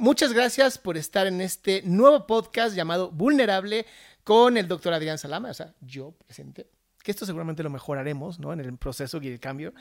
muchas 0.00 0.32
gracias 0.32 0.78
por 0.78 0.96
estar 0.96 1.26
en 1.26 1.40
este 1.40 1.82
nuevo 1.84 2.26
podcast 2.26 2.74
llamado 2.74 3.10
Vulnerable 3.10 3.86
con 4.24 4.56
el 4.56 4.66
doctor 4.66 4.94
Adrián 4.94 5.18
Salama, 5.18 5.50
o 5.50 5.54
sea, 5.54 5.74
yo 5.80 6.12
presente. 6.26 6.68
Que 7.02 7.10
esto 7.10 7.26
seguramente 7.26 7.62
lo 7.62 7.70
mejoraremos, 7.70 8.38
¿no? 8.38 8.52
En 8.52 8.60
el 8.60 8.76
proceso 8.76 9.18
y 9.22 9.28
el 9.28 9.40
cambio. 9.40 9.72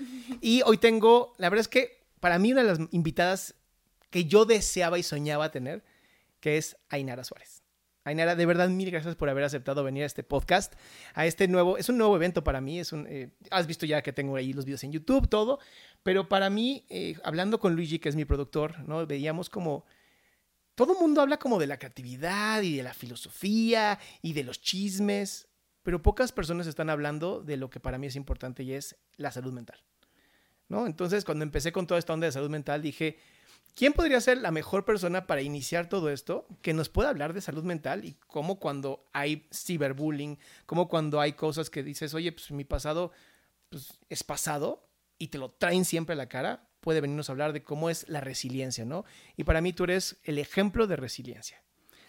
Y 0.42 0.62
hoy 0.66 0.78
tengo, 0.78 1.34
la 1.38 1.50
verdad 1.50 1.62
es 1.62 1.68
que 1.68 2.04
para 2.20 2.38
mí 2.38 2.52
una 2.52 2.64
de 2.64 2.68
las 2.68 2.80
invitadas 2.92 3.56
que 4.10 4.26
yo 4.26 4.46
deseaba 4.46 5.00
y 5.00 5.04
soñaba 5.04 5.52
tener, 5.52 5.84
que 6.40 6.58
es 6.58 6.78
Ainara 6.90 7.24
Suárez. 7.24 7.64
Ainara, 8.04 8.36
de 8.36 8.46
verdad, 8.46 8.70
mil 8.70 8.92
gracias 8.92 9.16
por 9.16 9.30
haber 9.30 9.44
aceptado 9.44 9.84
venir 9.84 10.04
a 10.04 10.06
este 10.06 10.24
podcast, 10.24 10.74
a 11.14 11.26
este 11.26 11.48
nuevo, 11.48 11.78
es 11.78 11.90
un 11.90 11.98
nuevo 11.98 12.16
evento 12.16 12.44
para 12.44 12.60
mí, 12.60 12.80
es 12.80 12.92
un, 12.92 13.06
eh, 13.08 13.30
has 13.52 13.68
visto 13.68 13.86
ya 13.86 14.02
que 14.02 14.14
tengo 14.14 14.36
ahí 14.36 14.54
los 14.54 14.66
videos 14.66 14.84
en 14.84 14.92
YouTube, 14.92 15.30
todo, 15.30 15.60
pero 16.04 16.28
para 16.28 16.50
mí, 16.50 16.86
eh, 16.90 17.16
hablando 17.24 17.60
con 17.60 17.76
Luigi, 17.76 18.00
que 18.00 18.10
es 18.10 18.16
mi 18.16 18.26
productor, 18.26 18.80
¿no? 18.88 19.06
Veíamos 19.06 19.50
como, 19.50 19.86
todo 20.80 20.94
el 20.94 21.00
mundo 21.00 21.20
habla 21.20 21.38
como 21.38 21.60
de 21.60 21.68
la 21.68 21.78
creatividad 21.78 22.62
y 22.62 22.78
de 22.78 22.84
la 22.84 22.94
filosofía 22.94 24.00
y 24.22 24.32
de 24.32 24.46
los 24.46 24.62
chismes, 24.62 25.50
pero 25.84 26.02
pocas 26.02 26.32
personas 26.32 26.68
están 26.68 26.90
hablando 26.90 27.42
de 27.42 27.58
lo 27.58 27.70
que 27.70 27.82
para 27.82 27.98
mí 27.98 28.08
es 28.08 28.16
importante 28.16 28.64
y 28.64 28.72
es 28.72 28.96
la 29.18 29.30
salud 29.30 29.52
mental, 29.52 29.84
¿no? 30.70 30.88
Entonces, 30.88 31.26
cuando 31.26 31.44
empecé 31.44 31.74
con 31.74 31.86
toda 31.86 32.00
esta 32.00 32.14
onda 32.14 32.28
de 32.28 32.32
salud 32.32 32.50
mental, 32.50 32.82
dije, 32.82 33.18
¿Quién 33.76 33.92
podría 33.92 34.22
ser 34.22 34.38
la 34.38 34.52
mejor 34.52 34.86
persona 34.86 35.28
para 35.28 35.42
iniciar 35.42 35.90
todo 35.90 36.10
esto 36.10 36.48
que 36.62 36.74
nos 36.74 36.88
pueda 36.88 37.10
hablar 37.10 37.34
de 37.34 37.42
salud 37.42 37.64
mental 37.66 38.06
y 38.06 38.14
cómo 38.28 38.58
cuando 38.58 39.06
hay 39.12 39.48
ciberbullying, 39.54 40.40
cómo 40.66 40.88
cuando 40.88 41.20
hay 41.20 41.34
cosas 41.34 41.70
que 41.70 41.84
dices, 41.84 42.14
oye, 42.14 42.32
pues 42.32 42.52
mi 42.52 42.64
pasado 42.64 43.12
pues, 43.68 44.00
es 44.08 44.24
pasado 44.24 44.88
y 45.18 45.28
te 45.28 45.38
lo 45.38 45.50
traen 45.50 45.84
siempre 45.84 46.14
a 46.14 46.18
la 46.18 46.30
cara, 46.30 46.69
puede 46.90 47.02
venirnos 47.02 47.30
a 47.30 47.34
hablar 47.34 47.54
de 47.54 47.62
cómo 47.62 47.92
es 47.92 48.10
la 48.10 48.20
resiliencia, 48.20 48.84
¿no? 48.84 49.06
Y 49.38 49.44
para 49.44 49.62
mí 49.62 49.74
tú 49.74 49.84
eres 49.84 50.18
el 50.24 50.40
ejemplo 50.40 50.88
de 50.88 50.96
resiliencia. 50.96 51.62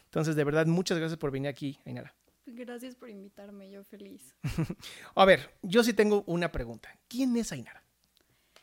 Entonces, 0.05 0.37
de 0.37 0.43
verdad, 0.43 0.65
muchas 0.65 0.97
gracias 0.97 1.19
por 1.19 1.31
venir 1.31 1.51
aquí, 1.51 1.79
Ainara. 1.85 2.15
Gracias 2.47 2.95
por 2.95 3.11
invitarme, 3.11 3.71
yo 3.71 3.85
feliz. 3.85 4.35
a 5.15 5.25
ver, 5.27 5.51
yo 5.61 5.85
sí 5.85 5.93
tengo 5.93 6.25
una 6.27 6.51
pregunta. 6.51 6.99
¿Quién 7.09 7.37
es 7.37 7.53
Ainara? 7.53 7.85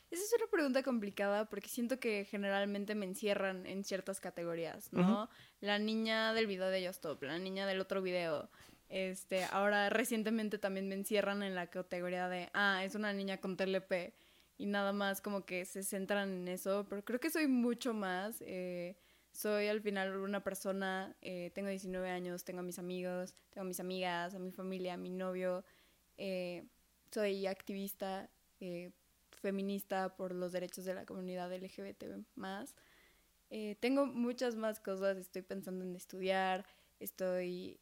Esa 0.10 0.24
es 0.24 0.34
una 0.42 0.50
pregunta 0.50 0.82
complicada 0.82 1.46
porque 1.46 1.70
siento 1.70 2.00
que 2.00 2.26
generalmente 2.26 2.96
me 2.96 3.06
encierran 3.06 3.68
en 3.68 3.84
ciertas 3.84 4.20
categorías, 4.20 4.92
¿no? 4.92 5.30
La 5.60 5.78
niña 5.78 6.34
del 6.34 6.48
video 6.48 6.70
de 6.70 6.84
Stop, 6.88 7.22
la 7.22 7.38
niña 7.38 7.68
del 7.68 7.80
otro 7.80 8.02
video. 8.02 8.50
Este, 8.90 9.44
ahora 9.52 9.92
recientemente 9.92 10.58
también 10.58 10.88
me 10.88 10.96
encierran 10.96 11.44
en 11.44 11.54
la 11.54 11.68
categoría 11.68 12.28
de, 12.28 12.50
ah, 12.56 12.84
es 12.84 12.96
una 12.96 13.14
niña 13.14 13.38
con 13.38 13.56
TLP 13.56 14.16
y 14.58 14.66
nada 14.66 14.92
más 14.92 15.22
como 15.22 15.46
que 15.46 15.66
se 15.66 15.84
centran 15.84 16.30
en 16.30 16.48
eso, 16.48 16.86
pero 16.90 17.06
creo 17.06 17.20
que 17.20 17.30
soy 17.30 17.48
mucho 17.48 17.94
más. 17.94 18.42
Eh, 18.42 18.98
soy 19.32 19.68
al 19.68 19.82
final 19.82 20.18
una 20.18 20.44
persona, 20.44 21.16
eh, 21.22 21.52
tengo 21.54 21.70
19 21.70 22.10
años, 22.10 22.44
tengo 22.44 22.62
a 22.62 22.64
mis 22.64 22.80
amigos, 22.80 23.36
tengo 23.52 23.62
a 23.66 23.68
mis 23.68 23.80
amigas, 23.80 24.34
a 24.34 24.40
mi 24.40 24.52
familia, 24.52 24.96
a 24.96 24.98
mi 24.98 25.12
novio, 25.12 25.64
eh, 26.18 26.66
soy 27.12 27.46
activista 27.46 28.30
feminista 29.30 30.16
por 30.16 30.34
los 30.34 30.52
derechos 30.52 30.84
de 30.86 30.96
la 30.96 31.06
comunidad 31.06 31.54
LGBT 31.54 32.06
más. 32.34 32.76
Tengo 33.80 34.08
muchas 34.08 34.56
más 34.56 34.80
cosas, 34.80 35.18
estoy 35.18 35.44
pensando 35.44 35.86
en 35.86 35.96
estudiar, 35.96 36.66
estoy, 37.00 37.80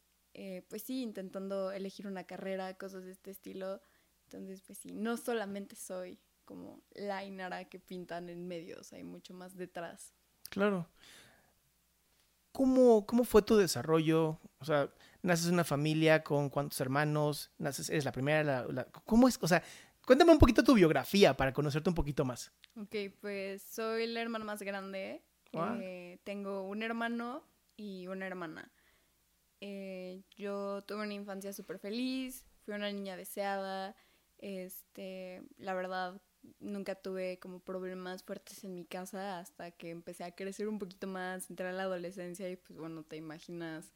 pues 0.68 0.82
sí, 0.82 1.02
intentando 1.02 1.72
elegir 1.72 2.06
una 2.06 2.24
carrera, 2.24 2.74
cosas 2.74 3.06
de 3.06 3.12
este 3.12 3.30
estilo. 3.30 3.80
Entonces, 4.24 4.60
pues 4.60 4.78
sí, 4.78 4.92
no 4.92 5.16
solamente 5.16 5.76
soy 5.76 6.20
como 6.46 6.80
la 6.94 7.22
Inara 7.24 7.66
que 7.66 7.78
pintan 7.78 8.30
en 8.30 8.48
medios, 8.48 8.94
hay 8.94 9.04
mucho 9.04 9.34
más 9.34 9.54
detrás. 9.54 10.14
Claro. 10.48 10.88
¿Cómo, 12.52 13.04
cómo 13.04 13.24
fue 13.24 13.42
tu 13.42 13.56
desarrollo? 13.56 14.40
O 14.60 14.64
sea, 14.64 14.90
naces 15.20 15.48
en 15.48 15.54
una 15.54 15.64
familia 15.64 16.24
con 16.24 16.48
cuántos 16.48 16.80
hermanos, 16.80 17.50
naces, 17.58 17.90
eres 17.90 18.06
la 18.06 18.12
primera, 18.12 18.42
la, 18.42 18.66
la, 18.72 18.84
¿cómo 19.04 19.28
es? 19.28 19.38
O 19.42 19.48
sea, 19.48 19.62
Cuéntame 20.06 20.30
un 20.30 20.38
poquito 20.38 20.62
tu 20.62 20.74
biografía 20.74 21.36
para 21.36 21.52
conocerte 21.52 21.90
un 21.90 21.96
poquito 21.96 22.24
más. 22.24 22.52
Ok, 22.76 22.94
pues 23.20 23.60
soy 23.60 24.06
la 24.06 24.22
hermana 24.22 24.44
más 24.44 24.62
grande. 24.62 25.24
Eh, 25.52 26.20
tengo 26.22 26.62
un 26.62 26.84
hermano 26.84 27.42
y 27.76 28.06
una 28.06 28.24
hermana. 28.24 28.70
Eh, 29.60 30.22
yo 30.36 30.84
tuve 30.84 31.02
una 31.02 31.14
infancia 31.14 31.52
súper 31.52 31.80
feliz, 31.80 32.46
fui 32.64 32.74
una 32.74 32.92
niña 32.92 33.16
deseada. 33.16 33.96
Este, 34.38 35.42
la 35.56 35.74
verdad, 35.74 36.20
nunca 36.60 36.94
tuve 36.94 37.38
como 37.38 37.60
problemas 37.60 38.22
fuertes 38.22 38.64
en 38.64 38.74
mi 38.74 38.84
casa 38.84 39.38
hasta 39.38 39.70
que 39.70 39.90
empecé 39.90 40.24
a 40.24 40.34
crecer 40.34 40.68
un 40.68 40.78
poquito 40.78 41.06
más, 41.06 41.50
entré 41.50 41.68
a 41.68 41.72
la 41.72 41.84
adolescencia 41.84 42.48
y 42.50 42.56
pues 42.56 42.78
bueno, 42.78 43.02
te 43.02 43.16
imaginas. 43.16 43.92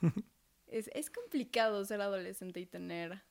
es, 0.66 0.90
es 0.94 1.10
complicado 1.10 1.84
ser 1.84 2.00
adolescente 2.00 2.60
y 2.60 2.66
tener 2.66 3.22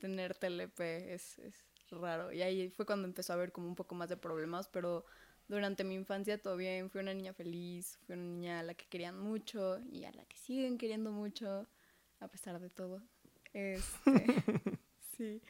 tener 0.00 0.34
TLP 0.34 0.80
es, 0.80 1.38
es 1.38 1.54
raro. 1.90 2.32
Y 2.32 2.42
ahí 2.42 2.70
fue 2.70 2.86
cuando 2.86 3.06
empezó 3.06 3.32
a 3.32 3.36
haber 3.36 3.52
como 3.52 3.68
un 3.68 3.76
poco 3.76 3.94
más 3.94 4.08
de 4.08 4.16
problemas, 4.16 4.66
pero 4.68 5.04
durante 5.46 5.84
mi 5.84 5.94
infancia 5.94 6.40
todo 6.40 6.56
bien, 6.56 6.90
fui 6.90 7.00
una 7.00 7.14
niña 7.14 7.32
feliz, 7.32 7.98
fui 8.06 8.14
una 8.14 8.24
niña 8.24 8.60
a 8.60 8.62
la 8.62 8.74
que 8.74 8.86
querían 8.86 9.18
mucho 9.18 9.78
y 9.90 10.04
a 10.04 10.12
la 10.12 10.24
que 10.24 10.36
siguen 10.36 10.78
queriendo 10.78 11.12
mucho, 11.12 11.68
a 12.18 12.28
pesar 12.28 12.58
de 12.60 12.70
todo. 12.70 13.02
Este, 13.52 14.00
sí. 15.16 15.42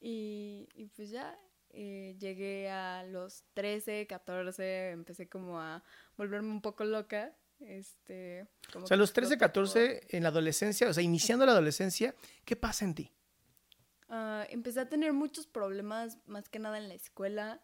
Y, 0.00 0.68
y, 0.74 0.86
pues 0.96 1.10
ya 1.10 1.38
eh, 1.72 2.16
llegué 2.18 2.70
a 2.70 3.04
los 3.04 3.44
13, 3.54 4.06
14, 4.06 4.90
empecé 4.90 5.28
como 5.28 5.60
a 5.60 5.82
volverme 6.16 6.50
un 6.50 6.60
poco 6.60 6.84
loca. 6.84 7.34
Este, 7.60 8.46
o 8.74 8.86
sea, 8.86 8.96
los 8.96 9.12
13, 9.12 9.38
14 9.38 10.06
en 10.08 10.22
la 10.24 10.30
adolescencia, 10.30 10.88
o 10.88 10.92
sea, 10.92 11.02
iniciando 11.02 11.46
la 11.46 11.52
adolescencia, 11.52 12.14
¿qué 12.44 12.56
pasa 12.56 12.84
en 12.84 12.94
ti? 12.94 13.12
Ah, 14.08 14.44
empecé 14.50 14.80
a 14.80 14.88
tener 14.88 15.12
muchos 15.12 15.46
problemas, 15.46 16.18
más 16.26 16.48
que 16.48 16.58
nada 16.58 16.76
en 16.78 16.88
la 16.88 16.94
escuela. 16.94 17.60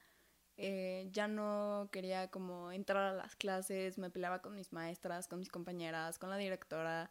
Eh, 0.57 1.09
ya 1.13 1.29
no 1.29 1.89
quería 1.93 2.29
como 2.29 2.73
entrar 2.73 3.05
a 3.05 3.15
las 3.15 3.37
clases, 3.37 3.99
me 3.99 4.11
peleaba 4.11 4.41
con 4.41 4.55
mis 4.55 4.73
maestras, 4.73 5.29
con 5.29 5.41
mis 5.41 5.51
compañeras, 5.51 6.19
con 6.19 6.31
la 6.31 6.37
directora. 6.37 7.11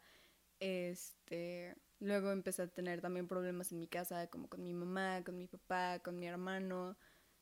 Este, 0.60 1.76
luego 2.00 2.30
empecé 2.30 2.62
a 2.62 2.68
tener 2.68 3.00
también 3.00 3.26
problemas 3.26 3.72
en 3.72 3.78
mi 3.78 3.88
casa, 3.88 4.28
como 4.28 4.48
con 4.48 4.62
mi 4.62 4.74
mamá, 4.74 5.22
con 5.24 5.36
mi 5.36 5.46
papá, 5.46 6.00
con 6.00 6.18
mi 6.18 6.26
hermano. 6.26 6.96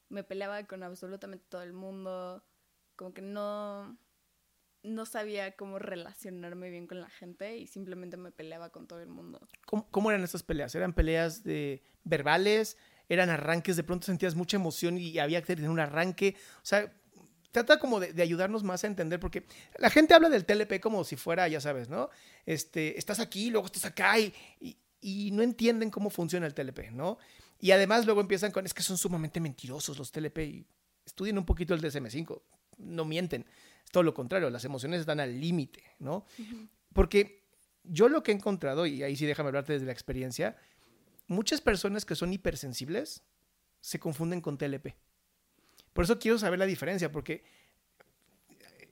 Me 0.09 0.25
peleaba 0.25 0.65
con 0.65 0.83
absolutamente 0.83 1.45
todo 1.49 1.63
el 1.63 1.73
mundo. 1.73 2.45
Como 2.97 3.13
que 3.13 3.23
no, 3.23 3.99
no 4.83 5.07
sabía 5.07 5.57
cómo 5.57 5.79
relacionarme 5.79 6.71
bien 6.71 6.87
con 6.87 7.01
la 7.01 7.11
gente 7.11 7.59
y 7.59 7.67
simplemente 7.67 8.17
me 8.17 8.33
peleaba 8.33 8.71
con 8.71 8.87
todo 8.87 9.01
el 9.01 9.09
mundo. 9.09 9.47
¿Cómo, 9.67 10.11
eran 10.11 10.25
esas 10.25 10.43
peleas? 10.43 10.75
¿Eran 10.75 10.95
peleas 10.95 11.43
de 11.43 11.85
verbales? 12.05 12.77
eran 13.09 13.31
arranques, 13.31 13.77
de 13.77 13.85
pronto 13.85 14.07
sentías 14.07 14.35
mucha 14.35 14.57
emoción 14.57 14.99
y 14.99 15.19
había 15.21 15.41
que 15.41 15.55
tener 15.55 15.71
un 15.71 15.79
arranque. 15.79 16.35
O 16.57 16.65
sea, 16.65 16.93
trata 17.65 17.79
como 17.79 18.01
de, 18.01 18.23
ayudarnos 18.23 18.63
más 18.63 18.85
a 18.85 18.87
entender, 18.87 19.19
porque 19.19 19.45
la 19.79 19.89
gente 19.89 20.13
habla 20.13 20.29
del 20.29 20.45
TLP 20.45 20.79
como 20.79 21.05
si 21.05 21.17
fuera, 21.17 21.49
ya 21.49 21.59
sabes, 21.59 21.89
¿no? 21.89 22.11
Este, 22.45 22.99
estás 22.99 23.19
aquí, 23.19 23.49
luego 23.49 23.67
estás 23.67 23.87
acá 23.87 24.19
y, 24.19 24.35
y, 25.01 25.31
no 25.31 25.43
entienden 25.43 25.91
cómo 25.91 26.11
funciona 26.11 26.47
el 26.47 26.53
TLP, 26.53 26.91
¿no? 26.93 27.17
Y 27.59 27.71
además 27.71 28.05
luego 28.05 28.21
empiezan 28.21 28.53
con, 28.53 28.67
es 28.67 28.75
que 28.75 28.83
son 28.83 28.99
sumamente 28.99 29.41
mentirosos 29.41 29.99
los 29.99 30.13
TLP 30.13 30.39
y 30.41 30.67
estudien 31.07 31.39
un 31.39 31.47
poquito 31.47 31.73
el 31.73 31.81
DSM5, 31.81 32.43
no 32.79 33.07
mienten, 33.07 33.47
es 33.85 33.91
todo 33.91 34.03
lo 34.03 34.13
contrario, 34.13 34.51
las 34.51 34.65
emociones 34.67 35.01
están 35.01 35.21
al 35.21 35.41
límite, 35.41 35.83
¿no? 35.99 36.27
Porque 36.93 37.43
yo 37.85 38.11
lo 38.11 38.23
que 38.23 38.33
he 38.33 38.35
encontrado, 38.35 38.85
y 38.85 39.03
ahí 39.03 39.17
sí 39.17 39.25
déjame 39.25 39.49
hablarte 39.49 39.73
desde 39.73 39.87
la 39.87 39.93
experiencia, 39.93 40.59
muchas 41.27 41.63
personas 41.63 42.05
que 42.05 42.17
son 42.17 42.35
hipersensibles 42.35 43.23
se 43.81 43.99
confunden 43.99 44.43
con 44.43 44.59
TLP. 44.59 44.95
Por 45.97 46.05
eso 46.05 46.19
quiero 46.19 46.39
saber 46.39 46.59
la 46.59 46.67
diferencia, 46.67 47.11
porque 47.11 47.43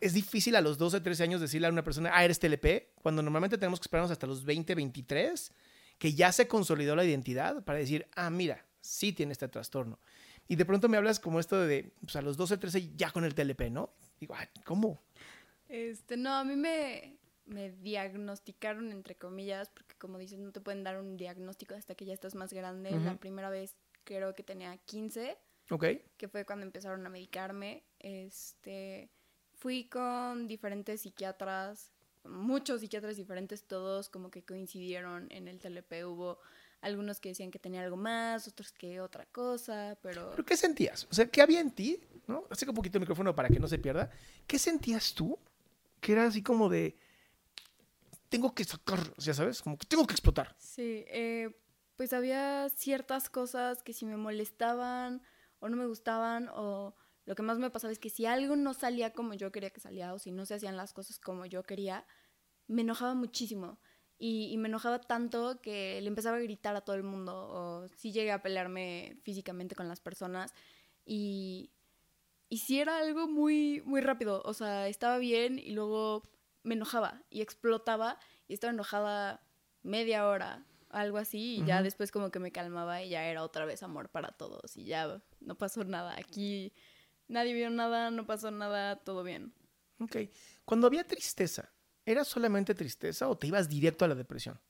es 0.00 0.14
difícil 0.14 0.56
a 0.56 0.62
los 0.62 0.78
12, 0.78 1.02
13 1.02 1.22
años 1.22 1.40
decirle 1.42 1.66
a 1.66 1.70
una 1.70 1.84
persona, 1.84 2.10
ah, 2.14 2.24
eres 2.24 2.38
TLP, 2.38 2.94
cuando 3.02 3.22
normalmente 3.22 3.58
tenemos 3.58 3.78
que 3.78 3.84
esperarnos 3.84 4.10
hasta 4.10 4.26
los 4.26 4.42
20, 4.42 4.74
23, 4.74 5.52
que 5.98 6.14
ya 6.14 6.32
se 6.32 6.48
consolidó 6.48 6.96
la 6.96 7.04
identidad 7.04 7.62
para 7.62 7.78
decir, 7.78 8.08
ah, 8.16 8.30
mira, 8.30 8.64
sí 8.80 9.12
tiene 9.12 9.32
este 9.32 9.48
trastorno. 9.48 10.00
Y 10.48 10.56
de 10.56 10.64
pronto 10.64 10.88
me 10.88 10.96
hablas 10.96 11.20
como 11.20 11.40
esto 11.40 11.60
de, 11.60 11.92
pues 12.00 12.16
a 12.16 12.22
los 12.22 12.38
12, 12.38 12.56
13 12.56 12.96
ya 12.96 13.10
con 13.10 13.24
el 13.24 13.34
TLP, 13.34 13.70
¿no? 13.70 13.90
Digo, 14.18 14.34
ah, 14.34 14.48
¿cómo? 14.64 15.02
Este, 15.68 16.16
no, 16.16 16.32
a 16.32 16.44
mí 16.44 16.56
me, 16.56 17.18
me 17.44 17.70
diagnosticaron, 17.70 18.92
entre 18.92 19.14
comillas, 19.14 19.68
porque 19.68 19.94
como 19.98 20.16
dices, 20.16 20.38
no 20.38 20.52
te 20.52 20.62
pueden 20.62 20.84
dar 20.84 20.98
un 20.98 21.18
diagnóstico 21.18 21.74
hasta 21.74 21.94
que 21.94 22.06
ya 22.06 22.14
estás 22.14 22.34
más 22.34 22.54
grande. 22.54 22.92
La 22.92 23.16
primera 23.18 23.50
vez 23.50 23.74
creo 24.04 24.34
que 24.34 24.42
tenía 24.42 24.74
15. 24.78 25.36
Ok. 25.70 25.84
Que 26.16 26.28
fue 26.28 26.44
cuando 26.44 26.64
empezaron 26.64 27.06
a 27.06 27.08
medicarme. 27.08 27.84
Este, 27.98 29.10
fui 29.54 29.88
con 29.88 30.46
diferentes 30.46 31.02
psiquiatras, 31.02 31.92
muchos 32.24 32.80
psiquiatras 32.80 33.16
diferentes, 33.16 33.64
todos 33.64 34.08
como 34.08 34.30
que 34.30 34.44
coincidieron 34.44 35.26
en 35.30 35.48
el 35.48 35.58
TLP. 35.58 36.04
Hubo 36.04 36.38
algunos 36.80 37.18
que 37.18 37.30
decían 37.30 37.50
que 37.50 37.58
tenía 37.58 37.82
algo 37.82 37.96
más, 37.96 38.46
otros 38.46 38.70
que 38.72 39.00
otra 39.00 39.24
cosa, 39.26 39.98
pero... 40.02 40.30
¿Pero 40.32 40.44
qué 40.44 40.56
sentías? 40.56 41.06
O 41.10 41.14
sea, 41.14 41.26
¿qué 41.26 41.40
había 41.40 41.60
en 41.60 41.70
ti? 41.70 41.98
¿No? 42.26 42.44
Acerca 42.50 42.72
un 42.72 42.76
poquito 42.76 42.98
el 42.98 43.02
micrófono 43.02 43.34
para 43.34 43.48
que 43.48 43.58
no 43.58 43.68
se 43.68 43.78
pierda. 43.78 44.10
¿Qué 44.46 44.58
sentías 44.58 45.14
tú? 45.14 45.38
Que 46.00 46.12
era 46.12 46.26
así 46.26 46.42
como 46.42 46.68
de 46.68 46.96
tengo 48.28 48.52
que 48.54 48.64
sacar, 48.64 48.98
ya 49.16 49.32
sabes, 49.32 49.62
como 49.62 49.78
que 49.78 49.86
tengo 49.86 50.06
que 50.06 50.12
explotar. 50.12 50.56
Sí, 50.58 51.04
eh, 51.06 51.56
pues 51.96 52.12
había 52.12 52.68
ciertas 52.70 53.30
cosas 53.30 53.82
que 53.82 53.92
si 53.92 54.04
me 54.04 54.16
molestaban 54.16 55.22
o 55.60 55.68
no 55.68 55.76
me 55.76 55.86
gustaban 55.86 56.48
o 56.52 56.94
lo 57.26 57.34
que 57.34 57.42
más 57.42 57.58
me 57.58 57.70
pasaba 57.70 57.92
es 57.92 57.98
que 57.98 58.10
si 58.10 58.26
algo 58.26 58.56
no 58.56 58.74
salía 58.74 59.12
como 59.12 59.34
yo 59.34 59.50
quería 59.50 59.70
que 59.70 59.80
salía 59.80 60.12
o 60.12 60.18
si 60.18 60.30
no 60.30 60.44
se 60.46 60.54
hacían 60.54 60.76
las 60.76 60.92
cosas 60.92 61.18
como 61.18 61.46
yo 61.46 61.62
quería, 61.62 62.06
me 62.66 62.82
enojaba 62.82 63.14
muchísimo. 63.14 63.78
Y, 64.16 64.56
me 64.58 64.68
enojaba 64.68 65.00
tanto 65.00 65.60
que 65.60 66.00
le 66.00 66.06
empezaba 66.06 66.36
a 66.36 66.40
gritar 66.40 66.76
a 66.76 66.82
todo 66.82 66.96
el 66.96 67.02
mundo 67.02 67.34
o 67.34 67.88
sí 67.88 68.12
llegué 68.12 68.32
a 68.32 68.42
pelearme 68.42 69.18
físicamente 69.22 69.74
con 69.74 69.88
las 69.88 70.00
personas 70.00 70.54
y, 71.04 71.72
y 72.48 72.58
sí 72.58 72.80
era 72.80 72.98
algo 72.98 73.26
muy, 73.26 73.82
muy 73.84 74.00
rápido. 74.00 74.40
O 74.44 74.54
sea, 74.54 74.88
estaba 74.88 75.18
bien 75.18 75.58
y 75.58 75.72
luego 75.72 76.22
me 76.62 76.74
enojaba 76.74 77.22
y 77.28 77.42
explotaba 77.42 78.18
y 78.48 78.54
estaba 78.54 78.72
enojada 78.72 79.46
media 79.82 80.26
hora, 80.26 80.64
algo 80.94 81.18
así, 81.18 81.56
y 81.56 81.64
ya 81.64 81.82
después 81.82 82.10
como 82.10 82.30
que 82.30 82.38
me 82.38 82.52
calmaba 82.52 83.02
y 83.02 83.10
ya 83.10 83.24
era 83.24 83.42
otra 83.42 83.64
vez 83.64 83.82
amor 83.82 84.08
para 84.08 84.32
todos 84.32 84.76
y 84.76 84.84
ya 84.84 85.22
no 85.40 85.56
pasó 85.56 85.84
nada. 85.84 86.16
Aquí 86.18 86.72
nadie 87.28 87.52
vio 87.54 87.70
nada, 87.70 88.10
no 88.10 88.26
pasó 88.26 88.50
nada, 88.50 88.96
todo 88.96 89.22
bien. 89.22 89.52
Ok. 89.98 90.16
Cuando 90.64 90.86
había 90.86 91.04
tristeza, 91.06 91.72
¿era 92.04 92.24
solamente 92.24 92.74
tristeza 92.74 93.28
o 93.28 93.36
te 93.36 93.46
ibas 93.46 93.68
directo 93.68 94.04
a 94.04 94.08
la 94.08 94.14
depresión? 94.14 94.60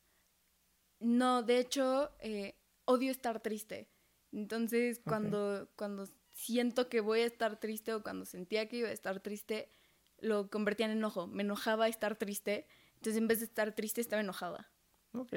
No, 1.00 1.43
de 1.43 1.59
hecho, 1.59 2.11
eh, 2.21 2.55
odio 2.85 3.11
estar 3.11 3.41
triste. 3.41 3.91
Entonces, 4.32 5.00
cuando, 5.05 5.69
cuando 5.77 6.09
siento 6.32 6.88
que 6.88 7.00
voy 7.00 7.20
a 7.20 7.27
estar 7.27 7.61
triste 7.61 7.94
o 7.94 8.03
cuando 8.03 8.25
sentía 8.25 8.69
que 8.69 8.79
iba 8.79 8.88
a 8.88 8.93
estar 8.93 9.20
triste, 9.20 9.70
lo 10.19 10.50
convertía 10.50 10.87
en 10.87 10.93
enojo. 10.93 11.27
Me 11.27 11.43
enojaba 11.43 11.88
estar 11.88 12.17
triste. 12.17 12.67
Entonces, 12.97 13.17
en 13.17 13.29
vez 13.29 13.41
de 13.41 13.47
estar 13.47 13.75
triste, 13.75 14.00
estaba 14.00 14.23
enojada. 14.23 14.70
Ok, 15.12 15.32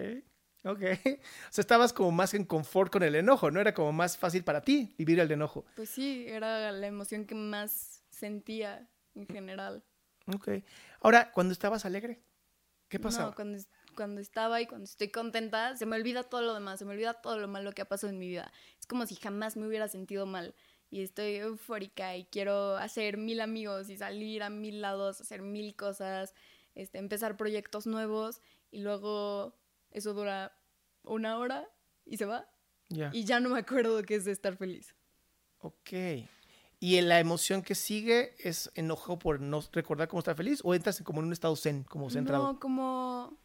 ok. 0.71 0.81
O 1.49 1.51
sea, 1.51 1.61
estabas 1.61 1.93
como 1.93 2.11
más 2.11 2.33
en 2.33 2.45
confort 2.45 2.91
con 2.91 3.03
el 3.03 3.15
enojo, 3.15 3.51
¿no? 3.51 3.59
Era 3.59 3.73
como 3.73 3.91
más 3.91 4.17
fácil 4.17 4.43
para 4.43 4.61
ti 4.61 4.93
vivir 4.97 5.19
el 5.19 5.31
enojo. 5.31 5.65
Pues 5.75 5.89
sí, 5.89 6.25
era 6.27 6.71
la 6.71 6.87
emoción 6.87 7.25
que 7.25 7.35
más 7.35 8.03
sentía 8.09 8.87
en 9.15 9.27
general. 9.27 9.83
Ok. 10.33 10.49
Ahora, 11.01 11.31
cuando 11.31 11.53
estabas 11.53 11.85
alegre, 11.85 12.21
¿qué 12.89 12.99
pasaba? 12.99 13.29
No, 13.29 13.35
cuando, 13.35 13.63
cuando 13.95 14.21
estaba 14.21 14.61
y 14.61 14.67
cuando 14.67 14.85
estoy 14.85 15.09
contenta, 15.09 15.75
se 15.77 15.85
me 15.85 15.95
olvida 15.95 16.23
todo 16.23 16.41
lo 16.41 16.53
demás, 16.53 16.79
se 16.79 16.85
me 16.85 16.91
olvida 16.91 17.13
todo 17.13 17.39
lo 17.39 17.47
malo 17.47 17.71
que 17.71 17.81
ha 17.81 17.85
pasado 17.85 18.11
en 18.11 18.19
mi 18.19 18.27
vida. 18.27 18.51
Es 18.79 18.85
como 18.85 19.05
si 19.05 19.15
jamás 19.15 19.55
me 19.57 19.67
hubiera 19.67 19.87
sentido 19.87 20.25
mal 20.25 20.53
y 20.89 21.01
estoy 21.01 21.35
eufórica 21.35 22.15
y 22.15 22.25
quiero 22.25 22.77
hacer 22.77 23.17
mil 23.17 23.41
amigos 23.41 23.89
y 23.89 23.97
salir 23.97 24.43
a 24.43 24.49
mil 24.49 24.81
lados, 24.81 25.21
hacer 25.21 25.41
mil 25.41 25.75
cosas, 25.75 26.33
este, 26.75 26.97
empezar 26.97 27.37
proyectos 27.37 27.87
nuevos 27.87 28.41
y 28.71 28.79
luego 28.79 29.55
eso 29.91 30.13
dura 30.13 30.56
una 31.07 31.37
hora 31.37 31.67
y 32.05 32.17
se 32.17 32.25
va. 32.25 32.49
Y 32.89 33.25
ya 33.25 33.39
no 33.39 33.49
me 33.49 33.59
acuerdo 33.59 34.01
qué 34.03 34.15
es 34.15 34.25
de 34.25 34.31
estar 34.31 34.55
feliz. 34.55 34.95
Ok. 35.59 35.91
¿Y 36.79 37.01
la 37.01 37.19
emoción 37.19 37.63
que 37.63 37.75
sigue 37.75 38.35
es 38.39 38.71
enojo 38.75 39.17
por 39.17 39.41
no 39.41 39.63
recordar 39.71 40.07
cómo 40.07 40.19
estar 40.19 40.35
feliz 40.35 40.61
o 40.63 40.75
entras 40.75 41.01
como 41.01 41.19
en 41.19 41.27
un 41.27 41.33
estado 41.33 41.55
zen, 41.55 41.83
como 41.83 42.09
centrado? 42.09 42.53
No, 42.53 42.59
como... 42.59 43.37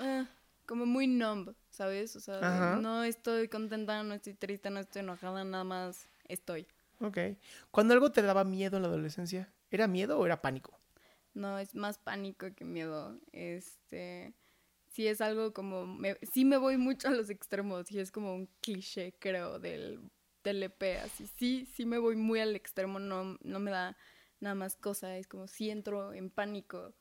Eh, 0.00 0.26
como 0.66 0.86
muy 0.86 1.06
numb, 1.06 1.54
¿sabes? 1.68 2.16
O 2.16 2.20
sea, 2.20 2.78
no 2.80 3.04
estoy 3.04 3.48
contenta, 3.48 4.02
no 4.02 4.14
estoy 4.14 4.34
triste, 4.34 4.70
no 4.70 4.80
estoy 4.80 5.00
enojada, 5.00 5.44
nada 5.44 5.64
más 5.64 6.06
estoy. 6.26 6.66
Ok. 7.00 7.18
Cuando 7.70 7.94
algo 7.94 8.10
te 8.10 8.22
daba 8.22 8.44
miedo 8.44 8.78
en 8.78 8.82
la 8.82 8.88
adolescencia, 8.88 9.52
¿era 9.70 9.86
miedo 9.86 10.18
o 10.18 10.24
era 10.24 10.40
pánico? 10.40 10.78
No, 11.34 11.58
es 11.58 11.74
más 11.74 11.98
pánico 11.98 12.46
que 12.54 12.64
miedo. 12.64 13.18
Este, 13.32 14.32
sí 14.94 15.08
es 15.08 15.20
algo 15.20 15.52
como, 15.52 15.86
me, 15.86 16.16
sí 16.22 16.44
me 16.44 16.56
voy 16.56 16.76
mucho 16.76 17.08
a 17.08 17.10
los 17.10 17.28
extremos 17.28 17.90
y 17.90 17.98
es 17.98 18.12
como 18.12 18.32
un 18.32 18.46
cliché, 18.60 19.12
creo, 19.18 19.58
del 19.58 20.00
TLP, 20.42 21.00
así, 21.02 21.26
sí, 21.36 21.66
sí 21.74 21.84
me 21.84 21.98
voy 21.98 22.14
muy 22.14 22.38
al 22.38 22.54
extremo, 22.54 23.00
no, 23.00 23.36
no 23.42 23.58
me 23.58 23.72
da 23.72 23.96
nada 24.38 24.54
más 24.54 24.76
cosa, 24.76 25.16
es 25.18 25.26
como 25.26 25.48
si 25.48 25.70
entro 25.70 26.12
en 26.12 26.30
pánico 26.30 26.94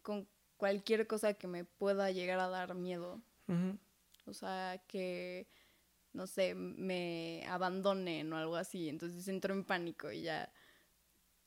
con 0.00 0.26
cualquier 0.56 1.06
cosa 1.06 1.34
que 1.34 1.48
me 1.48 1.64
pueda 1.64 2.10
llegar 2.10 2.38
a 2.38 2.48
dar 2.48 2.74
miedo. 2.74 3.22
O 4.24 4.32
sea, 4.32 4.82
que 4.86 5.46
no 6.14 6.26
sé, 6.26 6.54
me 6.54 7.44
abandonen 7.48 8.32
o 8.32 8.36
algo 8.36 8.56
así. 8.56 8.88
Entonces 8.88 9.28
entro 9.28 9.52
en 9.52 9.64
pánico 9.64 10.10
y 10.10 10.22
ya 10.22 10.50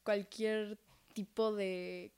cualquier 0.03 0.77
tipo 1.13 1.55
de 1.55 2.13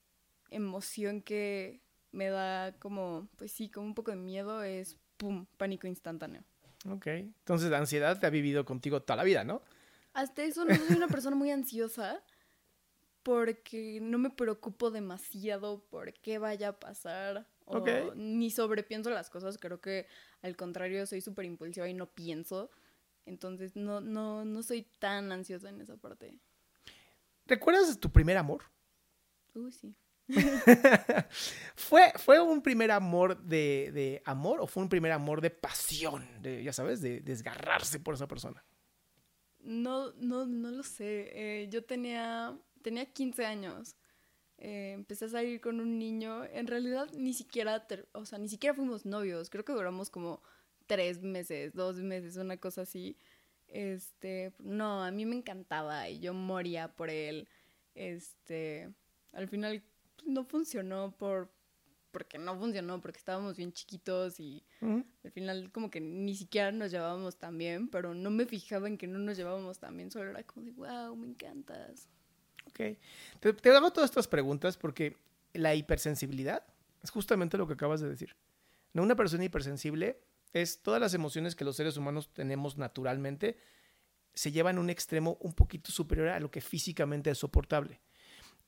emoción 0.49 1.21
que 1.21 1.86
me 2.11 2.29
da 2.29 2.73
como, 2.79 3.27
pues 3.37 3.51
sí, 3.51 3.69
como 3.69 3.87
un 3.87 3.95
poco 3.95 4.11
de 4.11 4.17
miedo 4.17 4.63
es, 4.63 4.97
¡pum!, 5.17 5.45
pánico 5.57 5.87
instantáneo. 5.87 6.43
Ok, 6.89 7.07
entonces 7.07 7.69
la 7.69 7.79
ansiedad 7.79 8.19
te 8.19 8.27
ha 8.27 8.29
vivido 8.29 8.65
contigo 8.65 9.01
toda 9.01 9.17
la 9.17 9.23
vida, 9.23 9.43
¿no? 9.43 9.61
Hasta 10.13 10.43
eso 10.43 10.65
no 10.65 10.75
soy 10.75 10.95
una 10.95 11.07
persona 11.07 11.35
muy 11.35 11.51
ansiosa 11.51 12.23
porque 13.23 13.99
no 14.01 14.17
me 14.17 14.29
preocupo 14.29 14.89
demasiado 14.89 15.83
por 15.89 16.13
qué 16.13 16.37
vaya 16.37 16.69
a 16.69 16.79
pasar 16.79 17.45
o 17.65 18.13
ni 18.15 18.49
sobrepienso 18.49 19.09
las 19.09 19.29
cosas. 19.29 19.57
Creo 19.57 19.81
que 19.81 20.07
al 20.41 20.55
contrario 20.55 21.05
soy 21.05 21.21
súper 21.21 21.45
impulsiva 21.45 21.89
y 21.89 21.93
no 21.93 22.07
pienso. 22.07 22.71
Entonces 23.25 23.75
no, 23.75 23.99
no, 23.99 24.45
no 24.45 24.63
soy 24.63 24.83
tan 24.99 25.31
ansiosa 25.31 25.69
en 25.69 25.81
esa 25.81 25.97
parte. 25.97 26.39
¿Recuerdas 27.45 27.99
tu 27.99 28.09
primer 28.09 28.37
amor? 28.37 28.63
Uy, 29.53 29.71
sí. 29.71 29.93
¿Fue, 31.75 32.11
¿Fue 32.17 32.39
un 32.39 32.61
primer 32.61 32.91
amor 32.91 33.41
de, 33.43 33.91
de, 33.93 34.21
amor 34.25 34.59
o 34.59 34.67
fue 34.67 34.83
un 34.83 34.89
primer 34.89 35.11
amor 35.11 35.41
de 35.41 35.49
pasión? 35.49 36.27
Ya 36.41 36.73
sabes, 36.73 37.01
de 37.01 37.21
desgarrarse 37.21 37.99
por 37.99 38.15
esa 38.15 38.27
persona. 38.27 38.63
No, 39.59 40.13
no, 40.13 40.45
no 40.45 40.71
lo 40.71 40.83
sé. 40.83 41.29
Eh, 41.33 41.67
yo 41.69 41.83
tenía, 41.83 42.57
tenía 42.81 43.05
15 43.05 43.45
años. 43.45 43.95
Eh, 44.57 44.93
empecé 44.93 45.25
a 45.25 45.29
salir 45.29 45.61
con 45.61 45.79
un 45.79 45.99
niño. 45.99 46.45
En 46.45 46.67
realidad 46.67 47.09
ni 47.13 47.33
siquiera, 47.33 47.85
o 48.13 48.25
sea, 48.25 48.39
ni 48.39 48.49
siquiera 48.49 48.73
fuimos 48.73 49.05
novios. 49.05 49.49
Creo 49.49 49.65
que 49.65 49.73
duramos 49.73 50.09
como 50.09 50.41
tres 50.87 51.21
meses, 51.21 51.73
dos 51.73 51.97
meses, 51.97 52.37
una 52.37 52.57
cosa 52.57 52.81
así. 52.81 53.17
Este, 53.67 54.53
no, 54.59 55.03
a 55.03 55.11
mí 55.11 55.25
me 55.25 55.35
encantaba 55.35 56.09
y 56.09 56.19
yo 56.19 56.33
moría 56.33 56.95
por 56.95 57.09
él. 57.09 57.47
Este, 57.93 58.89
al 59.33 59.47
final 59.47 59.83
no 60.27 60.43
funcionó 60.43 61.11
por 61.11 61.51
porque 62.11 62.39
no 62.39 62.57
funcionó, 62.57 62.99
porque 62.99 63.19
estábamos 63.19 63.57
bien 63.57 63.71
chiquitos 63.71 64.39
y 64.39 64.63
Ujú. 64.81 65.05
al 65.23 65.31
final 65.31 65.71
como 65.71 65.91
que 65.91 66.01
ni 66.01 66.35
siquiera 66.35 66.71
nos 66.71 66.89
llevábamos 66.89 67.37
tan 67.37 67.57
bien, 67.57 67.89
pero 67.89 68.15
no 68.15 68.31
me 68.31 68.45
fijaba 68.45 68.87
en 68.87 68.97
que 68.97 69.05
no 69.05 69.19
nos 69.19 69.37
llevábamos 69.37 69.77
tan 69.77 69.95
bien, 69.95 70.09
solo 70.09 70.31
era 70.31 70.41
como 70.43 70.65
de, 70.65 70.71
wow, 70.71 71.15
me 71.15 71.27
encantas. 71.27 72.09
Ok. 72.65 72.97
Te, 73.39 73.53
te 73.53 73.69
hago 73.69 73.91
todas 73.91 74.09
estas 74.09 74.27
preguntas 74.27 74.77
porque 74.77 75.15
la 75.53 75.75
hipersensibilidad 75.75 76.65
es 77.03 77.11
justamente 77.11 77.57
lo 77.57 77.67
que 77.67 77.73
acabas 77.73 78.01
de 78.01 78.09
decir. 78.09 78.35
¿No? 78.93 79.03
Una 79.03 79.15
persona 79.15 79.43
hipersensible 79.43 80.19
es 80.53 80.81
todas 80.81 80.99
las 80.99 81.13
emociones 81.13 81.55
que 81.55 81.65
los 81.65 81.75
seres 81.75 81.97
humanos 81.97 82.33
tenemos 82.33 82.77
naturalmente 82.77 83.57
se 84.33 84.51
llevan 84.51 84.77
a 84.77 84.81
un 84.81 84.89
extremo 84.89 85.37
un 85.41 85.53
poquito 85.53 85.91
superior 85.91 86.29
a 86.29 86.39
lo 86.39 86.49
que 86.49 86.61
físicamente 86.61 87.29
es 87.29 87.37
soportable. 87.37 88.01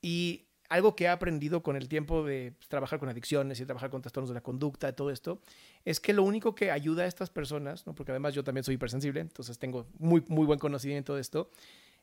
Y 0.02 0.49
algo 0.70 0.96
que 0.96 1.06
he 1.06 1.08
aprendido 1.08 1.64
con 1.64 1.76
el 1.76 1.90
tiempo 1.90 2.24
de 2.24 2.54
pues, 2.56 2.70
trabajar 2.70 3.00
con 3.00 3.10
adicciones 3.10 3.60
y 3.60 3.66
trabajar 3.66 3.90
con 3.90 4.02
trastornos 4.02 4.30
de 4.30 4.36
la 4.36 4.42
conducta, 4.42 4.94
todo 4.94 5.10
esto, 5.10 5.42
es 5.84 6.00
que 6.00 6.14
lo 6.14 6.24
único 6.24 6.54
que 6.54 6.72
ayuda 6.72 7.04
a 7.04 7.08
estas 7.08 7.32
personas, 7.32 7.86
¿no? 7.88 7.96
porque 7.96 8.12
además 8.12 8.36
yo 8.36 8.44
también 8.44 8.64
soy 8.64 8.76
hipersensible, 8.76 9.20
entonces 9.20 9.58
tengo 9.58 9.88
muy, 9.98 10.24
muy 10.28 10.46
buen 10.46 10.60
conocimiento 10.60 11.16
de 11.16 11.22
esto, 11.22 11.50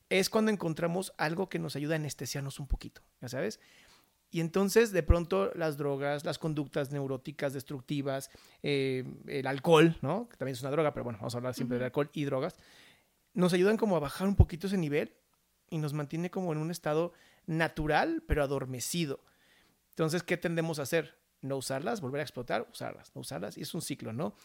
es 0.09 0.29
cuando 0.29 0.51
encontramos 0.51 1.13
algo 1.17 1.49
que 1.49 1.59
nos 1.59 1.75
ayuda 1.75 1.95
a 1.95 1.97
anestesiarnos 1.97 2.59
un 2.59 2.67
poquito, 2.67 3.01
ya 3.21 3.29
sabes. 3.29 3.59
Y 4.29 4.41
entonces 4.41 4.91
de 4.91 5.03
pronto 5.03 5.51
las 5.55 5.77
drogas, 5.77 6.25
las 6.25 6.37
conductas 6.37 6.91
neuróticas 6.91 7.53
destructivas, 7.53 8.29
eh, 8.61 9.05
el 9.27 9.47
alcohol, 9.47 9.97
¿no? 10.01 10.27
que 10.27 10.35
también 10.35 10.53
es 10.53 10.61
una 10.61 10.71
droga, 10.71 10.93
pero 10.93 11.05
bueno, 11.05 11.19
vamos 11.19 11.33
a 11.33 11.37
hablar 11.37 11.53
siempre 11.53 11.79
de 11.79 11.85
alcohol 11.85 12.09
y 12.11 12.25
drogas, 12.25 12.57
nos 13.33 13.53
ayudan 13.53 13.77
como 13.77 13.95
a 13.95 13.99
bajar 13.99 14.27
un 14.27 14.35
poquito 14.35 14.67
ese 14.67 14.77
nivel 14.77 15.13
y 15.69 15.77
nos 15.77 15.93
mantiene 15.93 16.29
como 16.29 16.51
en 16.51 16.57
un 16.57 16.71
estado 16.71 17.13
natural, 17.47 18.23
pero 18.27 18.43
adormecido. 18.43 19.23
Entonces, 19.89 20.21
¿qué 20.21 20.37
tendemos 20.37 20.77
a 20.77 20.83
hacer? 20.83 21.17
No 21.41 21.57
usarlas, 21.57 22.01
volver 22.01 22.19
a 22.19 22.23
explotar, 22.23 22.67
usarlas, 22.71 23.11
no 23.15 23.21
usarlas. 23.21 23.57
Y 23.57 23.61
es 23.61 23.73
un 23.73 23.81
ciclo, 23.81 24.13
¿no? 24.13 24.35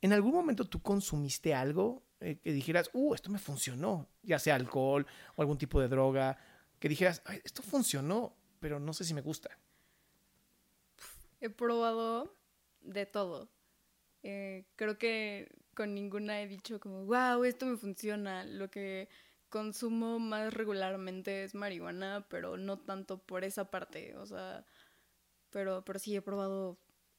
¿En 0.00 0.12
algún 0.12 0.32
momento 0.32 0.64
tú 0.66 0.82
consumiste 0.82 1.54
algo 1.54 2.02
eh, 2.20 2.38
que 2.42 2.52
dijeras, 2.52 2.90
uh, 2.92 3.14
esto 3.14 3.30
me 3.30 3.38
funcionó? 3.38 4.08
Ya 4.22 4.38
sea 4.38 4.56
alcohol 4.56 5.06
o 5.36 5.40
algún 5.42 5.56
tipo 5.56 5.80
de 5.80 5.88
droga, 5.88 6.38
que 6.78 6.88
dijeras, 6.88 7.22
"Ay, 7.24 7.40
esto 7.44 7.62
funcionó, 7.62 8.36
pero 8.58 8.78
no 8.78 8.92
sé 8.92 9.04
si 9.04 9.14
me 9.14 9.20
gusta. 9.22 9.50
He 11.40 11.48
probado 11.48 12.36
de 12.80 13.06
todo. 13.06 13.50
Eh, 14.22 14.66
creo 14.76 14.98
que 14.98 15.50
con 15.74 15.94
ninguna 15.94 16.42
he 16.42 16.46
dicho 16.46 16.78
como, 16.80 17.06
wow, 17.06 17.44
esto 17.44 17.64
me 17.66 17.76
funciona. 17.76 18.44
Lo 18.44 18.70
que 18.70 19.08
consumo 19.50 20.18
más 20.18 20.54
regularmente 20.54 21.44
es 21.44 21.54
marihuana, 21.54 22.26
pero 22.30 22.56
no 22.56 22.78
tanto 22.78 23.18
por 23.18 23.44
esa 23.44 23.70
parte. 23.70 24.16
O 24.16 24.26
sea, 24.26 24.64
pero, 25.50 25.84
pero 25.84 25.98
sí 25.98 26.16
he 26.16 26.22
probado, 26.22 26.78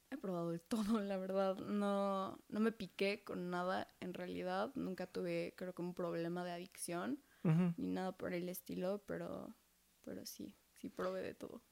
he 0.10 0.18
probado 0.18 0.52
de 0.52 0.60
todo, 0.98 1.00
la 1.02 1.18
verdad. 1.18 1.58
No, 1.58 2.40
no 2.50 2.60
me 2.60 2.72
piqué 2.72 3.24
con 3.24 3.50
nada 3.50 3.88
en 4.00 4.14
realidad. 4.14 4.72
Nunca 4.76 5.06
tuve, 5.06 5.54
creo 5.58 5.74
que 5.76 5.82
un 5.82 5.94
problema 5.94 6.44
de 6.44 6.52
adicción 6.52 7.22
ni 7.44 7.88
nada 7.90 8.12
por 8.12 8.34
el 8.34 8.50
estilo, 8.50 9.04
pero, 9.08 9.56
pero 10.04 10.26
sí, 10.28 10.56
sí 10.80 10.90
probé 10.90 11.24
de 11.24 11.34
todo. 11.34 11.64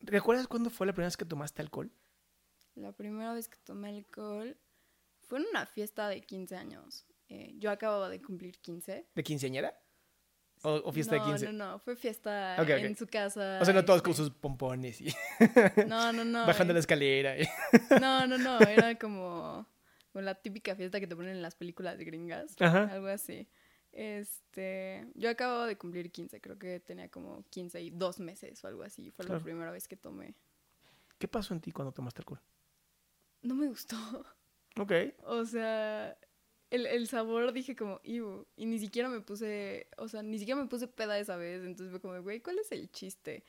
¿Recuerdas 0.00 0.48
cuándo 0.48 0.70
fue 0.70 0.86
la 0.86 0.94
primera 0.94 1.08
vez 1.08 1.16
que 1.18 1.26
tomaste 1.26 1.60
alcohol? 1.60 1.92
La 2.74 2.92
primera 2.92 3.34
vez 3.34 3.48
que 3.48 3.58
tomé 3.58 3.90
alcohol 3.90 4.56
fue 5.28 5.40
en 5.40 5.46
una 5.50 5.66
fiesta 5.66 6.08
de 6.08 6.22
15 6.22 6.56
años. 6.56 7.06
Eh, 7.28 7.54
yo 7.58 7.70
acababa 7.70 8.08
de 8.08 8.20
cumplir 8.20 8.58
15. 8.60 9.08
¿De 9.14 9.22
quinceañera? 9.22 9.78
¿O, 10.64 10.80
o 10.88 10.92
fiesta 10.92 11.16
no, 11.16 11.24
de 11.24 11.30
quince? 11.30 11.52
No, 11.52 11.72
no, 11.72 11.78
fue 11.78 11.94
fiesta 11.94 12.56
en 12.56 12.96
su 12.96 13.06
casa. 13.06 13.58
O 13.60 13.64
sea, 13.64 13.74
no 13.74 13.84
todos 13.84 14.02
con 14.02 14.10
este, 14.12 14.24
sus 14.24 14.30
pompones 14.32 15.00
y 15.00 15.14
No, 15.86 16.12
no, 16.12 16.24
no. 16.24 16.46
bajando 16.46 16.72
eh, 16.72 16.74
la 16.74 16.80
escalera. 16.80 17.38
y- 17.38 17.46
No, 18.00 18.26
no, 18.26 18.38
no, 18.38 18.58
era 18.60 18.98
como, 18.98 19.66
como 20.12 20.22
la 20.22 20.34
típica 20.34 20.74
fiesta 20.74 20.98
que 21.00 21.06
te 21.06 21.14
ponen 21.14 21.32
en 21.36 21.42
las 21.42 21.54
películas 21.54 21.98
gringas. 21.98 22.56
Ajá. 22.60 22.84
Algo 22.84 23.06
así. 23.08 23.46
Este, 23.92 25.06
yo 25.14 25.30
acababa 25.30 25.66
de 25.66 25.76
cumplir 25.76 26.10
15, 26.10 26.40
creo 26.40 26.58
que 26.58 26.80
tenía 26.80 27.08
como 27.10 27.44
15 27.50 27.80
y 27.82 27.90
dos 27.90 28.18
meses 28.18 28.62
o 28.64 28.66
algo 28.68 28.82
así. 28.82 29.10
Fue 29.10 29.24
Claro. 29.24 29.38
la 29.38 29.44
primera 29.44 29.70
vez 29.70 29.86
que 29.86 29.96
tomé. 29.96 30.34
¿Qué 31.18 31.28
pasó 31.28 31.54
en 31.54 31.60
ti 31.60 31.70
cuando 31.72 31.92
tomaste 31.92 32.20
alcohol? 32.20 32.40
No 33.42 33.54
me 33.54 33.68
gustó. 33.68 33.96
Ok. 34.78 34.92
O 35.24 35.44
sea, 35.44 36.16
el, 36.74 36.86
el 36.86 37.08
sabor 37.08 37.52
dije 37.52 37.76
como, 37.76 38.00
Iu, 38.04 38.46
y 38.56 38.66
ni 38.66 38.78
siquiera 38.78 39.08
me 39.08 39.20
puse, 39.20 39.88
o 39.96 40.08
sea, 40.08 40.22
ni 40.22 40.38
siquiera 40.38 40.60
me 40.60 40.68
puse 40.68 40.88
peda 40.88 41.18
esa 41.18 41.36
vez, 41.36 41.62
entonces 41.64 41.90
fue 41.90 42.00
como, 42.00 42.20
güey, 42.22 42.40
¿cuál 42.40 42.58
es 42.58 42.72
el 42.72 42.90
chiste? 42.90 43.44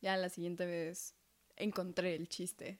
Ya 0.00 0.16
la 0.16 0.28
siguiente 0.28 0.66
vez 0.66 1.14
encontré 1.56 2.14
el 2.14 2.28
chiste. 2.28 2.78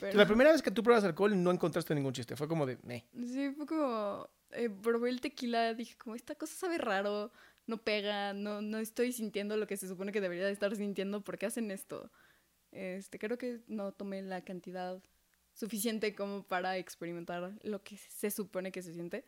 Pero, 0.00 0.16
La 0.18 0.26
primera 0.26 0.52
vez 0.52 0.62
que 0.62 0.70
tú 0.70 0.82
pruebas 0.82 1.04
alcohol 1.04 1.42
no 1.42 1.50
encontraste 1.50 1.94
ningún 1.94 2.12
chiste. 2.12 2.36
Fue 2.36 2.48
como 2.48 2.64
de, 2.66 2.78
"Meh". 2.82 3.04
Sí, 3.26 3.50
fue 3.50 3.66
como, 3.66 4.28
eh, 4.50 4.70
probé 4.70 5.10
el 5.10 5.20
tequila, 5.20 5.74
dije 5.74 5.96
como, 5.96 6.14
esta 6.14 6.34
cosa 6.34 6.54
sabe 6.54 6.78
raro, 6.78 7.30
no 7.66 7.78
pega, 7.78 8.32
no, 8.32 8.62
no 8.62 8.78
estoy 8.78 9.12
sintiendo 9.12 9.56
lo 9.56 9.66
que 9.66 9.76
se 9.76 9.88
supone 9.88 10.12
que 10.12 10.20
debería 10.20 10.46
de 10.46 10.52
estar 10.52 10.74
sintiendo, 10.76 11.22
¿por 11.22 11.38
qué 11.38 11.46
hacen 11.46 11.70
esto? 11.70 12.10
Este, 12.70 13.18
creo 13.18 13.38
que 13.38 13.60
no 13.66 13.92
tomé 13.92 14.22
la 14.22 14.42
cantidad 14.42 15.02
suficiente 15.52 16.14
como 16.14 16.42
para 16.44 16.76
experimentar 16.76 17.58
lo 17.62 17.82
que 17.82 17.96
se 17.96 18.30
supone 18.30 18.72
que 18.72 18.82
se 18.82 18.92
siente. 18.92 19.24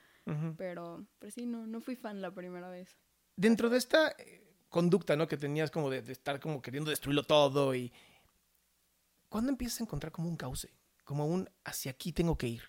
Pero, 0.57 1.07
pero 1.19 1.31
sí, 1.31 1.45
no, 1.45 1.67
no 1.67 1.81
fui 1.81 1.97
fan 1.97 2.23
la 2.23 2.33
primera 2.35 2.71
vez. 2.71 2.97
Dentro 3.37 3.69
de 3.69 3.77
esta 3.77 4.11
eh, 4.19 4.43
conducta, 4.71 5.17
¿no? 5.17 5.29
Que 5.29 5.37
tenías 5.37 5.71
como 5.71 5.91
de, 5.91 6.01
de 6.01 6.13
estar 6.13 6.41
como 6.41 6.63
queriendo 6.63 6.91
destruirlo 6.91 7.25
todo 7.25 7.75
y... 7.75 7.93
¿Cuándo 9.29 9.51
empiezas 9.51 9.81
a 9.81 9.85
encontrar 9.85 10.13
como 10.13 10.29
un 10.29 10.37
cauce? 10.37 10.71
Como 11.03 11.27
un 11.27 11.51
hacia 11.65 11.91
aquí 11.91 12.13
tengo 12.13 12.39
que 12.39 12.49
ir. 12.49 12.63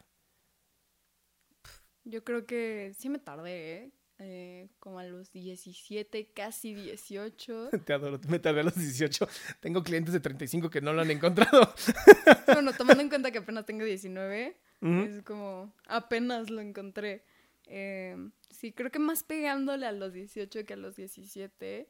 Yo 2.04 2.24
creo 2.24 2.46
que 2.46 2.94
sí 2.98 3.08
me 3.08 3.20
tardé, 3.20 3.74
¿eh? 3.74 3.92
Eh, 4.18 4.70
como 4.80 5.00
a 5.00 5.04
los 5.04 5.32
17, 5.34 6.32
casi 6.34 6.74
18. 6.74 7.70
Te 7.86 7.94
adoro, 7.94 8.20
me 8.30 8.40
tardé 8.40 8.62
a 8.62 8.64
los 8.64 8.76
18. 8.76 9.28
Tengo 9.60 9.84
clientes 9.84 10.14
de 10.14 10.22
35 10.22 10.70
que 10.70 10.80
no 10.82 10.94
lo 10.94 11.02
han 11.02 11.12
encontrado. 11.12 11.74
bueno, 12.48 12.72
tomando 12.78 13.04
en 13.04 13.10
cuenta 13.10 13.32
que 13.32 13.40
apenas 13.40 13.66
tengo 13.66 13.84
19, 13.84 14.58
Ujú. 14.82 15.00
es 15.02 15.22
como 15.24 15.74
apenas 15.88 16.50
lo 16.50 16.62
encontré. 16.62 17.26
Eh, 17.68 18.16
sí, 18.52 18.72
creo 18.72 18.90
que 18.92 19.00
más 19.00 19.24
pegándole 19.24 19.86
a 19.86 19.92
los 19.92 20.14
18 20.14 20.66
que 20.66 20.74
a 20.74 20.78
los 20.78 20.96
17. 20.96 21.90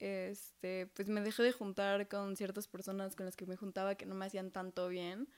Este, 0.00 0.88
pues 0.94 1.08
me 1.08 1.20
dejé 1.20 1.44
de 1.44 1.52
juntar 1.52 2.08
con 2.08 2.34
ciertas 2.36 2.66
personas 2.66 3.14
con 3.14 3.24
las 3.26 3.36
que 3.36 3.46
me 3.46 3.56
juntaba 3.56 3.94
que 3.94 4.04
no 4.06 4.16
me 4.16 4.24
hacían 4.26 4.50
tanto 4.50 4.88
bien. 4.88 5.28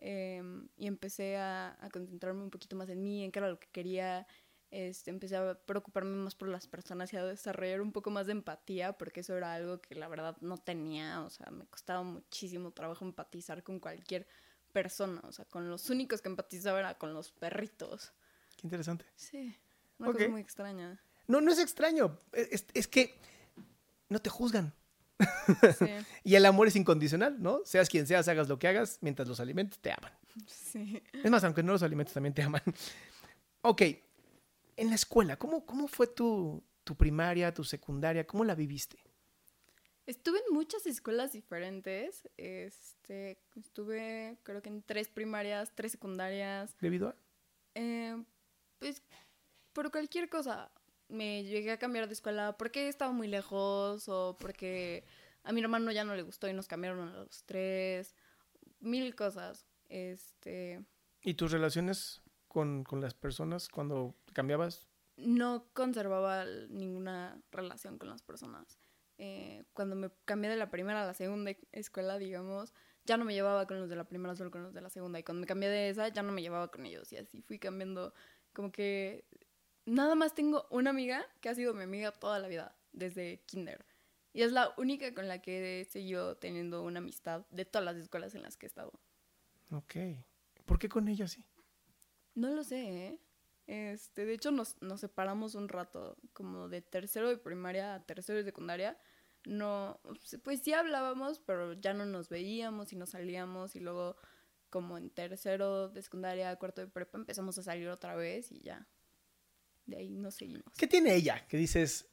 em, 0.00 0.68
y 0.76 0.86
empecé 0.86 1.36
a, 1.36 1.76
a 1.80 1.90
concentrarme 1.90 2.42
un 2.42 2.50
poquito 2.50 2.74
más 2.76 2.88
en 2.88 3.02
mí, 3.02 3.24
en 3.24 3.30
qué 3.32 3.38
era 3.40 3.48
lo 3.48 3.58
que 3.60 3.68
quería. 3.70 4.26
Este, 4.70 5.10
empecé 5.10 5.36
a 5.36 5.54
preocuparme 5.54 6.10
más 6.10 6.34
por 6.34 6.48
las 6.48 6.66
personas 6.66 7.12
y 7.12 7.16
a 7.16 7.24
desarrollar 7.24 7.80
un 7.80 7.90
poco 7.90 8.10
más 8.10 8.26
de 8.26 8.32
empatía, 8.32 8.92
porque 8.98 9.20
eso 9.20 9.36
era 9.36 9.54
algo 9.54 9.80
que 9.80 9.94
la 9.94 10.08
verdad 10.08 10.36
no 10.40 10.58
tenía. 10.58 11.22
O 11.22 11.30
sea, 11.30 11.50
me 11.50 11.64
costaba 11.66 12.02
muchísimo 12.02 12.70
trabajo 12.72 13.04
empatizar 13.04 13.62
con 13.62 13.80
cualquier 13.80 14.26
persona. 14.72 15.20
O 15.24 15.32
sea, 15.32 15.46
con 15.46 15.70
los 15.70 15.88
únicos 15.88 16.20
que 16.20 16.28
empatizaba 16.28 16.78
era 16.78 16.98
con 16.98 17.14
los 17.14 17.32
perritos. 17.32 18.12
Qué 18.56 18.66
interesante. 18.66 19.06
Sí, 19.16 19.56
una 19.98 20.12
cosa 20.12 20.28
muy 20.28 20.40
extraña. 20.40 21.00
No, 21.26 21.40
no 21.40 21.50
es 21.50 21.58
extraño. 21.58 22.18
Es, 22.32 22.66
es 22.74 22.88
que 22.88 23.18
no 24.08 24.20
te 24.20 24.30
juzgan. 24.30 24.74
Sí, 25.78 25.86
Y 26.24 26.34
el 26.34 26.46
amor 26.46 26.68
es 26.68 26.76
incondicional, 26.76 27.42
¿no? 27.42 27.60
Seas 27.64 27.88
quien 27.88 28.06
seas, 28.06 28.28
hagas 28.28 28.48
lo 28.48 28.58
que 28.58 28.68
hagas, 28.68 28.98
mientras 29.00 29.28
los 29.28 29.40
alimentes 29.40 29.78
te 29.78 29.92
aman. 29.92 30.12
sí. 30.46 31.02
Es 31.12 31.30
más, 31.30 31.42
aunque 31.44 31.62
no 31.62 31.72
los 31.72 31.82
alimentes, 31.82 32.14
también 32.14 32.34
te 32.34 32.42
aman. 32.42 32.62
Ok, 33.62 33.82
en 34.78 34.88
la 34.88 34.94
escuela, 34.94 35.36
¿cómo, 35.36 35.66
cómo 35.66 35.88
fue 35.88 36.06
tu, 36.06 36.62
tu 36.84 36.96
primaria, 36.96 37.52
tu 37.52 37.64
secundaria? 37.64 38.26
¿Cómo 38.26 38.44
la 38.44 38.54
viviste? 38.54 38.98
Estuve 40.06 40.38
en 40.38 40.54
muchas 40.54 40.86
escuelas 40.86 41.32
diferentes. 41.32 42.28
Este, 42.36 43.38
estuve 43.56 44.38
creo 44.44 44.62
que 44.62 44.70
en 44.70 44.82
tres 44.82 45.08
primarias, 45.08 45.72
tres 45.74 45.92
secundarias. 45.92 46.74
¿Debido 46.80 47.08
a? 47.08 47.16
Eh, 47.74 48.24
pues 48.78 49.02
por 49.72 49.90
cualquier 49.90 50.30
cosa. 50.30 50.70
Me 51.08 51.44
llegué 51.44 51.72
a 51.72 51.78
cambiar 51.78 52.06
de 52.06 52.12
escuela 52.12 52.56
porque 52.56 52.88
estaba 52.88 53.12
muy 53.12 53.28
lejos 53.28 54.08
o 54.08 54.36
porque 54.38 55.04
a 55.42 55.52
mi 55.52 55.60
hermano 55.60 55.90
ya 55.90 56.04
no 56.04 56.14
le 56.14 56.22
gustó 56.22 56.48
y 56.48 56.52
nos 56.52 56.68
cambiaron 56.68 57.08
a 57.08 57.12
los 57.12 57.44
tres. 57.44 58.14
Mil 58.80 59.14
cosas. 59.16 59.66
Este, 59.88 60.84
¿Y 61.22 61.34
tus 61.34 61.50
relaciones 61.50 62.22
con, 62.58 62.82
con 62.82 63.00
las 63.00 63.14
personas 63.14 63.68
cuando 63.68 64.16
cambiabas? 64.32 64.88
no 65.18 65.68
conservaba 65.74 66.44
ninguna 66.70 67.40
relación 67.50 67.98
con 67.98 68.08
las 68.08 68.22
personas. 68.22 68.78
Eh, 69.18 69.64
cuando 69.72 69.96
me 69.96 70.10
cambié 70.24 70.50
de 70.50 70.56
la 70.56 70.70
primera 70.70 71.02
a 71.02 71.06
la 71.06 71.14
segunda 71.14 71.50
e- 71.50 71.68
escuela, 71.72 72.18
digamos, 72.18 72.72
ya 73.04 73.16
no 73.16 73.24
me 73.24 73.34
llevaba 73.34 73.66
con 73.66 73.80
los 73.80 73.88
de 73.88 73.96
la 73.96 74.04
primera, 74.04 74.36
solo 74.36 74.50
con 74.50 74.62
los 74.62 74.74
de 74.74 74.80
la 74.80 74.90
segunda. 74.90 75.18
Y 75.18 75.24
cuando 75.24 75.40
me 75.40 75.46
cambié 75.46 75.68
de 75.68 75.88
esa, 75.88 76.08
ya 76.08 76.22
no 76.22 76.32
me 76.32 76.42
llevaba 76.42 76.68
con 76.68 76.86
ellos. 76.86 77.12
Y 77.12 77.16
así 77.16 77.42
fui 77.42 77.58
cambiando. 77.58 78.14
Como 78.52 78.70
que 78.70 79.24
nada 79.86 80.14
más 80.14 80.34
tengo 80.34 80.66
una 80.70 80.90
amiga 80.90 81.26
que 81.40 81.48
ha 81.48 81.54
sido 81.54 81.74
mi 81.74 81.82
amiga 81.82 82.12
toda 82.12 82.38
la 82.38 82.48
vida, 82.48 82.76
desde 82.92 83.42
kinder. 83.46 83.84
Y 84.32 84.42
es 84.42 84.52
la 84.52 84.72
única 84.76 85.12
con 85.14 85.26
la 85.26 85.42
que 85.42 85.80
he 85.80 85.84
seguido 85.84 86.36
teniendo 86.36 86.84
una 86.84 86.98
amistad 86.98 87.44
de 87.50 87.64
todas 87.64 87.84
las 87.84 87.96
escuelas 87.96 88.34
en 88.36 88.42
las 88.42 88.56
que 88.56 88.66
he 88.66 88.68
estado. 88.68 88.92
Ok. 89.72 89.96
¿Por 90.64 90.78
qué 90.78 90.88
con 90.88 91.08
ella 91.08 91.26
sí? 91.26 91.44
No 92.38 92.50
lo 92.50 92.62
sé, 92.62 93.06
¿eh? 93.06 93.20
Este, 93.66 94.24
de 94.24 94.32
hecho, 94.32 94.52
nos, 94.52 94.80
nos 94.80 95.00
separamos 95.00 95.56
un 95.56 95.68
rato, 95.68 96.16
como 96.32 96.68
de 96.68 96.82
tercero 96.82 97.28
de 97.28 97.36
primaria 97.36 97.96
a 97.96 98.06
tercero 98.06 98.38
de 98.38 98.44
secundaria. 98.44 98.96
No, 99.44 100.00
pues 100.44 100.60
sí 100.60 100.72
hablábamos, 100.72 101.40
pero 101.40 101.72
ya 101.72 101.94
no 101.94 102.06
nos 102.06 102.28
veíamos 102.28 102.92
y 102.92 102.96
no 102.96 103.06
salíamos. 103.06 103.74
Y 103.74 103.80
luego, 103.80 104.16
como 104.70 104.96
en 104.96 105.10
tercero 105.10 105.88
de 105.88 106.00
secundaria, 106.00 106.54
cuarto 106.54 106.80
de 106.80 106.86
prepa, 106.86 107.18
empezamos 107.18 107.58
a 107.58 107.64
salir 107.64 107.88
otra 107.88 108.14
vez 108.14 108.52
y 108.52 108.60
ya. 108.60 108.86
De 109.86 109.96
ahí 109.96 110.10
nos 110.10 110.36
seguimos. 110.36 110.72
¿Qué 110.76 110.86
tiene 110.86 111.16
ella 111.16 111.44
que 111.48 111.56
dices, 111.56 112.08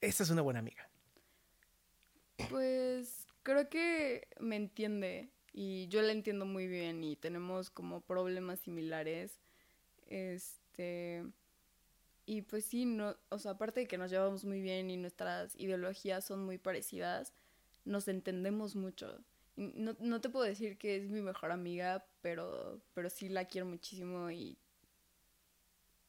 esta 0.00 0.22
es 0.22 0.30
una 0.30 0.42
buena 0.42 0.60
amiga? 0.60 0.88
Pues 2.48 3.26
creo 3.42 3.68
que 3.68 4.28
me 4.38 4.54
entiende 4.54 5.35
y 5.58 5.88
yo 5.88 6.02
la 6.02 6.12
entiendo 6.12 6.44
muy 6.44 6.66
bien 6.68 7.02
y 7.02 7.16
tenemos 7.16 7.70
como 7.70 8.02
problemas 8.02 8.60
similares. 8.60 9.40
Este. 10.06 11.24
Y 12.26 12.42
pues 12.42 12.66
sí, 12.66 12.84
no, 12.84 13.16
o 13.30 13.38
sea, 13.38 13.52
aparte 13.52 13.80
de 13.80 13.86
que 13.86 13.96
nos 13.96 14.10
llevamos 14.10 14.44
muy 14.44 14.60
bien 14.60 14.90
y 14.90 14.98
nuestras 14.98 15.56
ideologías 15.56 16.26
son 16.26 16.44
muy 16.44 16.58
parecidas, 16.58 17.32
nos 17.86 18.06
entendemos 18.06 18.76
mucho. 18.76 19.18
No, 19.56 19.96
no 19.98 20.20
te 20.20 20.28
puedo 20.28 20.44
decir 20.44 20.76
que 20.76 20.96
es 20.96 21.08
mi 21.08 21.22
mejor 21.22 21.52
amiga, 21.52 22.04
pero, 22.20 22.82
pero 22.92 23.08
sí 23.08 23.30
la 23.30 23.46
quiero 23.46 23.66
muchísimo 23.66 24.30
y, 24.30 24.58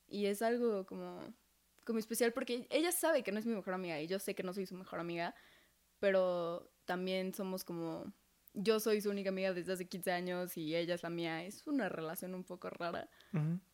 y 0.10 0.26
es 0.26 0.42
algo 0.42 0.86
como, 0.86 1.22
como 1.86 2.00
especial 2.00 2.34
porque 2.34 2.68
ella 2.70 2.92
sabe 2.92 3.24
que 3.24 3.32
no 3.32 3.40
es 3.40 3.46
mi 3.46 3.56
mejor 3.56 3.76
amiga 3.76 4.02
y 4.02 4.08
yo 4.08 4.20
sé 4.20 4.36
que 4.36 4.44
no 4.44 4.54
soy 4.54 4.66
su 4.66 4.76
mejor 4.76 5.00
amiga, 5.00 5.34
pero 6.00 6.70
también 6.84 7.34
somos 7.34 7.64
como 7.64 8.12
yo 8.54 8.80
soy 8.80 9.02
su 9.02 9.10
única 9.10 9.30
amiga 9.30 9.54
desde 9.54 9.74
hace 9.74 9.88
15 9.88 10.12
años 10.12 10.58
y 10.58 10.76
ella 10.76 10.96
es 10.96 11.04
la 11.04 11.10
mía. 11.10 11.44
Es 11.44 11.66
una 11.68 11.90
relación 11.90 12.34
un 12.34 12.44
poco 12.44 12.70
rara, 12.70 13.10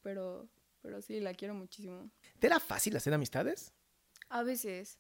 pero, 0.01 0.50
pero 0.82 1.01
sí, 1.01 1.20
la 1.20 1.34
quiero 1.34 1.53
muchísimo. 1.53 2.10
¿Te 2.39 2.48
era 2.48 2.60
fácil 2.60 2.96
hacer 2.96 3.13
amistades? 3.13 3.74
A 4.30 4.44
veces. 4.44 5.00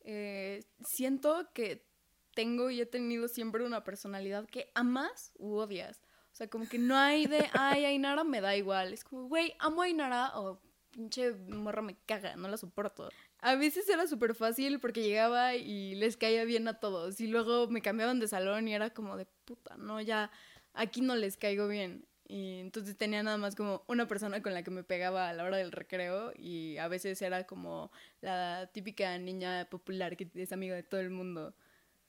Eh, 0.00 0.64
siento 0.80 1.50
que 1.52 1.86
tengo 2.34 2.70
y 2.70 2.80
he 2.80 2.86
tenido 2.86 3.28
siempre 3.28 3.64
una 3.64 3.84
personalidad 3.84 4.46
que 4.46 4.70
amas 4.74 5.32
u 5.34 5.56
odias. 5.56 6.00
O 6.32 6.36
sea, 6.38 6.48
como 6.48 6.68
que 6.68 6.78
no 6.78 6.96
hay 6.96 7.26
de, 7.26 7.44
ay, 7.52 7.84
Ainara 7.84 8.24
me 8.24 8.40
da 8.40 8.56
igual. 8.56 8.92
Es 8.92 9.04
como, 9.04 9.28
güey, 9.28 9.54
amo 9.58 9.82
a 9.82 9.86
Ainara 9.86 10.38
o 10.38 10.60
pinche 10.90 11.32
morra 11.32 11.82
me 11.82 11.96
caga, 12.06 12.36
no 12.36 12.48
la 12.48 12.56
soporto. 12.56 13.08
A 13.40 13.54
veces 13.54 13.88
era 13.88 14.06
súper 14.06 14.34
fácil 14.34 14.80
porque 14.80 15.02
llegaba 15.02 15.54
y 15.54 15.94
les 15.94 16.16
caía 16.16 16.44
bien 16.44 16.66
a 16.66 16.80
todos. 16.80 17.20
Y 17.20 17.28
luego 17.28 17.68
me 17.68 17.82
cambiaban 17.82 18.18
de 18.18 18.28
salón 18.28 18.66
y 18.66 18.74
era 18.74 18.90
como 18.90 19.16
de 19.16 19.26
puta, 19.44 19.76
no, 19.76 20.00
ya 20.00 20.30
aquí 20.74 21.00
no 21.00 21.14
les 21.14 21.36
caigo 21.36 21.68
bien. 21.68 22.04
Y 22.26 22.58
entonces 22.58 22.96
tenía 22.96 23.22
nada 23.22 23.38
más 23.38 23.54
como 23.54 23.84
una 23.86 24.06
persona 24.06 24.42
con 24.42 24.52
la 24.52 24.62
que 24.62 24.70
me 24.70 24.84
pegaba 24.84 25.30
a 25.30 25.32
la 25.32 25.44
hora 25.44 25.56
del 25.56 25.72
recreo 25.72 26.32
y 26.36 26.76
a 26.76 26.86
veces 26.86 27.22
era 27.22 27.46
como 27.46 27.90
la 28.20 28.68
típica 28.72 29.16
niña 29.18 29.66
popular 29.70 30.14
que 30.16 30.28
es 30.34 30.52
amiga 30.52 30.74
de 30.74 30.82
todo 30.82 31.00
el 31.00 31.08
mundo. 31.08 31.54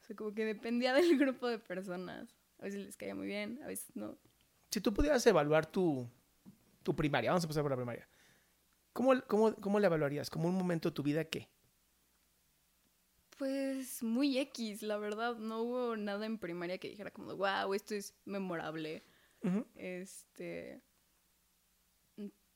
O 0.01 0.05
sea, 0.05 0.15
como 0.15 0.33
que 0.33 0.43
dependía 0.45 0.93
del 0.93 1.17
grupo 1.17 1.47
de 1.47 1.59
personas. 1.59 2.35
A 2.59 2.63
veces 2.63 2.85
les 2.85 2.97
caía 2.97 3.15
muy 3.15 3.27
bien, 3.27 3.61
a 3.63 3.67
veces 3.67 3.95
no. 3.95 4.17
Si 4.71 4.81
tú 4.81 4.93
pudieras 4.93 5.25
evaluar 5.25 5.65
tu, 5.65 6.09
tu 6.83 6.93
primaria, 6.95 7.31
vamos 7.31 7.43
a 7.43 7.45
empezar 7.45 7.63
por 7.63 7.71
la 7.71 7.77
primaria. 7.77 8.07
¿Cómo, 8.99 9.13
cómo, 9.27 9.55
cómo 9.55 9.79
la 9.79 9.87
evaluarías? 9.87 10.29
¿Como 10.29 10.49
un 10.49 10.55
momento 10.55 10.89
de 10.89 10.93
tu 10.93 11.03
vida 11.03 11.23
qué? 11.23 11.47
Pues 13.37 14.03
muy 14.03 14.37
X, 14.37 14.81
la 14.81 14.97
verdad. 14.97 15.37
No 15.37 15.61
hubo 15.61 15.95
nada 15.95 16.25
en 16.25 16.37
primaria 16.37 16.79
que 16.79 16.89
dijera 16.89 17.09
como, 17.09 17.33
wow, 17.37 17.73
esto 17.73 17.95
es 17.95 18.13
memorable. 18.25 19.05
Este. 19.75 20.81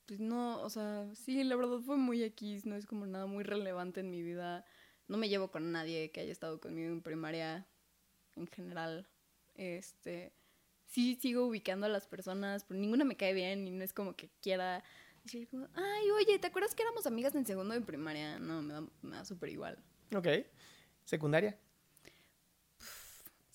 Pues 0.06 0.20
no, 0.20 0.62
o 0.62 0.70
sea, 0.70 1.10
sí, 1.16 1.46
la 1.46 1.56
verdad 1.56 1.80
fue 1.80 1.96
muy 1.96 2.22
X, 2.22 2.66
no 2.66 2.76
es 2.76 2.86
como 2.86 3.06
nada 3.06 3.26
muy 3.26 3.46
relevante 3.46 4.02
en 4.02 4.12
mi 4.12 4.22
vida. 4.22 4.66
No 5.08 5.16
me 5.16 5.30
llevo 5.30 5.50
con 5.50 5.72
nadie 5.72 6.12
que 6.12 6.20
haya 6.20 6.34
estado 6.34 6.60
conmigo 6.60 6.90
en 6.90 7.02
primaria 7.02 7.66
en 8.36 8.48
general. 8.48 9.08
Este. 9.56 10.34
Sí, 10.88 11.16
sigo 11.22 11.46
ubicando 11.48 11.86
a 11.86 11.90
las 11.90 12.06
personas, 12.06 12.66
pero 12.66 12.82
ninguna 12.82 13.06
me 13.06 13.16
cae 13.16 13.34
bien 13.34 13.66
y 13.66 13.72
no 13.72 13.82
es 13.82 13.94
como 13.94 14.18
que 14.18 14.30
quiera 14.42 14.84
ay, 15.74 16.12
oye, 16.12 16.40
¿te 16.40 16.48
acuerdas 16.48 16.76
que 16.76 16.84
éramos 16.84 17.06
amigas 17.06 17.36
en 17.36 17.46
segundo 17.46 17.74
de 17.74 17.82
primaria? 17.82 18.40
No, 18.40 18.62
me 18.62 18.74
da, 18.74 18.84
me 19.02 19.16
da 19.16 19.26
súper 19.26 19.50
igual. 19.50 19.78
Ok. 20.16 20.28
¿Secundaria? 21.06 21.58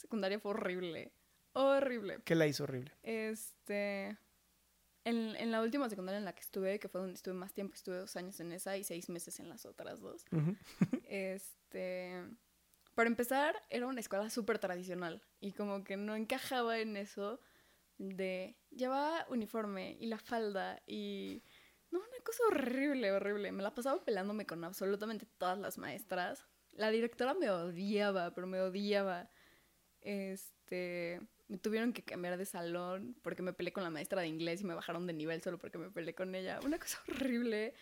secundaria 0.08 0.40
fue 0.40 0.52
horrible. 0.52 1.12
Horrible. 1.52 2.20
¿Qué 2.24 2.34
la 2.34 2.46
hizo 2.46 2.64
horrible? 2.64 2.92
Este. 3.02 4.16
En, 5.04 5.36
en, 5.36 5.50
la 5.50 5.62
última 5.62 5.88
secundaria 5.88 6.18
en 6.18 6.24
la 6.24 6.34
que 6.34 6.40
estuve, 6.40 6.78
que 6.78 6.88
fue 6.88 7.00
donde 7.00 7.16
estuve 7.16 7.34
más 7.34 7.52
tiempo, 7.52 7.74
estuve 7.74 7.96
dos 7.96 8.16
años 8.16 8.40
en 8.40 8.52
esa 8.52 8.76
y 8.76 8.84
seis 8.84 9.08
meses 9.08 9.38
en 9.40 9.48
las 9.48 9.66
otras 9.66 10.00
dos. 10.00 10.24
este. 11.08 12.24
Para 12.94 13.08
empezar, 13.08 13.54
era 13.70 13.86
una 13.86 14.00
escuela 14.00 14.28
súper 14.28 14.58
tradicional 14.58 15.22
y 15.40 15.52
como 15.52 15.84
que 15.84 15.96
no 15.96 16.16
encajaba 16.16 16.78
en 16.80 16.96
eso 16.96 17.40
de 17.98 18.56
llevaba 18.70 19.26
uniforme 19.28 19.96
y 20.00 20.06
la 20.06 20.18
falda 20.18 20.82
y 20.86 21.42
no, 21.90 21.98
una 21.98 22.24
cosa 22.24 22.42
horrible, 22.48 23.12
horrible. 23.12 23.52
Me 23.52 23.62
la 23.62 23.74
pasaba 23.74 24.04
peleándome 24.04 24.46
con 24.46 24.62
absolutamente 24.64 25.26
todas 25.38 25.58
las 25.58 25.78
maestras. 25.78 26.44
La 26.72 26.90
directora 26.90 27.34
me 27.34 27.50
odiaba, 27.50 28.34
pero 28.34 28.46
me 28.46 28.60
odiaba. 28.60 29.30
Este, 30.00 31.20
me 31.48 31.58
tuvieron 31.58 31.92
que 31.92 32.02
cambiar 32.02 32.36
de 32.36 32.44
salón 32.44 33.16
porque 33.22 33.42
me 33.42 33.52
peleé 33.52 33.72
con 33.72 33.82
la 33.82 33.90
maestra 33.90 34.20
de 34.20 34.28
inglés 34.28 34.60
y 34.60 34.64
me 34.64 34.74
bajaron 34.74 35.06
de 35.06 35.14
nivel 35.14 35.42
solo 35.42 35.58
porque 35.58 35.78
me 35.78 35.90
peleé 35.90 36.14
con 36.14 36.34
ella. 36.34 36.60
Una 36.64 36.78
cosa 36.78 36.98
horrible. 37.08 37.74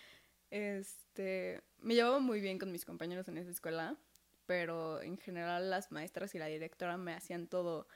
Este, 0.50 1.62
me 1.78 1.94
llevaba 1.94 2.20
muy 2.20 2.40
bien 2.40 2.58
con 2.58 2.70
mis 2.70 2.84
compañeros 2.84 3.26
en 3.28 3.38
esa 3.38 3.50
escuela, 3.50 3.96
pero 4.46 5.02
en 5.02 5.18
general 5.18 5.70
las 5.70 5.90
maestras 5.90 6.34
y 6.34 6.38
la 6.38 6.46
directora 6.46 6.96
me 6.96 7.12
hacían 7.12 7.48
todo 7.48 7.88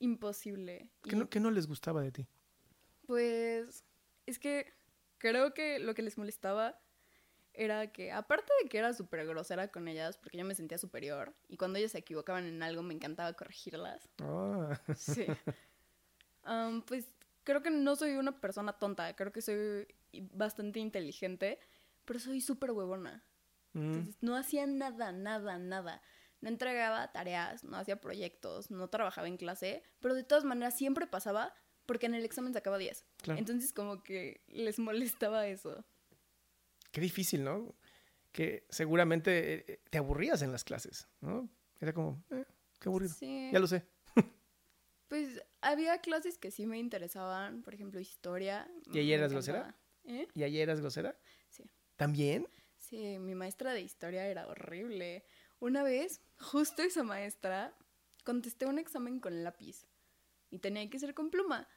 imposible. 0.00 0.90
¿Qué, 1.02 1.14
no, 1.14 1.30
¿Qué 1.30 1.38
no 1.38 1.52
les 1.52 1.68
gustaba 1.68 2.02
de 2.02 2.10
ti? 2.10 2.26
Pues 3.06 3.84
es 4.26 4.40
que 4.40 4.75
creo 5.18 5.54
que 5.54 5.78
lo 5.78 5.94
que 5.94 6.02
les 6.02 6.18
molestaba 6.18 6.78
era 7.52 7.90
que, 7.90 8.12
aparte 8.12 8.52
de 8.62 8.68
que 8.68 8.78
era 8.78 8.92
súper 8.92 9.26
grosera 9.26 9.68
con 9.68 9.88
ellas, 9.88 10.18
porque 10.18 10.38
yo 10.38 10.44
me 10.44 10.54
sentía 10.54 10.78
superior, 10.78 11.34
y 11.48 11.56
cuando 11.56 11.78
ellas 11.78 11.92
se 11.92 11.98
equivocaban 11.98 12.44
en 12.46 12.62
algo 12.62 12.82
me 12.82 12.94
encantaba 12.94 13.32
corregirlas. 13.32 14.08
Ah. 14.18 14.78
Sí. 14.94 15.26
pues 16.86 17.10
creo 17.44 17.62
que 17.62 17.70
no 17.70 17.96
soy 17.96 18.16
una 18.16 18.40
persona 18.40 18.78
tonta, 18.78 19.14
creo 19.16 19.32
que 19.32 19.40
soy 19.40 19.86
bastante 20.32 20.80
inteligente, 20.80 21.58
pero 22.04 22.20
soy 22.20 22.40
súper 22.40 22.72
huevona. 22.72 23.24
Mm. 23.72 23.78
Entonces, 23.82 24.16
no 24.20 24.36
hacía 24.36 24.66
nada, 24.66 25.12
nada, 25.12 25.58
nada. 25.58 26.02
No 26.40 26.48
entregaba 26.48 27.10
tareas, 27.12 27.64
no 27.64 27.76
hacía 27.76 28.00
proyectos, 28.00 28.70
no 28.70 28.88
trabajaba 28.88 29.28
en 29.28 29.36
clase, 29.38 29.82
pero 30.00 30.14
de 30.14 30.24
todas 30.24 30.44
maneras 30.44 30.76
siempre 30.76 31.06
pasaba 31.06 31.54
porque 31.86 32.06
en 32.06 32.14
el 32.14 32.24
examen 32.24 32.52
sacaba 32.52 32.78
10. 32.78 33.04
Entonces 33.28 33.72
como 33.72 34.02
que 34.02 34.42
les 34.48 34.78
molestaba 34.78 35.46
eso. 35.46 35.84
Qué 36.90 37.00
difícil, 37.00 37.44
¿no? 37.44 37.74
Que 38.32 38.66
seguramente 38.68 39.54
eh, 39.54 39.64
eh, 39.68 39.80
te 39.90 39.98
aburrías 39.98 40.42
en 40.42 40.52
las 40.52 40.64
clases, 40.64 41.08
¿no? 41.20 41.48
Era 41.80 41.92
como, 41.92 42.22
eh, 42.30 42.44
qué 42.78 42.88
aburrido. 42.88 43.14
Sí. 43.14 43.50
Ya 43.52 43.58
lo 43.58 43.66
sé. 43.66 43.86
pues 45.08 45.42
había 45.60 45.98
clases 46.00 46.38
que 46.38 46.50
sí 46.50 46.66
me 46.66 46.78
interesaban, 46.78 47.62
por 47.62 47.74
ejemplo, 47.74 48.00
historia. 48.00 48.70
¿Y 48.92 48.98
ayer 48.98 49.18
eras 49.18 49.32
grosera? 49.32 49.76
¿Eh? 50.04 50.28
¿Y 50.34 50.42
ayer 50.42 50.62
eras 50.62 50.80
grosera? 50.80 51.18
Sí. 51.48 51.64
¿También? 51.96 52.48
Sí, 52.78 53.18
mi 53.18 53.34
maestra 53.34 53.72
de 53.72 53.80
historia 53.80 54.26
era 54.26 54.46
horrible. 54.46 55.24
Una 55.58 55.82
vez, 55.82 56.20
justo 56.38 56.82
esa 56.82 57.02
maestra, 57.02 57.74
contesté 58.24 58.66
un 58.66 58.78
examen 58.78 59.20
con 59.20 59.42
lápiz 59.42 59.86
y 60.50 60.58
tenía 60.58 60.88
que 60.88 60.98
ser 60.98 61.14
con 61.14 61.30
pluma. 61.30 61.68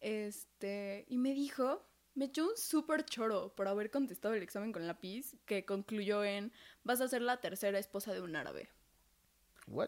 Este, 0.00 1.04
y 1.08 1.18
me 1.18 1.34
dijo, 1.34 1.84
me 2.14 2.26
echó 2.26 2.48
un 2.48 2.56
súper 2.56 3.04
choro 3.04 3.54
por 3.54 3.68
haber 3.68 3.90
contestado 3.90 4.34
el 4.34 4.42
examen 4.42 4.72
con 4.72 4.86
lápiz, 4.86 5.36
que 5.46 5.64
concluyó 5.64 6.24
en, 6.24 6.52
vas 6.84 7.00
a 7.00 7.08
ser 7.08 7.22
la 7.22 7.40
tercera 7.40 7.78
esposa 7.78 8.12
de 8.12 8.20
un 8.20 8.36
árabe. 8.36 8.70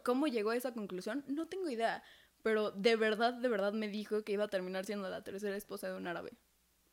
¿Cómo 0.05 0.27
llegó 0.27 0.51
a 0.51 0.57
esa 0.57 0.73
conclusión? 0.73 1.25
No 1.27 1.49
tengo 1.49 1.69
idea, 1.71 2.03
pero 2.43 2.71
de 2.71 2.97
verdad, 2.97 3.35
de 3.35 3.49
verdad 3.49 3.73
me 3.73 3.89
dijo 3.89 4.23
que 4.25 4.33
iba 4.33 4.45
a 4.45 4.49
terminar 4.49 4.85
siendo 4.85 5.09
la 5.09 5.25
tercera 5.25 5.57
esposa 5.57 5.89
de 5.89 5.97
un 5.97 6.07
árabe. 6.07 6.33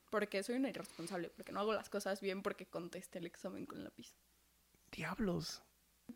Porque 0.09 0.41
soy 0.41 0.55
una 0.55 0.69
irresponsable, 0.69 1.29
porque 1.29 1.51
no 1.51 1.59
hago 1.59 1.73
las 1.73 1.89
cosas 1.89 2.21
bien 2.21 2.41
porque 2.41 2.65
contesté 2.65 3.19
el 3.19 3.25
examen 3.25 3.65
con 3.65 3.83
lápiz. 3.83 4.15
Diablos. 4.91 5.61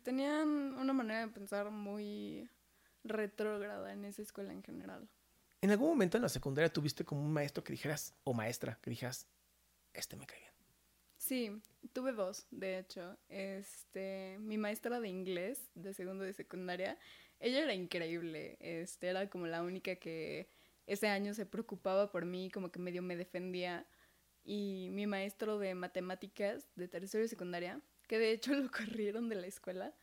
Tenían 0.02 0.48
una 0.78 0.94
manera 0.94 1.20
de 1.20 1.28
pensar 1.28 1.70
muy 1.70 2.48
retrógrada 3.04 3.92
en 3.92 4.04
esa 4.06 4.22
escuela 4.22 4.52
en 4.52 4.62
general. 4.62 5.08
¿En 5.62 5.70
algún 5.70 5.90
momento 5.90 6.16
en 6.16 6.24
la 6.24 6.28
secundaria 6.28 6.72
tuviste 6.72 7.04
como 7.04 7.24
un 7.24 7.32
maestro 7.32 7.62
que 7.62 7.72
dijeras, 7.72 8.16
o 8.24 8.34
maestra, 8.34 8.80
que 8.82 8.90
dijeras, 8.90 9.28
este 9.94 10.16
me 10.16 10.26
cae 10.26 10.40
bien? 10.40 10.52
Sí, 11.18 11.62
tuve 11.92 12.10
dos, 12.10 12.48
de 12.50 12.80
hecho. 12.80 13.16
Este, 13.28 14.38
mi 14.40 14.58
maestra 14.58 14.98
de 14.98 15.08
inglés 15.08 15.70
de 15.76 15.94
segundo 15.94 16.24
de 16.24 16.32
secundaria, 16.32 16.98
ella 17.38 17.62
era 17.62 17.74
increíble. 17.74 18.56
Este, 18.58 19.06
era 19.06 19.30
como 19.30 19.46
la 19.46 19.62
única 19.62 19.94
que 19.94 20.48
ese 20.88 21.06
año 21.06 21.32
se 21.32 21.46
preocupaba 21.46 22.10
por 22.10 22.24
mí, 22.24 22.50
como 22.50 22.72
que 22.72 22.80
medio 22.80 23.00
me 23.00 23.14
defendía. 23.14 23.86
Y 24.42 24.88
mi 24.90 25.06
maestro 25.06 25.60
de 25.60 25.76
matemáticas 25.76 26.66
de 26.74 26.88
tercero 26.88 27.22
y 27.22 27.28
secundaria, 27.28 27.80
que 28.08 28.18
de 28.18 28.32
hecho 28.32 28.52
lo 28.56 28.68
corrieron 28.68 29.28
de 29.28 29.36
la 29.36 29.46
escuela, 29.46 29.94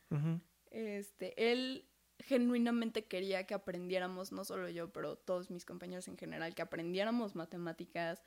este, 0.72 1.52
él 1.52 1.89
genuinamente 2.20 3.06
quería 3.06 3.46
que 3.46 3.54
aprendiéramos, 3.54 4.32
no 4.32 4.44
solo 4.46 4.70
yo, 4.70 4.92
pero 4.92 5.16
todos 5.16 5.50
mis 5.50 5.66
compañeros 5.66 6.08
en 6.08 6.18
general, 6.18 6.54
que 6.54 6.62
aprendiéramos 6.62 7.36
matemáticas, 7.36 8.22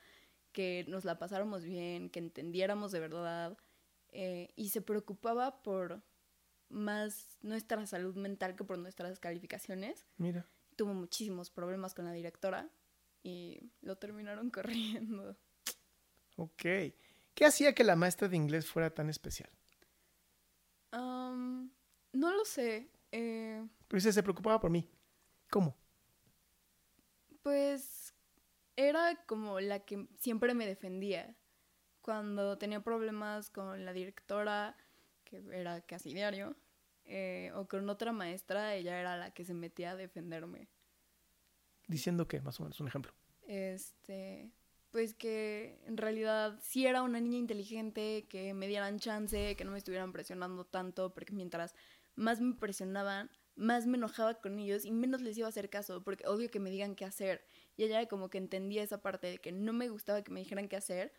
que 0.51 0.85
nos 0.87 1.05
la 1.05 1.17
pasáramos 1.17 1.63
bien, 1.63 2.09
que 2.09 2.19
entendiéramos 2.19 2.91
de 2.91 2.99
verdad, 2.99 3.57
eh, 4.11 4.51
y 4.55 4.69
se 4.69 4.81
preocupaba 4.81 5.63
por 5.63 6.03
más 6.69 7.37
nuestra 7.41 7.85
salud 7.85 8.15
mental 8.15 8.55
que 8.55 8.63
por 8.63 8.77
nuestras 8.77 9.19
calificaciones. 9.19 10.05
Mira. 10.17 10.47
Tuvo 10.75 10.93
muchísimos 10.93 11.49
problemas 11.51 11.93
con 11.93 12.05
la 12.05 12.13
directora 12.13 12.69
y 13.21 13.71
lo 13.81 13.97
terminaron 13.97 14.49
corriendo. 14.51 15.37
Ok. 16.35 16.63
¿Qué 17.33 17.45
hacía 17.45 17.73
que 17.73 17.83
la 17.83 17.95
maestra 17.95 18.27
de 18.27 18.35
inglés 18.35 18.65
fuera 18.67 18.91
tan 18.93 19.09
especial? 19.09 19.49
Am, 20.91 21.71
no 22.11 22.31
lo 22.31 22.45
sé. 22.45 22.89
eh, 23.11 23.67
Pero 23.93 23.99
dice, 23.99 24.11
se 24.13 24.23
preocupaba 24.23 24.59
por 24.59 24.71
mí. 24.71 24.89
¿Cómo? 25.51 25.77
Pues 27.43 28.15
era 28.75 29.23
como 29.27 29.59
la 29.59 29.81
que 29.81 30.07
siempre 30.17 30.55
me 30.55 30.65
defendía. 30.65 31.37
Cuando 32.01 32.57
tenía 32.57 32.83
problemas 32.83 33.51
con 33.51 33.85
la 33.85 33.93
directora, 33.93 34.75
que 35.23 35.43
era 35.51 35.81
casi 35.81 36.11
diario, 36.11 36.55
eh, 37.05 37.51
o 37.53 37.67
con 37.67 37.87
otra 37.87 38.11
maestra, 38.11 38.73
ella 38.73 38.99
era 38.99 39.15
la 39.15 39.29
que 39.29 39.45
se 39.45 39.53
metía 39.53 39.91
a 39.91 39.95
defenderme. 39.95 40.69
Diciendo 41.87 42.27
que, 42.27 42.41
más 42.41 42.59
o 42.59 42.63
menos, 42.63 42.79
un 42.79 42.87
ejemplo. 42.87 43.13
Este, 43.45 44.49
pues 44.89 45.13
que 45.13 45.79
en 45.85 45.97
realidad 45.97 46.57
sí 46.63 46.87
era 46.87 47.03
una 47.03 47.21
niña 47.21 47.37
inteligente, 47.37 48.25
que 48.27 48.55
me 48.55 48.67
dieran 48.67 48.97
chance, 48.97 49.55
que 49.55 49.63
no 49.63 49.69
me 49.69 49.77
estuvieran 49.77 50.11
presionando 50.11 50.65
tanto, 50.65 51.13
porque 51.13 51.33
mientras 51.33 51.75
más 52.15 52.41
me 52.41 52.55
presionaban, 52.55 53.29
más 53.55 53.85
me 53.85 53.97
enojaba 53.97 54.35
con 54.35 54.59
ellos 54.59 54.85
y 54.85 54.91
menos 54.91 55.21
les 55.21 55.37
iba 55.37 55.47
a 55.47 55.49
hacer 55.49 55.69
caso, 55.69 56.03
porque 56.03 56.27
odio 56.27 56.49
que 56.49 56.59
me 56.59 56.69
digan 56.69 56.95
qué 56.95 57.05
hacer. 57.05 57.45
Y 57.75 57.83
ella 57.83 58.07
como 58.07 58.29
que 58.29 58.37
entendía 58.37 58.83
esa 58.83 59.01
parte 59.01 59.27
de 59.27 59.37
que 59.39 59.51
no 59.51 59.73
me 59.73 59.89
gustaba 59.89 60.23
que 60.23 60.31
me 60.31 60.39
dijeran 60.39 60.67
qué 60.67 60.75
hacer 60.75 61.13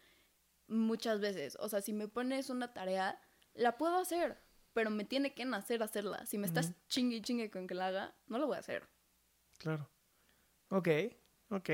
muchas 0.67 1.21
veces. 1.21 1.57
O 1.61 1.69
sea, 1.69 1.81
si 1.81 1.93
me 1.93 2.09
pones 2.09 2.51
una 2.51 2.73
tarea, 2.73 3.21
la 3.55 3.77
puedo 3.79 3.97
hacer, 3.97 4.39
pero 4.73 4.91
me 4.91 5.05
tiene 5.05 5.35
que 5.35 5.45
nacer 5.45 5.83
hacerla. 5.83 6.27
Si 6.27 6.39
me 6.39 6.47
estás 6.47 6.73
chingue 6.89 7.17
y 7.17 7.23
chingue 7.23 7.51
con 7.51 7.67
que 7.67 7.75
la 7.75 7.89
haga, 7.89 8.17
no 8.27 8.39
lo 8.39 8.47
voy 8.47 8.57
a 8.57 8.61
hacer. 8.61 8.89
Claro. 9.59 9.89
Ok, 10.71 10.89
ok. 11.51 11.71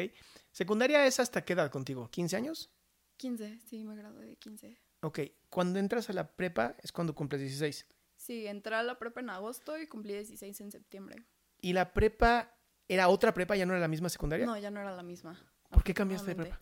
¿Secundaria 0.52 1.06
es 1.06 1.20
hasta 1.20 1.44
qué 1.44 1.54
edad 1.54 1.70
contigo? 1.70 2.10
¿15 2.10 2.36
años? 2.36 2.70
15, 3.16 3.60
sí, 3.60 3.84
me 3.84 3.96
gradué 3.96 4.26
de 4.26 4.36
15. 4.36 4.78
Ok. 5.02 5.20
Cuando 5.48 5.78
entras 5.78 6.10
a 6.10 6.12
la 6.12 6.30
prepa 6.36 6.76
es 6.82 6.92
cuando 6.92 7.14
cumples 7.14 7.40
16. 7.40 7.86
Sí, 8.20 8.46
entré 8.46 8.74
a 8.74 8.82
la 8.82 8.98
prepa 8.98 9.20
en 9.20 9.30
agosto 9.30 9.78
y 9.78 9.86
cumplí 9.86 10.12
16 10.12 10.60
en 10.60 10.70
septiembre. 10.70 11.24
¿Y 11.58 11.72
la 11.72 11.94
prepa 11.94 12.54
era 12.86 13.08
otra 13.08 13.32
prepa? 13.32 13.56
¿Ya 13.56 13.64
no 13.64 13.72
era 13.72 13.80
la 13.80 13.88
misma 13.88 14.10
secundaria? 14.10 14.44
No, 14.44 14.58
ya 14.58 14.70
no 14.70 14.78
era 14.78 14.94
la 14.94 15.02
misma. 15.02 15.42
¿Por 15.70 15.82
qué 15.82 15.94
cambiaste 15.94 16.28
de 16.28 16.36
prepa? 16.36 16.60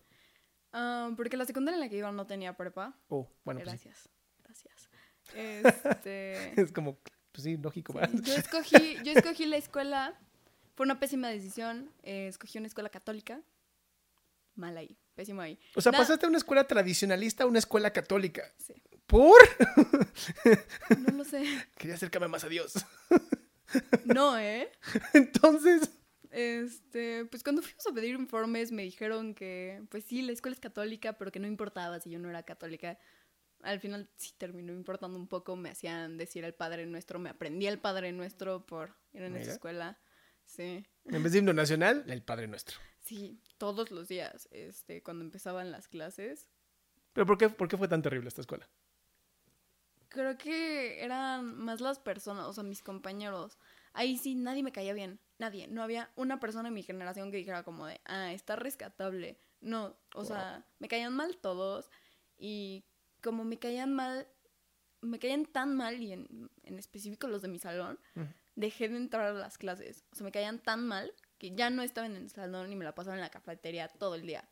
Ah, 0.71 1.11
porque 1.17 1.35
la 1.35 1.43
secundaria 1.43 1.75
en 1.75 1.81
la 1.81 1.89
que 1.89 1.97
iba 1.97 2.09
no 2.13 2.25
tenía 2.25 2.55
prepa. 2.55 2.97
Oh, 3.09 3.27
bueno, 3.43 3.59
pues 3.59 3.81
sí. 3.81 3.89
gracias, 3.89 4.09
gracias. 4.41 4.89
Este, 5.35 6.53
Es 6.61 6.71
como, 6.71 6.97
pues 7.33 7.43
sí, 7.43 7.57
lógico. 7.57 7.91
sí, 7.91 8.21
yo, 8.21 8.33
escogí, 8.37 8.97
yo 9.03 9.11
escogí 9.11 9.45
la 9.45 9.57
escuela, 9.57 10.17
fue 10.75 10.85
una 10.85 10.97
pésima 10.97 11.27
decisión, 11.27 11.91
eh, 12.03 12.29
escogí 12.29 12.57
una 12.57 12.67
escuela 12.67 12.89
católica. 12.89 13.41
Mal 14.55 14.77
ahí, 14.77 14.97
pésimo 15.19 15.41
ahí. 15.41 15.59
O 15.75 15.81
sea, 15.81 15.91
pasaste 15.91 16.25
de 16.25 16.29
una 16.29 16.37
escuela 16.37 16.65
tradicionalista 16.65 17.43
a 17.43 17.47
una 17.47 17.59
escuela 17.59 17.91
católica. 17.91 18.49
Sí, 18.57 18.73
¿Por? 19.05 19.37
no 20.97 21.17
lo 21.17 21.25
sé. 21.25 21.43
Quería 21.77 21.95
acercarme 21.95 22.29
más 22.29 22.45
a 22.45 22.47
Dios. 22.47 22.73
No, 24.05 24.35
¿eh? 24.39 24.71
Entonces, 25.13 25.91
Este, 26.31 27.25
pues 27.25 27.43
cuando 27.43 27.61
fuimos 27.61 27.85
a 27.85 27.93
pedir 27.93 28.15
informes 28.15 28.71
me 28.71 28.81
dijeron 28.81 29.35
que, 29.35 29.83
pues 29.89 30.05
sí, 30.05 30.23
la 30.23 30.31
escuela 30.31 30.55
es 30.55 30.59
católica, 30.59 31.13
pero 31.19 31.31
que 31.31 31.39
no 31.39 31.45
importaba 31.45 31.99
si 31.99 32.09
yo 32.09 32.17
no 32.17 32.31
era 32.31 32.41
católica. 32.41 32.97
Al 33.61 33.79
final 33.79 34.09
sí 34.15 34.33
terminó 34.39 34.73
importando 34.73 35.19
un 35.19 35.27
poco, 35.27 35.55
me 35.55 35.69
hacían 35.69 36.17
decir 36.17 36.45
el 36.45 36.55
Padre 36.55 36.87
Nuestro, 36.87 37.19
me 37.19 37.29
aprendí 37.29 37.67
el 37.67 37.77
Padre 37.77 38.11
Nuestro 38.11 38.65
por 38.65 38.95
ir 39.13 39.21
en 39.21 39.35
esa 39.35 39.51
escuela. 39.51 39.99
Sí, 40.45 40.83
en 41.05 41.21
vez 41.21 41.31
de 41.33 41.39
himno 41.39 41.53
nacional, 41.53 42.05
el 42.07 42.23
Padre 42.23 42.47
Nuestro. 42.47 42.79
Sí, 43.09 43.41
todos 43.57 43.89
los 43.89 44.07
días, 44.07 44.47
este, 44.51 45.01
cuando 45.01 45.23
empezaban 45.23 45.71
las 45.71 45.87
clases. 45.87 46.47
¿Pero 47.13 47.25
por 47.25 47.37
qué, 47.37 47.49
por 47.49 47.67
qué 47.67 47.75
fue 47.75 47.87
tan 47.87 48.03
terrible 48.03 48.27
esta 48.27 48.41
escuela? 48.41 48.69
Creo 50.09 50.37
que 50.37 51.03
eran 51.03 51.57
más 51.57 51.81
las 51.81 51.99
personas, 51.99 52.45
o 52.45 52.53
sea, 52.53 52.63
mis 52.63 52.83
compañeros. 52.83 53.57
Ahí 53.93 54.17
sí, 54.17 54.35
nadie 54.35 54.61
me 54.61 54.71
caía 54.71 54.93
bien. 54.93 55.19
Nadie. 55.39 55.67
No 55.67 55.81
había 55.81 56.11
una 56.15 56.39
persona 56.39 56.67
en 56.67 56.75
mi 56.75 56.83
generación 56.83 57.31
que 57.31 57.37
dijera 57.37 57.63
como 57.63 57.87
de, 57.87 57.99
ah, 58.05 58.31
está 58.31 58.55
rescatable. 58.55 59.39
No, 59.59 59.97
o 60.13 60.23
sea, 60.23 60.65
me 60.77 60.87
caían 60.87 61.15
mal 61.15 61.37
todos. 61.37 61.89
Y 62.37 62.85
como 63.21 63.43
me 63.43 63.57
caían 63.57 63.93
mal, 63.93 64.27
me 65.01 65.17
caían 65.17 65.45
tan 65.45 65.75
mal, 65.75 66.01
y 66.01 66.13
en, 66.13 66.51
en 66.63 66.77
específico 66.77 67.27
los 67.27 67.41
de 67.41 67.47
mi 67.47 67.59
salón, 67.59 67.99
dejé 68.55 68.87
de 68.87 68.97
entrar 68.97 69.25
a 69.25 69.33
las 69.33 69.57
clases. 69.57 70.05
O 70.11 70.15
sea, 70.15 70.25
me 70.25 70.31
caían 70.31 70.59
tan 70.59 70.87
mal 70.87 71.11
que 71.39 71.55
ya 71.55 71.69
no 71.71 71.81
estaba 71.81 72.05
en 72.05 72.15
el 72.17 72.29
salón 72.29 72.71
y 72.71 72.75
me 72.75 72.85
la 72.85 72.93
pasaba 72.93 73.15
en 73.15 73.21
la 73.21 73.29
cafetería 73.31 73.87
todo 73.87 74.13
el 74.15 74.23
día. 74.27 74.47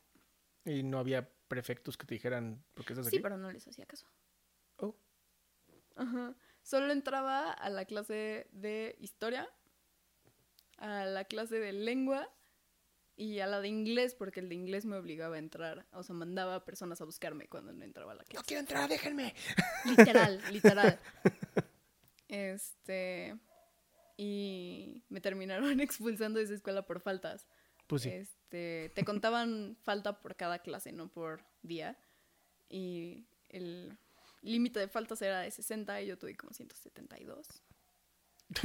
Y 0.64 0.82
no 0.82 0.98
había 0.98 1.30
prefectos 1.46 1.96
que 1.96 2.06
te 2.06 2.14
dijeran, 2.14 2.64
¿por 2.74 2.84
qué 2.84 2.94
estás 2.94 3.06
aquí? 3.06 3.16
Sí, 3.16 3.22
pero 3.22 3.36
no 3.36 3.50
les 3.52 3.66
hacía 3.68 3.86
caso. 3.86 4.06
Oh, 4.78 4.96
Ajá. 5.96 6.34
Solo 6.62 6.92
entraba 6.92 7.50
a 7.50 7.70
la 7.70 7.84
clase 7.84 8.48
de 8.52 8.96
historia, 9.00 9.48
a 10.78 11.04
la 11.04 11.24
clase 11.24 11.58
de 11.58 11.72
lengua 11.72 12.30
y 13.16 13.40
a 13.40 13.46
la 13.46 13.60
de 13.60 13.68
inglés, 13.68 14.14
porque 14.14 14.40
el 14.40 14.48
de 14.48 14.54
inglés 14.54 14.84
me 14.84 14.96
obligaba 14.96 15.36
a 15.36 15.38
entrar. 15.38 15.86
O 15.92 16.02
sea, 16.02 16.14
mandaba 16.14 16.56
a 16.56 16.64
personas 16.64 17.00
a 17.00 17.04
buscarme 17.04 17.48
cuando 17.48 17.72
no 17.72 17.84
entraba 17.84 18.12
a 18.12 18.14
la 18.16 18.22
no 18.22 18.28
clase. 18.28 18.46
quiero 18.46 18.60
entrar, 18.60 18.88
déjenme. 18.88 19.34
Literal, 19.84 20.40
literal. 20.52 20.98
Este. 22.28 23.34
Y 24.18 25.04
me 25.08 25.20
terminaron 25.22 25.80
expulsando 25.80 26.38
de 26.38 26.44
esa 26.44 26.54
escuela 26.54 26.84
por 26.84 27.00
faltas. 27.00 27.46
Pues 27.86 28.02
sí. 28.02 28.10
Este, 28.10 28.92
te 28.94 29.04
contaban 29.04 29.76
falta 29.82 30.20
por 30.20 30.36
cada 30.36 30.58
clase, 30.58 30.92
no 30.92 31.08
por 31.08 31.42
día. 31.62 31.96
Y 32.68 33.24
el 33.48 33.96
límite 34.42 34.80
de 34.80 34.88
faltas 34.88 35.22
era 35.22 35.40
de 35.40 35.50
60 35.50 36.02
y 36.02 36.06
yo 36.08 36.18
tuve 36.18 36.36
como 36.36 36.52
172. 36.52 37.46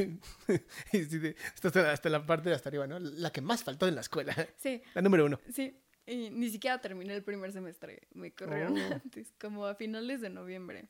y 0.94 1.04
sí, 1.04 1.36
hasta 1.62 2.10
la 2.10 2.26
parte 2.26 2.50
de 2.50 2.56
hasta 2.56 2.70
arriba, 2.70 2.88
¿no? 2.88 3.00
La 3.00 3.32
que 3.32 3.42
más 3.42 3.64
faltó 3.64 3.88
en 3.88 3.96
la 3.96 4.02
escuela. 4.02 4.36
Sí, 4.58 4.82
La 4.94 5.02
número 5.02 5.26
uno. 5.26 5.40
sí. 5.52 5.80
Y 6.06 6.32
ni 6.32 6.50
siquiera 6.50 6.82
terminé 6.82 7.16
el 7.16 7.24
primer 7.24 7.54
semestre. 7.54 8.10
Me 8.14 8.34
corrieron 8.34 8.78
Oh. 8.78 8.94
antes, 8.96 9.34
como 9.40 9.66
a 9.66 9.76
finales 9.76 10.20
de 10.20 10.30
noviembre. 10.30 10.90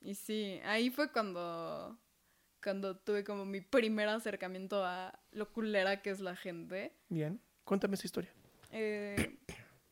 Y 0.00 0.16
sí, 0.16 0.58
ahí 0.64 0.90
fue 0.90 1.12
cuando, 1.12 1.96
cuando 2.62 2.96
tuve 2.98 3.24
como 3.24 3.44
mi 3.44 3.60
primer 3.60 4.08
acercamiento 4.08 4.84
a 4.84 5.18
lo 5.32 5.52
culera 5.52 6.02
que 6.02 6.10
es 6.10 6.20
la 6.20 6.36
gente. 6.36 6.94
Bien. 7.08 7.40
Cuéntame 7.64 7.94
esa 7.94 8.06
historia. 8.06 8.32
Eh, 8.70 9.38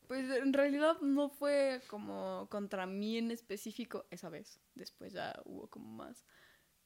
pues 0.07 0.31
en 0.31 0.52
realidad 0.52 0.98
no 1.00 1.29
fue 1.29 1.83
como 1.88 2.48
contra 2.50 2.87
mí 2.87 3.18
en 3.18 3.31
específico 3.31 4.07
esa 4.11 4.29
vez. 4.29 4.61
Después 4.74 5.12
ya 5.12 5.35
hubo 5.44 5.68
como 5.68 5.88
más. 5.88 6.24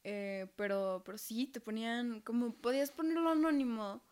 Eh, 0.03 0.51
pero, 0.57 1.03
pero 1.05 1.19
sí, 1.19 1.47
te 1.47 1.61
ponían, 1.61 2.23
como 2.23 2.55
podías 2.55 2.91
ponerlo 2.91 3.31
anónimo, 3.31 4.03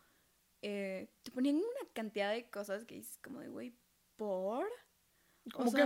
eh, 0.60 1.10
te 1.22 1.30
ponían 1.30 1.56
una 1.56 1.92
cantidad 1.94 2.32
de 2.32 2.50
cosas 2.50 2.84
que 2.84 2.96
dices 2.96 3.18
como 3.18 3.40
de, 3.40 3.48
güey, 3.48 3.74
¿por? 4.16 4.66
¿Cómo 5.52 5.70
o 5.70 5.72
que? 5.72 5.82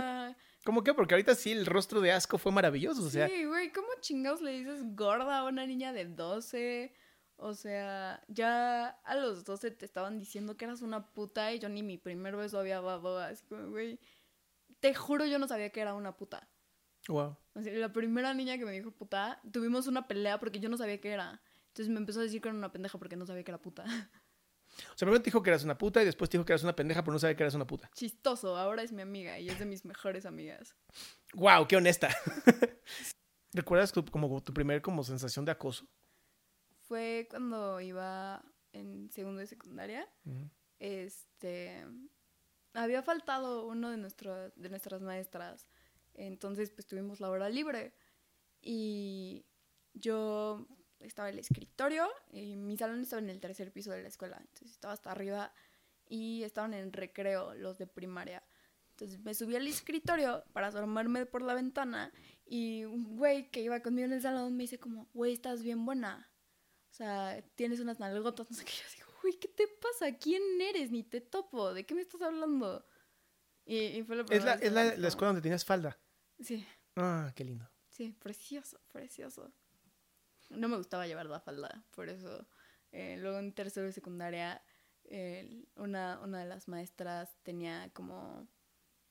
¿Cómo 0.63 0.83
que? 0.83 0.93
Porque 0.93 1.13
ahorita 1.13 1.35
sí 1.35 1.51
el 1.51 1.65
rostro 1.65 1.99
de 1.99 2.11
asco 2.11 2.37
fue 2.37 2.51
maravilloso. 2.51 3.03
O 3.03 3.09
sea, 3.09 3.27
sí, 3.27 3.45
güey, 3.45 3.71
¿cómo 3.71 3.87
chingados 3.99 4.41
le 4.41 4.51
dices 4.51 4.81
gorda 4.95 5.39
a 5.39 5.45
una 5.45 5.65
niña 5.65 5.91
de 5.91 6.05
12? 6.05 6.93
O 7.35 7.53
sea, 7.53 8.23
ya 8.27 8.87
a 9.03 9.15
los 9.15 9.43
12 9.43 9.71
te 9.71 9.85
estaban 9.85 10.19
diciendo 10.19 10.55
que 10.55 10.65
eras 10.65 10.81
una 10.81 11.11
puta 11.13 11.51
y 11.51 11.59
yo 11.59 11.67
ni 11.67 11.83
mi 11.83 11.97
primer 11.97 12.35
beso 12.35 12.59
había 12.59 12.79
dado. 12.79 13.19
Así 13.19 13.43
como, 13.45 13.69
güey, 13.69 13.99
te 14.79 14.93
juro 14.93 15.25
yo 15.25 15.39
no 15.39 15.47
sabía 15.47 15.69
que 15.71 15.81
era 15.81 15.93
una 15.93 16.15
puta. 16.15 16.49
wow. 17.09 17.35
O 17.53 17.61
sea, 17.61 17.73
la 17.73 17.91
primera 17.91 18.33
niña 18.33 18.57
que 18.57 18.65
me 18.65 18.71
dijo 18.71 18.91
puta, 18.91 19.41
tuvimos 19.51 19.87
una 19.87 20.07
pelea 20.07 20.39
porque 20.39 20.59
yo 20.59 20.69
no 20.69 20.77
sabía 20.77 21.01
qué 21.01 21.11
era. 21.11 21.41
Entonces 21.67 21.89
me 21.89 21.99
empezó 21.99 22.19
a 22.19 22.23
decir 22.23 22.41
que 22.41 22.47
era 22.47 22.57
una 22.57 22.71
pendeja 22.71 22.97
porque 22.97 23.15
no 23.15 23.25
sabía 23.25 23.43
que 23.43 23.51
era 23.51 23.61
puta. 23.61 23.83
O 24.75 24.97
sea, 24.97 25.05
primero 25.05 25.19
te 25.21 25.25
dijo 25.25 25.41
que 25.43 25.49
eras 25.49 25.63
una 25.63 25.77
puta 25.77 26.01
y 26.01 26.05
después 26.05 26.29
te 26.29 26.37
dijo 26.37 26.45
que 26.45 26.53
eras 26.53 26.63
una 26.63 26.75
pendeja, 26.75 27.01
pero 27.03 27.13
no 27.13 27.19
sabía 27.19 27.35
que 27.35 27.43
eras 27.43 27.53
una 27.55 27.67
puta. 27.67 27.89
Chistoso, 27.93 28.57
ahora 28.57 28.81
es 28.83 28.91
mi 28.91 29.01
amiga 29.01 29.39
y 29.39 29.49
es 29.49 29.59
de 29.59 29.65
mis 29.65 29.85
mejores 29.85 30.25
amigas. 30.25 30.75
¡Wow! 31.33 31.67
¡Qué 31.67 31.75
honesta! 31.77 32.09
¿Recuerdas 33.53 33.91
tu- 33.91 34.05
como 34.05 34.41
tu 34.41 34.53
primer 34.53 34.81
como 34.81 35.03
sensación 35.03 35.45
de 35.45 35.51
acoso? 35.51 35.87
Fue 36.87 37.27
cuando 37.29 37.79
iba 37.81 38.43
en 38.71 39.09
segundo 39.11 39.39
de 39.41 39.47
secundaria. 39.47 40.07
Este. 40.79 41.85
Había 42.73 43.03
faltado 43.03 43.67
uno 43.67 43.91
de, 43.91 43.97
nuestro- 43.97 44.49
de 44.49 44.69
nuestras 44.69 45.01
maestras. 45.01 45.67
Entonces, 46.15 46.71
pues 46.71 46.87
tuvimos 46.87 47.19
la 47.19 47.29
hora 47.29 47.47
libre. 47.49 47.93
Y 48.61 49.45
yo 49.93 50.67
estaba 51.03 51.29
el 51.29 51.39
escritorio. 51.39 52.07
Y 52.31 52.55
mi 52.55 52.77
salón 52.77 53.01
estaba 53.01 53.21
en 53.21 53.29
el 53.29 53.39
tercer 53.39 53.71
piso 53.71 53.91
de 53.91 54.01
la 54.01 54.07
escuela. 54.07 54.37
Entonces 54.39 54.71
estaba 54.71 54.93
hasta 54.93 55.11
arriba. 55.11 55.53
Y 56.07 56.43
estaban 56.43 56.73
en 56.73 56.91
recreo 56.93 57.53
los 57.55 57.77
de 57.77 57.87
primaria. 57.87 58.43
Entonces 58.91 59.19
me 59.21 59.33
subí 59.33 59.55
al 59.55 59.65
escritorio 59.67 60.43
para 60.53 60.67
asomarme 60.67 61.25
por 61.25 61.41
la 61.41 61.53
ventana. 61.55 62.11
Y 62.45 62.83
un 62.83 63.15
güey 63.17 63.49
que 63.49 63.61
iba 63.61 63.79
conmigo 63.81 64.05
en 64.05 64.13
el 64.13 64.21
salón 64.21 64.55
me 64.55 64.63
dice 64.63 64.79
como, 64.79 65.09
güey, 65.13 65.33
estás 65.33 65.63
bien 65.63 65.85
buena. 65.85 66.29
O 66.91 66.93
sea, 66.93 67.41
tienes 67.55 67.79
unas 67.79 67.99
nalgotas, 67.99 68.47
no 68.51 68.55
sé 68.55 68.65
qué. 68.65 68.71
Yo 68.71 68.95
digo, 68.95 69.07
güey, 69.21 69.33
¿qué 69.39 69.47
te 69.47 69.67
pasa? 69.67 70.15
¿Quién 70.17 70.43
eres? 70.61 70.91
Ni 70.91 71.03
te 71.03 71.21
topo. 71.21 71.73
¿De 71.73 71.85
qué 71.85 71.95
me 71.95 72.01
estás 72.01 72.21
hablando? 72.21 72.85
Y, 73.65 73.77
y 73.77 74.03
fue 74.03 74.15
lo 74.17 74.23
Es 74.23 74.27
primero 74.27 74.45
la, 74.45 74.57
que 74.59 74.67
es 74.67 74.73
la, 74.73 74.95
la 74.95 75.07
escuela 75.07 75.27
donde 75.29 75.41
tenías 75.41 75.65
falda. 75.65 75.97
Sí, 76.39 76.65
Ah, 76.95 77.31
qué 77.35 77.43
lindo. 77.45 77.67
sí, 77.87 78.11
precioso, 78.19 78.79
precioso. 78.91 79.51
No 80.53 80.67
me 80.67 80.77
gustaba 80.77 81.07
llevar 81.07 81.25
la 81.25 81.39
falda, 81.39 81.83
por 81.91 82.09
eso. 82.09 82.47
eh, 82.91 83.17
luego 83.19 83.39
en 83.39 83.53
tercero 83.53 83.85
de 83.87 83.91
secundaria, 83.91 84.61
eh, 85.05 85.65
una, 85.75 86.19
una 86.21 86.39
de 86.39 86.45
las 86.45 86.67
maestras 86.67 87.37
tenía 87.43 87.91
como 87.93 88.47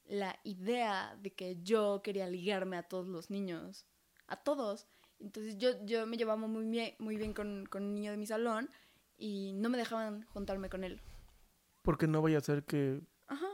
la 0.05 0.38
idea 0.44 1.16
de 1.20 1.33
que 1.35 1.61
yo 1.62 2.00
quería 2.02 2.28
ligarme 2.28 2.76
a 2.76 2.83
todos 2.83 3.07
los 3.09 3.31
niños. 3.31 3.87
A 4.26 4.37
todos. 4.37 4.87
Entonces 5.18 5.59
yo, 5.59 5.85
yo 5.85 6.07
me 6.07 6.16
llevaba 6.16 6.46
muy 6.46 6.64
bien, 6.66 6.94
muy 6.98 7.16
bien 7.16 7.33
con, 7.35 7.66
con 7.66 7.85
un 7.85 7.94
niño 7.94 8.11
de 8.12 8.16
mi 8.16 8.26
salón 8.26 8.68
y 9.16 9.52
no 9.55 9.68
me 9.68 9.78
dejaban 9.78 10.22
juntarme 10.26 10.68
con 10.68 10.85
él. 10.85 11.00
Porque 11.83 12.07
no 12.07 12.22
vaya 12.22 12.38
a 12.38 12.40
ser 12.40 12.64
que... 12.64 13.00
Ajá. 13.26 13.48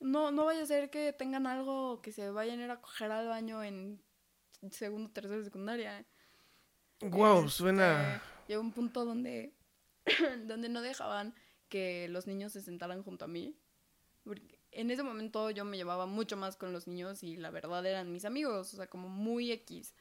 No, 0.00 0.30
no 0.30 0.44
vaya 0.44 0.62
a 0.62 0.66
ser 0.66 0.90
que 0.90 1.12
tengan 1.12 1.46
algo 1.46 2.02
que 2.02 2.12
se 2.12 2.30
vayan 2.30 2.60
a 2.60 2.64
ir 2.64 2.70
a 2.70 2.80
coger 2.80 3.10
al 3.10 3.28
baño 3.28 3.62
en 3.62 4.02
segundo, 4.70 5.10
tercero 5.10 5.42
secundaria. 5.44 6.06
Wow, 7.02 7.38
Este, 7.40 7.50
suena... 7.50 8.22
Llegó 8.48 8.60
un 8.60 8.72
punto 8.72 9.04
donde, 9.04 9.54
donde 10.46 10.68
no 10.68 10.82
dejaban 10.82 11.34
que 11.68 12.08
los 12.08 12.26
niños 12.26 12.52
se 12.52 12.60
sentaran 12.62 13.02
junto 13.02 13.24
a 13.24 13.28
mí. 13.28 13.56
Porque 14.24 14.60
en 14.70 14.90
ese 14.90 15.02
momento 15.02 15.50
yo 15.50 15.64
me 15.64 15.76
llevaba 15.76 16.06
mucho 16.06 16.36
más 16.36 16.56
con 16.56 16.72
los 16.72 16.86
niños 16.86 17.22
y 17.22 17.36
la 17.36 17.50
verdad 17.50 17.84
eran 17.86 18.12
mis 18.12 18.24
amigos, 18.24 18.72
o 18.72 18.76
sea, 18.76 18.86
como 18.86 19.08
muy 19.08 19.50
X. 19.52 19.94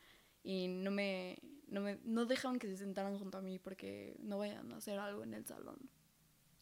Y 0.43 0.67
no 0.67 0.91
me, 0.91 1.39
no 1.67 1.81
me 1.81 1.99
no 2.03 2.25
dejaban 2.25 2.59
que 2.59 2.67
se 2.67 2.77
sentaran 2.77 3.17
junto 3.17 3.37
a 3.37 3.41
mí 3.41 3.59
porque 3.59 4.15
no 4.19 4.37
vayan 4.39 4.71
a 4.71 4.77
hacer 4.77 4.99
algo 4.99 5.23
en 5.23 5.33
el 5.33 5.45
salón. 5.45 5.77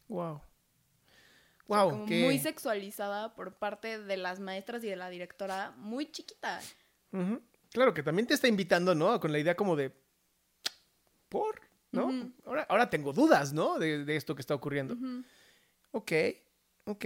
Wow. 0.07 0.35
O 0.35 1.73
sea, 1.73 1.83
Wow, 1.83 1.91
como 1.91 2.05
qué... 2.07 2.23
muy 2.23 2.39
sexualizada 2.39 3.35
por 3.35 3.53
parte 3.53 3.99
de 3.99 4.17
las 4.17 4.39
maestras 4.39 4.83
y 4.83 4.87
de 4.87 4.95
la 4.95 5.09
directora, 5.09 5.71
muy 5.77 6.11
chiquita. 6.11 6.59
Claro, 7.71 7.93
que 7.93 8.01
también 8.01 8.27
te 8.27 8.33
está 8.33 8.47
invitando, 8.47 8.95
¿no? 8.95 9.19
Con 9.19 9.31
la 9.31 9.37
idea 9.39 9.55
como 9.55 9.75
de... 9.75 9.93
¿Por? 11.29 11.61
¿No? 11.91 12.31
Ahora, 12.45 12.63
ahora 12.69 12.89
tengo 12.89 13.13
dudas, 13.13 13.53
¿no? 13.53 13.79
De, 13.79 14.03
de 14.05 14.15
esto 14.15 14.35
que 14.35 14.41
está 14.41 14.53
ocurriendo. 14.55 14.93
Ujú. 14.95 15.23
Ok, 15.91 16.11
ok. 16.85 17.05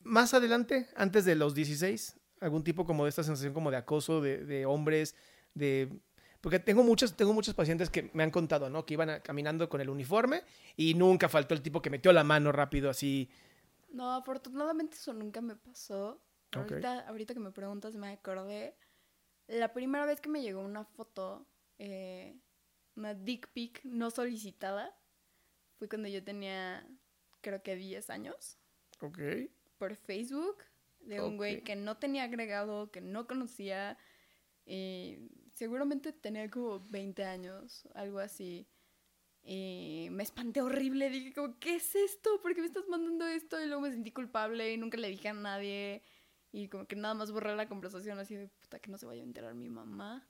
Más 0.00 0.34
adelante, 0.34 0.88
antes 0.96 1.24
de 1.24 1.34
los 1.34 1.54
16, 1.54 2.18
algún 2.40 2.62
tipo 2.62 2.84
como 2.84 3.04
de 3.04 3.08
esta 3.10 3.22
sensación 3.22 3.54
como 3.54 3.70
de 3.70 3.78
acoso 3.78 4.20
de, 4.20 4.44
de 4.44 4.66
hombres, 4.66 5.14
de... 5.54 5.88
Porque 6.42 6.58
tengo 6.58 6.82
muchos, 6.84 7.16
tengo 7.16 7.32
muchos 7.32 7.54
pacientes 7.54 7.88
que 7.88 8.10
me 8.12 8.22
han 8.22 8.30
contado, 8.30 8.68
¿no? 8.68 8.84
Que 8.84 8.92
iban 8.94 9.08
a- 9.08 9.20
caminando 9.20 9.66
con 9.70 9.80
el 9.80 9.88
uniforme 9.88 10.42
y 10.76 10.92
nunca 10.92 11.30
faltó 11.30 11.54
el 11.54 11.62
tipo 11.62 11.80
que 11.80 11.88
metió 11.88 12.12
la 12.12 12.22
mano 12.22 12.52
rápido 12.52 12.90
así. 12.90 13.30
No, 13.88 14.12
afortunadamente 14.12 14.96
eso 14.98 15.14
nunca 15.14 15.40
me 15.40 15.56
pasó. 15.56 16.20
Ok. 16.54 16.70
Ahorita, 16.70 17.08
ahorita 17.08 17.32
que 17.32 17.40
me 17.40 17.50
preguntas 17.50 17.94
me 17.94 18.08
acordé. 18.12 18.76
La 19.46 19.72
primera 19.72 20.04
vez 20.04 20.20
que 20.20 20.28
me 20.28 20.42
llegó 20.42 20.60
una 20.60 20.84
foto, 20.84 21.46
eh, 21.78 22.36
una 22.96 23.14
dick 23.14 23.48
pic 23.52 23.80
no 23.84 24.10
solicitada, 24.10 24.96
fue 25.78 25.88
cuando 25.88 26.08
yo 26.08 26.22
tenía, 26.22 26.86
creo 27.40 27.62
que 27.62 27.76
10 27.76 28.10
años, 28.10 28.58
Ok. 29.00 29.18
por 29.78 29.96
Facebook, 29.96 30.58
de 31.00 31.20
un 31.20 31.36
güey 31.36 31.62
que 31.62 31.76
no 31.76 31.98
tenía 31.98 32.24
agregado, 32.24 32.90
que 32.90 33.00
no 33.00 33.26
conocía. 33.26 33.98
Y 34.64 35.18
seguramente 35.52 36.12
tenía 36.12 36.50
como 36.50 36.80
20 36.88 37.24
años, 37.24 37.86
algo 37.94 38.18
así. 38.20 38.66
Y 39.42 40.08
me 40.10 40.22
espanté 40.22 40.62
horrible. 40.62 41.10
Dije, 41.10 41.34
como, 41.34 41.58
¿qué 41.58 41.74
es 41.74 41.94
esto? 41.94 42.40
¿Por 42.40 42.54
qué 42.54 42.62
me 42.62 42.66
estás 42.66 42.88
mandando 42.88 43.26
esto? 43.26 43.60
Y 43.60 43.66
luego 43.66 43.82
me 43.82 43.90
sentí 43.90 44.10
culpable 44.10 44.72
y 44.72 44.78
nunca 44.78 44.96
le 44.96 45.08
dije 45.08 45.28
a 45.28 45.34
nadie. 45.34 46.02
Y 46.50 46.68
como 46.68 46.86
que 46.86 46.96
nada 46.96 47.12
más 47.14 47.30
borré 47.32 47.54
la 47.54 47.68
conversación 47.68 48.18
así 48.18 48.36
de 48.36 48.48
puta 48.48 48.78
que 48.78 48.90
no 48.90 48.96
se 48.96 49.04
vaya 49.04 49.20
a 49.20 49.24
enterar 49.26 49.54
mi 49.54 49.68
mamá. 49.68 50.26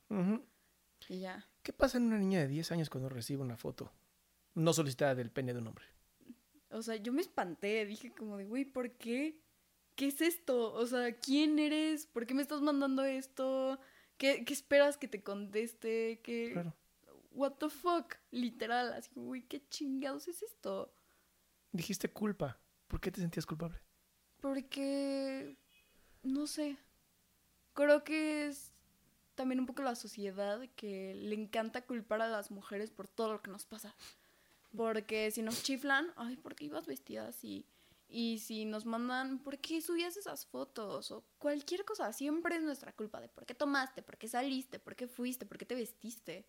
Y 1.08 1.20
ya. 1.20 1.46
¿Qué 1.64 1.72
pasa 1.72 1.96
en 1.96 2.04
una 2.04 2.18
niña 2.18 2.40
de 2.40 2.46
10 2.46 2.72
años 2.72 2.90
cuando 2.90 3.08
recibe 3.08 3.40
una 3.42 3.56
foto 3.56 3.90
no 4.54 4.74
solicitada 4.74 5.14
del 5.14 5.30
pene 5.30 5.54
de 5.54 5.60
un 5.60 5.66
hombre? 5.68 5.86
O 6.68 6.82
sea, 6.82 6.96
yo 6.96 7.10
me 7.10 7.22
espanté. 7.22 7.86
Dije 7.86 8.12
como 8.12 8.36
de, 8.36 8.44
güey, 8.44 8.66
¿por 8.66 8.92
qué? 8.92 9.40
¿Qué 9.94 10.08
es 10.08 10.20
esto? 10.20 10.74
O 10.74 10.86
sea, 10.86 11.16
¿quién 11.16 11.58
eres? 11.58 12.06
¿Por 12.06 12.26
qué 12.26 12.34
me 12.34 12.42
estás 12.42 12.60
mandando 12.60 13.02
esto? 13.02 13.80
¿Qué, 14.18 14.44
qué 14.44 14.52
esperas 14.52 14.98
que 14.98 15.08
te 15.08 15.22
conteste? 15.22 16.20
¿Qué, 16.22 16.50
Claro. 16.52 16.76
what 17.30 17.52
the 17.52 17.70
fuck, 17.70 18.14
literal, 18.30 18.92
así, 18.92 19.10
güey, 19.14 19.42
qué 19.48 19.66
chingados 19.70 20.28
es 20.28 20.42
esto. 20.42 20.92
Dijiste 21.72 22.10
culpa. 22.10 22.60
¿Por 22.88 23.00
qué 23.00 23.10
te 23.10 23.22
sentías 23.22 23.46
culpable? 23.46 23.80
Porque, 24.42 25.56
no 26.22 26.46
sé, 26.46 26.76
creo 27.72 28.04
que 28.04 28.48
es 28.48 28.73
también 29.34 29.60
un 29.60 29.66
poco 29.66 29.82
la 29.82 29.94
sociedad 29.94 30.60
que 30.76 31.14
le 31.14 31.34
encanta 31.34 31.82
culpar 31.82 32.22
a 32.22 32.28
las 32.28 32.50
mujeres 32.50 32.90
por 32.90 33.08
todo 33.08 33.32
lo 33.32 33.42
que 33.42 33.50
nos 33.50 33.66
pasa. 33.66 33.94
Porque 34.76 35.30
si 35.30 35.42
nos 35.42 35.62
chiflan, 35.62 36.12
ay, 36.16 36.36
¿por 36.36 36.54
qué 36.54 36.64
ibas 36.64 36.86
vestida 36.86 37.28
así? 37.28 37.66
Y 38.08 38.38
si 38.38 38.64
nos 38.64 38.86
mandan, 38.86 39.38
¿por 39.38 39.58
qué 39.58 39.80
subías 39.80 40.16
esas 40.16 40.46
fotos? 40.46 41.10
O 41.10 41.24
cualquier 41.38 41.84
cosa, 41.84 42.12
siempre 42.12 42.56
es 42.56 42.62
nuestra 42.62 42.92
culpa 42.92 43.20
de 43.20 43.28
por 43.28 43.46
qué 43.46 43.54
tomaste, 43.54 44.02
por 44.02 44.18
qué 44.18 44.28
saliste, 44.28 44.78
por 44.78 44.94
qué 44.94 45.06
fuiste, 45.06 45.46
por 45.46 45.58
qué 45.58 45.64
te 45.64 45.74
vestiste. 45.74 46.46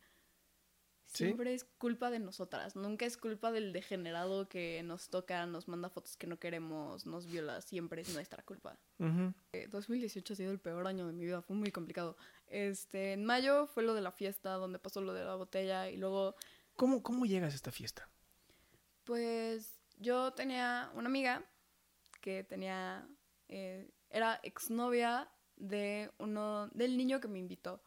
Sí. 1.06 1.26
Siempre 1.26 1.54
es 1.54 1.64
culpa 1.64 2.10
de 2.10 2.20
nosotras, 2.20 2.76
nunca 2.76 3.06
es 3.06 3.16
culpa 3.16 3.52
del 3.52 3.74
degenerado 3.74 4.50
que 4.50 4.82
nos 4.84 5.10
toca, 5.10 5.46
nos 5.46 5.68
manda 5.68 5.90
fotos 5.90 6.18
que 6.18 6.28
no 6.28 6.40
queremos, 6.40 7.06
nos 7.06 7.28
viola, 7.28 7.62
siempre 7.62 8.02
es 8.02 8.14
nuestra 8.14 8.44
culpa. 8.44 8.78
Ujú. 9.00 9.34
Eh, 9.54 9.68
2018 9.70 10.34
ha 10.34 10.36
sido 10.36 10.52
el 10.52 10.60
peor 10.60 10.86
año 10.88 11.06
de 11.06 11.14
mi 11.14 11.26
vida, 11.26 11.42
fue 11.42 11.56
muy 11.56 11.72
complicado. 11.72 12.18
Este, 12.48 13.14
en 13.14 13.26
mayo 13.26 13.68
fue 13.68 13.84
lo 13.84 13.94
de 13.94 14.02
la 14.02 14.12
fiesta, 14.12 14.52
donde 14.54 14.80
pasó 14.80 15.02
lo 15.02 15.14
de 15.14 15.24
la 15.26 15.36
botella 15.36 15.90
y 15.90 15.98
luego 15.98 16.36
¿Cómo, 16.76 17.02
¿Cómo 17.04 17.26
llegas 17.26 17.54
a 17.54 17.56
esta 17.56 17.72
fiesta? 17.72 18.10
Pues 19.04 19.80
yo 19.98 20.34
tenía 20.34 20.90
una 20.96 21.08
amiga 21.08 21.44
que 22.22 22.44
tenía, 22.44 23.08
eh, 23.48 23.90
era 24.10 24.40
exnovia 24.44 25.30
de 25.56 26.12
uno, 26.18 26.68
del 26.74 26.98
niño 26.98 27.20
que 27.22 27.28
me 27.28 27.40
invitó 27.40 27.84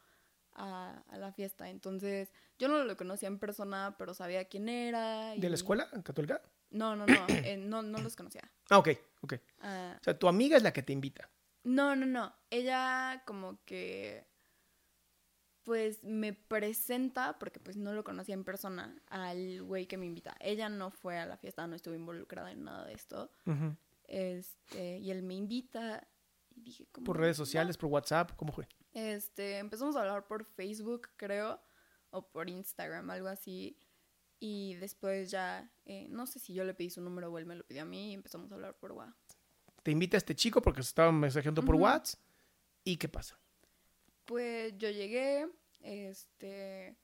a, 0.54 1.02
a 1.08 1.18
la 1.18 1.32
fiesta. 1.32 1.68
Entonces 1.68 2.32
yo 2.58 2.68
no 2.68 2.84
lo 2.84 2.96
conocía 2.96 3.28
en 3.28 3.38
persona, 3.38 3.96
pero 3.98 4.14
sabía 4.14 4.46
quién 4.46 4.68
era. 4.68 5.34
¿De 5.34 5.48
la 5.48 5.54
escuela 5.56 5.88
católica? 6.02 6.40
No, 6.70 6.94
no, 6.96 7.06
no, 7.06 7.26
eh, 7.44 7.56
no, 7.56 7.82
no 7.82 7.98
los 7.98 8.14
conocía. 8.16 8.42
Ah, 8.70 8.78
ok, 8.78 8.88
ok. 9.22 9.34
Ah, 9.60 9.96
O 10.00 10.04
sea, 10.04 10.18
tu 10.18 10.28
amiga 10.28 10.56
es 10.56 10.62
la 10.62 10.72
que 10.72 10.82
te 10.82 10.92
invita. 10.92 11.28
no, 11.64 11.94
no, 11.96 12.06
no. 12.06 12.34
Ella 12.50 13.22
como 13.26 13.62
que 13.64 14.24
pues 15.68 16.02
me 16.02 16.32
presenta, 16.32 17.38
porque 17.38 17.60
pues 17.60 17.76
no 17.76 17.92
lo 17.92 18.02
conocía 18.02 18.32
en 18.32 18.42
persona, 18.42 18.96
al 19.08 19.62
güey 19.62 19.84
que 19.84 19.98
me 19.98 20.06
invita. 20.06 20.34
Ella 20.40 20.70
no 20.70 20.90
fue 20.90 21.18
a 21.18 21.26
la 21.26 21.36
fiesta, 21.36 21.66
no 21.66 21.76
estuvo 21.76 21.94
involucrada 21.94 22.50
en 22.50 22.64
nada 22.64 22.86
de 22.86 22.94
esto. 22.94 23.30
Este, 24.04 24.96
y 24.96 25.10
él 25.10 25.22
me 25.22 25.34
invita 25.34 26.08
y 26.56 26.62
dije 26.62 26.86
como 26.90 27.04
¿Por 27.04 27.18
redes 27.18 27.36
sociales, 27.36 27.76
por 27.76 27.90
WhatsApp? 27.90 28.30
¿Cómo 28.36 28.50
fue? 28.50 28.66
Este, 28.94 29.58
empezamos 29.58 29.94
a 29.94 30.00
hablar 30.00 30.26
por 30.26 30.46
Facebook, 30.46 31.10
creo, 31.18 31.60
o 32.12 32.26
por 32.26 32.48
Instagram, 32.48 33.10
algo 33.10 33.28
así. 33.28 33.78
Y 34.40 34.72
después 34.76 35.30
ya, 35.30 35.70
eh, 35.84 36.06
no 36.08 36.24
sé 36.24 36.38
si 36.38 36.54
yo 36.54 36.64
le 36.64 36.72
pedí 36.72 36.88
su 36.88 37.02
número 37.02 37.30
o 37.30 37.36
él 37.36 37.44
me 37.44 37.56
lo 37.56 37.66
pidió 37.66 37.82
a 37.82 37.84
mí 37.84 38.12
y 38.12 38.14
empezamos 38.14 38.50
a 38.50 38.54
hablar 38.54 38.74
por 38.78 38.92
WhatsApp. 38.92 39.36
Te 39.82 39.90
invita 39.90 40.16
este 40.16 40.34
chico 40.34 40.62
porque 40.62 40.82
se 40.82 40.88
estaban 40.88 41.20
mensajeando 41.20 41.62
por. 41.62 41.74
WhatsApp. 41.74 42.18
¿Y 42.84 42.96
qué 42.96 43.06
pasa? 43.06 43.38
Pues 44.28 44.76
yo 44.76 44.90
llegué, 44.90 45.48
este, 45.80 46.96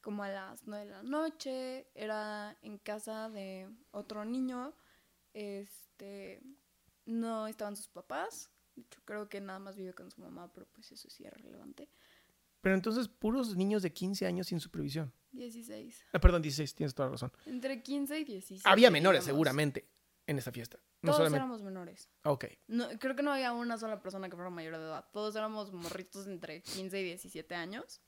como 0.00 0.22
a 0.22 0.28
las 0.28 0.66
nueve 0.66 0.86
de 0.86 0.92
la 0.92 1.02
noche, 1.02 1.88
era 1.94 2.56
en 2.62 2.78
casa 2.78 3.28
de 3.30 3.68
otro 3.90 4.24
niño, 4.24 4.74
este, 5.32 6.42
no 7.06 7.46
estaban 7.46 7.76
sus 7.76 7.88
papás, 7.88 8.50
de 8.76 8.82
hecho 8.82 9.00
creo 9.04 9.28
que 9.28 9.40
nada 9.40 9.58
más 9.58 9.76
vive 9.76 9.94
con 9.94 10.10
su 10.10 10.20
mamá, 10.20 10.52
pero 10.52 10.66
pues 10.72 10.90
eso 10.92 11.08
sí 11.08 11.24
es 11.24 11.32
relevante. 11.32 11.88
Pero 12.60 12.74
entonces, 12.76 13.08
puros 13.08 13.56
niños 13.56 13.82
de 13.82 13.92
15 13.92 14.26
años 14.26 14.46
sin 14.46 14.58
supervisión. 14.58 15.12
16. 15.32 16.06
Ah, 16.14 16.18
perdón, 16.20 16.40
16, 16.40 16.74
tienes 16.74 16.94
toda 16.94 17.08
la 17.08 17.12
razón. 17.12 17.32
Entre 17.44 17.82
15 17.82 18.20
y 18.20 18.24
17. 18.24 18.66
Había 18.68 18.90
menores, 18.90 19.20
digamos. 19.24 19.34
seguramente, 19.36 19.86
en 20.26 20.38
esta 20.38 20.50
fiesta. 20.50 20.78
No 21.02 21.08
Todos 21.10 21.16
solamente. 21.16 21.36
éramos 21.36 21.62
menores. 21.62 22.08
Ok. 22.22 22.46
No, 22.68 22.88
creo 22.98 23.14
que 23.14 23.22
no 23.22 23.32
había 23.32 23.52
una 23.52 23.76
sola 23.76 24.00
persona 24.00 24.30
que 24.30 24.36
fuera 24.36 24.48
mayor 24.48 24.78
de 24.78 24.84
edad. 24.84 25.04
Todos 25.12 25.36
éramos 25.36 25.72
morritos 25.74 26.26
entre 26.26 26.62
15 26.62 27.00
y 27.00 27.04
17 27.04 27.54
años. 27.54 28.00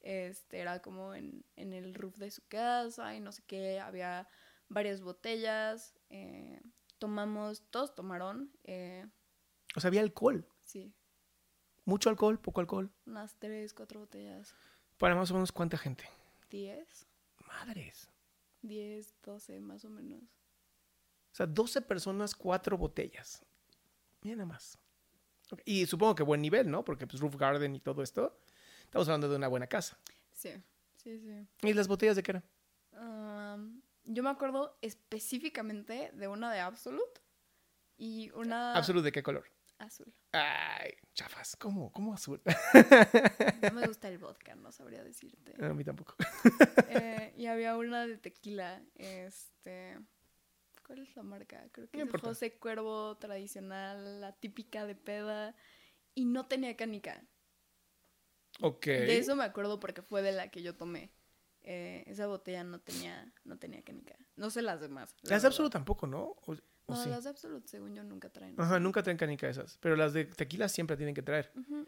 Este, 0.00 0.58
era 0.60 0.80
como 0.80 1.14
en, 1.14 1.44
en 1.56 1.72
el 1.72 1.94
roof 1.94 2.16
de 2.16 2.30
su 2.30 2.42
casa 2.48 3.14
y 3.14 3.20
no 3.20 3.32
sé 3.32 3.42
qué. 3.46 3.80
Había 3.80 4.28
varias 4.68 5.00
botellas. 5.02 5.94
eh, 6.08 6.60
tomamos, 6.98 7.62
todos 7.70 7.94
tomaron. 7.94 8.50
eh, 8.64 9.06
O 9.76 9.80
sea, 9.80 9.88
había 9.88 10.00
alcohol. 10.02 10.46
sí, 10.64 10.94
Mucho 11.84 12.08
alcohol, 12.10 12.38
poco 12.40 12.60
alcohol. 12.60 12.92
unas 13.06 13.34
3, 13.38 13.72
4 13.74 14.00
botellas. 14.00 14.54
Para 14.98 15.14
más 15.14 15.30
o 15.30 15.34
menos 15.34 15.50
cuánta 15.52 15.76
gente. 15.78 16.04
10, 16.50 17.06
Madres. 17.46 18.08
10, 18.62 19.14
12 19.22 19.60
más 19.60 19.84
o 19.84 19.90
menos. 19.90 20.22
O 20.22 21.34
sea, 21.34 21.46
12 21.46 21.80
personas, 21.82 22.34
4 22.34 22.76
botellas. 22.76 23.44
Mira 24.22 24.36
nada 24.36 24.46
más. 24.46 24.78
Y 25.64 25.86
supongo 25.86 26.14
que 26.14 26.22
buen 26.22 26.42
nivel, 26.42 26.70
¿no? 26.70 26.84
Porque 26.84 27.06
pues 27.06 27.20
roof 27.20 27.36
garden 27.36 27.74
y 27.74 27.80
todo 27.80 28.02
esto. 28.02 28.38
Estamos 28.90 29.06
hablando 29.06 29.28
de 29.28 29.36
una 29.36 29.46
buena 29.46 29.68
casa. 29.68 29.96
Sí, 30.32 30.50
sí, 30.96 31.16
sí. 31.20 31.46
¿Y 31.62 31.72
las 31.74 31.86
botellas 31.86 32.16
de 32.16 32.24
qué 32.24 32.32
eran? 32.32 33.82
Yo 34.02 34.22
me 34.24 34.30
acuerdo 34.30 34.76
específicamente 34.82 36.10
de 36.12 36.26
una 36.26 36.52
de 36.52 36.58
Absolute 36.58 37.20
y 37.96 38.30
una 38.34 38.74
Absolute 38.74 39.04
de 39.04 39.12
qué 39.12 39.22
color. 39.22 39.44
azul. 39.78 40.12
Ay, 40.32 40.92
chafas. 41.14 41.54
¿Cómo? 41.54 41.92
¿Cómo 41.92 42.14
azul? 42.14 42.42
No 43.62 43.70
me 43.72 43.86
gusta 43.86 44.08
el 44.08 44.18
vodka, 44.18 44.56
no 44.56 44.72
sabría 44.72 45.04
decirte. 45.04 45.54
A 45.64 45.72
mí 45.72 45.84
tampoco. 45.84 46.16
Eh, 46.88 47.32
y 47.36 47.46
había 47.46 47.76
una 47.76 48.04
de 48.08 48.16
tequila, 48.16 48.82
este... 48.96 50.00
¿Cuál 50.84 50.98
es 51.02 51.14
la 51.14 51.22
marca? 51.22 51.68
Creo 51.70 51.88
que 51.88 51.96
No 51.98 52.02
es 52.02 52.08
importa. 52.08 52.26
José 52.26 52.58
Cuervo 52.58 53.16
tradicional, 53.18 54.20
la 54.20 54.32
típica 54.32 54.84
de 54.84 54.96
peda. 54.96 55.54
Y 56.16 56.24
no 56.24 56.46
tenía 56.46 56.76
canica. 56.76 57.22
Ok. 58.62 58.86
De 58.86 59.18
eso 59.18 59.36
me 59.36 59.44
acuerdo 59.44 59.80
porque 59.80 60.02
fue 60.02 60.22
de 60.22 60.32
la 60.32 60.48
que 60.50 60.62
yo 60.62 60.74
tomé. 60.76 61.10
Eh, 61.62 62.04
esa 62.06 62.26
botella 62.26 62.64
no 62.64 62.80
tenía, 62.80 63.32
no 63.44 63.58
tenía 63.58 63.82
canica. 63.82 64.16
No 64.36 64.50
sé 64.50 64.62
las 64.62 64.80
demás. 64.80 65.14
la 65.22 65.30
Las 65.30 65.30
de 65.30 65.34
verdad. 65.34 65.46
Absolute 65.48 65.72
tampoco, 65.72 66.06
¿no? 66.06 66.36
¿O, 66.46 66.56
No, 66.88 66.96
sí? 67.02 67.08
las 67.10 67.24
de 67.24 67.30
Absolute, 67.30 67.68
según 67.68 67.94
yo, 67.94 68.02
nunca 68.02 68.30
traen. 68.30 68.58
Ajá, 68.60 68.80
nunca 68.80 69.02
traen 69.02 69.18
canica 69.18 69.48
esas. 69.48 69.76
Pero 69.78 69.94
las 69.96 70.12
de 70.12 70.24
tequila 70.24 70.68
siempre 70.68 70.96
tienen 70.96 71.14
que 71.14 71.22
traer. 71.22 71.52
Ujú. 71.54 71.86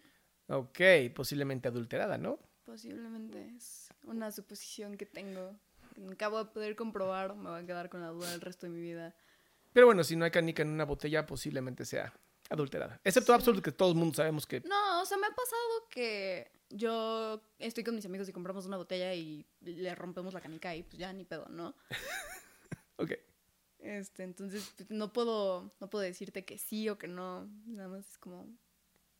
Ok, 0.49 0.81
posiblemente 1.15 1.69
adulterada, 1.69 2.19
¿no? 2.19 2.39
Posiblemente 2.65 3.55
es 3.57 3.89
una 4.05 4.31
suposición 4.31 4.97
que 4.97 5.07
tengo. 5.07 5.57
que 5.95 6.01
Nunca 6.03 6.29
voy 6.29 6.43
a 6.43 6.53
poder 6.53 6.77
comprobar, 6.77 7.35
me 7.35 7.49
va 7.51 7.59
a 7.59 7.67
quedar 7.67 7.89
con 7.89 8.01
la 8.03 8.09
duda 8.09 8.33
el 8.35 8.41
resto 8.41 8.67
de 8.67 8.73
mi 8.73 8.81
vida. 8.81 9.15
Pero 9.73 9.87
bueno, 9.87 10.05
si 10.05 10.17
no 10.17 10.25
hay 10.27 10.31
canica 10.31 10.63
en 10.63 10.69
una 10.69 10.85
botella, 10.85 11.25
posiblemente 11.27 11.85
sea 11.87 12.13
adulterada. 12.51 13.01
Excepto 13.05 13.33
Absolute, 13.33 13.63
que 13.63 13.73
todo 13.73 13.91
el 13.93 13.97
mundo 13.97 14.15
sabemos 14.15 14.47
que... 14.47 14.61
No, 14.61 15.01
o 15.01 15.07
sea, 15.07 15.17
me 15.17 15.27
ha 15.27 15.31
pasado 15.31 15.89
que 15.91 16.52
yo 16.73 17.43
estoy 17.59 17.85
con 17.85 17.95
mis 17.95 18.05
amigos 18.07 18.29
y 18.29 18.33
compramos 18.33 18.67
una 18.67 18.77
botella 18.77 19.15
y 19.15 19.47
le 19.61 19.95
rompemos 19.95 20.35
la 20.35 20.41
canica 20.41 20.75
y 20.75 20.83
pues 20.83 20.99
ya 20.99 21.13
ni 21.13 21.25
pedo, 21.25 21.49
¿no? 21.49 21.75
Ok. 22.97 23.13
Este, 23.79 24.23
entonces 24.23 24.73
pues, 24.77 24.91
no 24.91 25.13
puedo, 25.13 25.75
no 25.81 25.91
puedo 25.91 26.05
decirte 26.05 26.45
que 26.45 26.57
sí 26.59 26.89
o 26.89 26.99
que 26.99 27.09
no. 27.09 27.49
Nada 27.67 27.89
más 27.89 28.07
es 28.11 28.19
como, 28.19 28.47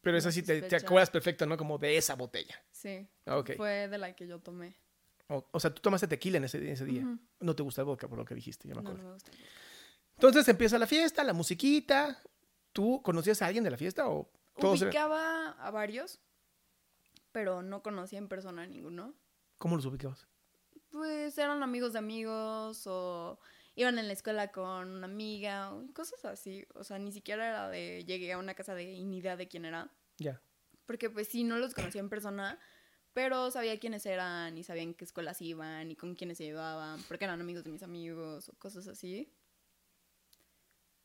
Pero 0.03 0.17
esa 0.17 0.31
sí 0.31 0.43
te, 0.43 0.65
acuerdas 0.77 1.11
perfecto, 1.11 1.47
¿no? 1.47 1.57
Como 1.57 1.79
de 1.79 1.97
esa 1.97 2.15
botella. 2.15 2.55
sí. 2.71 3.09
Ok. 3.27 3.53
Fue 3.57 3.89
de 3.89 3.99
la 3.99 4.15
que 4.15 4.27
yo 4.27 4.39
tomé. 4.41 4.77
O, 5.29 5.49
o 5.51 5.59
sea, 5.61 5.73
tú 5.75 5.81
tomaste 5.81 6.07
tequila 6.07 6.37
en 6.39 6.45
ese, 6.45 6.59
en 6.59 6.69
ese 6.69 6.85
día. 6.85 7.05
No 7.41 7.57
te 7.57 7.63
gusta 7.63 7.81
el 7.81 7.87
vodka, 7.87 8.07
por 8.09 8.19
lo 8.19 8.25
que 8.25 8.35
dijiste, 8.35 8.69
ya 8.69 8.75
me 8.75 8.83
No, 8.83 8.89
acuerdo. 8.91 9.03
no 9.03 9.09
me 9.09 9.15
gusta. 9.15 9.31
el 9.33 9.37
vodka. 9.39 9.53
Entonces 10.15 10.49
empieza 10.49 10.79
la 10.79 10.87
fiesta, 10.87 11.25
la 11.25 11.33
musiquita. 11.33 12.23
¿Tú 12.73 13.03
conocías 13.03 13.43
a 13.43 13.47
alguien 13.47 13.65
de 13.65 13.71
la 13.71 13.77
fiesta 13.77 14.09
o 14.09 14.31
todos 14.59 14.81
eran- 14.83 14.91
Ubicaba 14.91 15.51
a 15.53 15.71
varios, 15.71 16.21
pero 17.33 17.63
no 17.63 17.83
conocía 17.83 18.19
en 18.19 18.29
persona 18.29 18.63
a 18.63 18.67
ninguno. 18.67 19.15
¿Cómo 19.59 19.77
los 19.77 19.87
ubicabas? 19.87 20.27
Pues 20.91 21.37
eran 21.39 21.63
amigos 21.63 21.95
de 21.95 21.99
amigos 21.99 22.87
o 22.87 23.41
iban 23.75 23.99
en 23.99 24.07
la 24.07 24.13
escuela 24.13 24.53
con 24.53 24.91
una 24.91 25.07
amiga 25.07 25.73
o 25.73 25.87
cosas 25.95 26.25
así. 26.25 26.67
O 26.75 26.85
sea, 26.85 26.99
ni 26.99 27.13
siquiera 27.13 27.49
era 27.49 27.69
de 27.69 28.05
llegué 28.05 28.33
a 28.33 28.39
una 28.39 28.55
casa 28.55 28.75
de 28.75 28.85
ni 28.85 29.19
idea 29.19 29.37
de 29.37 29.49
quién 29.49 29.65
era. 29.65 29.91
Ya. 30.19 30.41
Porque 30.87 31.09
pues 31.09 31.29
sí, 31.29 31.45
no 31.45 31.59
los 31.59 31.75
conocía 31.75 32.01
en 32.01 32.11
persona, 32.11 32.59
pero 33.13 33.51
sabía 33.51 33.79
quiénes 33.79 34.05
eran 34.05 34.59
y 34.59 34.65
sabía 34.65 34.83
en 34.83 34.95
qué 34.95 35.05
escuelas 35.05 35.41
iban 35.41 35.91
y 35.91 35.97
con 35.97 36.15
quiénes 36.15 36.39
se 36.39 36.45
llevaban, 36.45 37.03
porque 37.05 37.25
eran 37.25 37.41
amigos 37.41 37.65
de 37.65 37.71
mis 37.71 37.83
amigos 37.83 38.49
o 38.49 38.55
cosas 38.59 38.89
así. 38.89 39.33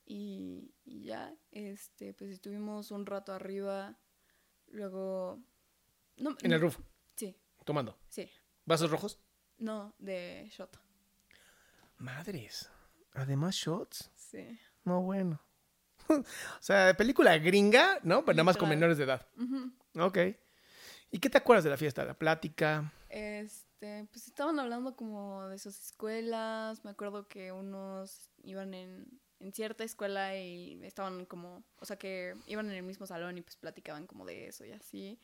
Y, 0.05 0.73
y 0.85 1.03
ya, 1.03 1.35
este, 1.51 2.13
pues 2.13 2.31
estuvimos 2.31 2.91
un 2.91 3.05
rato 3.05 3.33
arriba, 3.33 3.97
luego... 4.67 5.39
No, 6.17 6.35
En 6.41 6.51
el 6.51 6.61
roof, 6.61 6.77
Sí, 7.15 7.35
tomando. 7.65 7.97
sí. 8.09 8.29
¿Vasos 8.65 8.91
rojos? 8.91 9.19
No, 9.59 9.95
de 9.97 10.47
shot. 10.51 10.77
Madres. 11.97 12.69
Además, 13.13 13.55
shots. 13.55 14.11
Sí. 14.15 14.59
No, 14.83 15.01
bueno. 15.01 15.41
o 16.09 16.23
sea, 16.59 16.93
película 16.95 17.37
gringa, 17.37 17.99
¿no? 18.03 18.23
Pero 18.23 18.35
nada 18.35 18.43
más 18.43 18.57
con 18.57 18.69
menores 18.69 18.97
de 18.97 19.05
edad. 19.05 19.27
Ujú. 19.37 19.71
Ok. 19.99 20.17
¿Y 21.11 21.19
qué 21.19 21.29
te 21.29 21.37
acuerdas 21.37 21.63
de 21.63 21.69
la 21.69 21.77
fiesta? 21.77 22.03
La 22.05 22.13
plática. 22.17 22.91
Este, 23.09 24.05
pues 24.11 24.27
estaban 24.27 24.59
hablando 24.59 24.95
como 24.95 25.47
de 25.47 25.57
sus 25.57 25.79
escuelas. 25.79 26.83
Me 26.83 26.91
acuerdo 26.91 27.27
que 27.27 27.51
unos 27.51 28.29
iban 28.43 28.73
en, 28.73 29.19
en 29.39 29.53
cierta 29.53 29.83
escuela 29.83 30.37
y 30.37 30.79
estaban 30.83 31.25
como, 31.25 31.63
o 31.79 31.85
sea, 31.85 31.97
que 31.97 32.35
iban 32.47 32.69
en 32.69 32.75
el 32.75 32.83
mismo 32.83 33.05
salón 33.07 33.37
y 33.37 33.41
pues 33.41 33.55
platicaban 33.55 34.05
como 34.05 34.25
de 34.25 34.47
eso 34.49 34.65
y 34.65 34.71
así. 34.73 35.19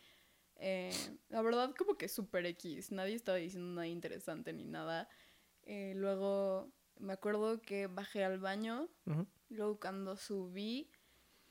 Eh, 0.66 0.94
la 1.28 1.42
verdad, 1.42 1.76
como 1.78 1.98
que 1.98 2.08
súper 2.08 2.46
X. 2.46 2.94
Nadie 2.94 3.16
estaba 3.16 3.38
diciendo 3.38 3.68
nada 3.74 3.88
interesante 3.88 4.54
ni 4.54 4.64
nada. 4.64 5.10
Eh, 5.64 5.92
luego 5.98 6.72
me 7.00 7.12
acuerdo 7.12 7.62
que 7.62 7.88
bajé 7.88 8.24
al 8.24 8.40
baño. 8.40 8.88
Luego 9.50 9.78
cuando 9.78 10.16
subí, 10.16 10.90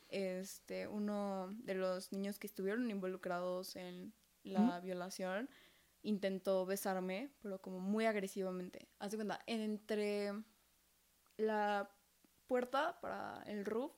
este, 0.09 0.89
uno 0.89 1.51
de 1.59 1.75
los 1.75 2.11
niños 2.11 2.39
que 2.39 2.47
estuvieron 2.47 2.91
involucrados 2.91 3.77
en 3.77 4.15
la 4.45 4.81
violación 4.81 5.51
intentó 6.01 6.65
besarme, 6.65 7.35
pero 7.43 7.61
como 7.61 7.81
muy 7.81 8.07
agresivamente. 8.07 8.89
Haz 8.99 9.11
de 9.11 9.19
cuenta, 9.19 9.41
entre 9.47 10.33
la 11.37 11.91
puerta 12.47 12.99
para 13.03 13.43
el 13.43 13.67
roof 13.67 13.93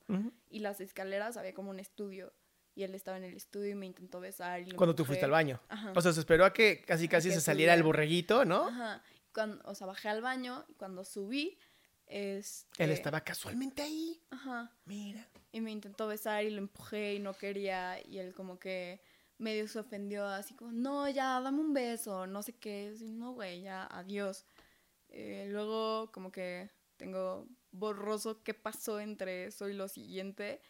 y 0.50 0.58
las 0.58 0.80
escaleras 0.80 1.36
había 1.36 1.54
como 1.54 1.70
un 1.70 1.78
estudio. 1.78 2.32
Y 2.74 2.82
él 2.82 2.94
estaba 2.94 3.16
en 3.16 3.24
el 3.24 3.34
estudio 3.34 3.70
y 3.70 3.74
me 3.74 3.86
intentó 3.86 4.20
besar. 4.20 4.62
Y 4.62 4.72
Cuando 4.72 4.94
tú 4.94 5.04
fuiste 5.04 5.24
al 5.24 5.30
baño. 5.30 5.60
Ajá. 5.68 5.92
O 5.94 6.00
sea, 6.00 6.12
se 6.12 6.20
esperó 6.20 6.44
a 6.44 6.52
que 6.52 6.82
casi 6.82 7.08
casi 7.08 7.28
que 7.28 7.34
se 7.34 7.40
saliera 7.40 7.74
el 7.74 7.82
borreguito, 7.82 8.44
¿no? 8.44 8.68
Ajá. 8.68 9.02
Cuando, 9.32 9.62
o 9.64 9.74
sea, 9.74 9.86
bajé 9.86 10.08
al 10.08 10.22
baño 10.22 10.64
y 10.68 10.74
cuando 10.74 11.04
subí, 11.04 11.58
este... 12.06 12.84
Él 12.84 12.90
estaba 12.90 13.20
casualmente 13.20 13.82
ahí. 13.82 14.20
Ajá. 14.30 14.72
Mira. 14.84 15.28
Y 15.52 15.60
me 15.60 15.70
intentó 15.70 16.06
besar 16.06 16.44
y 16.44 16.50
lo 16.50 16.58
empujé 16.58 17.14
y 17.14 17.18
no 17.20 17.34
quería. 17.34 18.00
Y 18.06 18.18
él 18.18 18.34
como 18.34 18.58
que 18.58 19.00
medio 19.38 19.66
se 19.68 19.78
ofendió, 19.78 20.26
así 20.26 20.54
como, 20.54 20.72
no, 20.72 21.08
ya, 21.08 21.40
dame 21.40 21.60
un 21.60 21.72
beso, 21.72 22.26
no 22.26 22.42
sé 22.42 22.54
qué. 22.54 22.92
Así, 22.94 23.10
no, 23.10 23.32
güey, 23.32 23.62
ya, 23.62 23.86
adiós. 23.86 24.46
Eh, 25.08 25.46
luego 25.50 26.10
como 26.12 26.32
que 26.32 26.70
tengo 26.96 27.46
borroso 27.70 28.42
qué 28.42 28.54
pasó 28.54 29.00
entre 29.00 29.46
eso 29.46 29.68
y 29.68 29.74
lo 29.74 29.88
siguiente. 29.88 30.60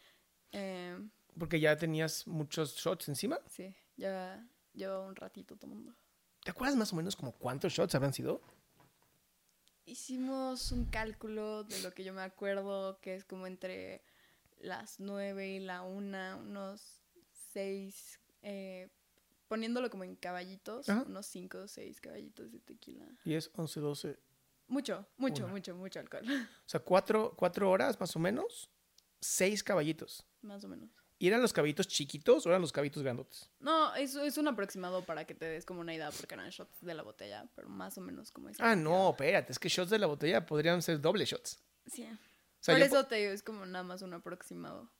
Eh, 0.53 0.99
Porque 1.39 1.59
ya 1.61 1.77
tenías 1.77 2.27
muchos 2.27 2.75
shots 2.77 3.09
encima. 3.09 3.39
sí, 3.49 3.75
ya 3.97 4.47
llevaba 4.73 5.07
un 5.07 5.17
ratito 5.17 5.57
tomando. 5.57 5.95
¿Te 6.45 6.51
acuerdas 6.51 6.77
más 6.77 6.93
o 6.93 6.97
menos 6.97 7.17
como 7.17 7.33
cuántos 7.33 7.73
shots 7.73 7.95
habrán 7.95 8.13
sido? 8.13 8.41
Hicimos 9.87 10.73
un 10.73 10.87
cálculo 10.87 11.65
de 11.65 11.81
lo 11.83 11.93
que 11.93 12.05
yo 12.05 12.15
me 12.15 12.23
acuerdo, 12.23 12.99
que 13.01 13.15
es 13.15 13.25
como 13.25 13.47
entre 13.47 14.03
las 14.61 14.99
9 14.99 15.49
y 15.57 15.61
la 15.61 15.83
1, 15.83 16.39
unos 16.39 17.03
6, 17.53 18.21
poniéndolo 19.47 19.91
como 19.91 20.05
en 20.05 20.17
caballitos, 20.17 20.89
Ajá. 20.89 21.03
unos 21.07 21.27
5 21.27 21.59
o 21.59 21.69
6 21.69 22.01
caballitos 22.01 22.51
de 22.53 22.61
tequila. 22.61 23.07
10, 23.25 23.51
11, 23.55 23.81
12. 23.81 24.19
Mucho, 24.69 25.07
mucho, 25.19 25.45
Una. 25.45 25.53
mucho, 25.53 25.75
mucho 25.75 26.01
alcohol, 26.01 26.25
O 26.25 26.69
sea, 26.69 26.81
cuatro, 26.81 27.35
cuatro 27.37 27.71
horas 27.71 28.01
más 28.01 28.17
o 28.17 28.19
menos. 28.19 28.71
Seis 29.21 29.63
caballitos. 29.63 30.25
más 30.41 30.65
o 30.65 30.69
menos. 30.69 30.91
¿Y 31.19 31.29
eran 31.29 31.41
los 31.41 31.53
caballitos 31.53 31.87
chiquitos 31.87 32.45
o 32.45 32.49
eran 32.49 32.61
los 32.61 32.73
caballitos 32.73 33.03
grandotes? 33.03 33.49
No, 33.61 33.95
eso 33.95 34.23
es 34.23 34.37
un 34.37 34.49
aproximado 34.49 35.03
para 35.05 35.25
que 35.25 35.35
te 35.35 35.47
des 35.47 35.65
como 35.65 35.81
una 35.81 35.95
idea, 35.95 36.11
porque 36.11 36.35
eran 36.35 36.51
shots 36.51 36.81
de 36.81 36.95
la 36.95 37.03
botella, 37.03 37.49
pero 37.55 37.69
más 37.69 37.97
o 37.99 38.01
menos 38.01 38.31
como 38.33 38.49
esa 38.49 38.71
Ah, 38.71 38.77
no, 38.77 39.11
espérate. 39.11 39.53
Es 39.53 39.59
que 39.59 39.69
shots 39.69 39.91
de 39.91 39.99
la 39.99 40.07
botella 40.07 40.45
podrían 40.45 40.83
ser 40.83 41.01
doble 41.01 41.25
shots. 41.25 41.63
Sí. 41.87 42.05
O 42.05 42.17
sea, 42.61 42.75
Por 42.75 42.83
eso 42.83 43.07
te 43.07 43.17
digo, 43.17 43.31
es 43.31 43.43
como 43.43 43.65
nada 43.65 43.85
más 43.85 44.03
un 44.03 44.13
aproximado. 44.15 44.91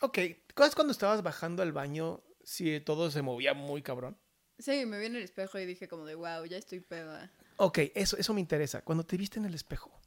Ok, 0.00 0.14
¿te 0.14 0.44
acuerdas 0.50 0.74
cuando 0.74 0.92
estabas 0.92 1.22
bajando 1.22 1.62
al 1.62 1.72
baño 1.72 2.22
si 2.44 2.78
todo 2.80 3.10
se 3.10 3.22
movía 3.22 3.54
muy 3.54 3.82
cabrón? 3.82 4.18
Sí, 4.58 4.86
me 4.86 4.98
vi 4.98 5.06
en 5.06 5.16
el 5.16 5.22
espejo 5.22 5.58
y 5.58 5.66
dije 5.66 5.88
como 5.88 6.04
de, 6.04 6.14
wow, 6.14 6.44
ya 6.44 6.58
estoy 6.58 6.80
peda. 6.80 7.32
Ok, 7.56 7.78
eso, 7.94 8.16
eso 8.16 8.34
me 8.34 8.40
interesa. 8.40 8.82
Cuando 8.82 9.04
te 9.04 9.16
viste 9.16 9.38
en 9.38 9.46
el 9.46 9.54
espejo, 9.54 10.00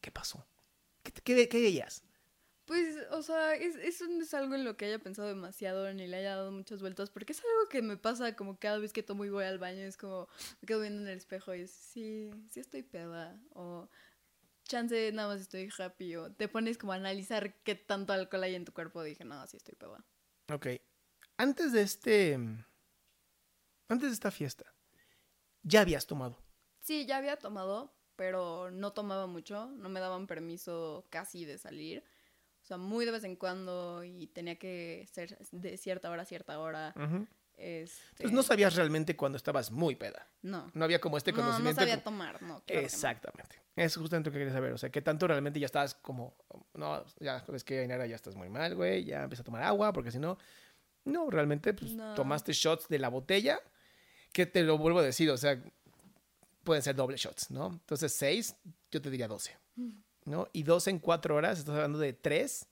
¿qué 0.00 0.10
pasó? 0.10 0.46
¿Qué, 1.02 1.12
qué, 1.12 1.48
qué 1.48 1.60
veías? 1.60 2.04
Pues, 2.72 2.96
o 3.10 3.20
sea, 3.20 3.54
es, 3.54 3.76
eso 3.76 4.06
no 4.08 4.22
es 4.22 4.32
algo 4.32 4.54
en 4.54 4.64
lo 4.64 4.78
que 4.78 4.86
haya 4.86 4.98
pensado 4.98 5.28
demasiado 5.28 5.92
ni 5.92 6.06
le 6.06 6.16
haya 6.16 6.36
dado 6.36 6.52
muchas 6.52 6.80
vueltas, 6.80 7.10
porque 7.10 7.34
es 7.34 7.40
algo 7.40 7.68
que 7.68 7.82
me 7.82 7.98
pasa 7.98 8.34
como 8.34 8.58
cada 8.58 8.78
vez 8.78 8.94
que 8.94 9.02
tomo 9.02 9.26
y 9.26 9.28
voy 9.28 9.44
al 9.44 9.58
baño, 9.58 9.82
es 9.82 9.98
como, 9.98 10.26
me 10.62 10.66
quedo 10.66 10.80
viendo 10.80 11.02
en 11.02 11.08
el 11.08 11.18
espejo 11.18 11.54
y 11.54 11.60
es, 11.60 11.70
sí, 11.70 12.30
sí 12.48 12.60
estoy 12.60 12.82
peda, 12.82 13.38
o 13.50 13.90
chance 14.64 15.12
nada 15.12 15.28
más 15.28 15.42
estoy 15.42 15.68
happy, 15.76 16.16
o 16.16 16.32
te 16.32 16.48
pones 16.48 16.78
como 16.78 16.94
a 16.94 16.96
analizar 16.96 17.62
qué 17.62 17.74
tanto 17.74 18.14
alcohol 18.14 18.44
hay 18.44 18.54
en 18.54 18.64
tu 18.64 18.72
cuerpo, 18.72 19.02
dije, 19.02 19.22
no, 19.22 19.46
sí 19.46 19.58
estoy 19.58 19.74
peda. 19.74 20.02
Ok. 20.50 20.68
Antes 21.36 21.72
de 21.72 21.82
este... 21.82 22.38
Antes 23.88 24.08
de 24.08 24.14
esta 24.14 24.30
fiesta, 24.30 24.64
ya 25.62 25.82
habías 25.82 26.06
tomado. 26.06 26.38
Sí, 26.80 27.04
ya 27.04 27.18
había 27.18 27.36
tomado, 27.36 27.94
pero 28.16 28.70
no 28.70 28.94
tomaba 28.94 29.26
mucho, 29.26 29.66
no 29.72 29.90
me 29.90 30.00
daban 30.00 30.26
permiso 30.26 31.06
casi 31.10 31.44
de 31.44 31.58
salir. 31.58 32.02
O 32.62 32.64
sea, 32.64 32.76
muy 32.76 33.04
de 33.04 33.10
vez 33.10 33.24
en 33.24 33.34
cuando 33.36 34.04
y 34.04 34.28
tenía 34.28 34.56
que 34.56 35.06
ser 35.12 35.36
de 35.50 35.76
cierta 35.76 36.10
hora 36.10 36.22
a 36.22 36.24
cierta 36.24 36.58
hora. 36.60 36.94
este... 37.56 38.22
Pues 38.22 38.32
no 38.32 38.42
sabías 38.42 38.74
realmente 38.76 39.16
cuando 39.16 39.36
estabas 39.36 39.70
muy 39.70 39.96
peda. 39.96 40.28
No. 40.42 40.70
No 40.74 40.84
había 40.84 41.00
como 41.00 41.16
este 41.18 41.32
No, 41.32 41.38
no 41.38 41.44
conocimiento. 41.44 41.80
sabía 41.80 42.02
tomar, 42.02 42.34
no. 42.42 42.46
claro 42.48 42.64
que 42.66 42.74
no. 42.74 42.80
Exactamente. 42.80 43.56
Es 43.76 43.96
justamente 43.96 44.30
lo 44.30 44.34
que 44.34 44.38
quería 44.40 44.52
saber. 44.54 44.72
O 44.72 44.78
sea, 44.78 44.90
que 44.90 45.02
tanto 45.02 45.26
realmente 45.26 45.58
ya 45.60 45.66
estabas 45.66 45.94
como, 45.94 46.36
no, 46.74 47.04
ya 47.20 47.44
ves 47.48 47.64
que 47.64 47.80
Ainara 47.80 48.06
ya 48.06 48.16
estás 48.16 48.36
muy 48.36 48.48
mal, 48.48 48.74
güey, 48.76 49.04
ya 49.04 49.22
empieza 49.24 49.42
a 49.42 49.44
tomar 49.44 49.62
agua, 49.64 49.92
porque 49.92 50.10
si 50.12 50.18
no, 50.18 50.38
no, 51.04 51.30
realmente 51.30 51.74
pues 51.74 51.92
No. 51.94 52.14
tomaste 52.14 52.52
shots 52.52 52.86
de 52.88 52.98
la 53.00 53.08
botella, 53.08 53.60
que 54.32 54.46
te 54.46 54.62
lo 54.62 54.78
vuelvo 54.78 55.00
a 55.00 55.02
decir, 55.02 55.28
o 55.30 55.36
sea, 55.36 55.60
pueden 56.64 56.82
ser 56.82 56.94
doble 56.94 57.16
shots, 57.16 57.50
¿no? 57.50 57.66
Entonces, 57.72 58.14
seis, 58.14 58.54
yo 58.90 59.02
te 59.02 59.10
diría 59.10 59.26
doce, 59.28 59.56
¿no? 60.24 60.48
Y 60.52 60.62
doce 60.62 60.90
en 60.90 60.98
cuatro 60.98 61.36
horas, 61.36 61.58
estás 61.58 61.74
hablando 61.74 61.98
de 61.98 62.12
tres 62.12 62.68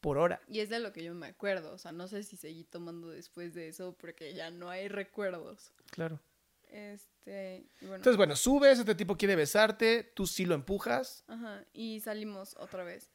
por 0.00 0.18
hora. 0.18 0.40
Y 0.48 0.60
es 0.60 0.68
de 0.68 0.80
lo 0.80 0.92
que 0.92 1.04
yo 1.04 1.14
me 1.14 1.28
acuerdo. 1.28 1.72
O 1.72 1.78
sea, 1.78 1.92
no 1.92 2.08
sé 2.08 2.22
si 2.24 2.36
seguí 2.36 2.64
tomando 2.64 3.08
después 3.08 3.54
de 3.54 3.68
eso 3.68 3.96
porque 3.96 4.34
ya 4.34 4.50
no 4.50 4.68
hay 4.68 4.88
recuerdos. 4.88 5.72
Claro. 5.90 6.20
Este, 6.68 7.66
bueno. 7.80 7.96
Entonces, 7.96 8.16
bueno, 8.16 8.34
subes, 8.34 8.78
este 8.78 8.94
tipo 8.94 9.16
quiere 9.16 9.36
besarte, 9.36 10.02
tú 10.14 10.26
sí 10.26 10.44
lo 10.44 10.54
empujas. 10.54 11.24
Ajá, 11.28 11.64
y 11.72 12.00
salimos 12.00 12.56
otra 12.58 12.82
vez. 12.82 13.10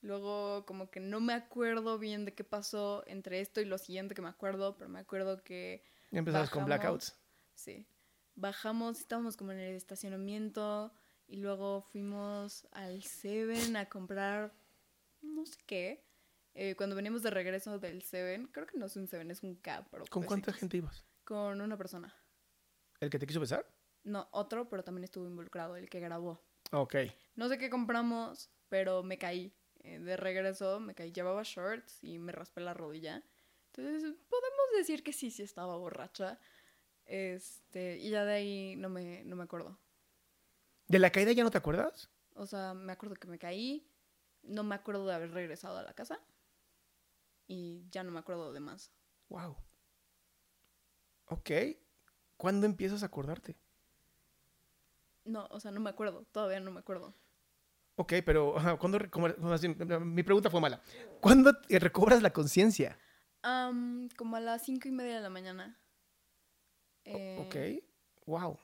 Luego, 0.00 0.66
como 0.66 0.90
que 0.90 1.00
no 1.00 1.20
me 1.20 1.32
acuerdo 1.34 1.98
bien 1.98 2.24
de 2.24 2.34
qué 2.34 2.44
pasó 2.44 3.04
entre 3.06 3.40
esto 3.40 3.60
y 3.60 3.64
lo 3.64 3.78
siguiente 3.78 4.14
que 4.14 4.22
me 4.22 4.28
acuerdo, 4.28 4.76
pero 4.76 4.90
me 4.90 4.98
acuerdo 4.98 5.42
que. 5.42 5.82
Y 6.10 6.18
empezamos 6.18 6.50
con 6.50 6.64
blackouts. 6.64 7.16
Sí. 7.54 7.86
Bajamos, 8.34 8.98
estábamos 8.98 9.36
como 9.36 9.52
en 9.52 9.60
el 9.60 9.76
estacionamiento 9.76 10.92
y 11.34 11.36
luego 11.36 11.80
fuimos 11.80 12.64
al 12.70 13.02
Seven 13.02 13.74
a 13.76 13.88
comprar 13.88 14.54
no 15.20 15.44
sé 15.44 15.58
qué. 15.66 16.06
Eh, 16.54 16.76
cuando 16.76 16.94
veníamos 16.94 17.24
de 17.24 17.30
regreso 17.30 17.80
del 17.80 18.02
Seven, 18.02 18.46
creo 18.52 18.68
que 18.68 18.78
no 18.78 18.86
es 18.86 18.94
un 18.94 19.08
Seven, 19.08 19.32
es 19.32 19.42
un 19.42 19.56
Cab. 19.56 19.84
pero 19.90 20.04
¿Con 20.04 20.22
pues 20.22 20.28
cuánta 20.28 20.52
X. 20.52 20.60
gente 20.60 20.76
ibas? 20.76 21.04
Con 21.24 21.60
una 21.60 21.76
persona. 21.76 22.14
¿El 23.00 23.10
que 23.10 23.18
te 23.18 23.26
quiso 23.26 23.40
besar? 23.40 23.68
No, 24.04 24.28
otro, 24.30 24.68
pero 24.68 24.84
también 24.84 25.02
estuvo 25.02 25.26
involucrado, 25.26 25.74
el 25.74 25.90
que 25.90 25.98
grabó. 25.98 26.40
Ok. 26.70 26.94
No 27.34 27.48
sé 27.48 27.58
qué 27.58 27.68
compramos, 27.68 28.48
pero 28.68 29.02
me 29.02 29.18
caí. 29.18 29.52
Eh, 29.80 29.98
de 29.98 30.16
regreso 30.16 30.78
me 30.78 30.94
caí. 30.94 31.10
Llevaba 31.10 31.42
shorts 31.42 31.98
y 32.04 32.20
me 32.20 32.30
raspé 32.30 32.60
la 32.60 32.74
rodilla. 32.74 33.24
Entonces, 33.72 34.14
podemos 34.28 34.66
decir 34.76 35.02
que 35.02 35.12
sí, 35.12 35.32
sí 35.32 35.42
estaba 35.42 35.76
borracha. 35.78 36.38
Este, 37.06 37.98
y 37.98 38.10
ya 38.10 38.24
de 38.24 38.34
ahí 38.34 38.76
no 38.76 38.88
me, 38.88 39.24
no 39.24 39.34
me 39.34 39.42
acuerdo. 39.42 39.80
¿De 40.88 40.98
la 40.98 41.10
caída 41.10 41.32
ya 41.32 41.44
no 41.44 41.50
te 41.50 41.58
acuerdas? 41.58 42.10
O 42.34 42.46
sea, 42.46 42.74
me 42.74 42.92
acuerdo 42.92 43.16
que 43.16 43.28
me 43.28 43.38
caí. 43.38 43.90
No 44.42 44.62
me 44.62 44.74
acuerdo 44.74 45.06
de 45.06 45.14
haber 45.14 45.30
regresado 45.32 45.78
a 45.78 45.82
la 45.82 45.94
casa. 45.94 46.20
Y 47.46 47.86
ya 47.90 48.02
no 48.02 48.10
me 48.10 48.18
acuerdo 48.18 48.52
de 48.52 48.60
más. 48.60 48.92
Wow. 49.28 49.56
Ok. 51.26 51.50
¿Cuándo 52.36 52.66
empiezas 52.66 53.02
a 53.02 53.06
acordarte? 53.06 53.56
No, 55.24 55.46
o 55.50 55.60
sea, 55.60 55.70
no 55.70 55.80
me 55.80 55.90
acuerdo. 55.90 56.26
Todavía 56.32 56.60
no 56.60 56.70
me 56.70 56.80
acuerdo. 56.80 57.14
Ok, 57.96 58.14
pero 58.26 58.56
¿cuándo 58.78 58.98
mi 60.00 60.22
pregunta 60.22 60.50
fue 60.50 60.60
mala. 60.60 60.82
¿Cuándo 61.20 61.56
te 61.60 61.78
recobras 61.78 62.22
la 62.22 62.32
conciencia? 62.32 62.98
Am, 63.42 64.08
como 64.16 64.36
a 64.36 64.40
las 64.40 64.62
cinco 64.64 64.88
y 64.88 64.90
media 64.90 65.16
de 65.16 65.20
la 65.20 65.30
mañana. 65.30 65.78
Eh, 67.04 67.36
Ok. 67.40 68.26
Wow. 68.26 68.58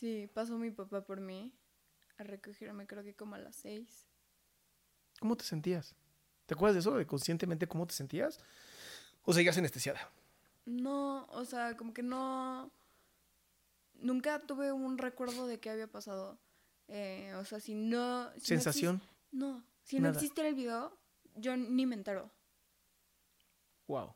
Sí, 0.00 0.30
pasó 0.32 0.56
mi 0.56 0.70
papá 0.70 1.02
por 1.02 1.20
mí 1.20 1.52
a 2.16 2.22
recogerme, 2.22 2.86
creo 2.86 3.04
que 3.04 3.14
como 3.14 3.34
a 3.34 3.38
las 3.38 3.54
seis. 3.54 4.06
¿Cómo 5.20 5.36
te 5.36 5.44
sentías? 5.44 5.94
¿Te 6.46 6.54
acuerdas 6.54 6.74
de 6.74 6.80
eso? 6.80 6.96
¿De 6.96 7.06
conscientemente 7.06 7.68
cómo 7.68 7.86
te 7.86 7.92
sentías? 7.92 8.40
¿O 9.24 9.34
seguías 9.34 9.58
anestesiada? 9.58 10.10
No, 10.64 11.26
o 11.26 11.44
sea, 11.44 11.76
como 11.76 11.92
que 11.92 12.02
no. 12.02 12.72
Nunca 13.92 14.40
tuve 14.40 14.72
un 14.72 14.96
recuerdo 14.96 15.46
de 15.46 15.60
qué 15.60 15.68
había 15.68 15.86
pasado. 15.86 16.40
Eh, 16.88 17.34
o 17.36 17.44
sea, 17.44 17.60
si 17.60 17.74
no. 17.74 18.32
si 18.38 18.46
¿Sensación? 18.46 19.02
No, 19.30 19.62
si 19.82 20.00
no 20.00 20.08
existiera 20.08 20.48
el 20.48 20.54
video, 20.54 20.98
yo 21.34 21.58
ni 21.58 21.84
me 21.84 21.94
entero. 21.94 22.32
Wow. 23.86 24.14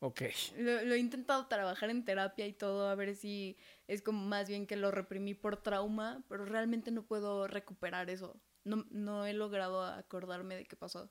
Ok. 0.00 0.22
Lo, 0.58 0.82
lo 0.82 0.94
he 0.94 0.98
intentado 0.98 1.46
trabajar 1.46 1.88
en 1.88 2.04
terapia 2.04 2.46
y 2.46 2.52
todo, 2.52 2.88
a 2.88 2.94
ver 2.94 3.14
si 3.14 3.56
es 3.90 4.02
como 4.02 4.24
más 4.24 4.48
bien 4.48 4.68
que 4.68 4.76
lo 4.76 4.92
reprimí 4.92 5.34
por 5.34 5.56
trauma, 5.56 6.22
pero 6.28 6.44
realmente 6.44 6.92
no 6.92 7.02
puedo 7.02 7.48
recuperar 7.48 8.08
eso. 8.08 8.40
No, 8.62 8.86
no 8.90 9.26
he 9.26 9.32
logrado 9.32 9.82
acordarme 9.82 10.54
de 10.54 10.64
qué 10.64 10.76
pasó. 10.76 11.10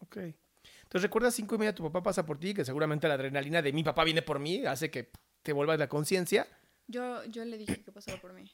Ok. 0.00 0.16
Entonces 0.16 1.02
recuerdas 1.02 1.34
cinco 1.34 1.56
y 1.56 1.58
media, 1.58 1.74
tu 1.74 1.82
papá 1.82 2.02
pasa 2.02 2.24
por 2.24 2.38
ti, 2.38 2.54
que 2.54 2.64
seguramente 2.64 3.06
la 3.08 3.14
adrenalina 3.14 3.60
de 3.60 3.74
mi 3.74 3.84
papá 3.84 4.04
viene 4.04 4.22
por 4.22 4.38
mí, 4.38 4.64
hace 4.64 4.90
que 4.90 5.12
te 5.42 5.52
vuelvas 5.52 5.78
la 5.78 5.86
conciencia, 5.86 6.48
Yo, 6.86 7.22
yo 7.24 7.44
le 7.44 7.58
dije 7.58 7.82
que 7.84 7.92
pasaba 7.92 8.18
por 8.18 8.32
mí. 8.32 8.50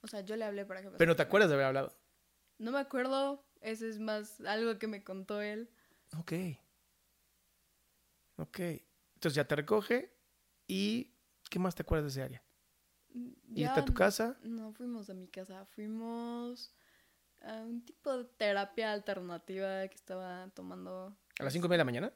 O 0.00 0.06
sea, 0.06 0.22
yo 0.22 0.36
le 0.36 0.46
hablé 0.46 0.64
para 0.64 0.80
que 0.80 0.86
pasara. 0.86 0.98
pero 0.98 1.10
no 1.10 1.16
te 1.16 1.22
acuerdas 1.22 1.50
de 1.50 1.56
haber 1.56 1.66
hablado. 1.66 1.94
No 2.56 2.72
me 2.72 2.78
acuerdo. 2.78 3.44
Eso 3.60 3.86
es 3.86 3.98
más 3.98 4.40
algo 4.40 4.78
que 4.78 4.86
me 4.86 5.04
contó 5.04 5.42
él. 5.42 5.68
Ok. 6.18 6.32
Ok. 8.36 8.58
Entonces 8.58 9.34
ya 9.34 9.46
te 9.46 9.56
recoge 9.56 10.14
y 10.66 11.09
¿qué 11.50 11.58
más 11.58 11.74
te 11.74 11.82
acuerdas 11.82 12.04
de 12.14 12.20
ese 12.20 12.22
área? 12.22 12.42
¿Irte 13.54 13.80
a 13.80 13.84
tu 13.84 13.92
casa? 13.92 14.38
No 14.42 14.72
fuimos 14.72 15.10
a 15.10 15.14
mi 15.14 15.28
casa. 15.28 15.66
Fuimos 15.66 16.72
a 17.42 17.56
un 17.56 17.84
tipo 17.84 18.16
de 18.16 18.24
terapia 18.24 18.92
alternativa 18.92 19.86
que 19.88 19.96
estaba 19.96 20.48
tomando. 20.54 21.14
¿A 21.38 21.44
las 21.44 21.52
cinco 21.52 21.66
y 21.66 21.68
media 21.68 21.78
de 21.78 21.78
la 21.78 21.84
mañana? 21.84 22.12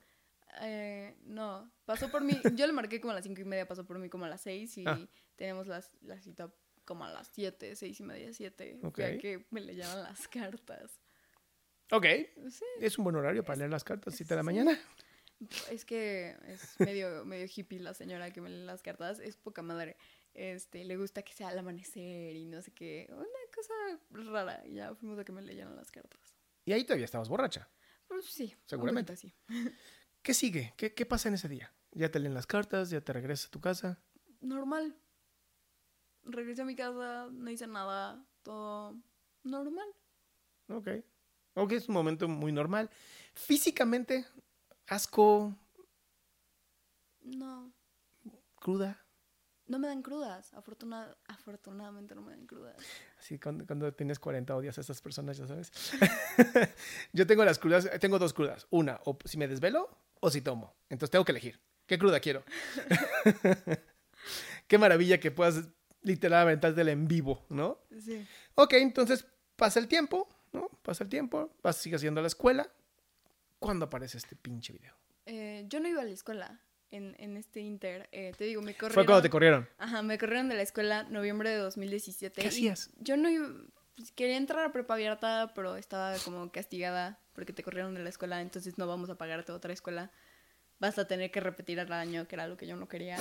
Eh, 0.62 1.16
no, 1.24 1.70
pasó 1.85 2.09
por 2.11 2.22
mí. 2.22 2.41
Yo 2.55 2.66
le 2.66 2.72
marqué 2.72 3.01
como 3.01 3.11
a 3.11 3.14
las 3.14 3.24
cinco 3.24 3.41
y 3.41 3.45
media, 3.45 3.66
pasó 3.66 3.85
por 3.85 3.99
mí 3.99 4.09
como 4.09 4.24
a 4.24 4.28
las 4.28 4.41
seis 4.41 4.78
y 4.78 4.85
Ah. 4.87 4.99
tenemos 5.37 5.66
la 5.66 5.82
cita 6.20 6.53
como 6.85 7.05
a 7.05 7.11
las 7.12 7.26
siete, 7.28 7.74
seis 7.74 7.99
y 7.99 8.03
media, 8.05 8.32
siete. 8.32 8.78
Ya 8.97 9.18
que 9.18 9.47
me 9.51 9.61
leyeron 9.62 10.01
las 10.03 10.28
cartas. 10.28 11.01
Ok. 11.91 12.07
Sí, 12.51 12.64
Es 12.80 12.97
un 12.99 13.05
buen 13.05 13.16
horario 13.16 13.45
para 13.45 13.57
leer 13.59 13.70
las 13.70 13.82
cartas, 13.85 14.14
7 14.14 14.30
de 14.35 14.37
la 14.37 14.43
sí. 14.43 14.47
mañana. 14.47 14.78
Es 15.70 15.84
que 15.84 16.36
es 16.47 16.78
medio, 16.80 17.24
medio 17.24 17.47
hippie 17.55 17.80
la 17.80 17.95
señora 17.95 18.32
que 18.32 18.40
me 18.40 18.51
lee 18.51 18.64
las 18.64 18.82
cartas. 18.82 19.18
Es 19.18 19.36
poca 19.36 19.62
madre. 19.62 19.97
Este, 20.34 20.84
le 20.84 20.97
gusta 20.97 21.22
que 21.22 21.32
sea 21.32 21.49
al 21.49 21.59
amanecer 21.59 22.34
y 22.34 22.47
no 22.47 22.61
sé 22.62 22.72
qué. 22.72 23.09
Una 23.11 23.24
cosa 23.55 23.72
rara. 24.11 24.62
Y 24.66 24.74
ya 24.74 24.95
fuimos 24.95 25.18
a 25.18 25.24
que 25.24 25.32
me 25.32 25.42
leyeran 25.42 25.76
las 25.76 25.90
cartas. 25.90 26.34
Y 26.64 26.72
ahí 26.72 26.84
todavía 26.84 27.05
estabas 27.05 27.28
borracha. 27.28 27.68
Pues 28.09 28.26
sí. 28.26 28.55
Seguramente. 28.66 29.12
así. 29.12 29.34
¿Qué 30.22 30.34
sigue? 30.34 30.72
¿Qué, 30.76 30.95
qué 30.95 31.07
pasa 31.07 31.28
en 31.28 31.34
ese 31.34 31.49
día? 31.49 31.72
¿Ya 31.92 32.11
te 32.11 32.18
leen 32.18 32.34
las 32.34 32.47
cartas? 32.47 32.90
¿Ya 32.90 33.01
te 33.01 33.12
regresas 33.12 33.47
a 33.47 33.51
tu 33.51 33.61
casa? 33.61 34.03
Normal. 34.40 34.97
Regresé 36.24 36.62
a 36.62 36.64
mi 36.64 36.74
casa, 36.74 37.28
no 37.30 37.51
hice 37.51 37.66
nada. 37.66 38.24
Todo 38.42 38.97
normal. 39.42 39.88
Ok. 40.68 40.88
Ok, 41.55 41.72
es 41.72 41.88
un 41.88 41.95
momento 41.95 42.26
muy 42.28 42.53
normal. 42.53 42.90
Físicamente, 43.34 44.26
asco, 44.89 45.55
No. 47.22 47.72
cruda. 48.57 49.01
No 49.66 49.78
me 49.78 49.89
dan 49.89 50.03
crudas. 50.03 50.53
Afortuna- 50.53 51.16
afortunadamente 51.26 52.14
no 52.14 52.20
me 52.20 52.32
dan 52.32 52.47
crudas. 52.47 52.76
Así 53.18 53.39
cuando, 53.39 53.66
cuando 53.66 53.93
tienes 53.95 54.18
40 54.18 54.55
odias 54.55 54.76
a 54.76 54.82
estas 54.82 55.01
personas, 55.01 55.39
ya 55.39 55.47
sabes. 55.47 55.72
Yo 57.14 57.26
tengo 57.26 57.45
las 57.47 57.59
crudas, 57.59 57.89
tengo 57.99 58.18
dos 58.18 58.35
crudas. 58.35 58.66
Una, 58.70 59.01
o 59.07 59.16
si 59.24 59.39
me 59.39 59.49
desvelo 59.49 59.89
o 60.20 60.30
si 60.30 60.43
tomo. 60.43 60.74
Entonces 60.91 61.11
tengo 61.11 61.24
que 61.24 61.32
elegir. 61.32 61.59
¿Qué 61.87 61.99
cruda 61.99 62.20
quiero? 62.20 62.45
Qué 64.68 64.78
maravilla 64.78 65.18
que 65.18 65.30
puedas 65.30 65.57
literalmente 66.03 66.66
aventártela 66.66 66.93
en 66.93 67.09
vivo, 67.09 67.45
¿no? 67.49 67.78
Sí. 67.99 68.26
Ok, 68.55 68.74
entonces 68.74 69.26
pasa 69.57 69.78
el 69.80 69.89
tiempo, 69.89 70.28
¿no? 70.53 70.68
Pasa 70.82 71.05
el 71.05 71.11
tiempo, 71.11 71.55
vas, 71.62 71.76
sigues 71.76 72.01
yendo 72.03 72.20
a 72.20 72.22
la 72.22 72.28
escuela. 72.28 72.70
¿Cuándo 73.64 73.86
aparece 73.86 74.18
este 74.18 74.36
pinche 74.36 74.72
video? 74.72 74.94
Eh, 75.26 75.64
yo 75.68 75.80
no 75.80 75.88
iba 75.88 76.02
a 76.02 76.04
la 76.04 76.10
escuela. 76.10 76.60
en, 76.90 77.16
en 77.18 77.36
este 77.36 77.60
inter. 77.60 78.08
Eh, 78.12 78.32
te 78.38 78.44
digo, 78.44 78.62
me 78.62 78.74
corrieron. 78.74 78.94
Fue 78.94 79.04
cuando 79.06 79.22
te 79.22 79.30
corrieron. 79.30 79.68
Ajá, 79.78 80.02
me 80.02 80.16
corrieron 80.18 80.48
de 80.48 80.54
la 80.54 80.62
escuela 80.62 81.02
noviembre 81.04 81.50
de 81.50 81.56
2017. 81.56 82.40
¿Qué 82.40 82.46
hacías? 82.48 82.90
Yo 83.00 83.16
no 83.16 83.28
iba- 83.28 83.48
pues, 83.96 84.12
quería 84.12 84.36
entrar 84.36 84.64
a 84.64 84.72
prepa 84.72 84.94
abierta, 84.94 85.52
pero 85.56 85.74
estaba 85.76 86.16
como 86.18 86.52
castigada 86.52 87.18
porque 87.32 87.52
te 87.52 87.62
corrieron 87.64 87.94
de 87.94 88.02
la 88.04 88.10
escuela, 88.10 88.40
entonces 88.40 88.78
no 88.78 88.86
vamos 88.86 89.10
a 89.10 89.16
pagarte 89.18 89.50
otra 89.50 89.72
escuela. 89.72 90.12
Vas 90.78 90.98
a 90.98 91.06
tener 91.08 91.30
que 91.32 91.40
repetir 91.40 91.78
el 91.80 91.92
año, 91.92 92.28
que 92.28 92.36
era 92.36 92.46
lo 92.46 92.56
que 92.56 92.66
yo 92.68 92.76
no 92.76 92.86
quería. 92.88 93.16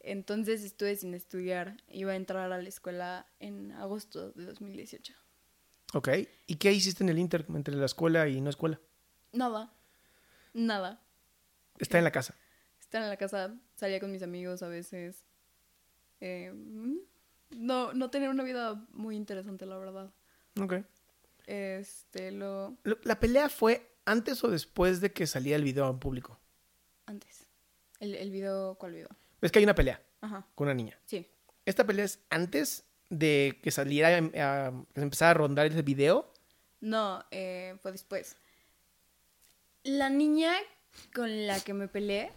Entonces 0.00 0.62
estuve 0.62 0.94
sin 0.96 1.14
estudiar. 1.14 1.76
Iba 1.88 2.12
a 2.12 2.16
entrar 2.16 2.52
a 2.52 2.58
la 2.60 2.68
escuela 2.68 3.26
en 3.40 3.72
agosto 3.72 4.32
de 4.32 4.44
2018. 4.46 5.14
Ok. 5.94 6.08
¿Y 6.46 6.56
qué 6.56 6.72
hiciste 6.72 7.02
en 7.02 7.08
el 7.08 7.18
Inter 7.18 7.46
entre 7.48 7.74
la 7.76 7.86
escuela 7.86 8.28
y 8.28 8.40
no 8.40 8.50
escuela? 8.50 8.78
Nada. 9.32 9.72
Nada. 10.56 11.02
Está 11.78 11.98
en 11.98 12.04
la 12.04 12.10
casa. 12.10 12.34
Estar 12.80 13.02
en 13.02 13.10
la 13.10 13.18
casa, 13.18 13.54
salía 13.74 14.00
con 14.00 14.10
mis 14.10 14.22
amigos 14.22 14.62
a 14.62 14.68
veces. 14.68 15.26
Eh, 16.20 16.50
no, 17.50 17.92
no 17.92 18.10
tenía 18.10 18.30
una 18.30 18.42
vida 18.42 18.74
muy 18.90 19.16
interesante, 19.16 19.66
la 19.66 19.76
verdad. 19.76 20.10
Ok. 20.58 20.76
Este, 21.46 22.30
lo... 22.32 22.78
¿La 23.02 23.20
pelea 23.20 23.50
fue 23.50 23.86
antes 24.06 24.42
o 24.44 24.48
después 24.48 25.02
de 25.02 25.12
que 25.12 25.26
salía 25.26 25.56
el 25.56 25.62
video 25.64 25.90
en 25.90 25.98
público? 25.98 26.40
Antes. 27.04 27.46
El, 28.00 28.14
el 28.14 28.30
video, 28.30 28.76
¿cuál 28.76 28.92
video? 28.94 29.08
Ves 29.42 29.52
que 29.52 29.58
hay 29.58 29.64
una 29.64 29.74
pelea 29.74 30.00
Ajá, 30.22 30.46
con 30.54 30.66
una 30.68 30.74
niña. 30.74 30.98
sí. 31.04 31.30
¿Esta 31.66 31.84
pelea 31.84 32.04
es 32.04 32.20
antes 32.30 32.84
de 33.10 33.58
que 33.60 33.72
saliera, 33.72 34.16
em, 34.16 34.30
a, 34.40 34.70
que 34.94 35.00
se 35.00 35.04
empezara 35.04 35.32
a 35.32 35.34
rondar 35.34 35.66
el 35.66 35.82
video? 35.82 36.32
No, 36.80 37.24
eh, 37.32 37.76
fue 37.82 37.90
después. 37.90 38.36
La 39.86 40.10
niña 40.10 40.52
con 41.14 41.46
la 41.46 41.60
que 41.60 41.74
me 41.74 41.88
peleé, 41.88 42.32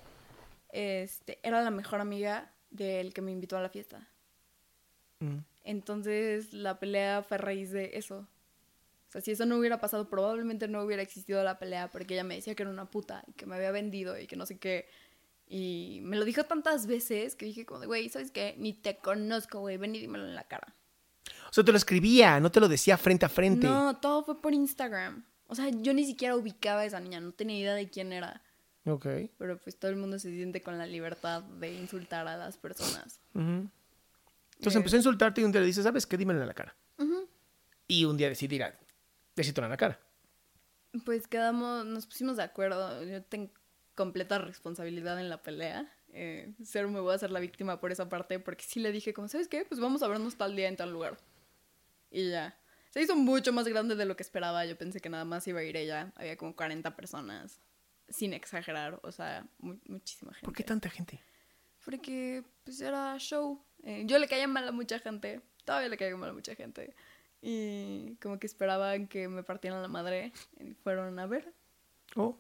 este, 0.72 1.40
era 1.44 1.62
la 1.62 1.72
mejor 1.72 2.02
amiga 2.02 2.52
del 2.70 3.14
que 3.14 3.22
me 3.22 3.32
invitó 3.32 3.58
a 3.58 3.62
la 3.62 3.70
fiesta. 3.70 4.08
Mm. 5.20 5.40
Entonces 5.64 6.54
la 6.54 6.80
pelea 6.80 7.24
fue 7.24 7.36
a 7.36 7.40
raíz 7.40 7.72
de 7.72 7.92
eso. 7.94 8.28
O 9.08 9.12
sea, 9.12 9.22
si 9.22 9.32
eso 9.32 9.46
no 9.46 9.58
hubiera 9.58 9.80
pasado, 9.80 10.08
probablemente 10.08 10.68
no 10.68 10.84
hubiera 10.84 11.02
existido 11.02 11.44
la 11.44 11.58
pelea 11.58 11.90
porque 11.90 12.14
ella 12.14 12.24
me 12.24 12.36
decía 12.36 12.54
que 12.54 12.64
era 12.64 12.72
una 12.72 12.90
puta 12.92 13.24
y 13.28 13.34
que 13.34 13.48
me 13.48 13.56
había 13.56 13.72
vendido 13.72 14.20
y 14.20 14.28
que 14.28 14.36
no 14.36 14.46
sé 14.46 14.60
qué. 14.60 14.88
Y 15.48 16.00
me 16.04 16.16
lo 16.16 16.26
dijo 16.26 16.44
tantas 16.44 16.86
veces 16.86 17.36
que 17.36 17.48
dije 17.48 17.66
como 17.66 17.80
de, 17.80 17.88
güey, 17.88 18.08
¿sabes 18.10 18.30
qué? 18.30 18.54
Ni 18.60 18.74
te 18.74 18.98
conozco, 18.98 19.62
güey, 19.62 19.78
ven 19.78 19.96
y 19.96 20.00
dímelo 20.00 20.26
en 20.26 20.36
la 20.36 20.44
cara. 20.44 20.76
O 21.50 21.54
sea, 21.54 21.64
te 21.64 21.72
lo 21.72 21.78
escribía, 21.78 22.40
no 22.40 22.52
te 22.52 22.60
lo 22.60 22.68
decía 22.68 22.98
frente 22.98 23.26
a 23.26 23.30
frente. 23.30 23.66
No, 23.66 23.98
todo 23.98 24.24
fue 24.24 24.40
por 24.40 24.54
Instagram. 24.54 25.26
O 25.52 25.56
sea, 25.56 25.70
yo 25.70 25.94
ni 25.94 26.06
siquiera 26.06 26.36
ubicaba 26.36 26.82
a 26.82 26.86
esa 26.86 27.00
niña, 27.00 27.20
no 27.20 27.32
tenía 27.32 27.58
idea 27.60 27.74
de 27.74 27.90
quién 27.90 28.14
era. 28.14 28.42
Ok. 28.86 29.06
Pero 29.38 29.58
pues 29.58 29.78
todo 29.78 29.92
el 29.92 29.98
mundo 29.98 30.18
se 30.20 30.32
siente 30.32 30.62
con 30.62 30.78
la 30.78 30.86
libertad 30.86 31.42
de 31.44 31.74
insultar 31.74 32.28
a 32.28 32.38
las 32.38 32.58
personas. 32.58 33.20
Entonces 33.34 34.76
Eh. 34.76 34.78
empezó 34.78 34.96
a 34.96 35.00
insultarte 35.00 35.42
y 35.42 35.44
un 35.44 35.52
día 35.52 35.60
le 35.62 35.68
dices, 35.68 35.84
¿sabes 35.84 36.06
qué? 36.06 36.18
Dímelo 36.18 36.40
en 36.42 36.48
la 36.48 36.54
cara. 36.54 36.76
Y 37.88 38.06
un 38.06 38.16
día 38.18 38.30
decidí 38.30 38.60
decirte 39.36 39.62
en 39.62 39.70
la 39.70 39.78
cara. 39.78 40.00
Pues 41.06 41.28
quedamos, 41.28 41.86
nos 41.86 42.06
pusimos 42.06 42.38
de 42.38 42.44
acuerdo. 42.44 43.04
Yo 43.04 43.24
tengo 43.24 43.52
completa 43.96 44.38
responsabilidad 44.38 45.20
en 45.20 45.30
la 45.30 45.42
pelea. 45.42 45.92
Eh, 46.14 46.54
cero 46.64 46.90
me 46.90 47.00
voy 47.00 47.12
a 47.12 47.16
hacer 47.16 47.32
la 47.32 47.40
víctima 47.40 47.80
por 47.80 47.92
esa 47.92 48.08
parte, 48.10 48.40
porque 48.40 48.64
sí 48.64 48.80
le 48.80 48.92
dije, 48.92 49.14
como, 49.14 49.28
¿sabes 49.28 49.48
qué? 49.48 49.66
Pues 49.66 49.80
vamos 49.82 50.04
a 50.04 50.08
vernos 50.08 50.36
tal 50.36 50.56
día 50.56 50.68
en 50.68 50.76
tal 50.78 50.92
lugar. 50.92 51.18
Y 52.12 52.30
ya. 52.30 52.56
Se 53.00 53.04
hizo 53.06 53.16
mucho 53.16 53.54
más 53.54 53.66
grande 53.66 53.96
de 53.96 54.06
lo 54.06 54.18
que 54.18 54.24
esperaba. 54.24 54.66
Yo 54.66 54.78
pensé 54.78 55.00
que 55.00 55.08
nada 55.08 55.24
más 55.24 55.48
iba 55.48 55.62
a 55.62 55.64
ir 55.64 55.78
ella. 55.78 56.12
Había 56.18 56.36
como 56.36 56.54
40 56.54 56.98
personas, 56.98 57.62
sin 58.10 58.34
exagerar. 58.34 59.00
O 59.04 59.12
sea, 59.14 59.48
mu- 59.60 59.80
muchísima 59.86 60.34
gente. 60.34 60.44
¿Por 60.44 60.54
qué 60.54 60.66
tanta 60.66 60.90
gente? 60.90 61.22
Porque 61.86 62.44
pues 62.66 62.82
era 62.82 63.18
show. 63.18 63.64
Eh, 63.84 64.04
yo 64.06 64.20
le 64.20 64.28
caía 64.28 64.50
mal 64.50 64.68
a 64.68 64.74
mucha 64.74 65.00
gente. 65.00 65.40
Todavía 65.64 65.88
le 65.88 65.96
caigo 65.96 66.18
mal 66.18 66.32
a 66.32 66.34
mucha 66.34 66.56
gente. 66.56 66.94
Y 67.42 68.16
como 68.22 68.38
que 68.38 68.48
esperaban 68.48 69.08
que 69.08 69.30
me 69.30 69.44
partieran 69.44 69.82
la 69.82 69.88
madre. 69.88 70.34
Y 70.60 70.74
fueron 70.74 71.18
a 71.20 71.26
ver. 71.26 71.54
Oh. 72.18 72.38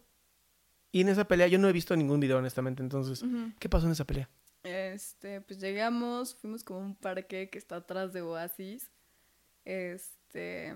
Y 0.92 1.00
en 1.00 1.08
esa 1.08 1.26
pelea 1.26 1.48
yo 1.48 1.58
no 1.58 1.70
he 1.70 1.72
visto 1.72 1.96
ningún 1.96 2.20
video, 2.20 2.38
honestamente. 2.38 2.84
Entonces. 2.84 3.24
¿qué 3.60 3.70
pasó 3.70 3.86
en 3.86 3.94
esa 3.94 4.04
pelea? 4.04 4.30
Este, 4.64 5.40
pues 5.40 5.62
llegamos, 5.62 6.36
fuimos 6.36 6.66
como 6.66 6.80
a 6.82 6.84
un 6.84 6.96
parque 6.96 7.50
que 7.50 7.58
está 7.58 7.78
atrás 7.78 8.12
de 8.12 8.22
Oasis. 8.24 8.92
Este, 9.66 10.76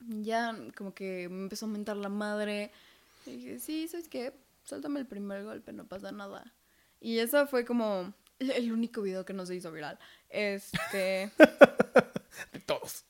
ya 0.00 0.56
como 0.76 0.94
que 0.94 1.28
me 1.28 1.42
empezó 1.42 1.66
a 1.66 1.68
mentar 1.68 1.96
la 1.96 2.08
madre. 2.08 2.70
Y 3.26 3.32
dije, 3.36 3.58
sí, 3.58 3.88
¿sabes 3.88 4.08
qué? 4.08 4.32
Suéltame 4.64 5.00
el 5.00 5.06
primer 5.06 5.44
golpe, 5.44 5.72
no 5.72 5.86
pasa 5.86 6.12
nada. 6.12 6.54
Y 7.00 7.18
eso 7.18 7.46
fue 7.46 7.64
como 7.64 8.12
el- 8.38 8.50
el 8.50 8.72
único 8.72 9.02
video 9.02 9.24
que 9.24 9.32
no 9.32 9.46
se 9.46 9.54
hizo 9.56 9.72
viral. 9.72 9.98
Este, 10.28 11.30
De 12.52 12.60
todos. 12.66 13.04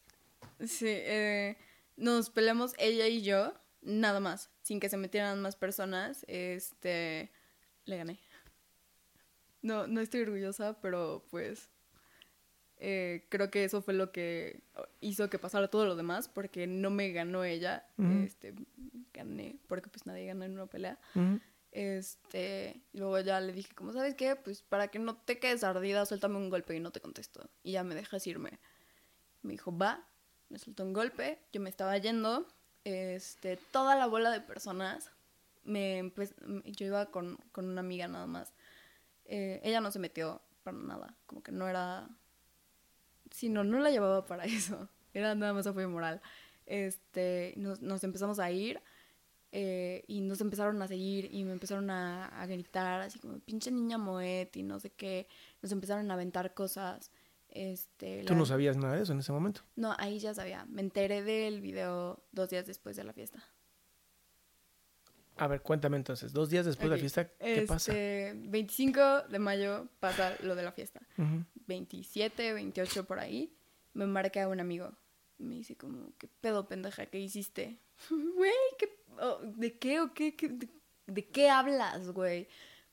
sí, 0.66 0.86
eh, 0.88 1.56
nos 1.96 2.30
peleamos 2.30 2.74
ella 2.78 3.06
y 3.08 3.22
yo, 3.22 3.52
nada 3.82 4.20
más, 4.20 4.50
sin 4.62 4.80
que 4.80 4.88
se 4.88 4.96
metieran 4.96 5.40
más 5.42 5.56
personas. 5.56 6.24
Este, 6.28 7.30
le 7.84 7.96
gané. 7.96 8.20
No, 9.62 9.86
no 9.88 10.00
estoy 10.00 10.20
orgullosa, 10.22 10.80
pero 10.80 11.24
pues 11.30 11.68
eh, 12.80 13.26
creo 13.28 13.50
que 13.50 13.64
eso 13.64 13.82
fue 13.82 13.94
lo 13.94 14.12
que 14.12 14.60
hizo 15.00 15.28
que 15.30 15.38
pasara 15.38 15.68
todo 15.68 15.84
lo 15.86 15.96
demás, 15.96 16.28
porque 16.28 16.66
no 16.66 16.90
me 16.90 17.10
ganó 17.12 17.44
ella, 17.44 17.86
este, 18.24 18.54
gané, 19.12 19.56
porque 19.66 19.88
pues 19.88 20.06
nadie 20.06 20.26
gana 20.26 20.46
en 20.46 20.52
una 20.52 20.66
pelea. 20.66 20.98
Este, 21.70 22.80
y 22.92 22.98
luego 22.98 23.20
ya 23.20 23.40
le 23.40 23.52
dije, 23.52 23.74
como 23.74 23.92
sabes 23.92 24.14
qué, 24.14 24.36
pues 24.36 24.62
para 24.62 24.88
que 24.88 24.98
no 24.98 25.16
te 25.16 25.38
quedes 25.38 25.64
ardida, 25.64 26.06
suéltame 26.06 26.36
un 26.36 26.50
golpe 26.50 26.74
y 26.74 26.80
no 26.80 26.90
te 26.92 27.00
contesto. 27.00 27.48
Y 27.62 27.72
ya 27.72 27.84
me 27.84 27.94
dejas 27.94 28.26
irme. 28.26 28.58
Me 29.42 29.52
dijo, 29.52 29.76
va, 29.76 30.06
me 30.48 30.58
soltó 30.58 30.82
un 30.84 30.92
golpe, 30.92 31.38
yo 31.52 31.60
me 31.60 31.68
estaba 31.70 31.96
yendo, 31.98 32.46
este, 32.84 33.56
toda 33.70 33.96
la 33.96 34.06
bola 34.06 34.30
de 34.30 34.40
personas, 34.40 35.10
me 35.64 36.02
empe- 36.02 36.32
yo 36.72 36.86
iba 36.86 37.06
con, 37.10 37.36
con 37.52 37.66
una 37.68 37.80
amiga 37.80 38.08
nada 38.08 38.26
más. 38.26 38.54
Eh, 39.26 39.60
ella 39.62 39.80
no 39.80 39.90
se 39.90 39.98
metió 39.98 40.40
para 40.62 40.76
nada, 40.78 41.14
como 41.26 41.42
que 41.42 41.52
no 41.52 41.68
era, 41.68 42.08
sí, 43.30 43.48
no, 43.48 43.64
no 43.64 43.78
la 43.80 43.90
llevaba 43.90 44.24
para 44.26 44.44
eso, 44.46 44.88
era 45.14 45.34
nada 45.34 45.52
más 45.52 45.66
apoyo 45.66 45.88
moral. 45.88 46.20
Este, 46.66 47.54
nos, 47.56 47.80
nos 47.80 48.04
empezamos 48.04 48.38
a 48.38 48.50
ir 48.50 48.80
eh, 49.52 50.04
y 50.06 50.20
nos 50.20 50.40
empezaron 50.42 50.80
a 50.82 50.86
seguir 50.88 51.28
y 51.32 51.44
me 51.44 51.52
empezaron 51.52 51.88
a, 51.90 52.26
a 52.26 52.46
gritar 52.46 53.00
así 53.00 53.18
como 53.18 53.38
pinche 53.38 53.70
niña 53.70 53.96
Moet 53.96 54.54
y 54.56 54.62
no 54.62 54.78
sé 54.78 54.90
qué. 54.90 55.26
Nos 55.62 55.72
empezaron 55.72 56.10
a 56.10 56.14
aventar 56.14 56.52
cosas. 56.52 57.10
Este, 57.48 58.24
Tú 58.26 58.34
la- 58.34 58.38
no 58.40 58.44
sabías 58.44 58.76
nada 58.76 58.96
de 58.96 59.02
eso 59.04 59.12
en 59.12 59.20
ese 59.20 59.32
momento. 59.32 59.62
No, 59.76 59.94
ahí 59.98 60.18
ya 60.18 60.34
sabía. 60.34 60.66
Me 60.66 60.82
enteré 60.82 61.22
del 61.22 61.62
video 61.62 62.22
dos 62.32 62.50
días 62.50 62.66
después 62.66 62.94
de 62.96 63.04
la 63.04 63.14
fiesta. 63.14 63.42
A 65.38 65.46
ver, 65.46 65.62
cuéntame 65.62 65.96
entonces. 65.96 66.32
Dos 66.32 66.50
días 66.50 66.66
después 66.66 66.90
de 66.90 66.96
la 66.96 67.00
fiesta, 67.00 67.28
¿qué 67.28 67.64
pasa? 67.66 67.92
Este, 67.92 68.32
25 68.48 69.22
de 69.30 69.38
mayo 69.38 69.88
pasa 70.00 70.34
lo 70.42 70.54
de 70.56 70.62
la 70.64 70.72
fiesta. 70.72 71.00
27, 71.68 72.52
28 72.54 73.04
por 73.04 73.20
ahí, 73.20 73.52
me 73.94 74.06
marca 74.06 74.48
un 74.48 74.58
amigo. 74.60 74.92
Me 75.38 75.54
dice 75.54 75.76
como, 75.76 76.12
¿qué 76.18 76.26
pedo, 76.40 76.66
pendeja? 76.66 77.06
¿Qué 77.06 77.20
hiciste? 77.20 77.78
Güey, 78.10 78.52
¿qué, 78.78 78.98
oh, 79.20 79.38
¿de 79.42 79.78
qué 79.78 80.00
o 80.00 80.12
qué? 80.12 80.34
qué- 80.34 80.48
de, 80.48 80.68
de 81.06 81.24
qué 81.26 81.48
hablas, 81.50 82.10
güey? 82.10 82.48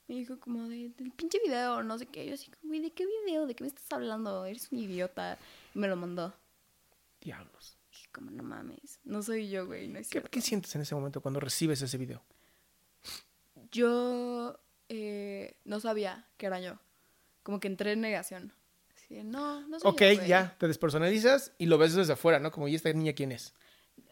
Me 0.07 0.15
dijo 0.15 0.39
como 0.39 0.67
de, 0.69 0.89
del 0.89 1.11
pinche 1.11 1.39
video, 1.43 1.81
no 1.81 1.97
sé 1.97 2.05
qué. 2.05 2.27
Yo 2.27 2.35
así, 2.35 2.51
güey, 2.61 2.79
¿de 2.81 2.91
qué 2.91 3.05
video? 3.07 3.47
¿De 3.47 3.55
qué 3.55 3.63
me 3.63 3.69
estás 3.69 3.91
hablando? 3.91 4.45
Eres 4.45 4.71
un 4.71 4.77
idiota. 4.77 5.39
Y 5.73 5.79
me 5.79 5.87
lo 5.87 5.95
mandó. 5.95 6.35
Diablos. 7.21 7.75
Dije 7.91 8.07
como, 8.11 8.29
no 8.29 8.43
mames, 8.43 8.99
no 9.03 9.23
soy 9.23 9.49
yo, 9.49 9.65
güey, 9.65 9.87
no 9.87 9.97
es 9.97 10.09
¿Qué, 10.09 10.21
qué 10.21 10.41
sientes 10.41 10.75
en 10.75 10.81
ese 10.81 10.93
momento 10.93 11.21
cuando 11.21 11.39
recibes 11.39 11.81
ese 11.81 11.97
video? 11.97 12.21
Yo 13.71 14.59
eh, 14.89 15.55
no 15.65 15.79
sabía 15.79 16.27
que 16.37 16.45
era 16.45 16.59
yo. 16.59 16.77
Como 17.43 17.59
que 17.59 17.67
entré 17.67 17.93
en 17.93 18.01
negación. 18.01 18.53
No, 19.09 19.67
no 19.67 19.79
soy 19.79 19.91
Ok, 19.91 20.01
yo, 20.01 20.15
güey". 20.15 20.27
ya, 20.27 20.55
te 20.57 20.67
despersonalizas 20.67 21.53
y 21.57 21.65
lo 21.67 21.77
ves 21.77 21.93
desde 21.93 22.13
afuera, 22.13 22.39
¿no? 22.39 22.51
Como, 22.51 22.67
¿y 22.67 22.75
esta 22.75 22.91
niña 22.91 23.13
quién 23.13 23.31
es? 23.31 23.53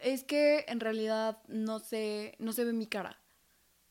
Es 0.01 0.23
que 0.23 0.65
en 0.67 0.79
realidad 0.79 1.41
no 1.47 1.79
se, 1.79 2.35
no 2.39 2.53
se 2.53 2.65
ve 2.65 2.73
mi 2.73 2.87
cara 2.87 3.19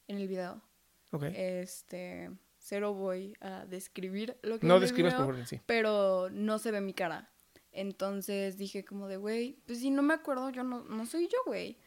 en 0.08 0.16
el 0.16 0.28
video. 0.28 0.62
Ok. 1.10 1.24
Este, 1.34 2.30
cero 2.58 2.94
voy 2.94 3.36
a 3.40 3.66
describir 3.66 4.38
lo 4.42 4.58
que 4.58 4.66
no 4.66 4.74
en 4.76 4.82
el 4.82 4.88
describas 4.88 5.14
video, 5.14 5.26
por 5.26 5.34
favor, 5.34 5.46
sí. 5.46 5.60
Pero 5.66 6.28
no 6.30 6.58
se 6.58 6.70
ve 6.70 6.80
mi 6.80 6.94
cara. 6.94 7.30
Entonces 7.72 8.58
dije 8.58 8.84
como 8.84 9.08
de, 9.08 9.16
güey, 9.16 9.58
pues 9.66 9.80
si 9.80 9.90
no 9.90 10.02
me 10.02 10.14
acuerdo, 10.14 10.50
yo 10.50 10.62
no, 10.62 10.84
no 10.84 11.06
soy 11.06 11.28
yo, 11.28 11.38
güey. 11.46 11.78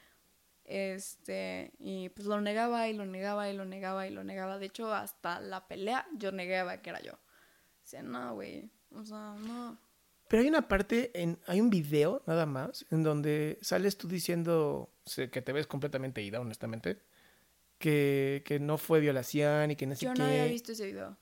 Este, 0.64 1.74
y 1.78 2.10
pues 2.10 2.28
lo 2.28 2.42
negaba 2.42 2.88
y 2.90 2.94
lo 2.94 3.06
negaba 3.06 3.50
y 3.50 3.54
lo 3.56 3.66
negaba 3.66 4.08
y 4.08 4.10
lo 4.12 4.24
negaba. 4.24 4.58
De 4.58 4.66
hecho, 4.66 4.92
hasta 4.94 5.40
la 5.40 5.68
pelea 5.68 6.08
yo 6.18 6.32
negaba 6.32 6.82
que 6.82 6.90
era 6.90 7.02
yo. 7.02 7.14
Sea, 7.84 8.02
no, 8.02 8.34
güey. 8.34 8.72
O 8.96 9.06
sea, 9.06 9.36
no. 9.46 9.78
Pero 10.28 10.42
hay 10.42 10.50
una 10.50 10.68
parte, 10.68 11.12
en, 11.14 11.38
hay 11.48 11.62
un 11.62 11.70
video 11.70 12.24
nada 12.26 12.46
más, 12.46 12.86
en 12.90 13.04
donde 13.04 13.60
sales 13.62 13.98
tú 13.98 14.08
diciendo 14.08 14.90
sé, 15.06 15.30
que 15.30 15.42
te 15.42 15.54
ves 15.54 15.68
completamente 15.68 16.22
ida, 16.22 16.40
honestamente. 16.40 17.00
que, 17.78 18.42
que 18.46 18.60
no 18.60 18.78
fue 18.78 19.00
violación 19.02 19.72
y 19.72 19.76
que 19.76 19.86
no 19.86 19.96
sé 19.96 20.06
Yo 20.06 20.14
qué. 20.14 20.20
no 20.20 20.26
había 20.26 20.46
visto 20.46 20.72
ese 20.72 20.86
video. 20.88 21.18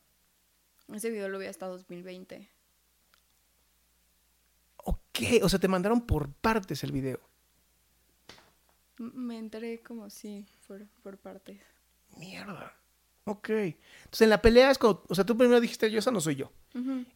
Ese 0.94 1.10
video 1.10 1.28
lo 1.30 1.40
vi 1.40 1.48
hasta 1.48 1.66
2020. 1.66 2.48
Ok, 4.86 5.20
o 5.42 5.50
sea, 5.50 5.60
te 5.60 5.68
mandaron 5.68 6.02
por 6.02 6.32
partes 6.32 6.84
el 6.84 6.92
video. 6.92 7.20
Me 8.98 9.38
enteré 9.40 9.82
como 9.82 10.10
sí, 10.10 10.46
por, 10.68 10.86
por 11.02 11.18
partes. 11.18 11.60
Mierda. 12.18 12.76
Ok. 13.26 13.50
Entonces 13.50 14.22
en 14.22 14.30
la 14.30 14.42
pelea 14.42 14.72
es 14.72 14.78
como, 14.78 15.04
o 15.08 15.16
sea, 15.16 15.26
tú 15.26 15.38
primero 15.38 15.60
dijiste, 15.62 15.90
yo 15.90 16.00
esa 16.00 16.12
no 16.12 16.22
soy 16.22 16.36
yo. 16.36 16.52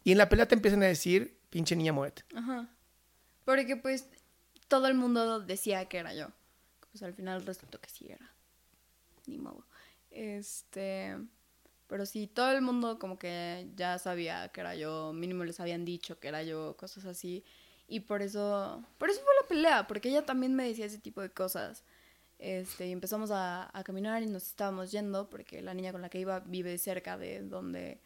Y 0.04 0.12
en 0.12 0.18
la 0.18 0.28
pelea 0.28 0.46
te 0.46 0.54
empiezan 0.54 0.82
a 0.82 0.86
decir, 0.86 1.38
pinche 1.50 1.76
niña 1.76 1.92
Moet. 1.92 2.20
Ajá. 2.34 2.68
Porque 3.44 3.76
pues 3.76 4.08
todo 4.68 4.86
el 4.86 4.94
mundo 4.94 5.40
decía 5.40 5.86
que 5.86 5.98
era 5.98 6.14
yo. 6.14 6.28
Pues 6.90 7.02
al 7.02 7.14
final 7.14 7.44
resultó 7.44 7.80
que 7.80 7.90
sí 7.90 8.06
era. 8.08 8.32
Ni 9.26 9.38
modo. 9.38 9.66
Este. 10.10 11.16
Pero 11.86 12.04
sí, 12.06 12.26
todo 12.26 12.52
el 12.52 12.62
mundo 12.62 12.98
como 12.98 13.18
que 13.18 13.70
ya 13.74 13.98
sabía 13.98 14.48
que 14.48 14.60
era 14.60 14.74
yo. 14.74 15.12
Mínimo 15.12 15.44
les 15.44 15.60
habían 15.60 15.84
dicho 15.84 16.18
que 16.18 16.28
era 16.28 16.42
yo, 16.42 16.76
cosas 16.76 17.04
así. 17.04 17.44
Y 17.86 18.00
por 18.00 18.22
eso. 18.22 18.84
Por 18.98 19.10
eso 19.10 19.20
fue 19.22 19.32
la 19.40 19.48
pelea. 19.48 19.86
Porque 19.86 20.08
ella 20.10 20.24
también 20.24 20.54
me 20.54 20.68
decía 20.68 20.86
ese 20.86 20.98
tipo 20.98 21.20
de 21.20 21.30
cosas. 21.30 21.84
Este, 22.38 22.86
y 22.86 22.92
empezamos 22.92 23.30
a, 23.30 23.76
a 23.76 23.84
caminar 23.84 24.22
y 24.22 24.26
nos 24.26 24.46
estábamos 24.46 24.90
yendo. 24.90 25.28
Porque 25.28 25.62
la 25.62 25.74
niña 25.74 25.92
con 25.92 26.02
la 26.02 26.08
que 26.08 26.20
iba 26.20 26.40
vive 26.40 26.78
cerca 26.78 27.16
de 27.18 27.40
donde, 27.40 28.00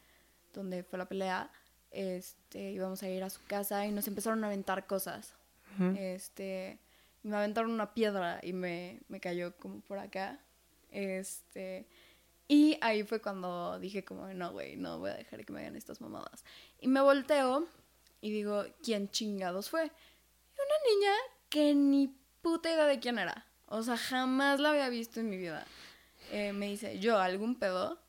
donde 0.53 0.83
fue 0.83 0.99
la 0.99 1.07
pelea. 1.07 1.51
Este, 1.91 2.71
íbamos 2.71 3.03
a 3.03 3.09
ir 3.09 3.23
a 3.23 3.29
su 3.29 3.43
casa 3.45 3.85
y 3.85 3.91
nos 3.91 4.07
empezaron 4.07 4.43
a 4.43 4.47
aventar 4.47 4.87
cosas. 4.87 5.35
Este, 5.97 6.79
y 7.23 7.27
me 7.27 7.37
aventaron 7.37 7.71
una 7.71 7.93
piedra 7.93 8.39
y 8.43 8.53
me, 8.53 9.01
me 9.07 9.19
cayó 9.19 9.55
como 9.57 9.81
por 9.81 9.97
acá. 9.97 10.39
Este, 10.91 11.87
y 12.47 12.77
ahí 12.81 13.03
fue 13.03 13.21
cuando 13.21 13.79
dije 13.79 14.03
como, 14.03 14.27
no, 14.27 14.51
güey, 14.51 14.75
no 14.75 14.99
voy 14.99 15.11
a 15.11 15.15
dejar 15.15 15.45
que 15.45 15.53
me 15.53 15.61
hagan 15.61 15.75
estas 15.75 16.01
mamadas. 16.01 16.43
Y 16.79 16.87
me 16.87 17.01
volteo 17.01 17.67
y 18.21 18.31
digo, 18.31 18.63
¿quién 18.83 19.09
chingados 19.09 19.69
fue? 19.69 19.85
Y 19.85 19.87
una 19.87 20.95
niña 20.95 21.13
que 21.49 21.73
ni 21.73 22.15
puta 22.41 22.71
idea 22.71 22.85
de 22.85 22.99
quién 22.99 23.17
era. 23.17 23.47
O 23.73 23.81
sea, 23.81 23.97
jamás 23.97 24.59
la 24.59 24.69
había 24.69 24.87
visto 24.89 25.19
en 25.19 25.31
mi 25.31 25.37
vida. 25.37 25.65
Eh, 26.31 26.53
me 26.53 26.67
dice, 26.67 26.99
¿yo 26.99 27.17
algún 27.17 27.55
pedo? 27.55 27.99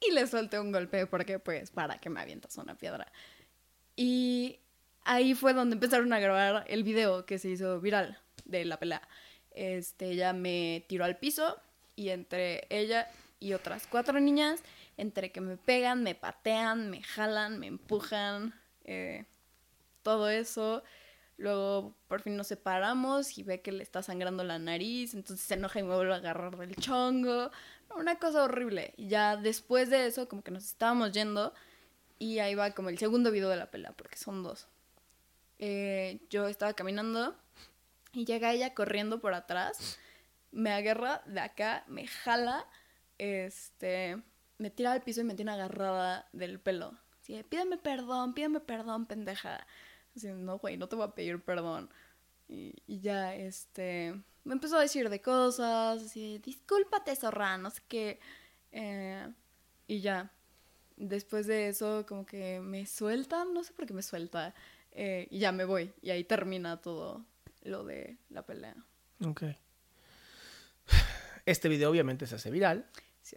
Y 0.00 0.12
le 0.12 0.24
solté 0.28 0.60
un 0.60 0.70
golpe 0.70 1.08
porque, 1.08 1.40
pues, 1.40 1.72
para 1.72 1.98
que 1.98 2.10
me 2.10 2.20
avientas 2.20 2.56
una 2.58 2.76
piedra. 2.76 3.10
Y 3.96 4.60
ahí 5.02 5.34
fue 5.34 5.52
donde 5.52 5.74
empezaron 5.74 6.12
a 6.12 6.20
grabar 6.20 6.64
el 6.68 6.84
video 6.84 7.26
que 7.26 7.40
se 7.40 7.48
hizo 7.48 7.80
viral 7.80 8.20
de 8.44 8.64
la 8.64 8.78
pelea. 8.78 9.02
Este, 9.50 10.10
ella 10.10 10.32
me 10.32 10.84
tiró 10.86 11.04
al 11.04 11.18
piso 11.18 11.60
y 11.96 12.10
entre 12.10 12.64
ella 12.70 13.10
y 13.40 13.52
otras 13.54 13.88
cuatro 13.88 14.20
niñas, 14.20 14.62
entre 14.96 15.32
que 15.32 15.40
me 15.40 15.56
pegan, 15.56 16.04
me 16.04 16.14
patean, 16.14 16.88
me 16.88 17.02
jalan, 17.02 17.58
me 17.58 17.66
empujan, 17.66 18.54
eh, 18.84 19.24
todo 20.04 20.30
eso. 20.30 20.84
Luego 21.36 21.96
por 22.06 22.22
fin 22.22 22.36
nos 22.36 22.46
separamos 22.46 23.38
y 23.38 23.42
ve 23.42 23.60
que 23.60 23.72
le 23.72 23.82
está 23.82 24.02
sangrando 24.02 24.44
la 24.44 24.58
nariz, 24.58 25.14
entonces 25.14 25.44
se 25.44 25.54
enoja 25.54 25.80
y 25.80 25.82
me 25.82 25.94
vuelve 25.94 26.12
a 26.14 26.16
agarrar 26.16 26.56
del 26.56 26.76
chongo. 26.76 27.50
Una 27.96 28.18
cosa 28.18 28.44
horrible. 28.44 28.94
Y 28.96 29.08
ya 29.08 29.36
después 29.36 29.90
de 29.90 30.06
eso, 30.06 30.28
como 30.28 30.42
que 30.42 30.50
nos 30.50 30.64
estábamos 30.64 31.12
yendo 31.12 31.52
y 32.18 32.38
ahí 32.38 32.54
va 32.54 32.70
como 32.70 32.88
el 32.88 32.98
segundo 32.98 33.30
video 33.30 33.48
de 33.48 33.56
la 33.56 33.70
pelea, 33.70 33.92
porque 33.92 34.16
son 34.16 34.42
dos. 34.42 34.68
Eh, 35.58 36.20
yo 36.30 36.48
estaba 36.48 36.74
caminando 36.74 37.36
y 38.12 38.24
llega 38.24 38.52
ella 38.52 38.74
corriendo 38.74 39.20
por 39.20 39.34
atrás, 39.34 39.98
me 40.52 40.70
agarra 40.70 41.22
de 41.26 41.40
acá, 41.40 41.84
me 41.88 42.06
jala, 42.06 42.66
este, 43.18 44.22
me 44.58 44.70
tira 44.70 44.92
al 44.92 45.02
piso 45.02 45.20
y 45.20 45.24
me 45.24 45.34
tiene 45.34 45.52
agarrada 45.52 46.28
del 46.32 46.60
pelo. 46.60 46.94
Así 47.20 47.34
de, 47.34 47.44
pídeme 47.44 47.76
perdón, 47.76 48.34
pídeme 48.34 48.60
perdón, 48.60 49.06
pendeja. 49.06 49.66
Así, 50.16 50.28
no, 50.28 50.58
güey, 50.58 50.76
no 50.76 50.88
te 50.88 50.96
voy 50.96 51.04
a 51.06 51.14
pedir 51.14 51.42
perdón. 51.42 51.90
Y, 52.48 52.74
y 52.86 53.00
ya, 53.00 53.34
este, 53.34 54.14
me 54.44 54.52
empezó 54.54 54.76
a 54.76 54.82
decir 54.82 55.08
de 55.08 55.20
cosas, 55.20 56.02
así, 56.02 56.38
discúlpate, 56.38 57.16
zorra, 57.16 57.56
no 57.58 57.70
sé 57.70 57.82
qué. 57.88 58.20
Eh, 58.72 59.28
y 59.86 60.00
ya, 60.00 60.30
después 60.96 61.46
de 61.46 61.68
eso, 61.68 62.04
como 62.06 62.26
que 62.26 62.60
me 62.60 62.86
sueltan, 62.86 63.54
no 63.54 63.64
sé 63.64 63.72
por 63.72 63.86
qué 63.86 63.94
me 63.94 64.02
suelta. 64.02 64.54
eh, 64.92 65.26
y 65.30 65.38
ya 65.40 65.50
me 65.52 65.64
voy. 65.64 65.92
Y 66.02 66.10
ahí 66.10 66.22
termina 66.24 66.80
todo 66.80 67.24
lo 67.62 67.82
de 67.84 68.16
la 68.30 68.42
pelea. 68.46 68.76
Ok. 69.26 69.42
Este 71.46 71.68
video 71.68 71.90
obviamente 71.90 72.26
se 72.26 72.36
hace 72.36 72.50
viral. 72.50 72.86
Sí, 73.22 73.36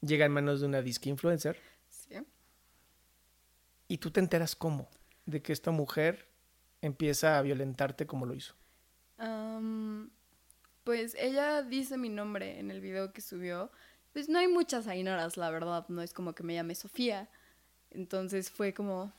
Llega 0.00 0.26
en 0.26 0.32
manos 0.32 0.60
de 0.60 0.66
una 0.66 0.82
disque 0.82 1.08
influencer. 1.08 1.58
sí. 1.88 2.14
Y 3.88 3.98
tú 3.98 4.10
te 4.10 4.20
enteras 4.20 4.54
cómo. 4.56 4.88
De 5.26 5.40
que 5.42 5.52
esta 5.52 5.70
mujer 5.70 6.26
empieza 6.80 7.38
a 7.38 7.42
violentarte 7.42 8.06
como 8.06 8.26
lo 8.26 8.34
hizo. 8.34 8.54
Pues 10.84 11.14
ella 11.18 11.62
dice 11.62 11.96
mi 11.96 12.08
nombre 12.08 12.58
en 12.58 12.70
el 12.70 12.80
video 12.80 13.12
que 13.12 13.20
subió. 13.20 13.70
Pues 14.12 14.28
no 14.28 14.38
hay 14.38 14.48
muchas 14.48 14.88
Ainoras, 14.88 15.36
la 15.36 15.50
verdad. 15.50 15.86
No 15.88 16.02
es 16.02 16.12
como 16.12 16.34
que 16.34 16.42
me 16.42 16.54
llame 16.54 16.74
Sofía. 16.74 17.30
Entonces 17.90 18.50
fue 18.50 18.74
como, 18.74 19.12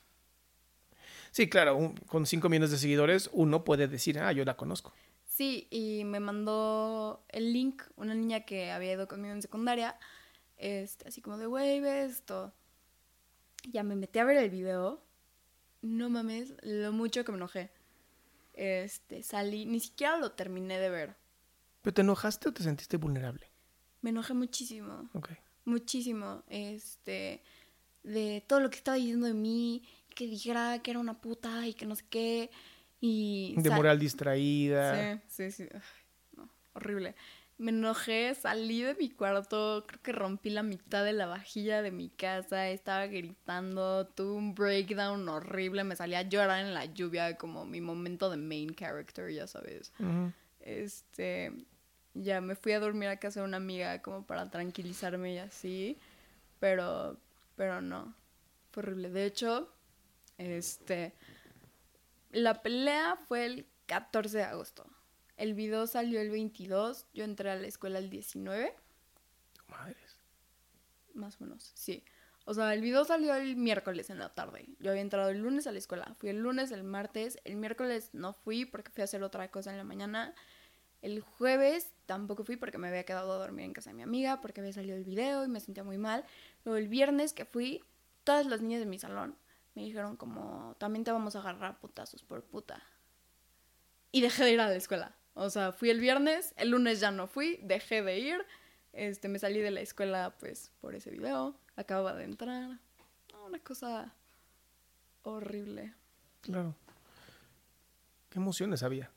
Sí, 1.30 1.48
claro, 1.48 1.76
un- 1.76 1.96
con 1.96 2.26
5 2.26 2.48
millones 2.48 2.70
de 2.70 2.78
seguidores 2.78 3.28
uno 3.32 3.64
puede 3.64 3.88
decir, 3.88 4.18
ah, 4.20 4.30
yo 4.32 4.44
la 4.44 4.56
conozco. 4.56 4.92
Sí, 5.26 5.66
y 5.70 6.04
me 6.04 6.20
mandó 6.20 7.24
el 7.30 7.52
link 7.52 7.82
una 7.96 8.14
niña 8.14 8.44
que 8.44 8.70
había 8.70 8.92
ido 8.92 9.08
conmigo 9.08 9.34
en 9.34 9.42
secundaria, 9.42 9.98
este, 10.58 11.08
así 11.08 11.20
como 11.22 11.36
de, 11.38 11.46
güey, 11.46 11.80
ve 11.80 12.04
esto. 12.04 12.52
Ya 13.72 13.82
me 13.82 13.96
metí 13.96 14.18
a 14.20 14.24
ver 14.24 14.36
el 14.36 14.50
video, 14.50 15.02
no 15.84 16.08
mames, 16.10 16.54
lo 16.62 16.92
mucho 16.92 17.24
que 17.24 17.32
me 17.32 17.38
enojé. 17.38 17.70
Este, 18.54 19.22
salí, 19.22 19.66
ni 19.66 19.80
siquiera 19.80 20.16
lo 20.18 20.32
terminé 20.32 20.78
de 20.78 20.88
ver. 20.90 21.16
¿Pero 21.82 21.94
te 21.94 22.00
enojaste 22.00 22.48
o 22.48 22.52
te 22.52 22.62
sentiste 22.62 22.96
vulnerable? 22.96 23.46
Me 24.00 24.10
enojé 24.10 24.34
muchísimo, 24.34 25.08
Ok. 25.12 25.30
muchísimo, 25.64 26.42
este, 26.48 27.42
de 28.02 28.42
todo 28.46 28.60
lo 28.60 28.70
que 28.70 28.76
estaba 28.76 28.96
diciendo 28.96 29.26
de 29.26 29.34
mí, 29.34 29.82
que 30.14 30.26
dijera 30.26 30.80
que 30.82 30.90
era 30.90 31.00
una 31.00 31.20
puta 31.20 31.66
y 31.66 31.74
que 31.74 31.86
no 31.86 31.96
sé 31.96 32.04
qué, 32.08 32.50
y... 33.00 33.54
De 33.58 33.70
moral 33.70 33.98
distraída. 33.98 35.20
Sí, 35.28 35.50
sí, 35.50 35.50
sí. 35.50 35.68
Ay, 35.72 35.80
no, 36.36 36.48
horrible. 36.74 37.14
Me 37.56 37.70
enojé, 37.70 38.34
salí 38.34 38.82
de 38.82 38.94
mi 38.96 39.10
cuarto, 39.10 39.84
creo 39.86 40.02
que 40.02 40.12
rompí 40.12 40.50
la 40.50 40.64
mitad 40.64 41.04
de 41.04 41.12
la 41.12 41.26
vajilla 41.26 41.82
de 41.82 41.92
mi 41.92 42.08
casa, 42.08 42.68
estaba 42.68 43.06
gritando, 43.06 44.06
tuve 44.08 44.32
un 44.32 44.54
breakdown 44.56 45.28
horrible, 45.28 45.84
me 45.84 45.94
salía 45.94 46.18
a 46.18 46.22
llorar 46.22 46.64
en 46.64 46.74
la 46.74 46.86
lluvia 46.86 47.36
como 47.36 47.64
mi 47.64 47.80
momento 47.80 48.28
de 48.28 48.38
main 48.38 48.74
character, 48.74 49.30
ya 49.30 49.46
sabes. 49.46 49.92
Este, 50.60 51.52
ya 52.14 52.40
me 52.40 52.56
fui 52.56 52.72
a 52.72 52.80
dormir 52.80 53.08
a 53.08 53.18
casa 53.18 53.40
de 53.40 53.46
una 53.46 53.58
amiga 53.58 54.02
como 54.02 54.26
para 54.26 54.50
tranquilizarme 54.50 55.34
y 55.34 55.38
así, 55.38 55.98
pero, 56.58 57.18
pero 57.54 57.80
no, 57.80 58.14
fue 58.72 58.82
horrible. 58.82 59.10
De 59.10 59.26
hecho, 59.26 59.72
este, 60.38 61.14
la 62.32 62.62
pelea 62.62 63.16
fue 63.28 63.46
el 63.46 63.66
14 63.86 64.38
de 64.38 64.44
agosto. 64.44 64.86
El 65.36 65.54
video 65.54 65.86
salió 65.86 66.20
el 66.20 66.30
22, 66.30 67.06
yo 67.12 67.24
entré 67.24 67.50
a 67.50 67.56
la 67.56 67.66
escuela 67.66 67.98
el 67.98 68.08
19, 68.08 68.74
Madres. 69.68 70.18
más 71.14 71.40
o 71.40 71.44
menos, 71.44 71.72
sí. 71.74 72.04
O 72.46 72.52
sea, 72.52 72.74
el 72.74 72.82
video 72.82 73.04
salió 73.04 73.34
el 73.34 73.56
miércoles 73.56 74.10
en 74.10 74.18
la 74.18 74.34
tarde. 74.34 74.68
Yo 74.78 74.90
había 74.90 75.02
entrado 75.02 75.30
el 75.30 75.38
lunes 75.38 75.66
a 75.66 75.72
la 75.72 75.78
escuela. 75.78 76.14
Fui 76.18 76.28
el 76.28 76.38
lunes, 76.40 76.70
el 76.72 76.84
martes. 76.84 77.38
El 77.44 77.56
miércoles 77.56 78.10
no 78.12 78.34
fui 78.34 78.66
porque 78.66 78.90
fui 78.90 79.00
a 79.00 79.04
hacer 79.04 79.22
otra 79.22 79.50
cosa 79.50 79.70
en 79.70 79.78
la 79.78 79.84
mañana. 79.84 80.34
El 81.00 81.20
jueves 81.20 81.92
tampoco 82.04 82.44
fui 82.44 82.56
porque 82.56 82.76
me 82.76 82.88
había 82.88 83.04
quedado 83.04 83.32
a 83.32 83.38
dormir 83.38 83.64
en 83.64 83.72
casa 83.72 83.90
de 83.90 83.94
mi 83.94 84.02
amiga 84.02 84.42
porque 84.42 84.60
había 84.60 84.74
salido 84.74 84.96
el 84.96 85.04
video 85.04 85.44
y 85.44 85.48
me 85.48 85.60
sentía 85.60 85.84
muy 85.84 85.96
mal. 85.96 86.24
Luego 86.64 86.76
el 86.76 86.88
viernes 86.88 87.32
que 87.32 87.46
fui, 87.46 87.82
todas 88.24 88.46
las 88.46 88.60
niñas 88.60 88.80
de 88.80 88.86
mi 88.86 88.98
salón 88.98 89.36
me 89.74 89.82
dijeron 89.82 90.16
como, 90.16 90.76
también 90.78 91.04
te 91.04 91.12
vamos 91.12 91.36
a 91.36 91.40
agarrar 91.40 91.80
putazos 91.80 92.22
por 92.22 92.44
puta. 92.44 92.82
Y 94.12 94.20
dejé 94.20 94.44
de 94.44 94.52
ir 94.52 94.60
a 94.60 94.68
la 94.68 94.76
escuela. 94.76 95.14
O 95.34 95.50
sea, 95.50 95.72
fui 95.72 95.90
el 95.90 96.00
viernes, 96.00 96.54
el 96.56 96.70
lunes 96.70 97.00
ya 97.00 97.10
no 97.10 97.26
fui, 97.26 97.58
dejé 97.62 98.02
de 98.02 98.18
ir. 98.18 98.46
Este, 98.92 99.28
me 99.28 99.38
salí 99.38 99.60
de 99.60 99.72
la 99.72 99.80
escuela 99.80 100.34
pues 100.38 100.70
por 100.80 100.94
ese 100.94 101.10
video. 101.10 101.56
Acababa 101.76 102.14
de 102.14 102.24
entrar. 102.24 102.78
No, 103.32 103.46
una 103.46 103.58
cosa 103.58 104.14
horrible. 105.22 105.94
Claro. 106.40 106.76
¿Qué 108.30 108.38
emociones 108.38 108.82
había? 108.82 109.10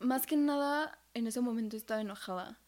Más 0.00 0.26
que 0.26 0.36
nada, 0.36 0.98
en 1.14 1.26
ese 1.26 1.40
momento 1.40 1.76
estaba 1.76 2.00
enojada. 2.02 2.58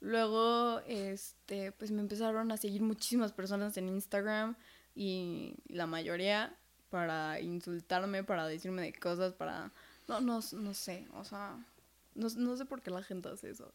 Luego, 0.00 0.80
este, 0.86 1.72
pues 1.72 1.90
me 1.90 2.00
empezaron 2.00 2.50
a 2.52 2.56
seguir 2.56 2.82
muchísimas 2.82 3.32
personas 3.32 3.76
en 3.76 3.88
Instagram 3.88 4.56
y 4.94 5.56
la 5.68 5.86
mayoría 5.86 6.56
para 6.90 7.40
insultarme, 7.40 8.24
para 8.24 8.46
decirme 8.46 8.82
de 8.82 8.92
cosas, 8.92 9.34
para... 9.34 9.72
No, 10.08 10.20
no, 10.20 10.40
no 10.52 10.74
sé, 10.74 11.06
o 11.14 11.24
sea, 11.24 11.56
no, 12.14 12.28
no 12.36 12.56
sé 12.56 12.64
por 12.64 12.82
qué 12.82 12.90
la 12.90 13.02
gente 13.02 13.28
hace 13.28 13.50
eso. 13.50 13.72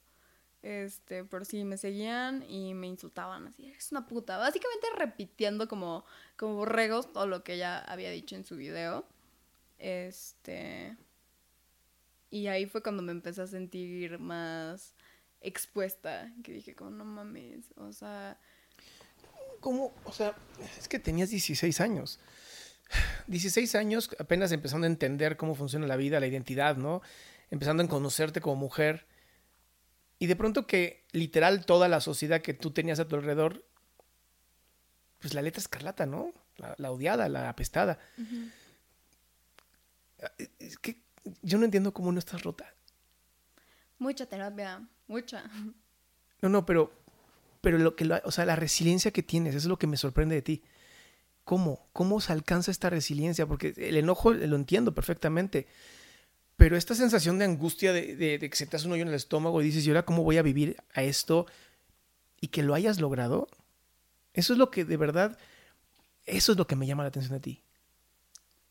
Este, 0.62 1.24
pero 1.24 1.46
sí, 1.46 1.64
me 1.64 1.78
seguían 1.78 2.44
y 2.50 2.74
me 2.74 2.88
insultaban 2.88 3.48
así, 3.48 3.68
eres 3.68 3.92
una 3.92 4.08
puta. 4.08 4.38
Básicamente 4.38 4.88
repitiendo 4.98 5.68
como, 5.68 6.06
como 6.36 6.56
borregos 6.56 7.14
todo 7.14 7.28
lo 7.28 7.44
que 7.44 7.54
ella 7.54 7.80
había 7.80 8.12
dicho 8.12 8.36
en 8.36 8.46
su 8.46 8.58
video. 8.58 9.06
Este. 9.78 10.98
Y 12.30 12.48
ahí 12.48 12.66
fue 12.66 12.84
cuando 12.84 13.02
me 13.02 13.12
empecé 13.12 13.42
a 13.42 13.48
sentir 13.48 14.20
más 14.20 14.94
expuesta. 15.42 16.32
Que 16.44 16.52
dije, 16.54 16.76
como, 16.76 16.92
no 16.92 17.06
mames. 17.06 17.72
O 17.78 17.94
sea. 17.94 18.38
¿Cómo? 19.62 19.94
O 20.04 20.12
sea, 20.12 20.36
es 20.78 20.88
que 20.88 21.00
tenías 21.00 21.30
16 21.30 21.80
años. 21.80 22.20
16 23.28 23.76
años 23.76 24.10
apenas 24.20 24.52
empezando 24.52 24.86
a 24.86 24.90
entender 24.90 25.38
cómo 25.38 25.56
funciona 25.56 25.88
la 25.88 25.96
vida, 25.96 26.20
la 26.20 26.28
identidad, 26.28 26.78
¿no? 26.78 27.02
Empezando 27.52 27.84
a 27.84 27.88
conocerte 27.88 28.42
como 28.42 28.56
mujer. 28.56 29.06
Y 30.18 30.28
de 30.28 30.36
pronto 30.36 30.68
que 30.68 31.06
literal 31.12 31.66
toda 31.66 31.88
la 31.88 32.02
sociedad 32.02 32.42
que 32.42 32.54
tú 32.54 32.72
tenías 32.72 33.00
a 33.00 33.08
tu 33.08 33.16
alrededor, 33.16 33.66
pues 35.20 35.34
la 35.34 35.42
letra 35.42 35.62
escarlata, 35.62 36.06
¿no? 36.06 36.34
La, 36.78 36.92
odiada, 36.92 37.30
la 37.30 37.50
apestada. 37.50 38.00
Es 40.60 40.78
que 40.78 41.02
yo 41.42 41.58
no 41.58 41.66
entiendo 41.66 41.94
cómo 41.94 42.12
no 42.12 42.20
estás 42.20 42.44
rota. 42.44 42.74
Mucha 43.98 44.26
terapia, 44.26 44.86
mucha. 45.08 45.44
No, 46.42 46.50
no, 46.50 46.66
pero, 46.66 46.92
pero 47.62 47.78
lo 47.78 47.96
que, 47.96 48.10
o 48.24 48.32
sea, 48.32 48.46
la 48.46 48.56
resiliencia 48.56 49.12
que 49.12 49.24
tienes, 49.24 49.56
eso 49.56 49.68
es 49.68 49.70
lo 49.70 49.80
que 49.80 49.88
me 49.88 49.98
sorprende 49.98 50.36
de 50.36 50.42
ti. 50.42 50.64
¿Cómo? 51.50 51.90
¿Cómo 51.94 52.22
se 52.22 52.32
alcanza 52.32 52.70
esta 52.70 52.92
resiliencia? 52.92 53.48
Porque 53.48 53.74
el 53.76 53.98
enojo 53.98 54.34
lo 54.34 54.56
entiendo 54.56 54.94
perfectamente, 54.94 55.66
pero 56.58 56.78
esta 56.78 56.94
sensación 56.94 57.40
de 57.40 57.46
angustia, 57.46 57.92
de, 57.92 58.38
que 58.40 58.56
se 58.56 58.68
te 58.68 58.78
hace 58.78 58.86
un 58.86 58.94
hoyo 58.94 59.02
en 59.02 59.08
el 59.08 59.16
estómago 59.16 59.60
y 59.60 59.66
dices, 59.66 59.84
¿y 59.84 59.90
ahora 59.90 60.06
cómo 60.06 60.24
voy 60.24 60.38
a 60.38 60.44
vivir 60.44 60.78
a 60.94 61.02
esto? 61.02 61.48
Y 62.40 62.50
que 62.50 62.62
lo 62.62 62.76
hayas 62.76 63.02
logrado, 63.02 63.48
eso 64.36 64.54
es 64.54 64.60
lo 64.60 64.70
que 64.70 64.86
de 64.86 64.96
verdad, 64.96 65.40
eso 66.28 66.52
es 66.52 66.58
lo 66.60 66.68
que 66.68 66.76
me 66.76 66.86
llama 66.86 67.02
la 67.02 67.10
atención 67.10 67.34
de 67.34 67.40
ti. 67.40 67.64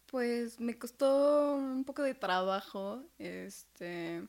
Pues 0.07 0.61
me 0.61 0.79
costó 0.79 1.57
un 1.57 1.83
poco 1.83 2.03
de 2.05 2.15
trabajo. 2.15 3.03
Este. 3.19 4.23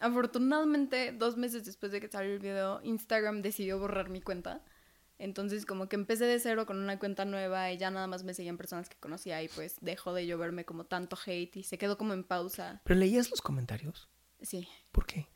Afortunadamente, 0.00 1.12
dos 1.12 1.36
meses 1.36 1.64
después 1.64 1.92
de 1.92 2.00
que 2.00 2.08
salió 2.08 2.32
el 2.32 2.40
video, 2.40 2.80
Instagram 2.82 3.42
decidió 3.42 3.78
borrar 3.78 4.08
mi 4.08 4.22
cuenta. 4.22 4.60
Entonces, 5.18 5.66
como 5.66 5.88
que 5.88 5.96
empecé 5.96 6.26
de 6.26 6.38
cero 6.38 6.64
con 6.64 6.78
una 6.78 6.98
cuenta 6.98 7.24
nueva 7.24 7.72
y 7.72 7.78
ya 7.78 7.90
nada 7.90 8.06
más 8.06 8.22
me 8.22 8.34
seguían 8.34 8.56
personas 8.56 8.88
que 8.88 8.96
conocía 8.98 9.42
y 9.42 9.48
pues 9.48 9.76
dejó 9.80 10.14
de 10.14 10.26
lloverme 10.26 10.64
como 10.64 10.84
tanto 10.84 11.18
hate 11.26 11.56
y 11.56 11.62
se 11.64 11.76
quedó 11.76 11.98
como 11.98 12.12
en 12.12 12.22
pausa. 12.22 12.80
¿Pero 12.84 13.00
leías 13.00 13.30
los 13.30 13.42
comentarios? 13.42 14.08
Sí. 14.40 14.68
¿Por 14.92 15.06
qué? 15.06 15.26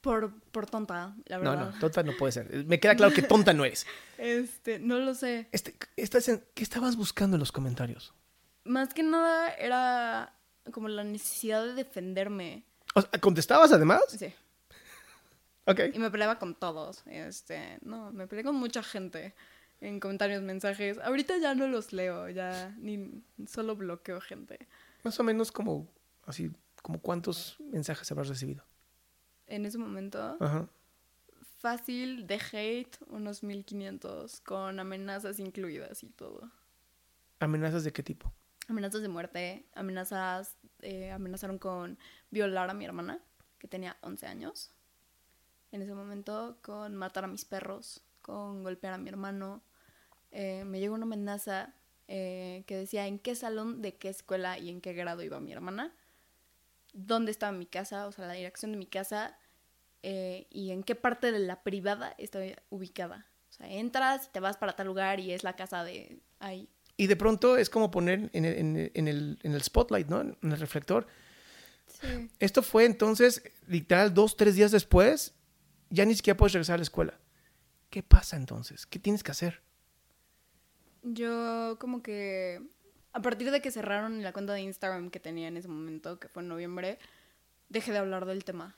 Por, 0.00 0.40
por 0.50 0.66
tonta, 0.66 1.14
la 1.26 1.38
verdad. 1.38 1.56
No, 1.56 1.70
no, 1.70 1.78
tonta 1.78 2.02
no 2.02 2.16
puede 2.16 2.32
ser. 2.32 2.64
Me 2.66 2.80
queda 2.80 2.96
claro 2.96 3.14
que 3.14 3.22
tonta 3.22 3.52
no 3.52 3.64
eres. 3.64 3.86
Este, 4.18 4.78
no 4.78 4.98
lo 4.98 5.14
sé. 5.14 5.48
Este, 5.50 5.74
estás 5.96 6.28
en, 6.28 6.44
¿Qué 6.54 6.62
estabas 6.62 6.94
buscando 6.94 7.36
en 7.36 7.40
los 7.40 7.50
comentarios? 7.50 8.14
Más 8.64 8.94
que 8.94 9.02
nada 9.02 9.52
era 9.54 10.36
como 10.70 10.88
la 10.88 11.02
necesidad 11.02 11.64
de 11.64 11.74
defenderme. 11.74 12.64
¿Contestabas 13.20 13.72
además? 13.72 14.02
Sí. 14.08 14.32
Y 15.66 15.98
me 15.98 16.10
peleaba 16.10 16.38
con 16.38 16.54
todos. 16.54 17.02
Este, 17.06 17.78
no, 17.82 18.12
me 18.12 18.26
peleé 18.26 18.44
con 18.44 18.56
mucha 18.56 18.82
gente 18.82 19.34
en 19.80 20.00
comentarios, 20.00 20.42
mensajes. 20.42 20.98
Ahorita 20.98 21.38
ya 21.38 21.54
no 21.54 21.66
los 21.68 21.92
leo, 21.92 22.28
ya 22.28 22.74
ni 22.78 23.22
solo 23.46 23.76
bloqueo 23.76 24.20
gente. 24.20 24.66
Más 25.04 25.18
o 25.20 25.24
menos 25.24 25.52
como 25.52 25.88
así, 26.26 26.50
como 26.82 27.00
cuántos 27.00 27.56
mensajes 27.60 28.10
habrás 28.10 28.28
recibido. 28.28 28.64
En 29.46 29.66
ese 29.66 29.78
momento. 29.78 30.36
Ajá. 30.40 30.68
Fácil 31.58 32.26
de 32.26 32.40
hate, 32.52 32.96
unos 33.06 33.44
1500, 33.44 34.40
con 34.40 34.80
amenazas 34.80 35.38
incluidas 35.38 36.02
y 36.02 36.08
todo. 36.08 36.50
¿Amenazas 37.38 37.84
de 37.84 37.92
qué 37.92 38.02
tipo? 38.02 38.32
amenazas 38.68 39.02
de 39.02 39.08
muerte, 39.08 39.66
amenazas, 39.74 40.56
eh, 40.80 41.10
amenazaron 41.10 41.58
con 41.58 41.98
violar 42.30 42.70
a 42.70 42.74
mi 42.74 42.84
hermana, 42.84 43.20
que 43.58 43.68
tenía 43.68 43.96
11 44.02 44.26
años. 44.26 44.72
En 45.72 45.82
ese 45.82 45.94
momento, 45.94 46.58
con 46.62 46.94
matar 46.94 47.24
a 47.24 47.28
mis 47.28 47.44
perros, 47.44 48.02
con 48.20 48.62
golpear 48.62 48.94
a 48.94 48.98
mi 48.98 49.08
hermano. 49.08 49.62
Eh, 50.30 50.64
me 50.64 50.80
llegó 50.80 50.94
una 50.94 51.04
amenaza 51.04 51.74
eh, 52.08 52.62
que 52.66 52.76
decía 52.76 53.06
en 53.06 53.18
qué 53.18 53.34
salón, 53.34 53.82
de 53.82 53.96
qué 53.96 54.08
escuela 54.08 54.58
y 54.58 54.70
en 54.70 54.80
qué 54.80 54.92
grado 54.92 55.22
iba 55.22 55.40
mi 55.40 55.52
hermana, 55.52 55.94
dónde 56.92 57.30
estaba 57.30 57.52
mi 57.52 57.66
casa, 57.66 58.06
o 58.06 58.12
sea, 58.12 58.26
la 58.26 58.34
dirección 58.34 58.72
de 58.72 58.78
mi 58.78 58.86
casa 58.86 59.38
y 60.04 60.70
en 60.72 60.82
qué 60.82 60.96
parte 60.96 61.30
de 61.30 61.38
la 61.38 61.62
privada 61.62 62.14
estaba 62.18 62.44
ubicada. 62.70 63.26
O 63.50 63.52
sea, 63.52 63.70
entras 63.70 64.26
y 64.26 64.32
te 64.32 64.40
vas 64.40 64.56
para 64.56 64.74
tal 64.74 64.86
lugar 64.86 65.20
y 65.20 65.32
es 65.32 65.44
la 65.44 65.54
casa 65.54 65.84
de 65.84 66.18
ahí. 66.40 66.68
Y 66.96 67.06
de 67.06 67.16
pronto 67.16 67.56
es 67.56 67.70
como 67.70 67.90
poner 67.90 68.30
en 68.32 68.44
el, 68.44 69.62
spotlight, 69.62 70.08
¿no? 70.08 70.20
En 70.20 70.36
el 70.42 70.58
reflector. 70.58 71.06
Sí. 71.86 72.30
Esto 72.38 72.62
fue 72.62 72.84
entonces, 72.84 73.42
literal, 73.66 74.14
dos, 74.14 74.36
tres 74.36 74.56
días 74.56 74.70
después, 74.70 75.34
ya 75.92 76.04
ni 76.04 76.14
siquiera 76.14 76.36
puedes 76.36 76.54
regresar 76.54 76.74
a 76.74 76.78
la 76.78 76.82
escuela. 76.82 77.14
¿Qué 77.90 78.02
pasa 78.02 78.36
entonces? 78.36 78.86
¿Qué 78.86 78.98
tienes 78.98 79.22
que 79.22 79.30
hacer? 79.30 79.60
Yo 81.02 81.76
como 81.78 82.02
que 82.02 82.62
a 83.12 83.20
partir 83.20 83.50
de 83.50 83.60
que 83.60 83.70
cerraron 83.70 84.22
la 84.22 84.32
cuenta 84.32 84.54
de 84.54 84.62
Instagram 84.62 85.10
que 85.10 85.20
tenía 85.20 85.48
en 85.48 85.58
ese 85.58 85.68
momento, 85.68 86.18
que 86.18 86.28
fue 86.28 86.42
en 86.42 86.48
noviembre, 86.48 86.98
dejé 87.68 87.92
de 87.92 87.98
hablar 87.98 88.24
del 88.24 88.44
tema. 88.44 88.74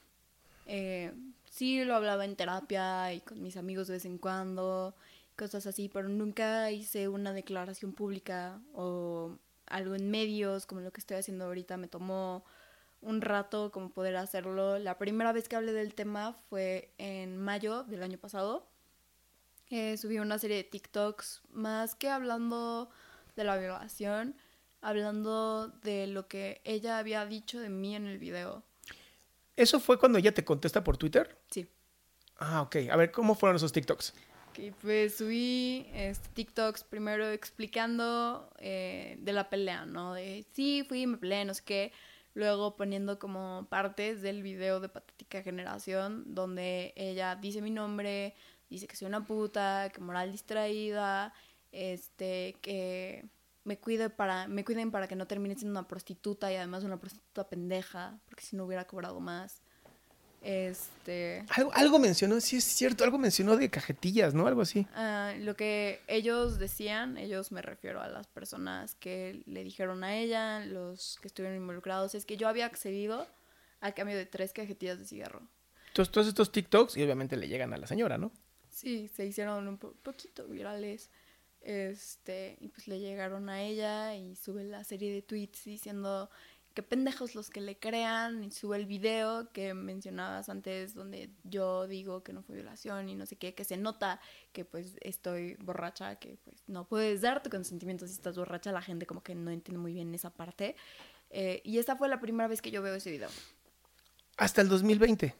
Eh, 0.66 1.12
sí 1.48 1.84
lo 1.84 1.94
hablaba 1.94 2.24
en 2.24 2.34
terapia 2.34 3.12
y 3.12 3.20
con 3.20 3.40
mis 3.40 3.56
amigos 3.56 3.86
de 3.86 3.94
vez 3.94 4.04
en 4.06 4.18
cuando 4.18 4.94
cosas 5.36 5.66
así, 5.66 5.88
pero 5.88 6.08
nunca 6.08 6.70
hice 6.72 7.08
una 7.08 7.32
declaración 7.32 7.92
pública 7.92 8.60
o 8.72 9.36
algo 9.66 9.94
en 9.94 10.10
medios 10.10 10.66
como 10.66 10.80
lo 10.80 10.92
que 10.92 11.00
estoy 11.00 11.18
haciendo 11.18 11.44
ahorita. 11.44 11.76
Me 11.76 11.86
tomó 11.86 12.44
un 13.04 13.20
rato 13.20 13.70
como 13.70 13.90
poder 13.90 14.16
hacerlo. 14.16 14.78
La 14.78 14.98
primera 14.98 15.32
vez 15.32 15.48
que 15.48 15.56
hablé 15.56 15.72
del 15.72 15.94
tema 15.94 16.32
fue 16.48 16.92
en 16.98 17.36
mayo 17.36 17.84
del 17.84 18.02
año 18.02 18.18
pasado. 18.18 18.66
Eh, 19.70 19.96
subí 19.96 20.18
una 20.18 20.38
serie 20.38 20.58
de 20.58 20.64
TikToks 20.64 21.42
más 21.50 21.94
que 21.94 22.08
hablando 22.08 22.90
de 23.36 23.44
la 23.44 23.56
violación, 23.56 24.36
hablando 24.80 25.68
de 25.68 26.06
lo 26.06 26.28
que 26.28 26.60
ella 26.64 26.98
había 26.98 27.24
dicho 27.26 27.60
de 27.60 27.70
mí 27.70 27.96
en 27.96 28.06
el 28.06 28.18
video. 28.18 28.62
¿Eso 29.56 29.80
fue 29.80 29.98
cuando 29.98 30.18
ella 30.18 30.34
te 30.34 30.44
contesta 30.44 30.82
por 30.82 30.96
Twitter? 30.96 31.38
Sí. 31.50 31.68
Ah, 32.38 32.62
ok. 32.62 32.76
A 32.90 32.96
ver, 32.96 33.12
¿cómo 33.12 33.34
fueron 33.34 33.56
esos 33.56 33.72
TikToks? 33.72 34.14
pues 34.82 35.16
subí 35.16 35.86
este, 35.94 36.28
TikToks 36.28 36.84
primero 36.84 37.28
explicando 37.28 38.48
eh, 38.58 39.16
de 39.18 39.32
la 39.32 39.50
pelea, 39.50 39.84
¿no? 39.84 40.14
De 40.14 40.46
sí, 40.52 40.84
fui, 40.88 41.06
me 41.06 41.16
peleé, 41.16 41.44
no 41.44 41.54
sé 41.54 41.62
qué. 41.64 41.92
Luego 42.34 42.76
poniendo 42.76 43.18
como 43.18 43.66
partes 43.70 44.20
del 44.20 44.42
video 44.42 44.80
de 44.80 44.88
Patética 44.88 45.42
Generación, 45.42 46.34
donde 46.34 46.92
ella 46.96 47.36
dice 47.36 47.62
mi 47.62 47.70
nombre, 47.70 48.34
dice 48.68 48.86
que 48.88 48.96
soy 48.96 49.06
una 49.06 49.24
puta, 49.24 49.90
que 49.94 50.00
moral 50.00 50.32
distraída, 50.32 51.32
este, 51.70 52.56
que 52.60 53.24
me 53.64 53.78
cuide 53.78 54.10
para, 54.10 54.46
me 54.48 54.64
cuiden 54.64 54.90
para 54.90 55.08
que 55.08 55.16
no 55.16 55.26
termine 55.26 55.54
siendo 55.54 55.78
una 55.78 55.88
prostituta 55.88 56.52
y 56.52 56.56
además 56.56 56.84
una 56.84 56.98
prostituta 57.00 57.48
pendeja, 57.48 58.18
porque 58.26 58.42
si 58.44 58.56
no 58.56 58.64
hubiera 58.64 58.86
cobrado 58.86 59.20
más. 59.20 59.62
Este. 60.44 61.42
Algo, 61.48 61.72
algo 61.72 61.98
mencionó, 61.98 62.38
sí 62.38 62.58
es 62.58 62.64
cierto, 62.64 63.02
algo 63.02 63.16
mencionó 63.16 63.56
de 63.56 63.70
cajetillas, 63.70 64.34
¿no? 64.34 64.46
Algo 64.46 64.60
así. 64.60 64.86
Ah, 64.94 65.32
lo 65.38 65.56
que 65.56 66.02
ellos 66.06 66.58
decían, 66.58 67.16
ellos 67.16 67.50
me 67.50 67.62
refiero 67.62 68.02
a 68.02 68.08
las 68.08 68.26
personas 68.26 68.94
que 68.94 69.42
le 69.46 69.64
dijeron 69.64 70.04
a 70.04 70.16
ella, 70.16 70.60
los 70.66 71.18
que 71.22 71.28
estuvieron 71.28 71.56
involucrados, 71.56 72.14
es 72.14 72.26
que 72.26 72.36
yo 72.36 72.46
había 72.46 72.66
accedido 72.66 73.26
a 73.80 73.92
cambio 73.92 74.16
de 74.18 74.26
tres 74.26 74.52
cajetillas 74.52 74.98
de 74.98 75.06
cigarro. 75.06 75.40
Entonces, 75.88 76.12
todos 76.12 76.26
estos 76.26 76.52
TikToks, 76.52 76.98
y 76.98 77.02
obviamente 77.02 77.36
le 77.38 77.48
llegan 77.48 77.72
a 77.72 77.78
la 77.78 77.86
señora, 77.86 78.18
¿no? 78.18 78.30
Sí, 78.68 79.08
se 79.14 79.24
hicieron 79.24 79.66
un 79.66 79.78
poquito 79.78 80.46
virales. 80.46 81.08
Este, 81.64 82.58
y 82.60 82.68
pues 82.68 82.86
le 82.88 83.00
llegaron 83.00 83.48
a 83.48 83.62
ella 83.62 84.14
y 84.14 84.36
sube 84.36 84.64
la 84.64 84.84
serie 84.84 85.10
de 85.10 85.22
tweets 85.22 85.64
diciendo 85.64 86.28
qué 86.74 86.82
pendejos 86.82 87.36
los 87.36 87.50
que 87.50 87.60
le 87.60 87.78
crean 87.78 88.42
y 88.42 88.50
sube 88.50 88.76
el 88.76 88.86
video 88.86 89.50
que 89.52 89.74
mencionabas 89.74 90.48
antes 90.48 90.94
donde 90.94 91.30
yo 91.44 91.86
digo 91.86 92.24
que 92.24 92.32
no 92.32 92.42
fue 92.42 92.56
violación 92.56 93.08
y 93.08 93.14
no 93.14 93.26
sé 93.26 93.36
qué, 93.36 93.54
que 93.54 93.64
se 93.64 93.76
nota 93.76 94.20
que 94.52 94.64
pues 94.64 94.96
estoy 95.00 95.54
borracha, 95.60 96.16
que 96.16 96.36
pues 96.44 96.64
no 96.66 96.86
puedes 96.86 97.20
dar 97.20 97.42
tu 97.42 97.48
consentimiento 97.48 98.06
si 98.06 98.12
estás 98.12 98.36
borracha, 98.36 98.72
la 98.72 98.82
gente 98.82 99.06
como 99.06 99.22
que 99.22 99.36
no 99.36 99.52
entiende 99.52 99.78
muy 99.80 99.94
bien 99.94 100.12
esa 100.14 100.30
parte. 100.30 100.74
Eh, 101.30 101.62
y 101.64 101.78
esta 101.78 101.96
fue 101.96 102.08
la 102.08 102.20
primera 102.20 102.48
vez 102.48 102.60
que 102.60 102.72
yo 102.72 102.82
veo 102.82 102.94
ese 102.94 103.10
video. 103.10 103.30
Hasta 104.36 104.60
el 104.60 104.68
2020. 104.68 105.34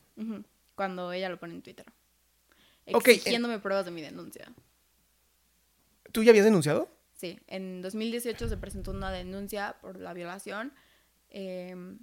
cuando 0.76 1.12
ella 1.12 1.28
lo 1.28 1.38
pone 1.38 1.54
en 1.54 1.62
Twitter. 1.62 1.86
Okay, 2.92 3.16
exigiéndome 3.16 3.58
pruebas 3.58 3.84
de 3.86 3.90
mi 3.90 4.02
denuncia. 4.02 4.52
¿Tú 6.12 6.22
ya 6.22 6.30
habías 6.30 6.44
denunciado? 6.44 6.88
Sí, 7.14 7.40
en 7.48 7.82
2018 7.82 8.48
se 8.48 8.56
presentó 8.56 8.92
una 8.92 9.10
denuncia 9.10 9.76
por 9.80 9.98
la 9.98 10.12
violación 10.12 10.72
Em, 11.36 11.98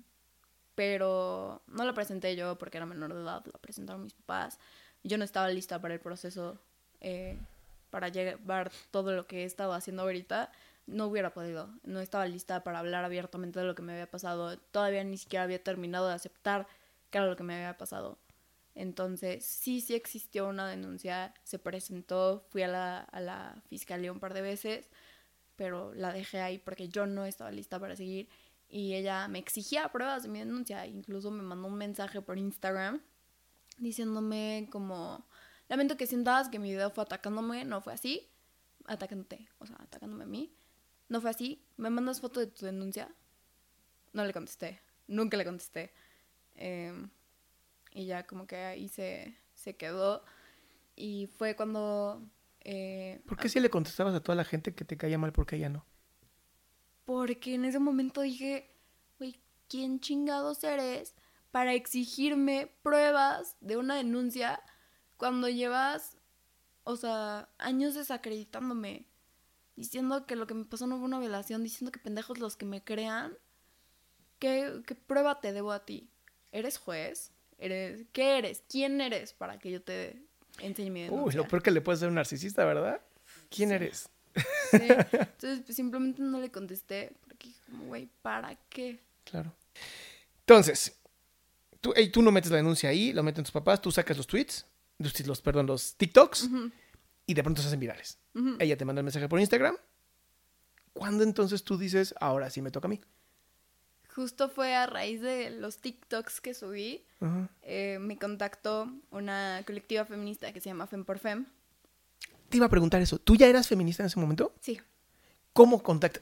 pero 0.75 1.61
no 1.67 1.85
la 1.85 1.93
presenté 1.93 2.35
yo 2.35 2.57
porque 2.57 2.77
era 2.77 2.85
menor 2.85 3.13
de 3.13 3.21
edad, 3.21 3.45
la 3.45 3.59
presentaron 3.59 4.03
mis 4.03 4.13
papás. 4.13 4.59
Yo 5.03 5.17
no 5.17 5.23
estaba 5.23 5.47
lista 5.47 5.79
para 5.79 5.93
el 5.93 6.01
proceso, 6.01 6.59
eh, 6.99 7.37
para 7.91 8.09
llevar 8.09 8.71
todo 8.91 9.13
lo 9.13 9.27
que 9.27 9.43
he 9.43 9.45
estado 9.45 9.71
haciendo 9.73 10.01
ahorita. 10.03 10.51
No 10.85 11.07
hubiera 11.07 11.33
podido, 11.33 11.69
no 11.83 12.01
estaba 12.01 12.25
lista 12.27 12.63
para 12.65 12.79
hablar 12.79 13.05
abiertamente 13.05 13.59
de 13.61 13.65
lo 13.65 13.73
que 13.73 13.81
me 13.83 13.93
había 13.93 14.11
pasado. 14.11 14.57
Todavía 14.57 15.03
ni 15.05 15.17
siquiera 15.17 15.43
había 15.43 15.63
terminado 15.63 16.09
de 16.09 16.13
aceptar 16.15 16.67
que 17.09 17.17
era 17.17 17.27
lo 17.27 17.37
que 17.37 17.43
me 17.43 17.55
había 17.55 17.77
pasado. 17.77 18.17
Entonces, 18.75 19.45
sí, 19.45 19.79
sí 19.79 19.95
existió 19.95 20.47
una 20.47 20.67
denuncia, 20.67 21.33
se 21.43 21.57
presentó, 21.57 22.45
fui 22.49 22.63
a 22.63 22.67
la, 22.67 22.99
a 22.99 23.19
la 23.21 23.61
fiscalía 23.69 24.11
un 24.11 24.19
par 24.19 24.33
de 24.33 24.41
veces, 24.41 24.89
pero 25.55 25.93
la 25.93 26.11
dejé 26.11 26.41
ahí 26.41 26.57
porque 26.57 26.89
yo 26.89 27.05
no 27.05 27.25
estaba 27.25 27.51
lista 27.51 27.79
para 27.79 27.95
seguir 27.95 28.27
y 28.71 28.95
ella 28.95 29.27
me 29.27 29.39
exigía 29.39 29.91
pruebas 29.91 30.23
de 30.23 30.29
mi 30.29 30.39
denuncia, 30.39 30.87
incluso 30.87 31.29
me 31.29 31.43
mandó 31.43 31.67
un 31.67 31.75
mensaje 31.75 32.21
por 32.21 32.37
Instagram 32.37 33.01
diciéndome 33.77 34.69
como, 34.71 35.27
lamento 35.67 35.97
que 35.97 36.07
sientas 36.07 36.49
que 36.49 36.57
mi 36.57 36.71
video 36.71 36.89
fue 36.89 37.03
atacándome, 37.03 37.65
no 37.65 37.81
fue 37.81 37.93
así, 37.93 38.29
atacándote, 38.85 39.47
o 39.59 39.65
sea, 39.65 39.75
atacándome 39.79 40.23
a 40.23 40.27
mí, 40.27 40.55
no 41.09 41.19
fue 41.19 41.29
así, 41.29 41.61
me 41.77 41.89
mandas 41.89 42.21
foto 42.21 42.39
de 42.39 42.47
tu 42.47 42.65
denuncia, 42.65 43.13
no 44.13 44.23
le 44.23 44.33
contesté, 44.33 44.79
nunca 45.07 45.35
le 45.35 45.45
contesté. 45.45 45.91
Eh, 46.55 46.93
y 47.93 48.05
ya 48.05 48.25
como 48.25 48.47
que 48.47 48.55
ahí 48.55 48.87
se, 48.87 49.35
se 49.53 49.75
quedó. 49.75 50.23
Y 50.95 51.27
fue 51.37 51.55
cuando... 51.55 52.21
Eh, 52.63 53.21
¿Por 53.25 53.37
qué 53.37 53.49
si 53.49 53.59
le 53.59 53.69
contestabas 53.69 54.13
a 54.13 54.21
toda 54.21 54.35
la 54.35 54.43
gente 54.43 54.73
que 54.73 54.85
te 54.85 54.97
caía 54.97 55.17
mal 55.17 55.33
porque 55.33 55.55
ella 55.55 55.69
no? 55.69 55.85
Porque 57.11 57.55
en 57.55 57.65
ese 57.65 57.77
momento 57.77 58.21
dije, 58.21 58.73
güey, 59.19 59.37
¿quién 59.67 59.99
chingados 59.99 60.63
eres 60.63 61.13
para 61.51 61.73
exigirme 61.73 62.71
pruebas 62.83 63.57
de 63.59 63.75
una 63.75 63.97
denuncia 63.97 64.63
cuando 65.17 65.49
llevas, 65.49 66.15
o 66.85 66.95
sea, 66.95 67.49
años 67.57 67.95
desacreditándome? 67.95 69.09
Diciendo 69.75 70.25
que 70.25 70.37
lo 70.37 70.47
que 70.47 70.53
me 70.53 70.63
pasó 70.63 70.87
no 70.87 70.99
fue 70.99 71.05
una 71.05 71.19
violación, 71.19 71.63
diciendo 71.63 71.91
que 71.91 71.99
pendejos 71.99 72.39
los 72.39 72.55
que 72.55 72.65
me 72.65 72.81
crean. 72.81 73.37
¿Qué, 74.39 74.81
qué 74.87 74.95
prueba 74.95 75.41
te 75.41 75.51
debo 75.51 75.73
a 75.73 75.85
ti? 75.85 76.09
¿Eres 76.53 76.77
juez? 76.77 77.33
¿Eres, 77.57 78.05
¿Qué 78.13 78.37
eres? 78.37 78.63
¿Quién 78.69 79.01
eres 79.01 79.33
para 79.33 79.59
que 79.59 79.69
yo 79.69 79.81
te 79.81 80.23
enseñe 80.59 80.91
mi 80.91 81.01
denuncia? 81.01 81.25
Uy, 81.25 81.33
lo 81.33 81.45
peor 81.49 81.61
que 81.61 81.71
le 81.71 81.81
puede 81.81 81.97
ser 81.97 82.07
un 82.07 82.15
narcisista, 82.15 82.63
¿verdad? 82.63 83.01
¿Quién 83.49 83.73
eres? 83.73 84.09
Sí. 84.71 84.77
Entonces, 85.11 85.61
pues, 85.65 85.75
simplemente 85.75 86.21
no 86.21 86.39
le 86.39 86.51
contesté 86.51 87.13
porque 87.23 87.49
como, 87.65 87.85
güey, 87.85 88.09
¿para 88.21 88.55
qué? 88.69 88.99
Claro. 89.23 89.53
Entonces, 90.39 90.99
tú, 91.79 91.93
tú 92.11 92.21
no 92.21 92.31
metes 92.31 92.51
la 92.51 92.57
denuncia 92.57 92.89
ahí, 92.89 93.13
lo 93.13 93.23
meten 93.23 93.43
tus 93.43 93.51
papás, 93.51 93.81
tú 93.81 93.91
sacas 93.91 94.17
los 94.17 94.27
tweets, 94.27 94.65
los, 94.97 95.19
los 95.27 95.41
perdón, 95.41 95.67
los 95.67 95.95
TikToks, 95.95 96.49
y 97.25 97.33
de 97.33 97.43
pronto 97.43 97.61
se 97.61 97.67
hacen 97.67 97.79
virales. 97.79 98.17
Ella 98.59 98.77
te 98.77 98.85
manda 98.85 98.99
el 98.99 99.05
mensaje 99.05 99.29
por 99.29 99.39
Instagram. 99.39 99.77
¿Cuándo 100.93 101.23
entonces 101.23 101.63
tú 101.63 101.77
dices, 101.77 102.13
ahora 102.19 102.49
sí 102.49 102.61
me 102.61 102.71
toca 102.71 102.87
a 102.87 102.89
mí? 102.89 102.99
justo 104.13 104.49
fue 104.49 104.75
a 104.75 104.85
raíz 104.85 105.21
de 105.21 105.49
los 105.49 105.77
TikToks 105.77 106.41
que 106.41 106.53
subí, 106.53 107.03
eh, 107.61 107.97
me 107.99 108.17
contactó 108.17 108.91
una 109.11 109.63
colectiva 109.65 110.05
feminista 110.05 110.51
que 110.51 110.61
se 110.61 110.69
llama 110.69 110.87
Fem 110.87 111.05
por 111.05 111.19
Fem. 111.19 111.45
Te 112.51 112.57
iba 112.57 112.65
a 112.65 112.69
preguntar 112.69 113.01
eso. 113.01 113.17
¿Tú 113.17 113.37
ya 113.37 113.47
eras 113.47 113.69
feminista 113.69 114.03
en 114.03 114.07
ese 114.07 114.19
momento? 114.19 114.53
Sí. 114.59 114.77
¿Cómo 115.53 115.81
contacta? 115.81 116.19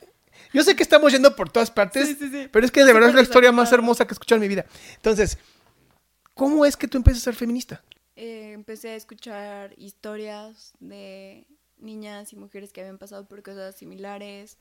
Yo 0.54 0.64
sé 0.64 0.76
que 0.76 0.84
estamos 0.84 1.12
yendo 1.12 1.36
por 1.36 1.52
todas 1.52 1.72
partes, 1.72 2.16
pero 2.52 2.66
es 2.66 2.72
que 2.72 2.86
de 2.86 2.94
verdad 2.94 3.10
es 3.10 3.16
la 3.16 3.24
historia 3.24 3.52
más 3.52 3.72
hermosa 3.74 4.06
que 4.06 4.12
he 4.12 4.14
escuchado 4.14 4.38
en 4.38 4.42
mi 4.44 4.48
vida. 4.48 4.66
Entonces, 4.96 5.40
¿cómo 6.36 6.66
es 6.66 6.78
que 6.78 6.88
tú 6.88 6.98
empiezas 6.98 7.24
a 7.24 7.26
ser 7.26 7.36
feminista? 7.36 7.84
Eh, 8.16 8.52
empecé 8.54 8.90
a 8.90 8.96
escuchar 8.96 9.74
historias 9.78 10.74
de 10.80 11.48
niñas 11.80 12.32
y 12.32 12.36
mujeres 12.36 12.72
que 12.72 12.82
habían 12.82 13.00
pasado 13.00 13.28
por 13.28 13.42
cosas 13.42 13.76
similares 13.76 14.60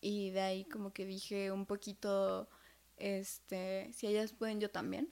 y 0.00 0.30
de 0.30 0.40
ahí 0.40 0.64
como 0.66 0.92
que 0.92 1.04
dije 1.04 1.50
un 1.50 1.66
poquito, 1.66 2.48
este, 2.96 3.90
si 3.92 4.06
ellas 4.06 4.32
pueden, 4.32 4.60
yo 4.60 4.70
también. 4.70 5.08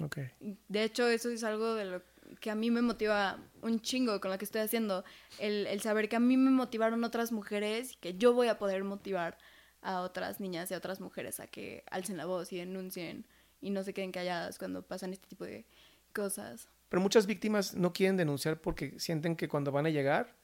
Okay. 0.00 0.30
De 0.68 0.84
hecho, 0.84 1.06
eso 1.08 1.28
es 1.28 1.44
algo 1.44 1.74
de 1.74 1.84
lo 1.84 2.02
que 2.40 2.50
a 2.50 2.54
mí 2.54 2.70
me 2.70 2.82
motiva 2.82 3.38
un 3.60 3.80
chingo 3.80 4.20
con 4.20 4.30
lo 4.30 4.38
que 4.38 4.44
estoy 4.44 4.60
haciendo. 4.60 5.04
El, 5.38 5.66
el 5.66 5.80
saber 5.80 6.08
que 6.08 6.16
a 6.16 6.20
mí 6.20 6.36
me 6.36 6.50
motivaron 6.50 7.04
otras 7.04 7.32
mujeres 7.32 7.92
y 7.92 7.96
que 7.96 8.14
yo 8.14 8.32
voy 8.32 8.48
a 8.48 8.58
poder 8.58 8.84
motivar 8.84 9.38
a 9.82 10.00
otras 10.00 10.40
niñas 10.40 10.70
y 10.70 10.74
a 10.74 10.78
otras 10.78 11.00
mujeres 11.00 11.40
a 11.40 11.46
que 11.46 11.84
alcen 11.90 12.16
la 12.16 12.26
voz 12.26 12.52
y 12.52 12.58
denuncien 12.58 13.26
y 13.60 13.70
no 13.70 13.82
se 13.82 13.94
queden 13.94 14.12
calladas 14.12 14.58
cuando 14.58 14.82
pasan 14.82 15.12
este 15.12 15.26
tipo 15.28 15.44
de 15.44 15.64
cosas. 16.12 16.68
Pero 16.88 17.00
muchas 17.00 17.26
víctimas 17.26 17.74
no 17.74 17.92
quieren 17.92 18.16
denunciar 18.16 18.60
porque 18.60 18.98
sienten 18.98 19.36
que 19.36 19.48
cuando 19.48 19.72
van 19.72 19.86
a 19.86 19.90
llegar 19.90 20.34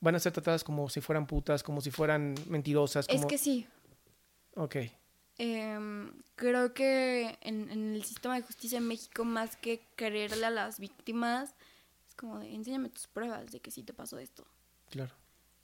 van 0.00 0.14
a 0.14 0.18
ser 0.18 0.32
tratadas 0.32 0.62
como 0.62 0.88
si 0.88 1.00
fueran 1.00 1.26
putas, 1.26 1.62
como 1.62 1.80
si 1.80 1.90
fueran 1.90 2.34
mentirosas. 2.48 3.06
Como... 3.06 3.18
Es 3.18 3.26
que 3.26 3.38
sí. 3.38 3.66
Ok. 4.54 4.76
Eh, 5.38 5.78
creo 6.34 6.72
que 6.72 7.38
en, 7.42 7.70
en, 7.70 7.94
el 7.94 8.04
sistema 8.04 8.36
de 8.36 8.42
justicia 8.42 8.78
en 8.78 8.88
México, 8.88 9.24
más 9.24 9.56
que 9.56 9.86
quererle 9.96 10.46
a 10.46 10.50
las 10.50 10.80
víctimas, 10.80 11.54
es 12.08 12.14
como 12.14 12.38
de, 12.38 12.54
enséñame 12.54 12.88
tus 12.88 13.06
pruebas 13.06 13.50
de 13.50 13.60
que 13.60 13.70
sí 13.70 13.82
te 13.82 13.92
pasó 13.92 14.18
esto. 14.18 14.46
Claro. 14.90 15.14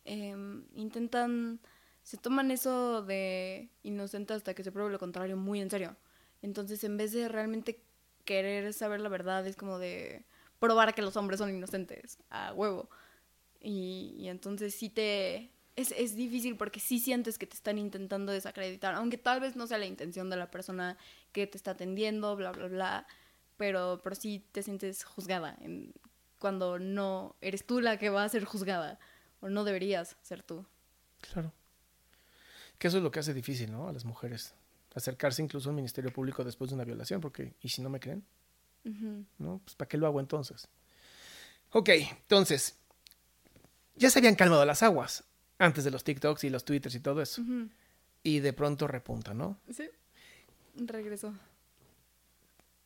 Eh, 0.04 0.34
intentan, 0.74 1.60
se 2.02 2.16
toman 2.16 2.50
eso 2.50 3.02
de 3.02 3.70
inocente 3.82 4.34
hasta 4.34 4.54
que 4.54 4.64
se 4.64 4.72
pruebe 4.72 4.90
lo 4.90 4.98
contrario 4.98 5.36
muy 5.36 5.60
en 5.60 5.70
serio. 5.70 5.96
Entonces, 6.42 6.82
en 6.84 6.96
vez 6.96 7.12
de 7.12 7.28
realmente 7.28 7.82
querer 8.24 8.72
saber 8.72 9.00
la 9.00 9.08
verdad, 9.08 9.46
es 9.46 9.56
como 9.56 9.78
de 9.78 10.24
probar 10.58 10.94
que 10.94 11.02
los 11.02 11.16
hombres 11.16 11.38
son 11.38 11.54
inocentes, 11.54 12.18
a 12.30 12.52
huevo. 12.52 12.90
Y, 13.60 14.14
y 14.18 14.28
entonces 14.28 14.74
sí 14.74 14.90
te... 14.90 15.51
Es, 15.74 15.92
es, 15.92 16.14
difícil 16.14 16.56
porque 16.56 16.80
sí 16.80 16.98
sientes 16.98 17.38
que 17.38 17.46
te 17.46 17.56
están 17.56 17.78
intentando 17.78 18.30
desacreditar, 18.30 18.94
aunque 18.94 19.16
tal 19.16 19.40
vez 19.40 19.56
no 19.56 19.66
sea 19.66 19.78
la 19.78 19.86
intención 19.86 20.28
de 20.28 20.36
la 20.36 20.50
persona 20.50 20.98
que 21.32 21.46
te 21.46 21.56
está 21.56 21.70
atendiendo, 21.70 22.36
bla, 22.36 22.52
bla, 22.52 22.68
bla, 22.68 23.06
pero, 23.56 24.00
pero 24.02 24.14
sí 24.14 24.44
te 24.52 24.62
sientes 24.62 25.04
juzgada 25.04 25.56
en, 25.60 25.94
cuando 26.38 26.78
no 26.78 27.36
eres 27.40 27.64
tú 27.64 27.80
la 27.80 27.98
que 27.98 28.10
va 28.10 28.24
a 28.24 28.28
ser 28.28 28.44
juzgada, 28.44 28.98
o 29.40 29.48
no 29.48 29.64
deberías 29.64 30.16
ser 30.22 30.42
tú. 30.42 30.66
Claro. 31.20 31.52
Que 32.78 32.88
eso 32.88 32.98
es 32.98 33.02
lo 33.02 33.10
que 33.10 33.20
hace 33.20 33.32
difícil, 33.32 33.70
¿no? 33.70 33.88
A 33.88 33.92
las 33.92 34.04
mujeres. 34.04 34.54
Acercarse 34.94 35.40
incluso 35.40 35.70
al 35.70 35.76
Ministerio 35.76 36.12
Público 36.12 36.44
después 36.44 36.70
de 36.70 36.74
una 36.74 36.84
violación, 36.84 37.20
porque, 37.20 37.54
¿y 37.62 37.68
si 37.68 37.80
no 37.80 37.88
me 37.88 38.00
creen? 38.00 38.24
Uh 38.84 38.88
-huh. 38.88 39.26
¿No? 39.38 39.60
Pues 39.64 39.76
¿para 39.76 39.88
qué 39.88 39.96
lo 39.96 40.06
hago 40.06 40.20
entonces? 40.20 40.68
Ok, 41.70 41.90
entonces, 41.90 42.76
ya 43.94 44.10
se 44.10 44.18
habían 44.18 44.34
calmado 44.34 44.64
las 44.66 44.82
aguas 44.82 45.24
antes 45.62 45.84
de 45.84 45.90
los 45.90 46.02
TikToks 46.04 46.44
y 46.44 46.50
los 46.50 46.64
Twitters 46.64 46.94
y 46.94 47.00
todo 47.00 47.22
eso. 47.22 47.40
Uh 47.42 47.44
-huh. 47.44 47.70
Y 48.24 48.40
de 48.40 48.52
pronto 48.52 48.86
repunta, 48.86 49.32
¿no? 49.32 49.58
Sí. 49.70 49.88
Regresó. 50.74 51.34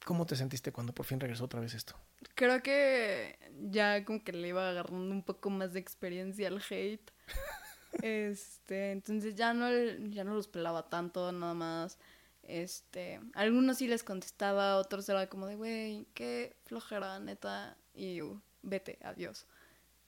¿Cómo 0.04 0.26
te 0.26 0.36
sentiste 0.36 0.72
cuando 0.72 0.92
por 0.92 1.06
fin 1.06 1.18
regresó 1.18 1.44
otra 1.44 1.60
vez 1.60 1.74
esto? 1.74 1.94
Creo 2.34 2.62
que 2.62 3.38
ya 3.70 4.04
como 4.04 4.22
que 4.22 4.32
le 4.32 4.48
iba 4.48 4.68
agarrando 4.68 5.12
un 5.12 5.22
poco 5.22 5.50
más 5.50 5.72
de 5.72 5.80
experiencia 5.80 6.48
al 6.48 6.62
hate. 6.70 7.10
este, 8.02 8.92
entonces 8.92 9.34
ya 9.34 9.52
no, 9.52 9.68
ya 10.10 10.24
no 10.24 10.34
los 10.34 10.48
pelaba 10.48 10.88
tanto, 10.88 11.32
nada 11.32 11.54
más. 11.54 11.98
Este, 12.42 13.20
algunos 13.34 13.78
sí 13.78 13.88
les 13.88 14.04
contestaba, 14.04 14.76
otros 14.76 15.08
era 15.08 15.28
como 15.28 15.46
de, 15.46 15.56
güey, 15.56 16.06
qué 16.14 16.54
flojera, 16.66 17.18
neta. 17.18 17.76
Y 17.94 18.22
uh, 18.22 18.40
vete, 18.62 18.98
adiós. 19.02 19.46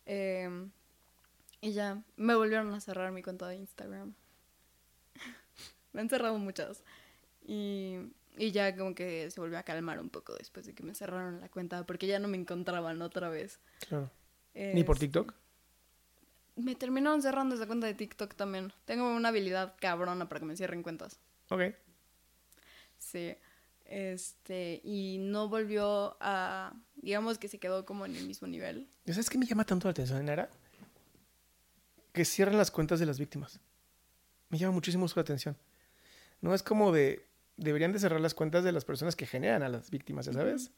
Eh, 0.06 0.48
y 1.60 1.72
ya, 1.72 2.02
me 2.16 2.34
volvieron 2.34 2.72
a 2.72 2.80
cerrar 2.80 3.12
mi 3.12 3.22
cuenta 3.22 3.48
de 3.48 3.56
Instagram. 3.56 4.14
me 5.92 6.00
han 6.00 6.08
cerrado 6.08 6.38
muchas. 6.38 6.82
Y, 7.44 7.96
y, 8.36 8.52
ya 8.52 8.76
como 8.76 8.94
que 8.94 9.30
se 9.30 9.40
volvió 9.40 9.58
a 9.58 9.62
calmar 9.62 10.00
un 10.00 10.10
poco 10.10 10.34
después 10.34 10.66
de 10.66 10.74
que 10.74 10.82
me 10.82 10.94
cerraron 10.94 11.40
la 11.40 11.48
cuenta, 11.48 11.84
porque 11.86 12.06
ya 12.06 12.18
no 12.18 12.28
me 12.28 12.36
encontraban 12.36 13.00
otra 13.02 13.28
vez. 13.28 13.58
Claro. 13.88 14.10
Es, 14.54 14.74
¿Ni 14.74 14.84
por 14.84 14.98
TikTok? 14.98 15.34
Me 16.56 16.74
terminaron 16.74 17.22
cerrando 17.22 17.54
esa 17.54 17.66
cuenta 17.66 17.86
de 17.86 17.94
TikTok 17.94 18.34
también. 18.34 18.72
Tengo 18.84 19.08
una 19.14 19.28
habilidad 19.28 19.74
cabrona 19.80 20.28
para 20.28 20.40
que 20.40 20.46
me 20.46 20.56
cierren 20.56 20.82
cuentas. 20.82 21.18
Ok. 21.50 21.74
Sí. 22.98 23.36
Este, 23.84 24.80
y 24.84 25.16
no 25.18 25.48
volvió 25.48 26.16
a, 26.20 26.74
digamos 26.96 27.38
que 27.38 27.48
se 27.48 27.58
quedó 27.58 27.86
como 27.86 28.04
en 28.04 28.16
el 28.16 28.26
mismo 28.26 28.46
nivel. 28.46 28.86
¿Sabes 29.06 29.30
qué 29.30 29.38
me 29.38 29.46
llama 29.46 29.64
tanto 29.64 29.88
la 29.88 29.92
atención, 29.92 30.26
Nara? 30.26 30.50
Que 32.12 32.24
cierran 32.24 32.56
las 32.58 32.70
cuentas 32.70 33.00
de 33.00 33.06
las 33.06 33.18
víctimas. 33.18 33.60
Me 34.48 34.58
llama 34.58 34.72
muchísimo 34.72 35.06
su 35.08 35.20
atención. 35.20 35.56
No 36.40 36.54
es 36.54 36.62
como 36.62 36.92
de, 36.92 37.26
deberían 37.56 37.92
de 37.92 37.98
cerrar 37.98 38.20
las 38.20 38.34
cuentas 38.34 38.64
de 38.64 38.72
las 38.72 38.84
personas 38.84 39.16
que 39.16 39.26
generan 39.26 39.62
a 39.62 39.68
las 39.68 39.90
víctimas, 39.90 40.26
¿ya 40.26 40.32
sabes? 40.32 40.70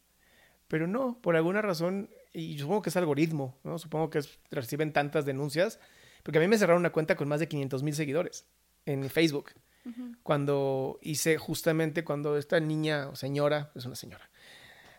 Pero 0.69 0.87
no, 0.87 1.21
por 1.21 1.37
alguna 1.37 1.63
razón, 1.63 2.11
y 2.33 2.59
supongo 2.59 2.83
que 2.83 2.91
es 2.91 2.97
algoritmo, 2.97 3.59
¿no? 3.65 3.79
Supongo 3.79 4.11
que 4.11 4.19
es, 4.19 4.39
reciben 4.51 4.93
tantas 4.93 5.25
denuncias, 5.25 5.81
porque 6.23 6.39
a 6.39 6.41
mí 6.41 6.49
me 6.49 6.59
cerraron 6.59 6.81
una 6.81 6.93
cuenta 6.93 7.17
con 7.17 7.29
más 7.29 7.41
de 7.41 7.49
500 7.49 7.83
mil 7.83 7.95
seguidores 7.95 8.47
en 8.87 9.09
Facebook. 9.11 9.51
Cuando 10.23 10.99
hice 11.03 11.39
justamente 11.39 12.05
cuando 12.05 12.37
esta 12.37 12.61
niña 12.61 13.09
o 13.09 13.17
señora, 13.17 13.73
es 13.75 13.85
una 13.87 13.97
señora, 13.97 14.31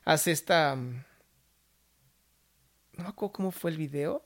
hace 0.04 0.32
esta... 0.32 0.76
mm, 0.76 1.04
No 2.98 3.04
me 3.04 3.10
acuerdo 3.10 3.32
cómo 3.34 3.52
fue 3.52 3.72
el 3.72 3.78
video. 3.78 4.26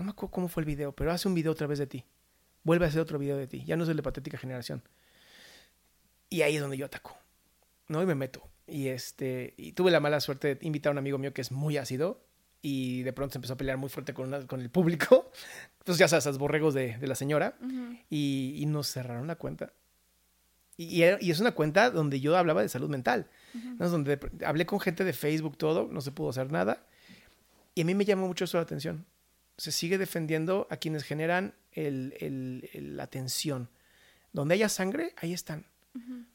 No 0.00 0.06
me 0.06 0.10
acuerdo 0.12 0.32
cómo 0.32 0.48
fue 0.48 0.62
el 0.62 0.66
video, 0.66 0.92
pero 0.92 1.12
hace 1.12 1.28
un 1.28 1.34
video 1.34 1.52
otra 1.52 1.66
vez 1.66 1.78
de 1.78 1.86
ti. 1.86 2.04
Vuelve 2.64 2.84
a 2.86 2.88
hacer 2.88 3.00
otro 3.00 3.18
video 3.18 3.36
de 3.36 3.46
ti. 3.46 3.64
Ya 3.64 3.76
no 3.76 3.84
es 3.84 3.90
el 3.90 3.96
de 3.96 4.02
Patética 4.02 4.38
Generación. 4.38 4.82
Y 6.28 6.42
ahí 6.42 6.56
es 6.56 6.60
donde 6.62 6.76
yo 6.76 6.86
ataco. 6.86 7.16
¿No? 7.88 8.02
Y 8.02 8.06
me 8.06 8.14
meto. 8.14 8.42
Y 8.66 8.88
este. 8.88 9.54
Y 9.56 9.72
tuve 9.72 9.90
la 9.90 10.00
mala 10.00 10.20
suerte 10.20 10.54
de 10.56 10.66
invitar 10.66 10.90
a 10.90 10.92
un 10.92 10.98
amigo 10.98 11.18
mío 11.18 11.32
que 11.32 11.40
es 11.40 11.52
muy 11.52 11.76
ácido. 11.76 12.20
Y 12.62 13.02
de 13.02 13.12
pronto 13.12 13.32
se 13.32 13.38
empezó 13.38 13.54
a 13.54 13.56
pelear 13.56 13.78
muy 13.78 13.88
fuerte 13.88 14.12
con, 14.14 14.28
una- 14.28 14.46
con 14.46 14.60
el 14.60 14.70
público. 14.70 15.30
Pues 15.84 15.96
ya 15.96 16.08
sabes, 16.08 16.26
los 16.26 16.36
borregos 16.38 16.74
de, 16.74 16.98
de 16.98 17.06
la 17.06 17.14
señora. 17.14 17.56
y, 18.10 18.54
y 18.58 18.66
nos 18.66 18.86
cerraron 18.88 19.26
la 19.26 19.36
cuenta. 19.36 19.72
Y, 20.76 21.02
y 21.02 21.30
es 21.30 21.40
una 21.40 21.52
cuenta 21.52 21.90
donde 21.90 22.20
yo 22.20 22.36
hablaba 22.36 22.60
de 22.62 22.68
salud 22.68 22.88
mental. 22.90 23.28
¿no? 23.78 23.88
Donde 23.88 24.16
de- 24.16 24.46
hablé 24.46 24.66
con 24.66 24.78
gente 24.78 25.04
de 25.04 25.12
Facebook, 25.14 25.56
todo, 25.56 25.88
no 25.90 26.00
se 26.02 26.10
pudo 26.12 26.28
hacer 26.30 26.52
nada. 26.52 26.84
Y 27.74 27.80
a 27.80 27.84
mí 27.86 27.94
me 27.94 28.04
llamó 28.04 28.26
mucho 28.28 28.44
eso 28.44 28.58
la 28.58 28.62
atención. 28.64 29.06
Se 29.60 29.72
sigue 29.72 29.98
defendiendo 29.98 30.66
a 30.70 30.78
quienes 30.78 31.02
generan 31.04 31.54
el- 31.72 32.14
el- 32.18 32.70
el- 32.72 32.96
la 32.96 33.02
atención. 33.02 33.68
Donde 34.32 34.54
haya 34.54 34.70
sangre, 34.70 35.12
ahí 35.18 35.34
están. 35.34 35.66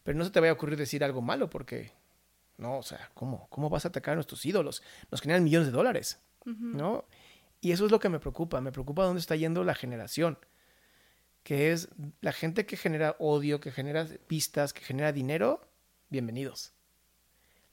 Pero 0.04 0.16
no 0.16 0.24
se 0.26 0.30
te 0.30 0.40
vaya 0.40 0.52
a 0.52 0.54
ocurrir 0.54 0.78
decir 0.78 1.04
algo 1.04 1.24
malo 1.24 1.50
porque, 1.50 1.92
no, 2.58 2.78
o 2.78 2.84
sea, 2.84 3.10
¿cómo? 3.16 3.48
¿Cómo 3.50 3.68
vas 3.72 3.84
a 3.86 3.88
atacar 3.88 4.12
a 4.12 4.16
nuestros 4.16 4.46
ídolos? 4.46 4.84
Nos 5.10 5.22
generan 5.22 5.44
millones 5.44 5.70
de 5.70 5.72
dólares, 5.72 6.20
¿no? 6.46 7.06
Y 7.62 7.72
eso 7.72 7.86
es 7.88 7.92
lo 7.92 8.00
que 8.00 8.10
me 8.10 8.20
preocupa. 8.20 8.62
Me 8.62 8.72
preocupa 8.72 9.06
dónde 9.06 9.22
está 9.22 9.36
yendo 9.36 9.64
la 9.64 9.74
generación. 9.74 10.38
Que 11.42 11.72
es 11.72 11.90
la 12.22 12.32
gente 12.32 12.68
que 12.68 12.78
genera 12.78 13.16
odio, 13.18 13.60
que 13.60 13.72
genera 13.72 14.08
vistas, 14.30 14.72
que 14.72 14.82
genera 14.82 15.12
dinero. 15.12 15.68
Bienvenidos. 16.10 16.74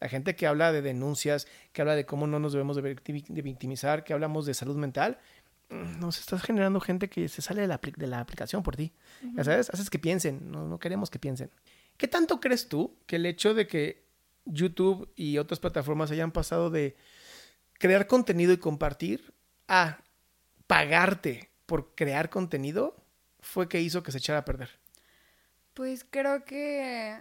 La 0.00 0.08
gente 0.08 0.34
que 0.34 0.46
habla 0.46 0.72
de 0.72 0.82
denuncias, 0.82 1.46
que 1.72 1.80
habla 1.82 1.94
de 1.94 2.04
cómo 2.06 2.26
no 2.26 2.38
nos 2.40 2.52
debemos 2.52 2.74
de 2.76 2.82
victimi- 2.82 3.26
de 3.26 3.42
victimizar, 3.42 4.02
que 4.02 4.12
hablamos 4.12 4.46
de 4.46 4.54
salud 4.54 4.76
mental, 4.76 5.18
nos 5.72 6.18
estás 6.18 6.42
generando 6.42 6.80
gente 6.80 7.08
que 7.08 7.28
se 7.28 7.42
sale 7.42 7.62
de 7.62 7.66
la, 7.66 7.80
de 7.96 8.06
la 8.06 8.20
aplicación 8.20 8.62
por 8.62 8.76
ti. 8.76 8.92
Ya 9.34 9.44
sabes, 9.44 9.70
haces 9.70 9.90
que 9.90 9.98
piensen, 9.98 10.50
no, 10.50 10.66
no 10.66 10.78
queremos 10.78 11.10
que 11.10 11.18
piensen. 11.18 11.50
¿Qué 11.96 12.08
tanto 12.08 12.40
crees 12.40 12.68
tú 12.68 12.98
que 13.06 13.16
el 13.16 13.26
hecho 13.26 13.54
de 13.54 13.66
que 13.66 14.04
YouTube 14.44 15.10
y 15.16 15.38
otras 15.38 15.60
plataformas 15.60 16.10
hayan 16.10 16.32
pasado 16.32 16.70
de 16.70 16.96
crear 17.74 18.06
contenido 18.06 18.52
y 18.52 18.58
compartir 18.58 19.32
a 19.68 20.02
pagarte 20.66 21.50
por 21.66 21.94
crear 21.94 22.28
contenido 22.30 22.96
fue 23.40 23.68
que 23.68 23.80
hizo 23.80 24.02
que 24.02 24.12
se 24.12 24.18
echara 24.18 24.40
a 24.40 24.44
perder? 24.44 24.70
Pues 25.74 26.04
creo 26.08 26.44
que 26.44 27.18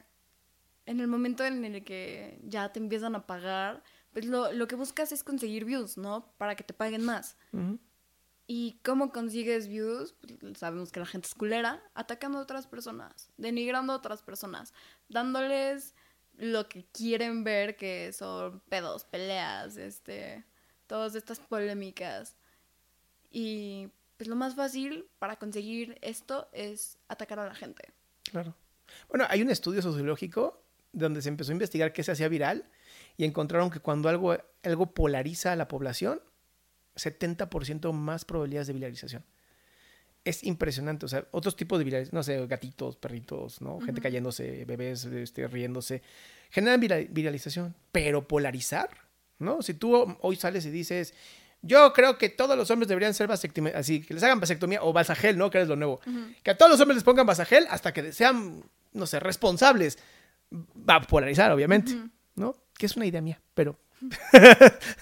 en 0.86 1.00
el 1.00 1.08
momento 1.08 1.46
en 1.46 1.64
el 1.64 1.84
que 1.84 2.40
ya 2.44 2.72
te 2.72 2.80
empiezan 2.80 3.16
a 3.16 3.26
pagar, 3.26 3.84
pues 4.14 4.26
lo, 4.26 4.52
lo 4.52 4.68
que 4.68 4.76
buscas 4.76 5.12
es 5.12 5.24
conseguir 5.24 5.66
views, 5.66 5.98
¿no? 5.98 6.34
Para 6.38 6.56
que 6.56 6.64
te 6.64 6.74
paguen 6.74 7.04
más. 7.06 7.38
¿Y 8.54 8.82
cómo 8.84 9.14
consigues 9.14 9.70
views? 9.70 10.14
Sabemos 10.58 10.92
que 10.92 11.00
la 11.00 11.06
gente 11.06 11.26
es 11.26 11.34
culera, 11.34 11.82
atacando 11.94 12.38
a 12.38 12.42
otras 12.42 12.68
personas, 12.68 13.30
denigrando 13.38 13.94
a 13.94 13.96
otras 13.96 14.24
personas, 14.24 14.74
dándoles 15.08 15.96
lo 16.38 16.68
que 16.68 16.84
quieren 16.92 17.46
ver, 17.46 17.78
que 17.78 18.12
son 18.12 18.60
pedos, 18.68 19.06
peleas, 19.06 19.78
este, 19.78 20.44
todas 20.86 21.16
estas 21.16 21.40
polémicas. 21.40 22.36
Y 23.32 23.88
pues 24.18 24.28
lo 24.28 24.36
más 24.36 24.56
fácil 24.56 25.08
para 25.18 25.38
conseguir 25.38 25.98
esto 26.02 26.50
es 26.52 26.98
atacar 27.08 27.40
a 27.40 27.46
la 27.46 27.56
gente. 27.56 27.94
Claro. 28.30 28.54
Bueno, 29.08 29.28
hay 29.30 29.42
un 29.42 29.50
estudio 29.50 29.82
sociológico 29.82 30.62
donde 30.92 31.22
se 31.22 31.30
empezó 31.30 31.52
a 31.52 31.54
investigar 31.54 31.94
qué 31.94 32.04
se 32.04 32.12
hacía 32.12 32.28
viral 32.28 32.70
y 33.16 33.24
encontraron 33.24 33.70
que 33.70 33.80
cuando 33.80 34.10
algo, 34.10 34.36
algo 34.62 34.94
polariza 34.94 35.54
a 35.54 35.56
la 35.56 35.70
población, 35.70 36.22
70% 36.96 37.92
más 37.94 38.26
probabilidades 38.26 38.68
de 38.68 38.74
viralización. 38.74 39.24
Es 40.24 40.44
impresionante, 40.44 41.06
o 41.06 41.10
sea, 41.10 41.26
otros 41.32 41.56
tipos 41.56 41.80
de 41.80 41.86
viralización, 41.86 42.16
no 42.18 42.24
sé, 42.24 42.46
gatitos, 42.46 42.96
perritos, 42.96 43.60
¿no? 43.62 43.80
Gente 43.82 44.02
cayéndose, 44.02 44.66
bebés 44.66 45.06
este, 45.06 45.48
riéndose, 45.48 46.04
generan 46.52 46.80
vira- 46.80 47.08
viralización, 47.10 47.74
pero 47.92 48.28
polarizar, 48.28 48.90
¿no? 49.40 49.64
Si 49.64 49.74
tú 49.74 50.16
hoy 50.22 50.36
sales 50.36 50.64
y 50.68 50.70
dices, 50.70 51.16
yo 51.64 51.92
creo 51.94 52.20
que 52.20 52.30
todos 52.30 52.56
los 52.56 52.70
hombres 52.70 52.88
deberían 52.88 53.16
ser 53.16 53.28
vasectomía, 53.28 53.74
así, 53.76 54.02
que 54.02 54.14
les 54.14 54.22
hagan 54.22 54.40
vasectomía 54.40 54.84
o 54.84 54.94
vasagel, 54.94 55.38
¿no? 55.40 55.50
Que 55.50 55.62
es 55.62 55.68
lo 55.68 55.76
nuevo. 55.76 56.00
Que 56.44 56.52
a 56.52 56.58
todos 56.58 56.72
los 56.72 56.80
hombres 56.82 56.98
les 56.98 57.04
pongan 57.04 57.26
vasagel 57.26 57.66
hasta 57.72 57.92
que 57.92 58.12
sean, 58.14 58.64
no 58.94 59.08
sé, 59.08 59.20
responsables. 59.20 59.98
Va 60.54 60.96
a 60.96 61.02
polarizar, 61.02 61.52
obviamente, 61.52 61.94
¿no? 62.36 62.56
Que 62.78 62.86
es 62.86 62.96
una 62.96 63.06
idea 63.08 63.22
mía, 63.22 63.42
pero 63.56 63.80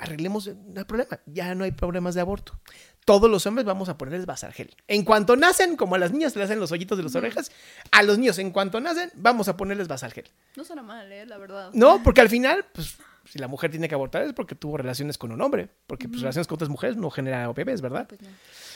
arreglemos 0.00 0.46
el 0.46 0.86
problema. 0.86 1.20
Ya 1.26 1.54
no 1.54 1.64
hay 1.64 1.72
problemas 1.72 2.14
de 2.14 2.20
aborto. 2.20 2.58
Todos 3.04 3.30
los 3.30 3.46
hombres 3.46 3.64
vamos 3.64 3.88
a 3.88 3.98
ponerles 3.98 4.26
vasagel. 4.26 4.74
En 4.86 5.04
cuanto 5.04 5.34
nacen, 5.36 5.76
como 5.76 5.96
a 5.96 5.98
las 5.98 6.12
niñas 6.12 6.36
le 6.36 6.44
hacen 6.44 6.60
los 6.60 6.70
hoyitos 6.70 6.96
de 6.96 7.04
las 7.04 7.14
orejas, 7.16 7.50
a 7.90 8.02
los 8.02 8.18
niños, 8.18 8.38
en 8.38 8.52
cuanto 8.52 8.80
nacen, 8.80 9.10
vamos 9.14 9.48
a 9.48 9.56
ponerles 9.56 9.88
vasagel. 9.88 10.30
No 10.56 10.64
suena 10.64 10.82
mal, 10.82 11.10
¿eh? 11.10 11.26
La 11.26 11.36
verdad. 11.38 11.70
No, 11.74 12.02
porque 12.02 12.20
al 12.20 12.28
final, 12.28 12.64
pues, 12.72 12.96
si 13.24 13.38
la 13.38 13.48
mujer 13.48 13.70
tiene 13.70 13.88
que 13.88 13.94
abortar 13.94 14.22
es 14.22 14.32
porque 14.32 14.54
tuvo 14.54 14.76
relaciones 14.76 15.18
con 15.18 15.32
un 15.32 15.40
hombre. 15.40 15.68
Porque 15.86 16.08
pues, 16.08 16.20
relaciones 16.20 16.46
con 16.46 16.56
otras 16.56 16.70
mujeres 16.70 16.96
no 16.96 17.10
genera 17.10 17.52
bebés, 17.52 17.80
¿verdad? 17.80 18.06
Pues 18.08 18.20
no. 18.22 18.28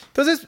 Entonces, 0.07 0.47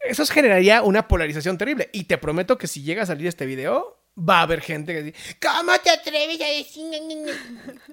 eso 0.00 0.24
generaría 0.26 0.82
una 0.82 1.06
polarización 1.06 1.58
terrible. 1.58 1.90
Y 1.92 2.04
te 2.04 2.16
prometo 2.16 2.56
que 2.56 2.66
si 2.66 2.82
llega 2.82 3.02
a 3.02 3.06
salir 3.06 3.26
este 3.26 3.44
video, 3.44 3.98
va 4.18 4.40
a 4.40 4.42
haber 4.42 4.60
gente 4.60 4.92
que 4.92 5.02
dice, 5.02 5.36
¿cómo 5.40 5.72
te 5.78 5.90
atreves 5.90 6.40
a 6.40 6.46
decir? 6.46 6.84
ña, 6.90 6.98
ña, 6.98 7.14
ña?" 7.14 7.32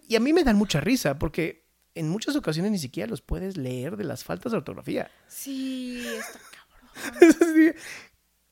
Y 0.08 0.16
a 0.16 0.20
mí 0.20 0.34
me 0.34 0.44
dan 0.44 0.56
mucha 0.56 0.80
risa 0.80 1.20
porque 1.20 1.65
en 1.96 2.10
muchas 2.10 2.36
ocasiones 2.36 2.72
ni 2.72 2.78
siquiera 2.78 3.10
los 3.10 3.22
puedes 3.22 3.58
leer 3.58 3.98
de 3.98 4.04
las 4.04 4.24
faltas 4.24 4.52
de 4.52 4.60
ortografía. 4.60 5.10
Sí, 5.28 6.06
está 6.06 6.40
cabrón. 6.40 7.76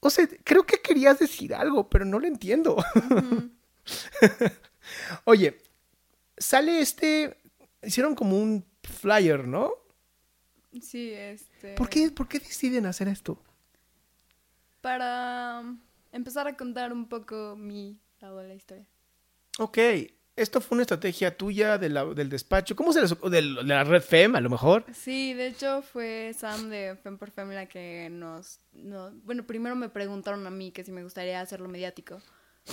O 0.06 0.10
sea, 0.10 0.28
creo 0.44 0.66
que 0.66 0.82
querías 0.82 1.18
decir 1.18 1.56
algo, 1.56 1.90
pero 1.90 2.04
no 2.04 2.20
lo 2.20 2.28
entiendo. 2.28 2.76
Oye, 5.24 5.58
sale 6.38 6.82
este. 6.82 7.38
Hicieron 7.82 8.14
como 8.14 8.38
un 8.38 8.66
flyer, 8.84 9.48
¿no? 9.48 9.72
Sí, 10.82 11.14
este. 11.14 11.76
¿Por 11.76 11.88
qué, 11.88 12.12
¿Por 12.12 12.28
qué 12.28 12.40
deciden 12.40 12.86
hacer 12.86 13.08
esto? 13.08 13.42
Para 14.82 15.64
empezar 16.12 16.50
a 16.50 16.58
contar 16.58 16.92
un 16.92 17.08
poco 17.08 17.56
mi 17.56 17.98
lado 18.20 18.40
de 18.40 18.50
la 18.50 18.56
historia. 18.56 18.86
Ok, 19.58 19.78
esto 20.36 20.62
fue 20.62 20.76
una 20.76 20.82
estrategia 20.84 21.36
tuya 21.38 21.78
de 21.78 21.90
la- 21.90 22.06
del 22.06 22.30
despacho. 22.30 22.76
¿Cómo 22.76 22.92
se 22.94 23.02
les 23.02 23.20
del- 23.30 23.56
de 23.56 23.64
la 23.64 23.84
red 23.84 24.02
FEM, 24.02 24.36
a 24.36 24.42
lo 24.42 24.50
mejor? 24.50 24.86
Sí, 24.94 25.34
de 25.34 25.48
hecho 25.48 25.82
fue 25.82 26.34
Sam 26.38 26.70
de 26.70 26.96
Fem 27.02 27.18
por 27.18 27.32
Fem 27.32 27.50
la 27.52 27.68
que 27.68 28.10
nos, 28.12 28.60
nos- 28.74 29.14
Bueno, 29.24 29.46
primero 29.46 29.76
me 29.76 29.90
preguntaron 29.90 30.46
a 30.48 30.50
mí 30.50 30.72
que 30.72 30.84
si 30.84 30.92
me 30.92 31.04
gustaría 31.04 31.40
hacerlo 31.42 31.68
mediático. 31.70 32.22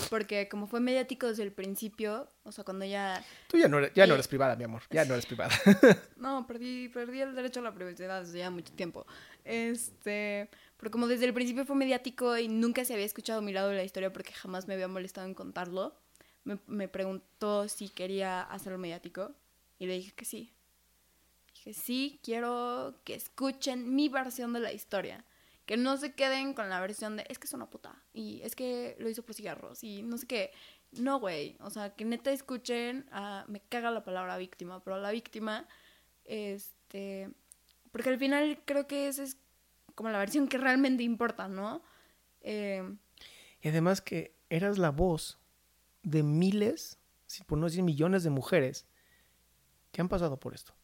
Porque 0.09 0.49
como 0.49 0.69
fue 0.69 0.79
mediático 0.79 1.27
desde 1.27 1.43
el 1.43 1.51
principio, 1.53 2.29
o 2.45 2.53
sea, 2.53 2.63
cuando 2.63 2.85
ya... 2.85 3.25
Tú 3.49 3.59
ya 3.59 3.67
no, 3.67 3.79
eres, 3.79 3.93
ya 3.93 4.07
no 4.07 4.13
Eh, 4.13 4.15
eres 4.15 4.29
privada, 4.29 4.55
mi 4.55 4.63
amor. 4.63 4.83
Ya 4.89 5.05
no 5.05 5.15
eres 5.15 5.27
privada. 5.27 5.51
No, 6.17 6.47
perdí, 6.47 6.89
perdí 6.91 7.21
el 7.21 7.35
derecho 7.35 7.59
a 7.59 7.65
la 7.65 7.75
privacidad 7.75 8.21
desde 8.23 8.39
ya 8.39 8.51
mucho 8.51 8.73
tiempo. 8.75 9.05
Este, 9.45 10.49
pero 10.77 10.91
como 10.93 11.09
desde 11.09 11.25
el 11.27 11.35
principio 11.35 11.65
fue 11.65 11.75
mediático 11.77 12.39
y 12.39 12.47
nunca 12.49 12.85
se 12.85 12.93
había 12.95 13.05
escuchado 13.05 13.43
mi 13.43 13.53
lado 13.53 13.71
de 13.71 13.77
la 13.77 13.83
historia 13.85 14.13
porque 14.13 14.33
jamás 14.33 14.69
me 14.69 14.75
había 14.75 14.87
molestado 14.87 15.27
en 15.27 15.35
contarlo, 15.35 15.97
me, 16.67 16.89
preguntó 16.89 17.69
si 17.69 17.89
quería 17.89 18.43
hacerlo 18.43 18.79
mediático 18.79 19.33
y 19.79 19.87
le 19.87 19.95
dije 19.95 20.13
que 20.13 20.25
sí. 20.25 20.53
Dije, 21.55 21.75
sí, 21.75 22.21
quiero 22.23 23.01
que 23.05 23.15
escuchen 23.15 23.95
mi 23.95 24.09
versión 24.09 24.53
de 24.53 24.61
la 24.61 24.73
historia. 24.73 25.25
Que 25.67 25.77
no 25.77 25.97
se 25.97 26.15
queden 26.15 26.55
con 26.55 26.69
la 26.69 26.81
versión 26.81 27.17
de, 27.17 27.27
es 27.29 27.39
que 27.39 27.47
es 27.47 27.53
una 27.53 27.71
puta. 27.71 28.03
Y 28.13 28.41
es 28.43 28.57
que 28.57 28.97
lo 28.99 29.09
hizo 29.09 29.23
por 29.23 29.35
cigarros. 29.35 29.85
Y 29.85 30.03
no 30.03 30.19
sé 30.19 30.27
qué. 30.27 30.53
No, 30.93 31.21
güey. 31.21 31.57
O 31.61 31.71
sea, 31.71 31.95
que 31.95 32.05
neta 32.05 32.33
escuchen 32.33 33.07
a... 33.13 33.45
Me 33.49 33.61
caga 33.61 33.91
la 33.91 34.03
palabra 34.03 34.37
víctima, 34.37 34.83
pero 34.83 34.99
la 34.99 35.11
víctima, 35.11 35.69
este... 36.25 37.31
Porque 37.93 38.09
al 38.09 38.19
final 38.19 38.63
creo 38.65 38.87
que 38.87 39.09
esa 39.09 39.23
es 39.23 39.37
como 39.95 40.11
la 40.11 40.19
versión 40.19 40.49
que 40.49 40.59
realmente 40.59 41.03
importa, 41.03 41.49
¿no? 41.49 41.83
Eh, 42.41 42.83
y 43.61 43.69
además 43.69 44.01
que 44.01 44.35
eras 44.49 44.79
la 44.79 44.91
voz 44.91 45.40
de 46.03 46.23
miles, 46.23 46.99
si 47.27 47.45
por 47.45 47.59
no 47.59 47.67
decir 47.67 47.83
millones 47.83 48.23
de 48.23 48.31
mujeres 48.31 48.87
que 49.93 50.01
han 50.01 50.09
pasado 50.09 50.39
por 50.39 50.55
esto. 50.55 50.75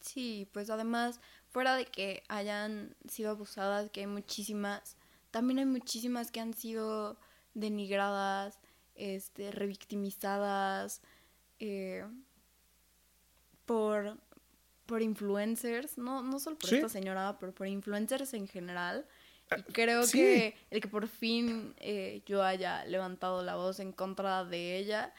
Sí, 0.00 0.48
pues 0.52 0.68
además, 0.70 1.20
fuera 1.50 1.76
de 1.76 1.84
que 1.84 2.24
hayan 2.28 2.96
sido 3.08 3.30
abusadas, 3.30 3.90
que 3.90 4.00
hay 4.00 4.06
muchísimas, 4.06 4.96
también 5.30 5.60
hay 5.60 5.66
muchísimas 5.66 6.30
que 6.32 6.40
han 6.40 6.54
sido 6.54 7.18
denigradas, 7.54 8.58
este, 8.94 9.52
revictimizadas 9.52 11.00
eh, 11.60 12.04
por, 13.64 14.18
por 14.86 15.02
influencers, 15.02 15.98
no, 15.98 16.22
no 16.22 16.38
solo 16.40 16.58
por 16.58 16.68
Sí. 16.68 16.76
esta 16.76 16.88
señora, 16.88 17.38
pero 17.38 17.54
por 17.54 17.66
influencers 17.66 18.34
en 18.34 18.48
general. 18.48 19.06
Creo 19.72 20.04
sí. 20.06 20.18
que 20.18 20.54
el 20.70 20.80
que 20.80 20.88
por 20.88 21.06
fin 21.08 21.74
eh, 21.78 22.22
yo 22.26 22.42
haya 22.42 22.84
levantado 22.86 23.42
la 23.42 23.56
voz 23.56 23.80
en 23.80 23.92
contra 23.92 24.44
de 24.44 24.76
ella 24.78 25.12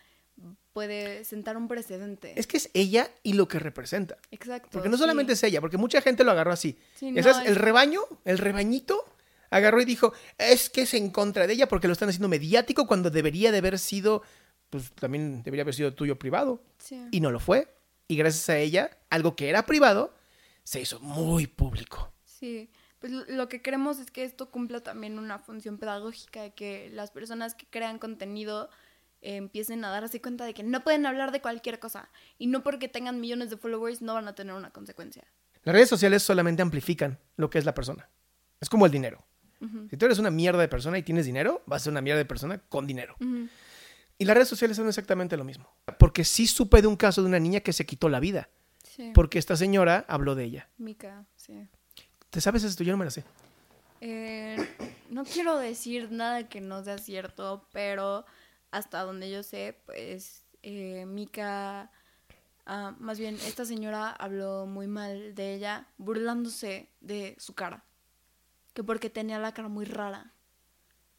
puede 0.74 1.24
sentar 1.24 1.58
un 1.58 1.68
precedente. 1.68 2.34
Es 2.40 2.48
que 2.48 2.58
es 2.58 2.70
ella 2.74 3.10
y 3.22 3.34
lo 3.34 3.48
que 3.48 3.60
representa. 3.60 4.18
Exacto. 4.32 4.70
Porque 4.72 4.90
no 4.90 4.98
sí. 4.98 5.02
solamente 5.02 5.34
es 5.34 5.44
ella, 5.44 5.62
porque 5.62 5.78
mucha 5.78 6.02
gente 6.02 6.24
lo 6.24 6.32
agarró 6.32 6.52
así. 6.52 6.78
Sí, 6.96 7.12
no, 7.12 7.20
es- 7.20 7.28
el 7.46 7.56
rebaño, 7.56 8.02
el 8.26 8.38
rebañito, 8.40 9.06
agarró 9.52 9.80
y 9.82 9.86
dijo, 9.86 10.14
es 10.40 10.70
que 10.72 10.82
es 10.82 10.94
en 10.96 11.12
contra 11.12 11.46
de 11.46 11.54
ella 11.54 11.68
porque 11.68 11.88
lo 11.88 11.94
están 11.94 12.10
haciendo 12.10 12.28
mediático 12.28 12.88
cuando 12.88 13.12
debería 13.12 13.52
de 13.52 13.60
haber 13.60 13.78
sido, 13.78 14.24
pues 14.72 14.92
también 14.94 15.44
debería 15.44 15.62
haber 15.62 15.76
sido 15.76 15.94
tuyo 15.94 16.18
privado. 16.18 16.64
Sí. 16.80 17.08
Y 17.12 17.20
no 17.20 17.30
lo 17.30 17.40
fue. 17.40 17.68
Y 18.08 18.16
gracias 18.18 18.50
a 18.50 18.58
ella, 18.58 18.90
algo 19.12 19.36
que 19.36 19.50
era 19.50 19.66
privado, 19.68 20.14
se 20.64 20.82
hizo 20.82 21.00
muy 21.00 21.46
público. 21.46 22.12
Sí, 22.26 22.70
pues 23.04 23.12
lo- 23.28 23.50
que 23.50 23.62
queremos 23.62 24.00
es 24.00 24.12
que 24.12 24.24
esto 24.24 24.50
cumpla 24.50 24.80
también 24.80 25.20
una 25.20 25.38
función 25.38 25.78
pedagógica, 25.78 26.42
de 26.42 26.54
que 26.54 26.90
las 26.94 27.12
personas 27.12 27.54
que 27.54 27.66
crean 27.70 28.00
contenido 28.00 28.70
eh, 29.22 29.36
empiecen 29.36 29.84
a 29.84 29.90
darse 29.90 30.22
cuenta 30.22 30.46
de 30.46 30.54
que 30.54 30.64
no 30.64 30.82
pueden 30.86 31.06
hablar 31.06 31.34
de 31.34 31.42
cualquier 31.42 31.80
cosa 31.80 32.10
y 32.38 32.48
no 32.48 32.64
porque 32.64 32.88
tengan 32.88 33.20
millones 33.20 33.50
de 33.50 33.58
followers 33.58 34.02
no 34.02 34.14
van 34.14 34.30
a 34.30 34.36
tener 34.36 34.54
una 34.54 34.70
consecuencia. 34.70 35.26
Las 35.66 35.76
redes 35.76 35.90
sociales 35.90 36.24
solamente 36.24 36.62
amplifican 36.62 37.20
lo 37.36 37.50
que 37.50 37.58
es 37.58 37.66
la 37.66 37.74
persona. 37.74 38.08
Es 38.62 38.70
como 38.70 38.86
el 38.86 38.92
dinero. 38.94 39.26
Si 39.90 39.98
tú 39.98 40.06
eres 40.06 40.20
una 40.20 40.32
mierda 40.32 40.60
de 40.62 40.70
persona 40.70 40.98
y 40.98 41.04
tienes 41.04 41.26
dinero, 41.26 41.62
vas 41.66 41.82
a 41.82 41.84
ser 41.84 41.92
una 41.92 42.02
mierda 42.02 42.20
de 42.20 42.26
persona 42.26 42.58
con 42.70 42.88
dinero. 42.88 43.18
Y 44.18 44.24
las 44.26 44.34
redes 44.36 44.48
sociales 44.48 44.78
son 44.78 44.88
exactamente 44.88 45.36
lo 45.36 45.44
mismo. 45.44 45.70
Porque 46.00 46.24
sí 46.24 46.48
supe 46.48 46.82
de 46.82 46.88
un 46.88 46.96
caso 46.96 47.22
de 47.22 47.28
una 47.28 47.40
niña 47.40 47.60
que 47.60 47.74
se 47.74 47.86
quitó 47.86 48.08
la 48.08 48.22
vida. 48.22 48.50
Sí. 48.84 49.12
Porque 49.14 49.40
esta 49.40 49.58
señora 49.58 50.06
habló 50.08 50.36
de 50.36 50.46
ella. 50.46 50.70
Mica, 50.78 51.26
sí. 51.36 51.68
¿Te 52.34 52.42
sabes 52.42 52.64
esto? 52.64 52.84
Yo 52.84 52.94
no 52.94 52.98
me 52.98 53.06
la 53.06 53.12
sé. 53.12 53.24
Eh, 54.02 54.58
no 55.12 55.24
quiero 55.24 55.60
decir 55.60 56.12
nada 56.12 56.50
que 56.50 56.62
no 56.62 56.84
sea 56.84 56.98
cierto, 56.98 57.68
pero 57.72 58.26
hasta 58.72 59.04
donde 59.04 59.30
yo 59.30 59.44
sé, 59.44 59.80
pues 59.86 60.44
eh, 60.64 61.06
Mika, 61.06 61.92
ah, 62.66 62.96
más 62.98 63.20
bien 63.20 63.36
esta 63.36 63.66
señora 63.66 64.10
habló 64.10 64.66
muy 64.66 64.88
mal 64.88 65.36
de 65.36 65.54
ella, 65.54 65.86
burlándose 66.00 66.90
de 67.02 67.36
su 67.38 67.54
cara, 67.54 67.86
que 68.74 68.84
porque 68.84 69.12
tenía 69.12 69.38
la 69.38 69.54
cara 69.54 69.68
muy 69.68 69.86
rara. 69.86 70.34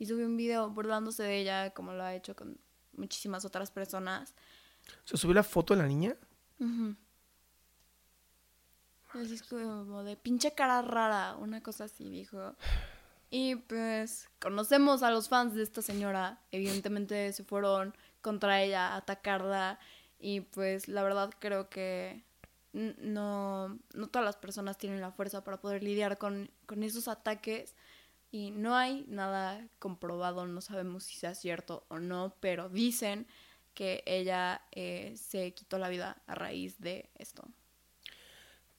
Y 0.01 0.07
subió 0.07 0.27
un 0.27 0.37
video 0.37 0.69
burlándose 0.69 1.23
de 1.23 1.39
ella, 1.39 1.71
como 1.71 1.93
lo 1.93 2.03
ha 2.03 2.13
hecho 2.17 2.35
con 2.35 2.59
muchísimas 2.97 3.45
otras 3.45 3.71
personas. 3.71 4.35
¿Se 5.05 5.17
subió 5.17 5.35
la 5.35 5.45
foto 5.45 5.77
de 5.77 5.83
la 5.83 5.87
niña? 5.87 6.17
Así 9.15 9.35
es 9.35 9.43
como 9.43 10.03
de 10.03 10.17
pinche 10.17 10.53
cara 10.53 10.83
rara, 10.83 11.37
una 11.37 11.63
cosa 11.63 11.85
así, 11.85 12.11
dijo. 12.11 12.57
Y 13.31 13.57
pues 13.57 14.29
conocemos 14.41 15.03
a 15.03 15.11
los 15.11 15.29
fans 15.29 15.55
de 15.55 15.63
esta 15.63 15.83
señora, 15.83 16.41
evidentemente 16.51 17.33
se 17.33 17.45
fueron 17.45 17.95
contra 18.21 18.63
ella 18.63 18.89
a 18.89 18.97
atacarla 18.97 19.79
y 20.19 20.41
pues 20.41 20.89
la 20.89 21.03
verdad 21.03 21.31
creo 21.39 21.69
que 21.69 22.25
no, 22.73 23.79
no 23.95 24.09
todas 24.09 24.25
las 24.25 24.37
personas 24.37 24.79
tienen 24.79 25.01
la 25.01 25.13
fuerza 25.13 25.45
para 25.45 25.61
poder 25.61 25.83
lidiar 25.83 26.19
con, 26.19 26.51
con 26.67 26.83
esos 26.83 27.09
ataques 27.09 27.75
y 28.31 28.51
no 28.51 28.75
hay 28.75 29.05
nada 29.09 29.69
comprobado, 29.79 30.47
no 30.47 30.61
sabemos 30.61 31.05
si 31.05 31.15
sea 31.15 31.35
cierto 31.35 31.87
o 31.89 31.99
no, 31.99 32.35
pero 32.41 32.69
dicen 32.69 33.27
que 33.75 34.03
ella 34.07 34.63
eh, 34.73 35.15
se 35.17 35.55
quitó 35.55 35.79
la 35.79 35.89
vida 35.89 36.23
a 36.27 36.35
raíz 36.35 36.81
de 36.81 37.11
esto. 37.15 37.45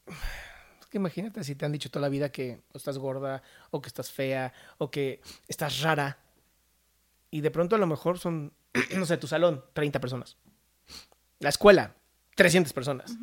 Es 0.08 0.86
que 0.88 0.98
imagínate 0.98 1.44
si 1.44 1.56
te 1.56 1.66
han 1.66 1.72
dicho 1.72 1.90
toda 1.90 2.02
la 2.02 2.10
vida 2.10 2.32
que 2.32 2.62
estás 2.74 2.98
gorda, 2.98 3.42
o 3.72 3.82
que 3.82 3.88
estás 3.88 4.12
fea, 4.12 4.54
o 4.78 4.92
que 4.92 5.22
estás 5.48 5.82
rara. 5.82 6.20
Y 7.32 7.42
de 7.42 7.52
pronto 7.52 7.76
a 7.76 7.80
lo 7.80 7.88
mejor 7.88 8.20
son, 8.20 8.54
no 8.96 9.06
sé, 9.06 9.18
tu 9.18 9.28
salón, 9.28 9.64
30 9.74 10.00
personas. 10.00 10.38
La 11.40 11.50
escuela, 11.50 11.96
300 12.36 12.72
personas. 12.74 13.16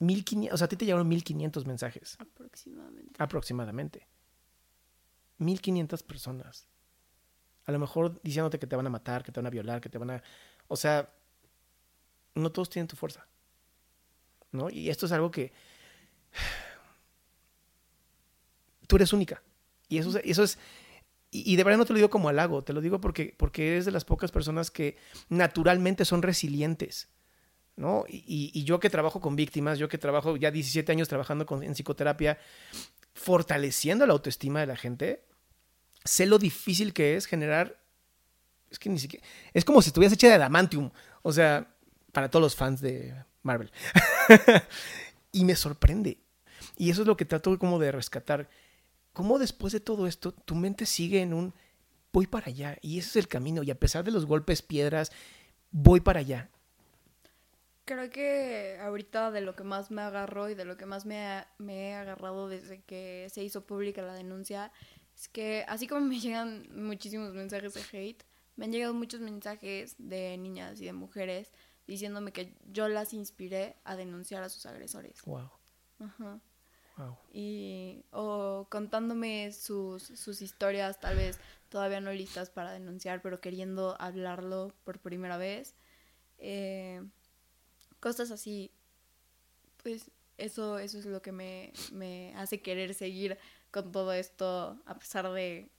1500, 0.00 0.54
o 0.54 0.58
sea, 0.58 0.64
a 0.64 0.68
ti 0.68 0.76
te 0.76 0.86
llegaron 0.86 1.06
1500 1.08 1.66
mensajes, 1.66 2.16
Aproximadamente. 2.18 3.22
aproximadamente. 3.22 4.08
1500 5.38 6.02
personas. 6.02 6.66
A 7.66 7.72
lo 7.72 7.78
mejor 7.78 8.20
diciéndote 8.22 8.58
que 8.58 8.66
te 8.66 8.76
van 8.76 8.86
a 8.86 8.90
matar, 8.90 9.22
que 9.22 9.30
te 9.32 9.40
van 9.40 9.46
a 9.46 9.50
violar, 9.50 9.80
que 9.80 9.88
te 9.88 9.98
van 9.98 10.10
a... 10.10 10.22
O 10.68 10.76
sea, 10.76 11.12
no 12.34 12.50
todos 12.50 12.70
tienen 12.70 12.88
tu 12.88 12.96
fuerza. 12.96 13.26
¿No? 14.52 14.70
Y 14.70 14.90
esto 14.90 15.06
es 15.06 15.12
algo 15.12 15.30
que... 15.30 15.52
Tú 18.86 18.96
eres 18.96 19.12
única. 19.12 19.42
Y 19.88 19.98
eso, 19.98 20.10
es- 20.16 20.24
eso 20.24 20.42
es... 20.42 20.58
Y, 21.30 21.52
y 21.52 21.56
de 21.56 21.64
verdad 21.64 21.78
no 21.78 21.84
te 21.86 21.92
lo 21.92 21.98
digo 21.98 22.10
como 22.10 22.28
halago, 22.28 22.64
te 22.64 22.72
lo 22.72 22.80
digo 22.80 23.00
porque, 23.00 23.34
porque 23.36 23.68
eres 23.68 23.84
de 23.84 23.92
las 23.92 24.04
pocas 24.04 24.32
personas 24.32 24.70
que 24.70 24.96
naturalmente 25.28 26.04
son 26.04 26.22
resilientes. 26.22 27.08
¿no? 27.76 28.04
Y 28.08 28.64
yo 28.64 28.78
que 28.80 28.90
trabajo 28.90 29.20
con 29.20 29.36
víctimas, 29.36 29.78
yo 29.78 29.88
que 29.88 29.96
trabajo 29.96 30.36
ya 30.36 30.50
17 30.50 30.90
años 30.92 31.08
trabajando 31.08 31.46
con, 31.46 31.62
en 31.62 31.72
psicoterapia, 31.74 32.36
fortaleciendo 33.14 34.06
la 34.06 34.12
autoestima 34.12 34.60
de 34.60 34.66
la 34.66 34.76
gente, 34.76 35.24
sé 36.04 36.26
lo 36.26 36.38
difícil 36.38 36.92
que 36.92 37.16
es 37.16 37.24
generar. 37.26 37.80
Es 38.70 38.78
que 38.78 38.90
ni 38.90 38.98
siquiera. 38.98 39.24
Es 39.54 39.64
como 39.64 39.80
si 39.80 39.88
estuvieras 39.90 40.12
hecha 40.12 40.28
de 40.28 40.34
adamantium. 40.34 40.90
O 41.22 41.32
sea, 41.32 41.72
para 42.12 42.28
todos 42.28 42.42
los 42.42 42.56
fans 42.56 42.80
de 42.82 43.14
Marvel. 43.42 43.70
y 45.32 45.44
me 45.44 45.56
sorprende. 45.56 46.18
Y 46.76 46.90
eso 46.90 47.02
es 47.02 47.06
lo 47.06 47.16
que 47.16 47.24
trato 47.24 47.58
como 47.58 47.78
de 47.78 47.92
rescatar. 47.92 48.48
Cómo 49.12 49.38
después 49.38 49.72
de 49.72 49.80
todo 49.80 50.06
esto, 50.06 50.32
tu 50.32 50.54
mente 50.54 50.86
sigue 50.86 51.20
en 51.20 51.34
un 51.34 51.54
voy 52.12 52.26
para 52.26 52.46
allá. 52.46 52.78
Y 52.80 52.98
ese 52.98 53.10
es 53.10 53.16
el 53.16 53.28
camino. 53.28 53.62
Y 53.62 53.70
a 53.70 53.78
pesar 53.78 54.04
de 54.04 54.10
los 54.10 54.26
golpes, 54.26 54.62
piedras, 54.62 55.12
voy 55.70 56.00
para 56.00 56.20
allá. 56.20 56.50
Creo 57.84 58.10
que 58.10 58.78
ahorita 58.80 59.30
de 59.30 59.40
lo 59.40 59.56
que 59.56 59.64
más 59.64 59.90
me 59.90 60.02
agarró 60.02 60.48
y 60.48 60.54
de 60.54 60.64
lo 60.64 60.76
que 60.76 60.86
más 60.86 61.06
me, 61.06 61.44
me 61.58 61.88
he 61.88 61.94
agarrado 61.94 62.48
desde 62.48 62.82
que 62.82 63.26
se 63.32 63.42
hizo 63.42 63.66
pública 63.66 64.02
la 64.02 64.14
denuncia 64.14 64.70
es 65.20 65.28
que 65.28 65.64
así 65.68 65.86
como 65.86 66.02
me 66.02 66.18
llegan 66.20 66.68
muchísimos 66.74 67.34
mensajes 67.34 67.74
de 67.74 67.82
hate, 67.92 68.24
me 68.56 68.64
han 68.66 68.72
llegado 68.72 68.94
muchos 68.94 69.20
mensajes 69.20 69.94
de 69.98 70.36
niñas 70.38 70.80
y 70.80 70.84
de 70.84 70.92
mujeres 70.92 71.52
diciéndome 71.90 72.32
que 72.32 72.54
yo 72.70 72.88
las 72.88 73.12
inspiré 73.12 73.76
a 73.82 73.96
denunciar 73.96 74.44
a 74.44 74.48
sus 74.48 74.64
agresores. 74.64 75.20
Wow. 75.22 75.50
Ajá. 75.98 76.40
Wow. 76.96 77.16
y 77.32 78.04
o 78.10 78.66
contándome 78.70 79.52
sus, 79.52 80.02
sus 80.02 80.42
historias, 80.42 81.00
tal 81.00 81.16
vez 81.16 81.40
todavía 81.68 82.00
no 82.00 82.12
listas 82.12 82.50
para 82.50 82.72
denunciar, 82.72 83.22
pero 83.22 83.40
queriendo 83.40 83.96
hablarlo 84.00 84.72
por 84.84 85.00
primera 85.00 85.36
vez. 85.36 85.74
Eh, 86.38 87.02
cosas 88.00 88.30
así, 88.30 88.70
pues 89.82 90.10
eso, 90.36 90.78
eso 90.78 90.98
es 90.98 91.06
lo 91.06 91.22
que 91.22 91.32
me, 91.32 91.72
me 91.92 92.34
hace 92.36 92.60
querer 92.60 92.94
seguir 92.94 93.38
con 93.70 93.90
todo 93.90 94.12
esto, 94.12 94.80
a 94.84 94.98
pesar 94.98 95.32
de 95.32 95.70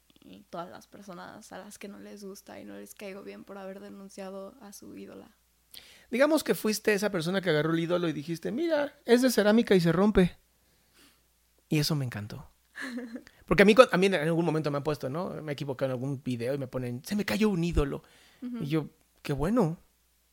todas 0.50 0.70
las 0.70 0.88
personas 0.88 1.52
a 1.52 1.58
las 1.60 1.78
que 1.78 1.88
no 1.88 2.00
les 2.00 2.24
gusta 2.24 2.60
y 2.60 2.66
no 2.66 2.76
les 2.76 2.96
caigo 2.96 3.24
bien 3.24 3.44
por 3.44 3.58
haber 3.58 3.80
denunciado 3.80 4.56
a 4.60 4.74
su 4.74 4.98
ídola. 4.98 5.38
Digamos 6.12 6.44
que 6.44 6.56
fuiste 6.56 6.94
esa 6.94 7.10
persona 7.10 7.42
que 7.42 7.50
agarró 7.50 7.74
el 7.74 7.80
ídolo 7.80 8.10
y 8.10 8.14
dijiste, 8.14 8.52
mira, 8.52 8.94
es 9.06 9.22
de 9.22 9.32
cerámica 9.32 9.76
y 9.76 9.80
se 9.80 9.94
rompe. 9.94 10.38
Y 11.70 11.80
eso 11.80 11.96
me 11.96 12.04
encantó. 12.04 12.52
Porque 13.46 13.64
a 13.64 13.66
mí, 13.66 13.74
a 13.92 13.98
mí 13.98 14.06
en 14.08 14.16
algún 14.16 14.46
momento 14.46 14.70
me 14.72 14.78
han 14.78 14.84
puesto, 14.84 15.10
¿no? 15.10 15.30
Me 15.42 15.52
he 15.52 15.54
equivocado 15.54 15.88
en 15.88 15.92
algún 15.92 16.22
video 16.22 16.54
y 16.54 16.58
me 16.58 16.68
ponen, 16.68 17.02
se 17.06 17.16
me 17.16 17.24
cayó 17.24 17.50
un 17.50 17.64
ídolo. 17.64 18.04
Y 18.60 18.66
yo, 18.66 18.90
qué 19.22 19.34
bueno. 19.34 19.78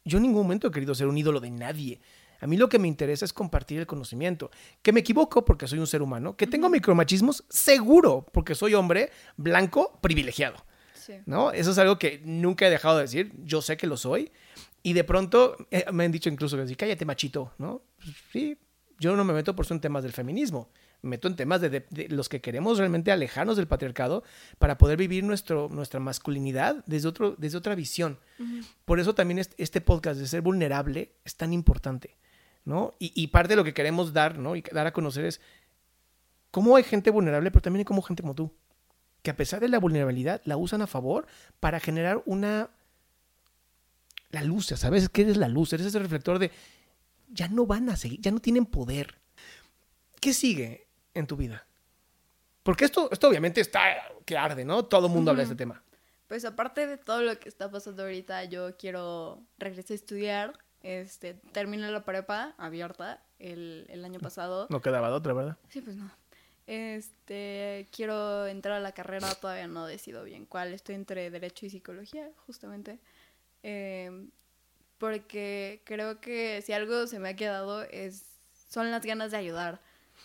Yo 0.04 0.16
en 0.16 0.22
ningún 0.22 0.42
momento 0.42 0.68
he 0.68 0.70
querido 0.70 0.94
ser 0.94 1.06
un 1.06 1.18
ídolo 1.18 1.40
de 1.40 1.50
nadie. 1.50 2.00
A 2.40 2.46
mí 2.46 2.56
lo 2.56 2.68
que 2.68 2.78
me 2.78 2.88
interesa 2.88 3.24
es 3.24 3.32
compartir 3.32 3.78
el 3.78 3.86
conocimiento. 3.86 4.50
Que 4.82 4.92
me 4.92 5.00
equivoco 5.00 5.44
porque 5.44 5.68
soy 5.68 5.78
un 5.78 5.86
ser 5.86 6.02
humano. 6.02 6.36
Que 6.36 6.46
tengo 6.46 6.68
micromachismos, 6.68 7.44
seguro, 7.48 8.26
porque 8.32 8.54
soy 8.54 8.74
hombre 8.74 9.10
blanco 9.36 9.98
privilegiado. 10.00 10.56
Sí. 10.94 11.14
¿no? 11.26 11.52
Eso 11.52 11.70
es 11.70 11.78
algo 11.78 11.98
que 11.98 12.20
nunca 12.24 12.66
he 12.66 12.70
dejado 12.70 12.96
de 12.96 13.02
decir. 13.02 13.32
Yo 13.44 13.60
sé 13.62 13.76
que 13.76 13.86
lo 13.86 13.96
soy. 13.96 14.32
Y 14.82 14.92
de 14.92 15.04
pronto 15.04 15.56
eh, 15.70 15.84
me 15.92 16.04
han 16.04 16.12
dicho 16.12 16.28
incluso 16.28 16.56
que 16.56 16.62
decir, 16.62 16.76
cállate 16.76 17.04
machito, 17.04 17.52
¿no? 17.58 17.82
Pues, 17.96 18.16
sí, 18.32 18.56
yo 18.98 19.16
no 19.16 19.24
me 19.24 19.32
meto 19.32 19.54
por 19.54 19.64
eso 19.64 19.74
en 19.74 19.80
temas 19.80 20.02
del 20.02 20.12
feminismo. 20.12 20.68
Me 21.02 21.10
meto 21.10 21.28
en 21.28 21.36
temas 21.36 21.60
de, 21.60 21.70
de- 21.70 21.86
de 21.90 22.08
los 22.08 22.28
que 22.28 22.40
queremos 22.40 22.78
realmente 22.78 23.12
alejarnos 23.12 23.56
del 23.56 23.68
patriarcado 23.68 24.24
para 24.58 24.78
poder 24.78 24.96
vivir 24.98 25.22
nuestro, 25.24 25.68
nuestra 25.70 26.00
masculinidad 26.00 26.82
desde, 26.86 27.06
otro, 27.08 27.36
desde 27.38 27.58
otra 27.58 27.74
visión. 27.76 28.18
Por 28.84 28.98
eso 28.98 29.14
también 29.14 29.38
este, 29.38 29.60
este 29.62 29.80
podcast 29.80 30.18
de 30.18 30.26
ser 30.26 30.40
vulnerable 30.42 31.12
es 31.24 31.36
tan 31.36 31.52
importante, 31.52 32.16
¿no? 32.64 32.94
Y, 32.98 33.12
y 33.14 33.28
parte 33.28 33.50
de 33.50 33.56
lo 33.56 33.64
que 33.64 33.74
queremos 33.74 34.12
dar, 34.12 34.38
¿no? 34.38 34.56
Y 34.56 34.62
dar 34.72 34.86
a 34.88 34.92
conocer 34.92 35.24
es 35.24 35.40
cómo 36.50 36.74
hay 36.76 36.82
gente 36.82 37.10
vulnerable, 37.10 37.50
pero 37.50 37.62
también 37.62 37.80
hay 37.80 37.84
como 37.84 38.02
gente 38.02 38.22
como 38.22 38.34
tú 38.34 38.52
que 39.22 39.30
a 39.30 39.36
pesar 39.36 39.60
de 39.60 39.68
la 39.68 39.78
vulnerabilidad 39.80 40.40
la 40.44 40.56
usan 40.56 40.80
a 40.82 40.86
favor 40.86 41.26
para 41.60 41.80
generar 41.80 42.22
una 42.24 42.70
la 44.30 44.42
luz, 44.42 44.68
ya 44.68 44.76
¿sabes 44.76 45.08
qué 45.08 45.22
eres 45.22 45.36
la 45.36 45.48
luz? 45.48 45.72
Eres 45.72 45.86
ese 45.86 45.98
reflector 45.98 46.38
de 46.38 46.50
ya 47.30 47.48
no 47.48 47.66
van 47.66 47.88
a 47.88 47.96
seguir, 47.96 48.20
ya 48.20 48.30
no 48.30 48.40
tienen 48.40 48.66
poder. 48.66 49.18
¿Qué 50.20 50.34
sigue 50.34 50.86
en 51.14 51.26
tu 51.26 51.36
vida? 51.36 51.66
Porque 52.62 52.84
esto, 52.84 53.08
esto 53.10 53.28
obviamente 53.28 53.60
está 53.60 53.80
que 54.24 54.36
arde, 54.36 54.64
¿no? 54.64 54.84
Todo 54.84 55.06
el 55.06 55.12
mundo 55.12 55.30
habla 55.30 55.42
de 55.42 55.44
este 55.44 55.56
tema. 55.56 55.82
Pues 56.26 56.44
aparte 56.44 56.86
de 56.86 56.98
todo 56.98 57.22
lo 57.22 57.38
que 57.38 57.48
está 57.48 57.70
pasando 57.70 58.02
ahorita, 58.02 58.44
yo 58.44 58.76
quiero 58.76 59.42
regresar 59.58 59.92
a 59.92 59.94
estudiar. 59.94 60.58
Este, 60.82 61.34
terminé 61.52 61.90
la 61.90 62.04
prepa 62.04 62.54
abierta 62.58 63.22
el, 63.38 63.86
el 63.88 64.04
año 64.04 64.20
pasado. 64.20 64.66
No 64.68 64.82
quedaba 64.82 65.08
de 65.08 65.14
otra, 65.14 65.32
¿verdad? 65.32 65.56
Sí, 65.68 65.80
pues 65.80 65.96
no. 65.96 66.10
Este, 66.66 67.88
quiero 67.90 68.46
entrar 68.46 68.76
a 68.76 68.80
la 68.80 68.92
carrera, 68.92 69.34
todavía 69.34 69.66
no 69.66 69.86
decido 69.86 70.22
bien 70.22 70.44
cuál. 70.44 70.74
Estoy 70.74 70.96
entre 70.96 71.30
Derecho 71.30 71.64
y 71.64 71.70
Psicología, 71.70 72.30
justamente. 72.46 72.98
Em, 73.62 74.30
porque 74.98 75.82
creo 75.84 76.20
que 76.20 76.62
si 76.62 76.72
algo 76.72 77.06
se 77.06 77.18
me 77.18 77.30
ha 77.30 77.36
quedado 77.36 77.82
es 77.82 78.24
son 78.68 78.90
las 78.90 79.04
ganas 79.04 79.30
de 79.30 79.38
ayudar 79.38 79.80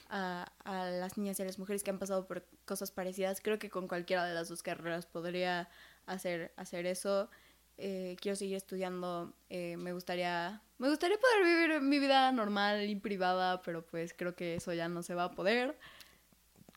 a, 0.10 0.52
a, 0.66 0.86
las 0.90 1.18
niñas 1.18 1.40
y 1.40 1.44
a 1.44 1.46
las 1.46 1.60
mujeres 1.60 1.84
que 1.84 1.92
han 1.92 2.00
pasado 2.00 2.28
por 2.28 2.46
cosas 2.66 2.92
parecidas. 2.92 3.42
Creo 3.42 3.58
que 3.58 3.70
con 3.70 3.88
cualquiera 3.88 4.26
de 4.26 4.34
las 4.34 4.50
dos 4.50 4.64
carreras 4.64 5.06
podría 5.06 5.70
hacer, 6.06 6.54
hacer 6.58 6.86
eso. 6.86 7.30
Eh, 7.78 8.18
quiero 8.20 8.36
seguir 8.36 8.58
estudiando. 8.58 9.34
Eh, 9.50 9.78
me 9.78 9.94
gustaría 9.94 10.62
me 10.78 10.90
gustaría 10.90 11.18
poder 11.18 11.44
vivir 11.46 11.82
mi 11.82 11.98
vida 11.98 12.32
normal 12.34 12.90
y 12.90 12.96
privada, 12.98 13.62
pero 13.62 13.86
pues 13.86 14.14
creo 14.14 14.36
que 14.36 14.56
eso 14.56 14.74
ya 14.74 14.90
no 14.90 15.02
se 15.02 15.16
va 15.16 15.26
a 15.26 15.32
poder. 15.32 15.78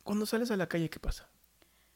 Cuando 0.05 0.27
sales 0.27 0.51
a 0.53 0.57
la 0.57 0.69
calle, 0.69 0.89
¿qué 0.89 1.01
pasa? 1.01 1.29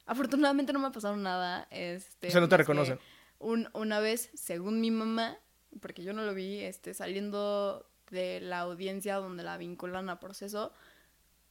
Afortunadamente 0.06 0.72
no 0.72 0.80
me 0.80 0.88
ha 0.88 0.90
pasado 0.92 1.16
nada. 1.16 1.68
Este, 1.70 2.26
o 2.26 2.30
sea, 2.32 2.40
no 2.40 2.48
te 2.48 2.56
reconocen. 2.56 2.98
Un, 3.40 3.68
una 3.72 3.98
vez, 3.98 4.30
según 4.34 4.80
mi 4.80 4.92
mamá, 4.92 5.36
porque 5.80 6.04
yo 6.04 6.12
no 6.12 6.22
lo 6.22 6.34
vi, 6.34 6.60
este, 6.60 6.94
saliendo 6.94 7.90
de 8.10 8.40
la 8.40 8.60
audiencia 8.60 9.16
donde 9.16 9.42
la 9.42 9.56
vinculan 9.56 10.08
a 10.10 10.20
proceso, 10.20 10.72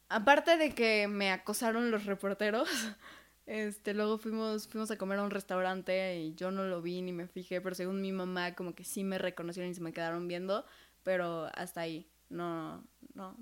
aparte 0.08 0.58
de 0.58 0.74
que 0.74 1.08
me 1.08 1.32
acosaron 1.32 1.92
los 1.92 2.06
reporteros, 2.06 2.70
este, 3.46 3.94
luego 3.94 4.18
fuimos, 4.18 4.68
fuimos 4.68 4.92
a 4.92 4.98
comer 4.98 5.20
a 5.20 5.24
un 5.24 5.32
restaurante 5.32 6.18
y 6.18 6.36
yo 6.36 6.52
no 6.52 6.64
lo 6.64 6.82
vi 6.82 7.02
ni 7.02 7.12
me 7.12 7.28
fijé, 7.28 7.60
pero 7.60 7.76
según 7.76 8.02
mi 8.02 8.12
mamá 8.12 8.56
como 8.56 8.74
que 8.76 8.84
sí 8.84 9.04
me 9.04 9.18
reconocieron 9.18 9.72
y 9.72 9.76
se 9.76 9.82
me 9.82 9.94
quedaron 9.94 10.28
viendo, 10.28 10.66
pero 11.04 11.50
hasta 11.56 11.82
ahí 11.82 12.08
no, 12.30 12.84
no, 13.16 13.36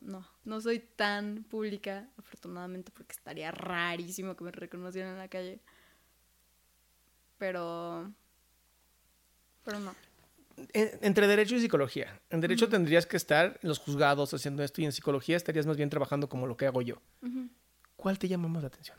no, 0.00 0.28
no 0.44 0.60
soy 0.60 0.80
tan 0.80 1.44
pública, 1.44 2.08
afortunadamente, 2.18 2.90
porque 2.92 3.12
estaría 3.12 3.50
rarísimo 3.52 4.36
que 4.36 4.44
me 4.44 4.50
reconocieran 4.50 5.12
en 5.12 5.18
la 5.18 5.28
calle. 5.28 5.60
Pero, 7.38 8.12
pero 9.64 9.80
no. 9.80 9.94
entre 10.72 11.26
derecho 11.26 11.56
y 11.56 11.60
psicología. 11.60 12.20
En 12.30 12.40
derecho 12.40 12.68
tendrías 12.68 13.06
que 13.06 13.16
estar 13.16 13.58
en 13.62 13.68
los 13.68 13.78
juzgados 13.78 14.32
haciendo 14.32 14.62
esto 14.62 14.80
y 14.80 14.84
en 14.84 14.92
psicología 14.92 15.36
estarías 15.36 15.66
más 15.66 15.76
bien 15.76 15.90
trabajando 15.90 16.28
como 16.28 16.46
lo 16.46 16.56
que 16.56 16.66
hago 16.66 16.82
yo. 16.82 17.00
¿Cuál 17.96 18.18
te 18.18 18.28
llama 18.28 18.48
más 18.48 18.62
la 18.62 18.68
atención? 18.68 18.98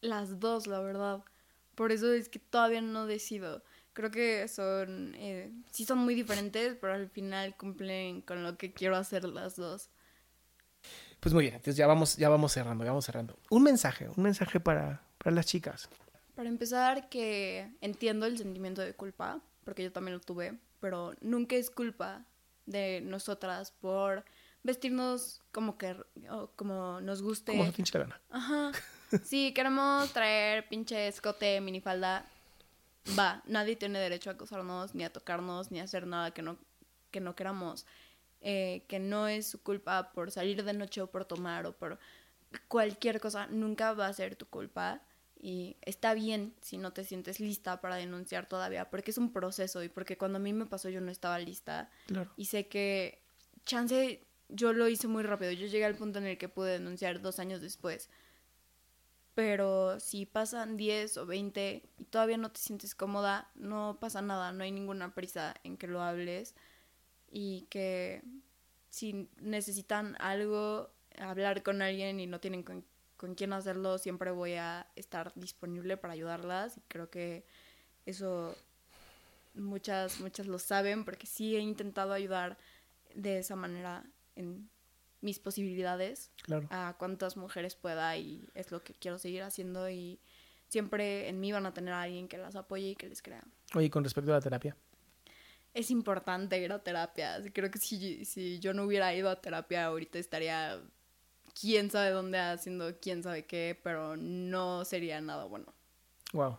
Las 0.00 0.40
dos, 0.40 0.66
la 0.66 0.80
verdad. 0.80 1.24
Por 1.74 1.92
eso 1.92 2.12
es 2.12 2.28
que 2.28 2.38
todavía 2.38 2.82
no 2.82 3.06
decido 3.06 3.62
creo 3.92 4.10
que 4.10 4.48
son, 4.48 5.14
eh, 5.16 5.52
sí 5.70 5.84
son 5.84 5.98
muy 5.98 6.14
diferentes, 6.14 6.76
pero 6.80 6.94
al 6.94 7.08
final 7.08 7.56
cumplen 7.56 8.22
con 8.22 8.42
lo 8.42 8.56
que 8.56 8.72
quiero 8.72 8.96
hacer 8.96 9.24
las 9.24 9.56
dos. 9.56 9.90
Pues 11.20 11.32
muy 11.32 11.44
bien, 11.44 11.54
entonces 11.54 11.76
ya 11.76 11.86
vamos, 11.86 12.16
ya 12.16 12.28
vamos 12.28 12.52
cerrando, 12.52 12.84
ya 12.84 12.90
vamos 12.90 13.04
cerrando. 13.04 13.38
Un 13.50 13.62
mensaje, 13.62 14.08
un 14.08 14.22
mensaje 14.22 14.58
para, 14.58 15.02
para 15.18 15.36
las 15.36 15.46
chicas. 15.46 15.88
Para 16.34 16.48
empezar, 16.48 17.08
que 17.08 17.70
entiendo 17.80 18.26
el 18.26 18.38
sentimiento 18.38 18.80
de 18.80 18.94
culpa, 18.94 19.40
porque 19.64 19.82
yo 19.82 19.92
también 19.92 20.16
lo 20.16 20.20
tuve, 20.20 20.58
pero 20.80 21.14
nunca 21.20 21.56
es 21.56 21.70
culpa 21.70 22.24
de 22.66 23.00
nosotras 23.02 23.72
por 23.72 24.24
vestirnos 24.62 25.42
como 25.52 25.76
que 25.76 25.96
como 26.56 27.00
nos 27.00 27.22
guste. 27.22 27.52
Como 27.52 27.70
pinche 27.72 27.98
gana. 27.98 28.20
Ajá. 28.30 28.72
Sí, 29.24 29.52
queremos 29.52 30.10
traer 30.14 30.66
pinche 30.70 31.06
escote, 31.06 31.60
minifalda 31.60 32.24
va, 33.18 33.42
nadie 33.46 33.76
tiene 33.76 33.98
derecho 33.98 34.30
a 34.30 34.32
acosarnos, 34.32 34.94
ni 34.94 35.04
a 35.04 35.12
tocarnos, 35.12 35.70
ni 35.70 35.80
a 35.80 35.84
hacer 35.84 36.06
nada 36.06 36.30
que 36.30 36.40
no, 36.40 36.56
que 37.10 37.20
no 37.20 37.34
queramos. 37.34 37.86
Eh, 38.40 38.84
que 38.88 38.98
no 38.98 39.28
es 39.28 39.46
su 39.46 39.62
culpa 39.62 40.12
por 40.12 40.32
salir 40.32 40.64
de 40.64 40.72
noche 40.72 41.00
o 41.00 41.06
por 41.06 41.24
tomar 41.24 41.64
o 41.64 41.72
por 41.72 41.98
cualquier 42.66 43.20
cosa, 43.20 43.46
nunca 43.46 43.92
va 43.92 44.08
a 44.08 44.12
ser 44.12 44.34
tu 44.34 44.46
culpa. 44.46 45.00
Y 45.44 45.76
está 45.82 46.14
bien 46.14 46.54
si 46.60 46.78
no 46.78 46.92
te 46.92 47.02
sientes 47.02 47.40
lista 47.40 47.80
para 47.80 47.96
denunciar 47.96 48.48
todavía, 48.48 48.88
porque 48.90 49.10
es 49.10 49.18
un 49.18 49.32
proceso 49.32 49.82
y 49.82 49.88
porque 49.88 50.16
cuando 50.16 50.36
a 50.36 50.40
mí 50.40 50.52
me 50.52 50.66
pasó 50.66 50.88
yo 50.88 51.00
no 51.00 51.10
estaba 51.10 51.38
lista. 51.40 51.90
Y 52.36 52.44
sé 52.44 52.68
que 52.68 53.20
chance 53.66 54.24
yo 54.48 54.72
lo 54.72 54.88
hice 54.88 55.08
muy 55.08 55.24
rápido. 55.24 55.50
Yo 55.50 55.66
llegué 55.66 55.84
al 55.84 55.96
punto 55.96 56.20
en 56.20 56.26
el 56.26 56.38
que 56.38 56.48
pude 56.48 56.72
denunciar 56.72 57.20
dos 57.20 57.40
años 57.40 57.60
después. 57.60 58.08
Pero 59.34 59.98
si 59.98 60.26
pasan 60.26 60.76
10 60.76 61.16
o 61.16 61.26
20 61.26 61.82
y 61.98 62.04
todavía 62.04 62.36
no 62.36 62.52
te 62.52 62.60
sientes 62.60 62.94
cómoda, 62.94 63.50
no 63.54 63.96
pasa 63.98 64.20
nada, 64.20 64.52
no 64.52 64.62
hay 64.62 64.70
ninguna 64.70 65.14
prisa 65.14 65.54
en 65.64 65.78
que 65.78 65.86
lo 65.86 66.02
hables 66.02 66.54
y 67.30 67.62
que 67.70 68.22
si 68.90 69.30
necesitan 69.40 70.16
algo, 70.20 70.90
hablar 71.18 71.62
con 71.62 71.80
alguien 71.80 72.20
y 72.20 72.26
no 72.26 72.40
tienen 72.40 72.62
con, 72.62 72.84
con 73.22 73.36
quién 73.36 73.52
hacerlo, 73.52 73.98
siempre 73.98 74.32
voy 74.32 74.54
a 74.54 74.84
estar 74.96 75.32
disponible 75.36 75.96
para 75.96 76.12
ayudarlas 76.12 76.76
y 76.76 76.80
creo 76.88 77.08
que 77.08 77.44
eso 78.04 78.52
muchas, 79.54 80.18
muchas 80.18 80.48
lo 80.48 80.58
saben 80.58 81.04
porque 81.04 81.28
sí 81.28 81.54
he 81.54 81.60
intentado 81.60 82.14
ayudar 82.14 82.58
de 83.14 83.38
esa 83.38 83.54
manera 83.54 84.04
en 84.34 84.68
mis 85.20 85.38
posibilidades 85.38 86.32
a 86.70 86.96
cuántas 86.98 87.36
mujeres 87.36 87.76
pueda 87.76 88.16
y 88.16 88.44
es 88.54 88.72
lo 88.72 88.82
que 88.82 88.92
quiero 88.92 89.20
seguir 89.20 89.44
haciendo 89.44 89.88
y 89.88 90.18
siempre 90.66 91.28
en 91.28 91.38
mí 91.38 91.52
van 91.52 91.66
a 91.66 91.72
tener 91.72 91.94
a 91.94 92.02
alguien 92.02 92.26
que 92.26 92.38
las 92.38 92.56
apoye 92.56 92.88
y 92.88 92.96
que 92.96 93.08
les 93.08 93.22
crea. 93.22 93.44
Oye, 93.76 93.88
con 93.88 94.02
respecto 94.02 94.32
a 94.32 94.34
la 94.34 94.40
terapia. 94.40 94.76
Es 95.74 95.92
importante 95.92 96.58
ir 96.58 96.72
a 96.72 96.80
terapia. 96.80 97.40
Creo 97.52 97.70
que 97.70 97.78
si, 97.78 98.24
si 98.24 98.58
yo 98.58 98.74
no 98.74 98.82
hubiera 98.82 99.14
ido 99.14 99.30
a 99.30 99.40
terapia 99.40 99.84
ahorita 99.84 100.18
estaría 100.18 100.82
quién 101.58 101.90
sabe 101.90 102.10
dónde 102.10 102.38
haciendo 102.38 102.98
quién 103.00 103.22
sabe 103.22 103.44
qué, 103.44 103.78
pero 103.82 104.16
no 104.16 104.84
sería 104.84 105.20
nada 105.20 105.44
bueno. 105.44 105.72
Wow. 106.32 106.58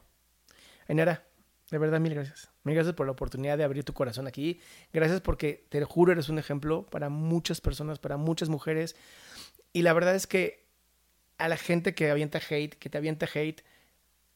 Ainara, 0.87 1.25
de 1.71 1.77
verdad, 1.77 1.99
mil 1.99 2.13
gracias. 2.13 2.49
Mil 2.63 2.75
gracias 2.75 2.95
por 2.95 3.05
la 3.05 3.11
oportunidad 3.11 3.57
de 3.57 3.63
abrir 3.63 3.83
tu 3.83 3.93
corazón 3.93 4.27
aquí. 4.27 4.61
Gracias 4.91 5.21
porque, 5.21 5.65
te 5.69 5.83
juro, 5.83 6.11
eres 6.11 6.29
un 6.29 6.39
ejemplo 6.39 6.85
para 6.85 7.09
muchas 7.09 7.61
personas, 7.61 7.99
para 7.99 8.17
muchas 8.17 8.49
mujeres. 8.49 8.95
Y 9.73 9.81
la 9.81 9.93
verdad 9.93 10.15
es 10.15 10.27
que 10.27 10.65
a 11.37 11.47
la 11.47 11.57
gente 11.57 11.95
que 11.95 12.09
avienta 12.09 12.39
hate, 12.39 12.75
que 12.75 12.89
te 12.89 12.97
avienta 12.97 13.27
hate, 13.33 13.63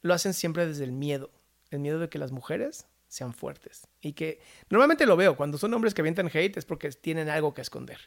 lo 0.02 0.14
hacen 0.14 0.34
siempre 0.34 0.66
desde 0.66 0.84
el 0.84 0.92
miedo. 0.92 1.32
El 1.70 1.80
miedo 1.80 2.00
de 2.00 2.10
que 2.10 2.18
las 2.18 2.32
mujeres 2.32 2.88
sean 3.08 3.34
fuertes. 3.34 3.88
Y 4.02 4.14
que 4.14 4.42
normalmente 4.70 5.06
lo 5.06 5.16
veo, 5.16 5.36
cuando 5.38 5.58
son 5.58 5.74
hombres 5.74 5.94
que 5.94 6.02
avientan 6.02 6.28
hate 6.28 6.58
es 6.58 6.66
porque 6.66 6.90
tienen 6.90 7.30
algo 7.30 7.54
que 7.54 7.62
esconder, 7.62 8.00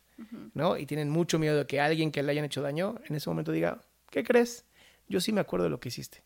¿no? 0.55 0.77
Y 0.77 0.87
tienen 0.87 1.11
mucho 1.11 1.39
miedo 1.39 1.57
de 1.57 1.67
que 1.67 1.81
alguien 1.81 2.11
que 2.13 2.23
le 2.23 2.33
hayan 2.33 2.45
hecho 2.45 2.63
daño 2.63 2.97
en 3.07 3.15
ese 3.17 3.31
momento 3.31 3.53
diga, 3.53 3.81
¿qué 4.11 4.23
crees? 4.25 4.65
Yo 5.09 5.21
sí 5.21 5.33
me 5.33 5.41
acuerdo 5.41 5.65
de 5.65 5.71
lo 5.71 5.81
que 5.81 5.89
hiciste. 5.89 6.23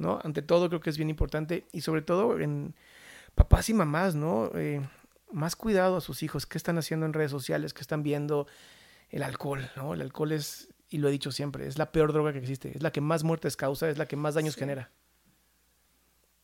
¿no? 0.00 0.18
Ante 0.24 0.42
todo 0.42 0.68
creo 0.68 0.80
que 0.80 0.90
es 0.90 0.96
bien 0.96 1.10
importante 1.10 1.66
y 1.72 1.82
sobre 1.82 2.02
todo 2.02 2.40
en 2.40 2.74
papás 3.34 3.68
y 3.68 3.74
mamás, 3.74 4.14
¿no? 4.14 4.50
Eh, 4.54 4.80
más 5.30 5.54
cuidado 5.54 5.96
a 5.96 6.00
sus 6.00 6.22
hijos, 6.22 6.46
qué 6.46 6.58
están 6.58 6.78
haciendo 6.78 7.06
en 7.06 7.12
redes 7.12 7.30
sociales, 7.30 7.72
qué 7.72 7.82
están 7.82 8.02
viendo, 8.02 8.48
el 9.10 9.22
alcohol, 9.22 9.70
¿no? 9.76 9.94
El 9.94 10.00
alcohol 10.00 10.32
es, 10.32 10.68
y 10.88 10.98
lo 10.98 11.08
he 11.08 11.12
dicho 11.12 11.30
siempre, 11.30 11.66
es 11.66 11.78
la 11.78 11.92
peor 11.92 12.12
droga 12.12 12.32
que 12.32 12.38
existe, 12.38 12.72
es 12.74 12.82
la 12.82 12.90
que 12.90 13.00
más 13.00 13.22
muertes 13.22 13.56
causa, 13.56 13.88
es 13.88 13.98
la 13.98 14.06
que 14.06 14.16
más 14.16 14.34
daños 14.34 14.56
genera. 14.56 14.90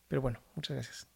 Pero 0.07 0.23
bueno, 0.23 0.41
muchas 0.55 0.77
gracias. 0.77 1.16